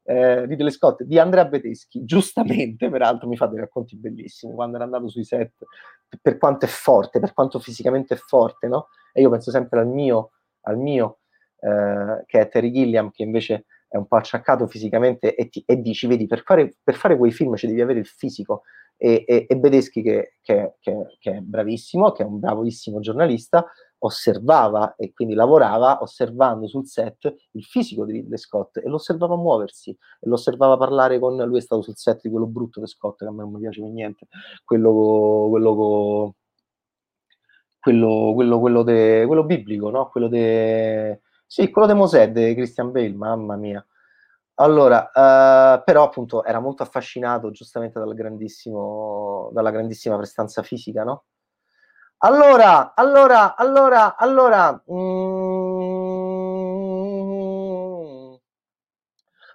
eh, 0.05 0.47
di 0.47 0.55
Dele 0.55 0.71
Scott? 0.71 1.03
Di 1.03 1.19
Andrea 1.19 1.45
Beteschi, 1.47 2.05
giustamente, 2.05 2.89
peraltro 2.89 3.27
mi 3.27 3.37
fa 3.37 3.47
dei 3.47 3.59
racconti 3.59 3.97
bellissimi 3.97 4.55
quando 4.55 4.77
era 4.77 4.85
andato 4.85 5.09
sui 5.09 5.25
set, 5.25 5.65
per 6.23 6.39
quanto 6.39 6.67
è 6.67 6.69
forte, 6.69 7.19
per 7.19 7.33
quanto 7.33 7.59
fisicamente 7.59 8.15
è 8.15 8.17
forte, 8.17 8.69
no? 8.69 8.89
E 9.13 9.21
io 9.23 9.31
penso 9.31 9.51
sempre 9.51 9.81
al 9.81 9.89
mio, 9.89 10.31
al 10.63 10.79
mio 10.79 11.19
eh, 11.59 12.23
che 12.27 12.41
è 12.41 12.49
Terry 12.49 12.71
Gilliam, 12.71 13.11
che 13.11 13.25
invece 13.25 13.67
è 13.91 13.97
un 13.97 14.07
po' 14.07 14.17
acciaccato 14.17 14.69
fisicamente 14.69 15.35
e, 15.35 15.49
ti, 15.49 15.65
e 15.67 15.81
dici, 15.81 16.07
vedi, 16.07 16.27
per 16.29 16.45
fare, 16.45 16.77
per 16.83 16.95
fare, 16.95 17.19
quei 17.19 17.33
film 17.33 17.57
ci 17.57 17.67
devi 17.67 17.81
avere 17.81 17.99
il 17.99 18.07
fisico. 18.07 18.63
E, 18.97 19.25
e, 19.27 19.47
e 19.49 19.57
Bedeschi, 19.57 20.01
che, 20.03 20.37
che, 20.41 20.75
che, 20.79 21.17
che, 21.19 21.31
è 21.33 21.41
bravissimo, 21.41 22.13
che 22.13 22.23
è 22.23 22.27
un 22.27 22.39
bravissimo 22.39 23.01
giornalista, 23.01 23.67
osservava 24.03 24.95
e 24.95 25.13
quindi 25.13 25.35
lavorava 25.35 26.03
osservando 26.03 26.69
sul 26.69 26.87
set 26.87 27.35
il 27.53 27.65
fisico 27.65 28.05
di 28.05 28.13
Ridley 28.13 28.39
Scott 28.39 28.77
e 28.79 28.89
lo 28.89 28.95
osservava 28.95 29.37
muoversi 29.37 29.91
e 29.91 30.29
lo 30.29 30.35
osservava 30.35 30.77
parlare 30.77 31.19
con 31.19 31.37
lui 31.37 31.59
è 31.59 31.61
stato 31.61 31.83
sul 31.83 31.97
set 31.97 32.21
di 32.23 32.31
quello 32.31 32.47
brutto 32.47 32.81
di 32.81 32.87
Scott 32.87 33.19
che 33.19 33.27
a 33.27 33.31
me 33.31 33.43
non 33.43 33.53
mi 33.53 33.61
piace 33.61 33.83
per 33.83 33.91
niente 33.91 34.29
quello, 34.65 35.49
quello, 35.51 36.35
quello, 37.79 38.33
quello, 38.35 38.59
quello, 38.61 38.83
de, 38.83 39.25
quello 39.27 39.45
biblico 39.45 39.91
no? 39.91 40.09
quello 40.09 40.29
de, 40.29 41.21
sì, 41.53 41.69
quello 41.69 41.89
di 41.89 41.95
Mosè, 41.95 42.31
di 42.31 42.55
Christian 42.55 42.93
Bale, 42.93 43.13
mamma 43.13 43.57
mia. 43.57 43.85
Allora, 44.55 45.11
uh, 45.13 45.83
però 45.83 46.05
appunto 46.05 46.45
era 46.45 46.61
molto 46.61 46.85
affascinato 46.85 47.51
giustamente 47.51 47.99
dal 47.99 48.15
dalla 48.15 49.71
grandissima 49.73 50.17
prestanza 50.17 50.63
fisica, 50.63 51.03
no? 51.03 51.25
Allora, 52.19 52.95
allora, 52.95 53.57
allora, 53.57 54.17
allora... 54.17 54.81
Mm, 54.93 55.51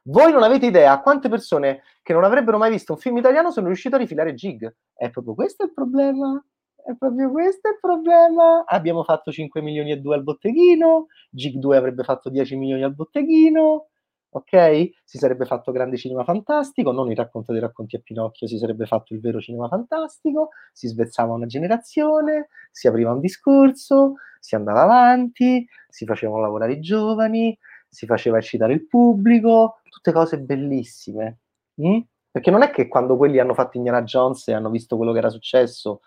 voi 0.03 0.31
non 0.33 0.43
avete 0.43 0.65
idea 0.65 0.99
quante 0.99 1.29
persone 1.29 1.83
che 2.03 2.11
non 2.11 2.25
avrebbero 2.25 2.57
mai 2.57 2.71
visto 2.71 2.91
un 2.91 2.99
film 2.99 3.15
italiano 3.15 3.51
sono 3.51 3.67
riuscite 3.67 3.95
a 3.95 3.99
rifilare 3.99 4.33
Gig. 4.33 4.75
È 4.93 5.09
proprio 5.11 5.33
questo 5.33 5.63
il 5.63 5.73
problema? 5.73 6.43
È 6.85 6.93
proprio 6.95 7.31
questo 7.31 7.69
il 7.69 7.79
problema. 7.81 8.63
Abbiamo 8.63 9.03
fatto 9.03 9.31
5 9.31 9.59
milioni 9.59 9.91
e 9.91 9.97
2 9.97 10.15
al 10.17 10.21
botteghino, 10.21 11.07
Gig 11.31 11.55
2 11.55 11.77
avrebbe 11.77 12.03
fatto 12.03 12.29
10 12.29 12.55
milioni 12.57 12.83
al 12.83 12.93
botteghino, 12.93 13.87
ok? 14.29 14.91
Si 15.03 15.17
sarebbe 15.17 15.45
fatto 15.45 15.71
grande 15.71 15.97
cinema 15.97 16.23
fantastico, 16.23 16.91
non 16.91 17.09
il 17.09 17.17
racconto 17.17 17.53
dei 17.53 17.61
racconti 17.61 17.95
a 17.95 18.01
Pinocchio, 18.03 18.45
si 18.45 18.59
sarebbe 18.59 18.85
fatto 18.85 19.15
il 19.15 19.19
vero 19.19 19.39
cinema 19.39 19.67
fantastico, 19.67 20.49
si 20.73 20.87
svezzava 20.87 21.33
una 21.33 21.47
generazione, 21.47 22.49
si 22.69 22.87
apriva 22.87 23.13
un 23.13 23.19
discorso, 23.19 24.17
si 24.39 24.53
andava 24.53 24.83
avanti, 24.83 25.67
si 25.89 26.05
facevano 26.05 26.41
lavorare 26.41 26.73
i 26.73 26.79
giovani, 26.81 27.57
si 27.89 28.05
faceva 28.05 28.37
eccitare 28.37 28.73
il 28.73 28.85
pubblico, 28.85 29.79
tutte 29.89 30.11
cose 30.11 30.39
bellissime. 30.39 31.39
Mm? 31.81 32.01
Perché 32.29 32.51
non 32.51 32.61
è 32.61 32.69
che 32.69 32.87
quando 32.87 33.17
quelli 33.17 33.39
hanno 33.39 33.55
fatto 33.55 33.77
Indiana 33.77 34.03
Jones 34.03 34.47
e 34.49 34.53
hanno 34.53 34.69
visto 34.69 34.97
quello 34.97 35.13
che 35.13 35.17
era 35.17 35.29
successo, 35.29 36.01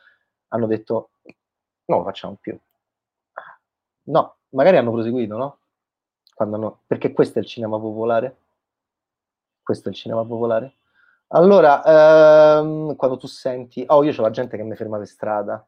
hanno 0.48 0.66
detto 0.66 1.10
non 1.88 1.98
lo 1.98 2.04
facciamo 2.04 2.36
più. 2.40 2.58
No, 4.04 4.36
magari 4.50 4.76
hanno 4.76 4.92
proseguito, 4.92 5.36
no? 5.36 5.58
Hanno, 6.36 6.82
perché 6.86 7.12
questo 7.12 7.38
è 7.38 7.42
il 7.42 7.48
cinema 7.48 7.78
popolare. 7.78 8.36
Questo 9.62 9.88
è 9.88 9.90
il 9.90 9.96
cinema 9.96 10.24
popolare. 10.24 10.76
Allora, 11.28 12.58
ehm, 12.58 12.96
quando 12.96 13.16
tu 13.18 13.26
senti, 13.26 13.84
oh, 13.88 14.02
io 14.02 14.12
ho 14.16 14.22
la 14.22 14.30
gente 14.30 14.56
che 14.56 14.62
mi 14.62 14.76
ferma 14.76 14.96
per 14.98 15.06
strada, 15.06 15.66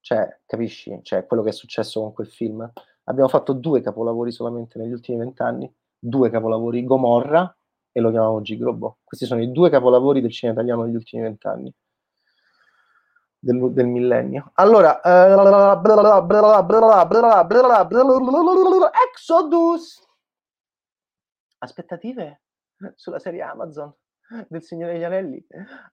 cioè, 0.00 0.40
capisci? 0.46 0.98
Cioè, 1.02 1.26
quello 1.26 1.42
che 1.42 1.50
è 1.50 1.52
successo 1.52 2.00
con 2.00 2.12
quel 2.12 2.28
film. 2.28 2.70
Abbiamo 3.04 3.28
fatto 3.28 3.52
due 3.52 3.82
capolavori 3.82 4.32
solamente 4.32 4.78
negli 4.78 4.92
ultimi 4.92 5.18
vent'anni, 5.18 5.70
due 5.98 6.30
capolavori, 6.30 6.84
Gomorra 6.84 7.54
e 7.92 8.00
lo 8.00 8.10
chiamavamo 8.10 8.40
Gigrobo. 8.40 8.98
Questi 9.04 9.26
sono 9.26 9.42
i 9.42 9.50
due 9.52 9.68
capolavori 9.70 10.20
del 10.22 10.30
cinema 10.30 10.58
italiano 10.60 10.84
negli 10.84 10.96
ultimi 10.96 11.22
vent'anni 11.22 11.74
del, 13.44 13.72
del 13.72 13.86
millennio. 13.86 14.50
Allora, 14.54 15.00
Exodus. 19.10 20.02
Aspettative 21.58 22.40
sulla 22.94 23.18
serie 23.18 23.42
Amazon 23.42 23.94
del 24.48 24.62
Signore 24.62 24.94
degli 24.94 25.04
Anelli 25.04 25.46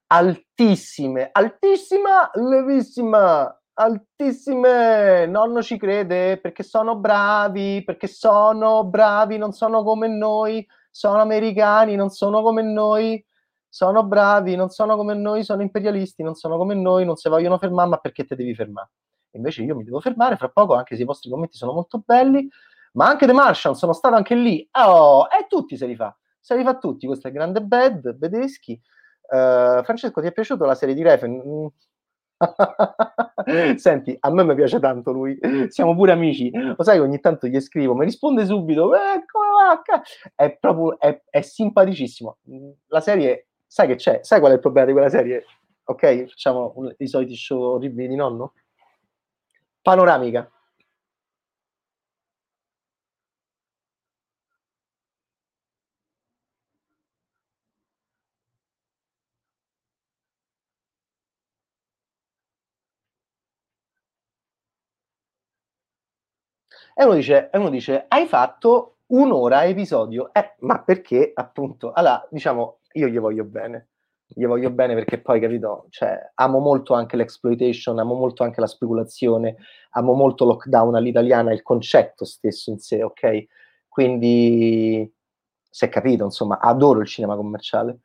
altissime, 0.06 1.28
altissima, 1.32 2.30
levissima, 2.34 3.62
altissime. 3.74 5.26
Nonno 5.26 5.62
ci 5.62 5.78
crede 5.78 6.38
perché 6.38 6.62
sono 6.62 6.96
bravi, 6.96 7.82
perché 7.84 8.06
sono 8.06 8.84
bravi, 8.84 9.38
non 9.38 9.52
sono 9.52 9.82
come 9.82 10.08
noi, 10.08 10.66
sono 10.90 11.20
americani, 11.20 11.94
non 11.94 12.10
sono 12.10 12.42
come 12.42 12.62
noi 12.62 13.24
sono 13.72 14.04
bravi, 14.04 14.54
non 14.54 14.68
sono 14.68 14.96
come 14.96 15.14
noi, 15.14 15.44
sono 15.44 15.62
imperialisti, 15.62 16.22
non 16.22 16.34
sono 16.34 16.58
come 16.58 16.74
noi, 16.74 17.06
non 17.06 17.16
si 17.16 17.30
vogliono 17.30 17.56
fermare, 17.56 17.88
ma 17.88 17.96
perché 17.96 18.26
te 18.26 18.36
devi 18.36 18.54
fermare? 18.54 18.90
Invece 19.30 19.62
io 19.62 19.74
mi 19.74 19.82
devo 19.82 19.98
fermare 19.98 20.36
fra 20.36 20.50
poco, 20.50 20.74
anche 20.74 20.94
se 20.94 21.00
i 21.00 21.06
vostri 21.06 21.30
commenti 21.30 21.56
sono 21.56 21.72
molto 21.72 22.02
belli, 22.04 22.46
ma 22.92 23.08
anche 23.08 23.24
The 23.24 23.32
Martian, 23.32 23.74
sono 23.74 23.94
stato 23.94 24.14
anche 24.14 24.34
lì, 24.34 24.68
oh, 24.72 25.22
e 25.22 25.46
tutti 25.48 25.78
se 25.78 25.86
li 25.86 25.96
fa, 25.96 26.14
se 26.38 26.54
li 26.54 26.62
fa 26.64 26.76
tutti, 26.76 27.06
questo 27.06 27.28
è 27.28 27.30
il 27.30 27.36
grande 27.36 27.62
Bad, 27.62 28.12
Bedeschi. 28.12 28.78
Uh, 29.22 29.82
Francesco, 29.82 30.20
ti 30.20 30.26
è 30.26 30.32
piaciuto 30.32 30.66
la 30.66 30.74
serie 30.74 30.94
di 30.94 31.02
Refen? 31.02 31.70
Senti, 33.76 34.14
a 34.20 34.30
me 34.30 34.44
mi 34.44 34.54
piace 34.54 34.80
tanto 34.80 35.12
lui, 35.12 35.38
siamo 35.68 35.94
pure 35.94 36.12
amici. 36.12 36.50
Lo 36.52 36.82
sai, 36.82 36.98
ogni 36.98 37.20
tanto 37.20 37.46
gli 37.46 37.58
scrivo, 37.58 37.94
mi 37.94 38.04
risponde 38.04 38.44
subito, 38.44 38.94
eh, 38.94 39.24
come 39.24 39.46
va? 39.50 39.82
È 40.34 40.58
proprio, 40.58 40.98
è, 40.98 41.22
è 41.30 41.40
simpaticissimo. 41.40 42.36
La 42.88 43.00
serie 43.00 43.46
sai 43.72 43.86
che 43.86 43.94
c'è? 43.96 44.20
Sai 44.22 44.38
qual 44.38 44.52
è 44.52 44.54
il 44.56 44.60
problema 44.60 44.86
di 44.86 44.92
quella 44.92 45.08
serie? 45.08 45.44
Ok, 45.84 46.26
facciamo 46.28 46.72
un, 46.76 46.94
i 46.98 47.08
soliti 47.08 47.34
show 47.34 47.74
orribili 47.76 48.06
di 48.08 48.16
nonno? 48.16 48.52
Panoramica. 49.84 50.50
E 66.94 67.04
uno 67.04 67.14
dice, 67.14 67.50
e 67.50 67.58
uno 67.58 67.70
dice 67.70 68.04
hai 68.08 68.26
fatto 68.26 68.96
un'ora 69.06 69.64
episodio. 69.64 70.32
Eh, 70.32 70.54
ma 70.60 70.82
perché 70.82 71.32
appunto? 71.34 71.92
Allora, 71.92 72.26
diciamo, 72.30 72.78
io 72.94 73.08
gli 73.08 73.18
voglio 73.18 73.44
bene. 73.44 73.88
Gli 74.34 74.46
voglio 74.46 74.70
bene 74.70 74.94
perché 74.94 75.20
poi, 75.20 75.40
capito, 75.40 75.86
cioè, 75.90 76.18
amo 76.36 76.58
molto 76.58 76.94
anche 76.94 77.16
l'exploitation, 77.16 77.98
amo 77.98 78.14
molto 78.14 78.42
anche 78.42 78.60
la 78.60 78.66
speculazione, 78.66 79.56
amo 79.90 80.14
molto 80.14 80.46
lockdown 80.46 80.94
all'italiana, 80.94 81.52
il 81.52 81.62
concetto 81.62 82.24
stesso 82.24 82.70
in 82.70 82.78
sé, 82.78 83.02
ok? 83.02 83.44
Quindi, 83.88 85.12
si 85.68 85.84
è 85.84 85.88
capito, 85.90 86.24
insomma, 86.24 86.60
adoro 86.60 87.00
il 87.00 87.06
cinema 87.06 87.36
commerciale 87.36 87.98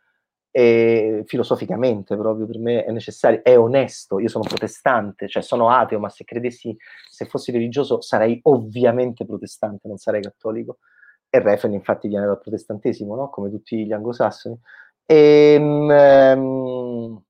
e 0.52 1.24
filosoficamente 1.28 2.18
proprio 2.18 2.46
per 2.46 2.58
me 2.60 2.84
è 2.84 2.92
necessario, 2.92 3.42
è 3.44 3.58
onesto, 3.58 4.20
io 4.20 4.28
sono 4.28 4.44
protestante, 4.44 5.28
cioè 5.30 5.44
sono 5.44 5.70
ateo, 5.70 6.00
ma 6.00 6.10
se 6.10 6.24
credessi, 6.26 6.76
se 7.10 7.26
fossi 7.26 7.52
religioso 7.52 8.02
sarei 8.02 8.40
ovviamente 8.44 9.26
protestante, 9.26 9.88
non 9.88 9.98
sarei 9.98 10.22
cattolico 10.22 10.80
E 11.30 11.40
Refen 11.40 11.74
infatti 11.74 12.08
viene 12.08 12.26
dal 12.26 12.40
protestantesimo, 12.40 13.16
no? 13.16 13.30
come 13.30 13.50
tutti 13.50 13.86
gli 13.86 13.92
anglosassoni. 13.92 14.58
E, 15.06 15.56
um, 15.58 17.22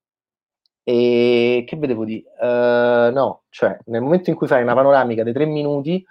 e 0.84 1.64
che 1.68 1.76
vedevo 1.78 2.06
di? 2.06 2.24
Uh, 2.40 3.12
no, 3.12 3.44
cioè 3.50 3.78
nel 3.86 4.02
momento 4.02 4.30
in 4.30 4.36
cui 4.36 4.48
fai 4.48 4.62
una 4.62 4.74
panoramica 4.74 5.24
dei 5.24 5.34
tre 5.34 5.46
minuti 5.46 6.04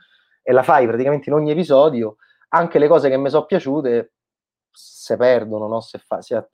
e 0.43 0.53
la 0.53 0.63
fai 0.63 0.87
praticamente 0.87 1.31
in 1.31 1.35
ogni 1.35 1.51
episodio, 1.51 2.17
anche 2.51 2.79
le 2.79 2.89
cose 2.89 3.09
che 3.09 3.17
mi 3.17 3.31
sono 3.31 3.47
piaciute 3.47 4.13
si 4.71 5.17
perdono, 5.17 5.67
no? 5.67 5.81
se, 5.81 5.99
fa, 5.99 6.21
se, 6.21 6.47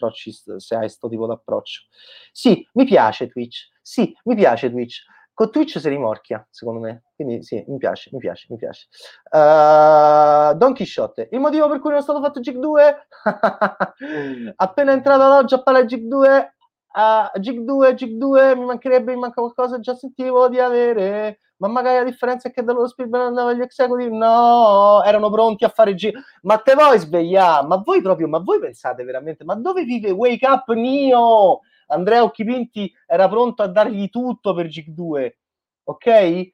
se 0.58 0.74
hai 0.74 0.80
questo 0.80 1.08
tipo 1.08 1.26
di 1.26 1.32
approccio. 1.32 1.82
Sì, 2.30 2.66
mi 2.74 2.84
piace 2.84 3.28
Twitch, 3.28 3.70
sì, 3.82 4.14
mi 4.24 4.34
piace 4.34 4.70
Twitch. 4.70 5.02
Con 5.34 5.50
Twitch 5.50 5.78
si 5.78 5.88
rimorchia, 5.88 6.46
secondo 6.50 6.80
me. 6.80 7.04
Quindi 7.14 7.42
sì, 7.42 7.64
mi 7.68 7.78
piace, 7.78 8.10
mi 8.12 8.18
piace, 8.18 8.46
mi 8.50 8.56
piace. 8.56 8.86
Uh, 9.30 10.54
Don 10.56 10.72
Chisciotte, 10.74 11.28
il 11.32 11.40
motivo 11.40 11.68
per 11.68 11.80
cui 11.80 11.90
non 11.90 12.00
è 12.00 12.02
stato 12.02 12.20
fatto 12.20 12.40
Gig 12.40 12.56
2? 12.56 13.06
Appena 14.56 14.92
entrato 14.92 15.22
all'oggi 15.22 15.54
a 15.54 15.62
parlare 15.62 15.86
Gig 15.86 16.02
2, 16.06 16.54
uh, 16.94 17.40
Gig 17.40 17.60
2, 17.60 17.94
Gig 17.94 18.16
2, 18.16 18.56
mi 18.56 18.64
mancherebbe, 18.64 19.14
mi 19.14 19.20
manca 19.20 19.40
qualcosa, 19.40 19.80
già 19.80 19.94
sentivo 19.94 20.48
di 20.48 20.58
avere 20.58 21.38
ma 21.62 21.68
magari 21.68 21.98
la 21.98 22.10
differenza 22.10 22.48
è 22.48 22.52
che 22.52 22.64
dallo 22.64 22.88
Spielberg 22.88 23.26
andava 23.26 23.50
agli 23.50 23.60
executive, 23.60 24.10
no, 24.10 25.00
erano 25.04 25.30
pronti 25.30 25.64
a 25.64 25.68
fare 25.68 25.94
giro. 25.94 26.20
Ma 26.42 26.58
te 26.58 26.74
vuoi 26.74 26.98
svegliare? 26.98 27.64
Ma 27.64 27.76
voi 27.76 28.02
proprio, 28.02 28.26
ma 28.26 28.38
voi 28.40 28.58
pensate 28.58 29.04
veramente, 29.04 29.44
ma 29.44 29.54
dove 29.54 29.84
vive 29.84 30.10
Wake 30.10 30.44
Up 30.44 30.68
Nio? 30.72 31.60
Andrea 31.92 32.22
Occhipinti 32.22 32.92
era 33.06 33.28
pronto 33.28 33.62
a 33.62 33.68
dargli 33.68 34.08
tutto 34.08 34.54
per 34.54 34.66
Gig 34.66 34.88
2, 34.88 35.38
ok? 35.84 36.50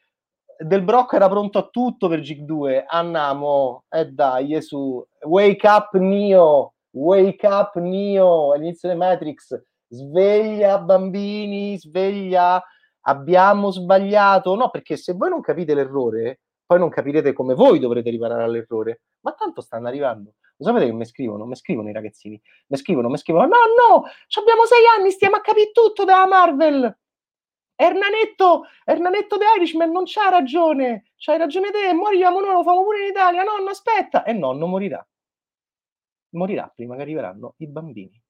Del 0.58 0.82
Brocco 0.82 1.14
era 1.14 1.28
pronto 1.28 1.58
a 1.58 1.68
tutto 1.68 2.08
per 2.08 2.20
Gig 2.20 2.40
2. 2.40 2.84
Andiamo, 2.86 3.84
e 3.88 4.00
eh 4.00 4.06
dai, 4.06 4.48
Gesù. 4.48 5.04
Wake 5.22 5.66
up 5.68 5.94
Nio, 5.96 6.74
wake 6.90 7.46
up 7.46 7.76
Nio, 7.76 8.52
all'inizio 8.52 8.88
di 8.88 8.96
Matrix. 8.96 9.62
Sveglia 9.88 10.78
bambini, 10.78 11.78
sveglia 11.78 12.62
abbiamo 13.02 13.70
sbagliato, 13.70 14.54
no, 14.54 14.68
perché 14.68 14.96
se 14.96 15.14
voi 15.14 15.30
non 15.30 15.40
capite 15.40 15.74
l'errore, 15.74 16.40
poi 16.66 16.78
non 16.78 16.90
capirete 16.90 17.32
come 17.32 17.54
voi 17.54 17.78
dovrete 17.78 18.10
riparare 18.10 18.42
all'errore. 18.42 19.02
Ma 19.20 19.32
tanto 19.32 19.60
stanno 19.60 19.88
arrivando. 19.88 20.34
Lo 20.58 20.64
sapete 20.64 20.86
che 20.86 20.92
mi 20.92 21.04
scrivono? 21.06 21.46
Mi 21.46 21.54
scrivono 21.56 21.88
i 21.88 21.92
ragazzini. 21.92 22.40
Mi 22.66 22.76
scrivono, 22.76 23.08
mi 23.08 23.16
scrivono, 23.16 23.46
no, 23.46 23.56
no, 23.56 24.04
abbiamo 24.40 24.64
sei 24.64 24.84
anni, 24.96 25.10
stiamo 25.10 25.36
a 25.36 25.40
capire 25.40 25.70
tutto 25.70 26.04
dalla 26.04 26.26
Marvel. 26.26 26.98
Ernanetto, 27.80 28.64
Ernanetto 28.84 29.38
The 29.38 29.44
Irishman 29.56 29.92
non 29.92 30.02
c'ha 30.04 30.28
ragione. 30.30 31.12
C'hai 31.16 31.38
ragione 31.38 31.70
te, 31.70 31.92
moriamo 31.92 32.40
noi, 32.40 32.52
lo 32.52 32.62
famo 32.64 32.82
pure 32.82 33.02
in 33.02 33.10
Italia. 33.10 33.44
Nonno, 33.44 33.70
aspetta. 33.70 34.24
E 34.24 34.32
nonno 34.32 34.66
morirà. 34.66 35.06
Morirà 36.30 36.70
prima 36.74 36.96
che 36.96 37.02
arriveranno 37.02 37.54
i 37.58 37.68
bambini 37.68 38.20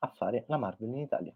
a 0.00 0.08
fare 0.08 0.44
la 0.48 0.56
Marvel 0.56 0.88
in 0.88 0.98
Italia. 0.98 1.34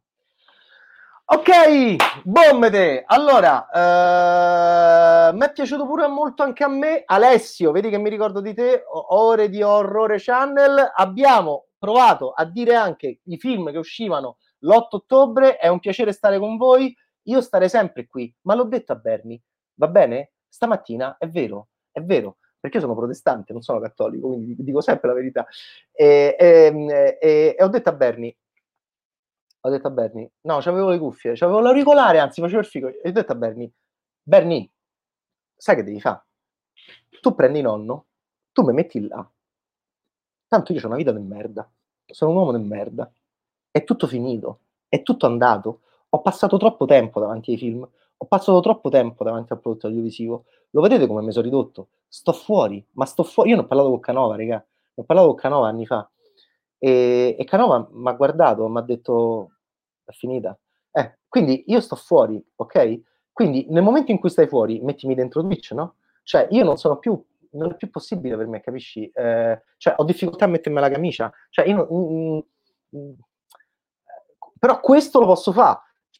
Ok, 1.30 2.22
bombete. 2.24 3.02
Allora, 3.04 3.68
eh, 3.68 5.32
mi 5.34 5.44
è 5.44 5.52
piaciuto 5.52 5.84
pure 5.84 6.06
molto 6.06 6.42
anche 6.42 6.64
a 6.64 6.68
me. 6.68 7.02
Alessio, 7.04 7.70
vedi 7.70 7.90
che 7.90 7.98
mi 7.98 8.08
ricordo 8.08 8.40
di 8.40 8.54
te, 8.54 8.82
ore 8.90 9.50
di 9.50 9.60
Horror 9.62 10.14
Channel. 10.16 10.90
Abbiamo 10.94 11.66
provato 11.78 12.30
a 12.30 12.46
dire 12.46 12.74
anche 12.76 13.20
i 13.24 13.36
film 13.36 13.70
che 13.70 13.76
uscivano 13.76 14.38
l'8 14.60 14.86
ottobre. 14.88 15.58
È 15.58 15.68
un 15.68 15.80
piacere 15.80 16.12
stare 16.12 16.38
con 16.38 16.56
voi. 16.56 16.96
Io 17.24 17.42
starei 17.42 17.68
sempre 17.68 18.06
qui, 18.06 18.34
ma 18.42 18.54
l'ho 18.54 18.64
detto 18.64 18.92
a 18.92 18.96
Berni. 18.96 19.38
Va 19.74 19.88
bene? 19.88 20.32
Stamattina 20.48 21.16
è 21.18 21.28
vero, 21.28 21.68
è 21.92 22.00
vero, 22.00 22.38
perché 22.58 22.78
io 22.78 22.82
sono 22.84 22.96
protestante, 22.96 23.52
non 23.52 23.60
sono 23.60 23.80
cattolico, 23.80 24.28
quindi 24.28 24.56
dico 24.58 24.80
sempre 24.80 25.08
la 25.08 25.14
verità. 25.14 25.46
E, 25.92 26.34
e, 26.38 27.18
e, 27.20 27.54
e 27.58 27.62
ho 27.62 27.68
detto 27.68 27.90
a 27.90 27.92
Berni, 27.92 28.34
ho 29.60 29.70
detto 29.70 29.88
a 29.88 29.90
Bernie, 29.90 30.32
no, 30.42 30.56
avevo 30.56 30.90
le 30.90 30.98
cuffie, 30.98 31.32
avevo 31.32 31.60
l'auricolare, 31.60 32.18
anzi 32.18 32.40
facevo 32.40 32.60
il 32.60 32.66
figo. 32.66 32.88
E 32.88 33.08
ho 33.08 33.12
detto 33.12 33.32
a 33.32 33.34
Bernie, 33.34 33.70
Bernie, 34.22 34.70
sai 35.56 35.76
che 35.76 35.82
devi 35.84 36.00
fare? 36.00 36.24
Tu 37.20 37.34
prendi 37.34 37.60
nonno, 37.60 38.06
tu 38.52 38.62
mi 38.62 38.72
metti 38.72 39.06
là. 39.06 39.28
Tanto 40.46 40.72
io 40.72 40.80
ho 40.82 40.86
una 40.86 40.96
vita 40.96 41.12
di 41.12 41.20
merda, 41.20 41.68
sono 42.06 42.30
un 42.30 42.36
uomo 42.38 42.56
di 42.56 42.64
merda. 42.64 43.10
È 43.70 43.84
tutto 43.84 44.06
finito, 44.06 44.60
è 44.88 45.02
tutto 45.02 45.26
andato. 45.26 45.80
Ho 46.10 46.22
passato 46.22 46.56
troppo 46.56 46.86
tempo 46.86 47.20
davanti 47.20 47.50
ai 47.52 47.58
film, 47.58 47.86
ho 48.20 48.26
passato 48.26 48.60
troppo 48.60 48.88
tempo 48.88 49.24
davanti 49.24 49.52
al 49.52 49.60
prodotto 49.60 49.88
audiovisivo. 49.88 50.44
Lo 50.70 50.80
vedete 50.80 51.06
come 51.06 51.22
mi 51.22 51.32
sono 51.32 51.44
ridotto? 51.44 51.88
Sto 52.08 52.32
fuori, 52.32 52.84
ma 52.92 53.04
sto 53.04 53.22
fuori. 53.24 53.50
Io 53.50 53.56
non 53.56 53.64
ho 53.64 53.68
parlato 53.68 53.90
con 53.90 54.00
Canova, 54.00 54.36
raga. 54.36 54.56
Ne 54.56 55.02
ho 55.02 55.04
parlato 55.04 55.28
con 55.28 55.36
Canova 55.36 55.68
anni 55.68 55.86
fa. 55.86 56.08
E, 56.78 57.36
e 57.38 57.44
Canova 57.44 57.88
mi 57.90 58.08
ha 58.08 58.12
guardato, 58.12 58.68
mi 58.68 58.78
ha 58.78 58.82
detto, 58.82 59.52
è 60.04 60.12
finita. 60.12 60.58
Eh, 60.92 61.18
quindi 61.28 61.64
io 61.66 61.80
sto 61.80 61.96
fuori, 61.96 62.42
ok? 62.56 63.00
Quindi 63.32 63.66
nel 63.70 63.82
momento 63.82 64.10
in 64.10 64.18
cui 64.18 64.30
stai 64.30 64.48
fuori, 64.48 64.80
mettimi 64.80 65.14
dentro 65.14 65.42
Twitch, 65.42 65.72
no? 65.72 65.96
Cioè 66.22 66.48
io 66.50 66.64
non 66.64 66.76
sono 66.76 66.98
più, 66.98 67.22
non 67.52 67.70
è 67.70 67.76
più 67.76 67.90
possibile 67.90 68.36
per 68.36 68.46
me, 68.46 68.60
capisci? 68.60 69.08
Eh, 69.14 69.62
cioè 69.76 69.94
ho 69.96 70.04
difficoltà 70.04 70.44
a 70.44 70.48
mettermi 70.48 70.80
la 70.80 70.90
camicia. 70.90 71.32
Cioè 71.50 71.66
io 71.66 71.88
mm, 71.90 72.14
mm, 72.14 72.38
mm 72.96 73.12
però 74.58 74.80
questo 74.80 75.20
lo 75.20 75.26
posso 75.26 75.52
fare. 75.52 75.78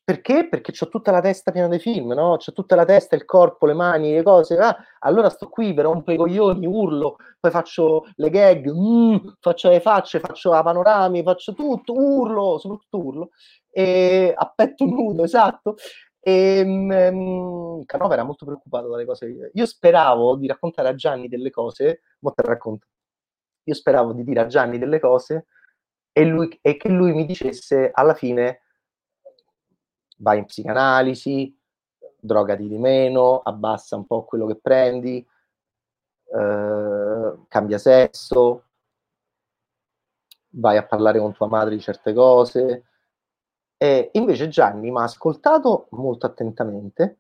Perché? 0.09 0.49
Perché 0.49 0.73
ho 0.81 0.89
tutta 0.89 1.11
la 1.11 1.21
testa 1.21 1.53
piena 1.53 1.69
dei 1.69 1.81
film, 1.81 2.15
no? 2.15 2.39
C'ho 2.39 2.55
tutta 2.55 2.75
la 2.75 2.87
testa, 2.87 3.15
il 3.15 3.27
corpo, 3.27 3.67
le 3.67 3.75
mani, 3.75 4.15
le 4.15 4.23
cose. 4.23 4.57
Ah, 4.57 4.75
allora 5.01 5.29
sto 5.29 5.51
qui, 5.51 5.75
per 5.75 5.85
rompo 5.85 6.11
i 6.13 6.17
coglioni, 6.17 6.65
urlo, 6.65 7.17
poi 7.39 7.51
faccio 7.51 8.07
le 8.15 8.31
gag, 8.31 8.73
mm, 8.73 9.17
faccio 9.39 9.69
le 9.69 9.81
facce, 9.81 10.19
faccio 10.19 10.49
la 10.49 10.63
panorami, 10.63 11.23
faccio 11.23 11.53
tutto, 11.53 11.93
urlo, 11.93 12.57
soprattutto 12.57 12.99
urlo, 12.99 13.31
e 13.71 14.33
a 14.35 14.51
petto 14.57 14.87
nudo, 14.87 15.25
esatto. 15.25 15.75
E 16.21 16.63
um, 16.63 17.85
Canova 17.85 18.15
era 18.15 18.25
molto 18.25 18.47
preoccupato 18.47 18.89
dalle 18.89 19.05
cose. 19.05 19.51
Io 19.53 19.67
speravo 19.67 20.37
di 20.37 20.47
raccontare 20.47 20.89
a 20.89 20.95
Gianni 20.95 21.29
delle 21.29 21.51
cose, 21.51 22.01
mo 22.21 22.33
te 22.33 22.41
racconto. 22.47 22.87
Io 23.65 23.75
speravo 23.75 24.15
di 24.15 24.25
dire 24.25 24.41
a 24.41 24.47
Gianni 24.47 24.79
delle 24.79 25.01
cose 25.01 25.49
e, 26.13 26.25
lui, 26.25 26.59
e 26.63 26.79
che 26.79 26.89
lui 26.89 27.13
mi 27.13 27.27
dicesse 27.27 27.91
alla 27.93 28.15
fine 28.15 28.61
vai 30.19 30.39
in 30.39 30.45
psicanalisi, 30.45 31.57
drogati 32.21 32.69
di 32.69 32.79
meno, 32.79 33.41
abbassa 33.41 33.97
un 33.97 34.07
po' 34.07 34.25
quello 34.25 34.47
che 34.47 34.57
prendi, 34.57 35.27
eh, 36.33 37.39
cambia 37.49 37.79
sesso, 37.79 38.65
vai 40.51 40.77
a 40.77 40.87
parlare 40.87 41.19
con 41.19 41.33
tua 41.33 41.49
madre 41.49 41.75
di 41.75 41.81
certe 41.81 42.13
cose. 42.13 42.85
E 43.77 44.11
invece 44.15 44.49
Gianni 44.49 44.91
mi 44.91 44.99
ha 44.99 45.05
ascoltato 45.05 45.87
molto 45.91 46.27
attentamente 46.27 47.19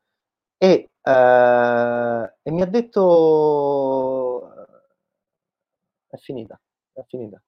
e, 0.57 0.91
eh, 1.01 2.35
e 2.43 2.51
mi 2.51 2.62
ha 2.62 2.66
detto 2.66 4.53
è 6.09 6.16
finita, 6.16 6.59
è 6.93 7.03
finita. 7.07 7.41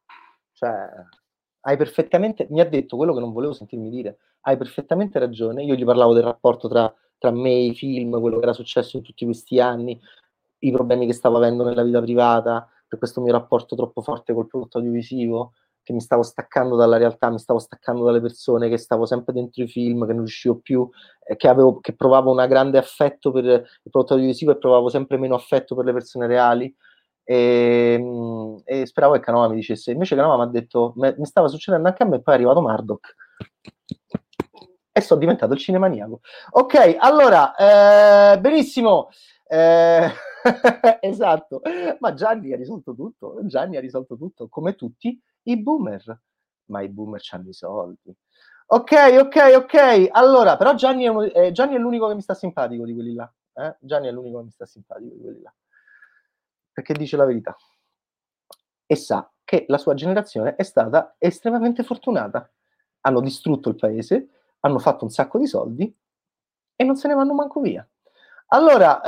Cioè, 0.53 0.89
hai 1.63 1.77
perfettamente, 1.77 2.47
mi 2.51 2.61
ha 2.61 2.69
detto 2.69 2.97
quello 2.97 3.15
che 3.15 3.21
non 3.21 3.33
volevo 3.33 3.53
sentirmi 3.53 3.91
dire 3.91 4.19
hai 4.43 4.57
perfettamente 4.57 5.19
ragione. 5.19 5.63
Io 5.65 5.75
gli 5.75 5.85
parlavo 5.85 6.15
del 6.15 6.23
rapporto 6.23 6.69
tra, 6.69 6.93
tra 7.19 7.31
me 7.31 7.51
e 7.51 7.65
i 7.67 7.75
film, 7.75 8.19
quello 8.21 8.39
che 8.39 8.45
era 8.45 8.53
successo 8.53 8.97
in 8.97 9.03
tutti 9.03 9.25
questi 9.25 9.61
anni, 9.61 10.01
i 10.61 10.73
problemi 10.73 11.07
che 11.07 11.13
stavo 11.13 11.37
avendo 11.37 11.65
nella 11.65 11.83
vita 11.83 12.01
privata, 12.01 12.69
per 12.87 12.99
questo 12.99 13.21
mio 13.21 13.33
rapporto 13.33 13.77
troppo 13.77 14.03
forte 14.03 14.33
col 14.33 14.47
prodotto 14.47 14.79
audiovisivo, 14.79 15.53
che 15.83 15.93
mi 15.93 16.01
stavo 16.01 16.23
staccando 16.23 16.77
dalla 16.77 16.97
realtà, 16.97 17.31
mi 17.31 17.39
stavo 17.39 17.59
staccando 17.59 18.05
dalle 18.05 18.21
persone, 18.21 18.69
che 18.69 18.77
stavo 18.77 19.07
sempre 19.07 19.33
dentro 19.33 19.63
i 19.63 19.69
film, 19.69 20.07
che 20.07 20.13
non 20.13 20.23
riuscivo 20.23 20.57
più, 20.57 20.89
eh, 21.25 21.37
che, 21.37 21.49
avevo, 21.49 21.81
che 21.81 21.95
provavo 21.95 22.31
un 22.31 22.47
grande 22.49 22.79
affetto 22.79 23.31
per 23.31 23.45
il 23.45 23.91
prodotto 23.91 24.15
audiovisivo 24.15 24.53
e 24.53 24.59
provavo 24.59 24.89
sempre 24.89 25.19
meno 25.19 25.35
affetto 25.35 25.75
per 25.75 25.85
le 25.85 25.93
persone 25.93 26.27
reali. 26.27 26.75
E, 27.31 27.95
ehm, 27.95 28.63
e 28.65 28.87
speravo 28.87 29.15
che 29.15 29.21
Canova 29.21 29.49
mi 29.49 29.55
dicesse, 29.55 29.93
invece 29.93 30.17
Canova 30.17 30.37
mi 30.37 30.43
ha 30.43 30.47
detto, 30.47 30.95
mi 30.97 31.25
stava 31.27 31.47
succedendo 31.47 31.87
anche 31.87 32.03
a 32.03 32.07
me, 32.07 32.21
poi 32.21 32.35
è 32.35 32.37
arrivato 32.37 32.61
Marduk 32.61 33.15
e 34.93 35.01
sono 35.01 35.21
diventato 35.21 35.53
il 35.53 35.61
cinemaniaco. 35.61 36.21
Ok, 36.51 36.97
allora, 36.99 37.55
eh, 38.35 38.41
benissimo. 38.41 39.11
Eh, 39.47 40.11
esatto, 41.01 41.63
ma 42.01 42.15
Gianni 42.15 42.53
ha 42.53 42.57
risolto 42.57 42.95
tutto. 42.97 43.39
Gianni 43.45 43.77
ha 43.77 43.81
risolto 43.81 44.17
tutto, 44.17 44.49
come 44.49 44.75
tutti 44.75 45.17
i 45.45 45.63
boomer. 45.63 46.21
Ma 46.67 46.83
i 46.83 46.89
boomer 46.89 47.21
hanno 47.31 47.49
i 47.49 47.53
soldi. 47.53 48.13
Ok, 48.73 48.93
ok, 49.21 49.53
ok. 49.57 50.09
Allora, 50.11 50.57
però 50.57 50.75
Gianni 50.75 51.05
è, 51.05 51.47
eh, 51.47 51.53
Gianni 51.53 51.77
è 51.77 51.79
l'unico 51.79 52.09
che 52.09 52.15
mi 52.15 52.23
sta 52.23 52.35
simpatico 52.35 52.85
di 52.85 52.95
quelli 52.95 53.15
là. 53.15 53.33
Eh? 53.55 53.77
Gianni 53.81 54.09
è 54.09 54.11
l'unico 54.11 54.39
che 54.39 54.45
mi 54.45 54.51
sta 54.51 54.67
simpatico 54.67 55.15
di 55.15 55.21
quelli 55.21 55.43
là. 55.43 55.55
Perché 56.81 56.95
dice 56.95 57.19
la 57.19 57.27
verità. 57.27 57.55
E 58.87 58.97
sa 58.97 59.31
che 59.45 59.67
la 59.69 59.77
sua 59.77 59.93
generazione 59.93 60.57
è 60.57 60.63
stata 60.63 61.15
estremamente 61.19 61.83
fortunata. 61.83 62.51
Hanno 63.03 63.21
distrutto 63.21 63.69
il 63.69 63.77
paese, 63.77 64.29
hanno 64.61 64.79
fatto 64.79 65.05
un 65.05 65.11
sacco 65.11 65.39
di 65.39 65.47
soldi 65.47 65.95
e 66.75 66.85
non 66.85 66.97
se 66.97 67.09
ne 67.09 67.15
vanno 67.15 67.35
manco 67.35 67.61
via. 67.61 67.87
Allora, 68.47 69.03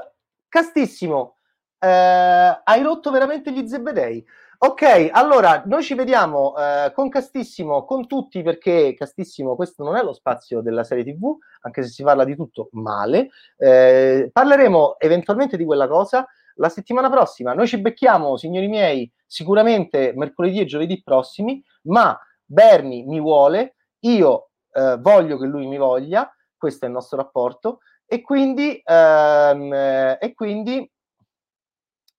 eh, 0.00 0.12
castissimo, 0.48 1.36
eh, 1.78 2.60
hai 2.64 2.82
rotto 2.82 3.10
veramente 3.10 3.52
gli 3.52 3.68
zebedei. 3.68 4.24
Ok, 4.60 5.10
allora 5.12 5.62
noi 5.66 5.84
ci 5.84 5.94
vediamo 5.94 6.52
eh, 6.56 6.90
con 6.92 7.08
Castissimo, 7.08 7.84
con 7.84 8.08
tutti, 8.08 8.42
perché 8.42 8.92
Castissimo 8.94 9.54
questo 9.54 9.84
non 9.84 9.94
è 9.94 10.02
lo 10.02 10.12
spazio 10.12 10.62
della 10.62 10.82
serie 10.82 11.04
TV, 11.04 11.36
anche 11.60 11.84
se 11.84 11.90
si 11.90 12.02
parla 12.02 12.24
di 12.24 12.34
tutto 12.34 12.68
male. 12.72 13.28
Eh, 13.56 14.30
parleremo 14.32 14.98
eventualmente 14.98 15.56
di 15.56 15.64
quella 15.64 15.86
cosa 15.86 16.26
la 16.56 16.68
settimana 16.68 17.08
prossima. 17.08 17.54
Noi 17.54 17.68
ci 17.68 17.78
becchiamo, 17.78 18.36
signori 18.36 18.66
miei, 18.66 19.08
sicuramente 19.24 20.12
mercoledì 20.16 20.58
e 20.58 20.66
giovedì 20.66 21.00
prossimi, 21.04 21.62
ma 21.82 22.18
Bernie 22.44 23.04
mi 23.04 23.20
vuole, 23.20 23.76
io 24.00 24.50
eh, 24.72 24.96
voglio 24.98 25.38
che 25.38 25.46
lui 25.46 25.68
mi 25.68 25.76
voglia, 25.76 26.28
questo 26.56 26.84
è 26.84 26.88
il 26.88 26.94
nostro 26.94 27.16
rapporto, 27.16 27.78
e 28.04 28.22
quindi, 28.22 28.82
ehm, 28.84 29.72
e 30.18 30.32
quindi 30.34 30.90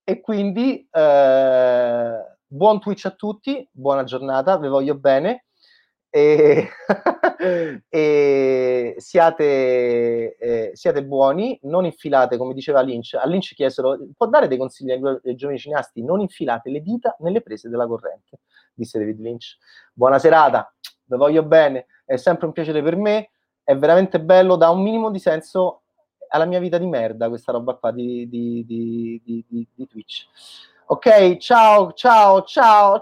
e 0.09 0.21
quindi 0.21 0.87
eh, 0.91 2.17
buon 2.47 2.79
Twitch 2.79 3.05
a 3.05 3.11
tutti, 3.11 3.69
buona 3.71 4.03
giornata, 4.03 4.57
vi 4.57 4.67
voglio 4.67 4.95
bene 4.95 5.45
e, 6.09 6.67
e 7.87 8.95
siate, 8.97 10.35
eh, 10.35 10.71
siate, 10.73 11.05
buoni, 11.05 11.59
non 11.65 11.85
infilate, 11.85 12.37
come 12.37 12.55
diceva 12.55 12.81
Lynch, 12.81 13.13
a 13.13 13.27
Lynch 13.27 13.53
chiesero, 13.53 13.99
può 14.17 14.25
dare 14.25 14.47
dei 14.47 14.57
consigli 14.57 14.89
ai, 14.89 15.19
ai 15.23 15.35
giovani 15.35 15.59
cineasti, 15.59 16.03
non 16.03 16.21
infilate 16.21 16.71
le 16.71 16.81
dita 16.81 17.15
nelle 17.19 17.41
prese 17.41 17.69
della 17.69 17.85
corrente, 17.85 18.39
disse 18.73 18.97
David 18.97 19.19
Lynch. 19.19 19.57
Buona 19.93 20.17
serata, 20.17 20.73
vi 21.05 21.17
voglio 21.17 21.43
bene, 21.43 21.85
è 22.03 22.15
sempre 22.15 22.47
un 22.47 22.51
piacere 22.51 22.81
per 22.81 22.95
me, 22.95 23.29
è 23.63 23.77
veramente 23.77 24.19
bello, 24.19 24.55
dà 24.55 24.71
un 24.71 24.81
minimo 24.81 25.11
di 25.11 25.19
senso 25.19 25.83
alla 26.29 26.45
mia 26.45 26.59
vita 26.59 26.77
di 26.77 26.85
merda 26.85 27.27
questa 27.29 27.51
roba 27.51 27.75
qua 27.75 27.91
di, 27.91 28.27
di, 28.29 28.63
di, 28.65 29.43
di 29.47 29.87
Twitch. 29.87 30.27
Ok, 30.91 31.37
ciao, 31.37 31.93
ciao, 31.93 32.43
ciao, 32.43 33.01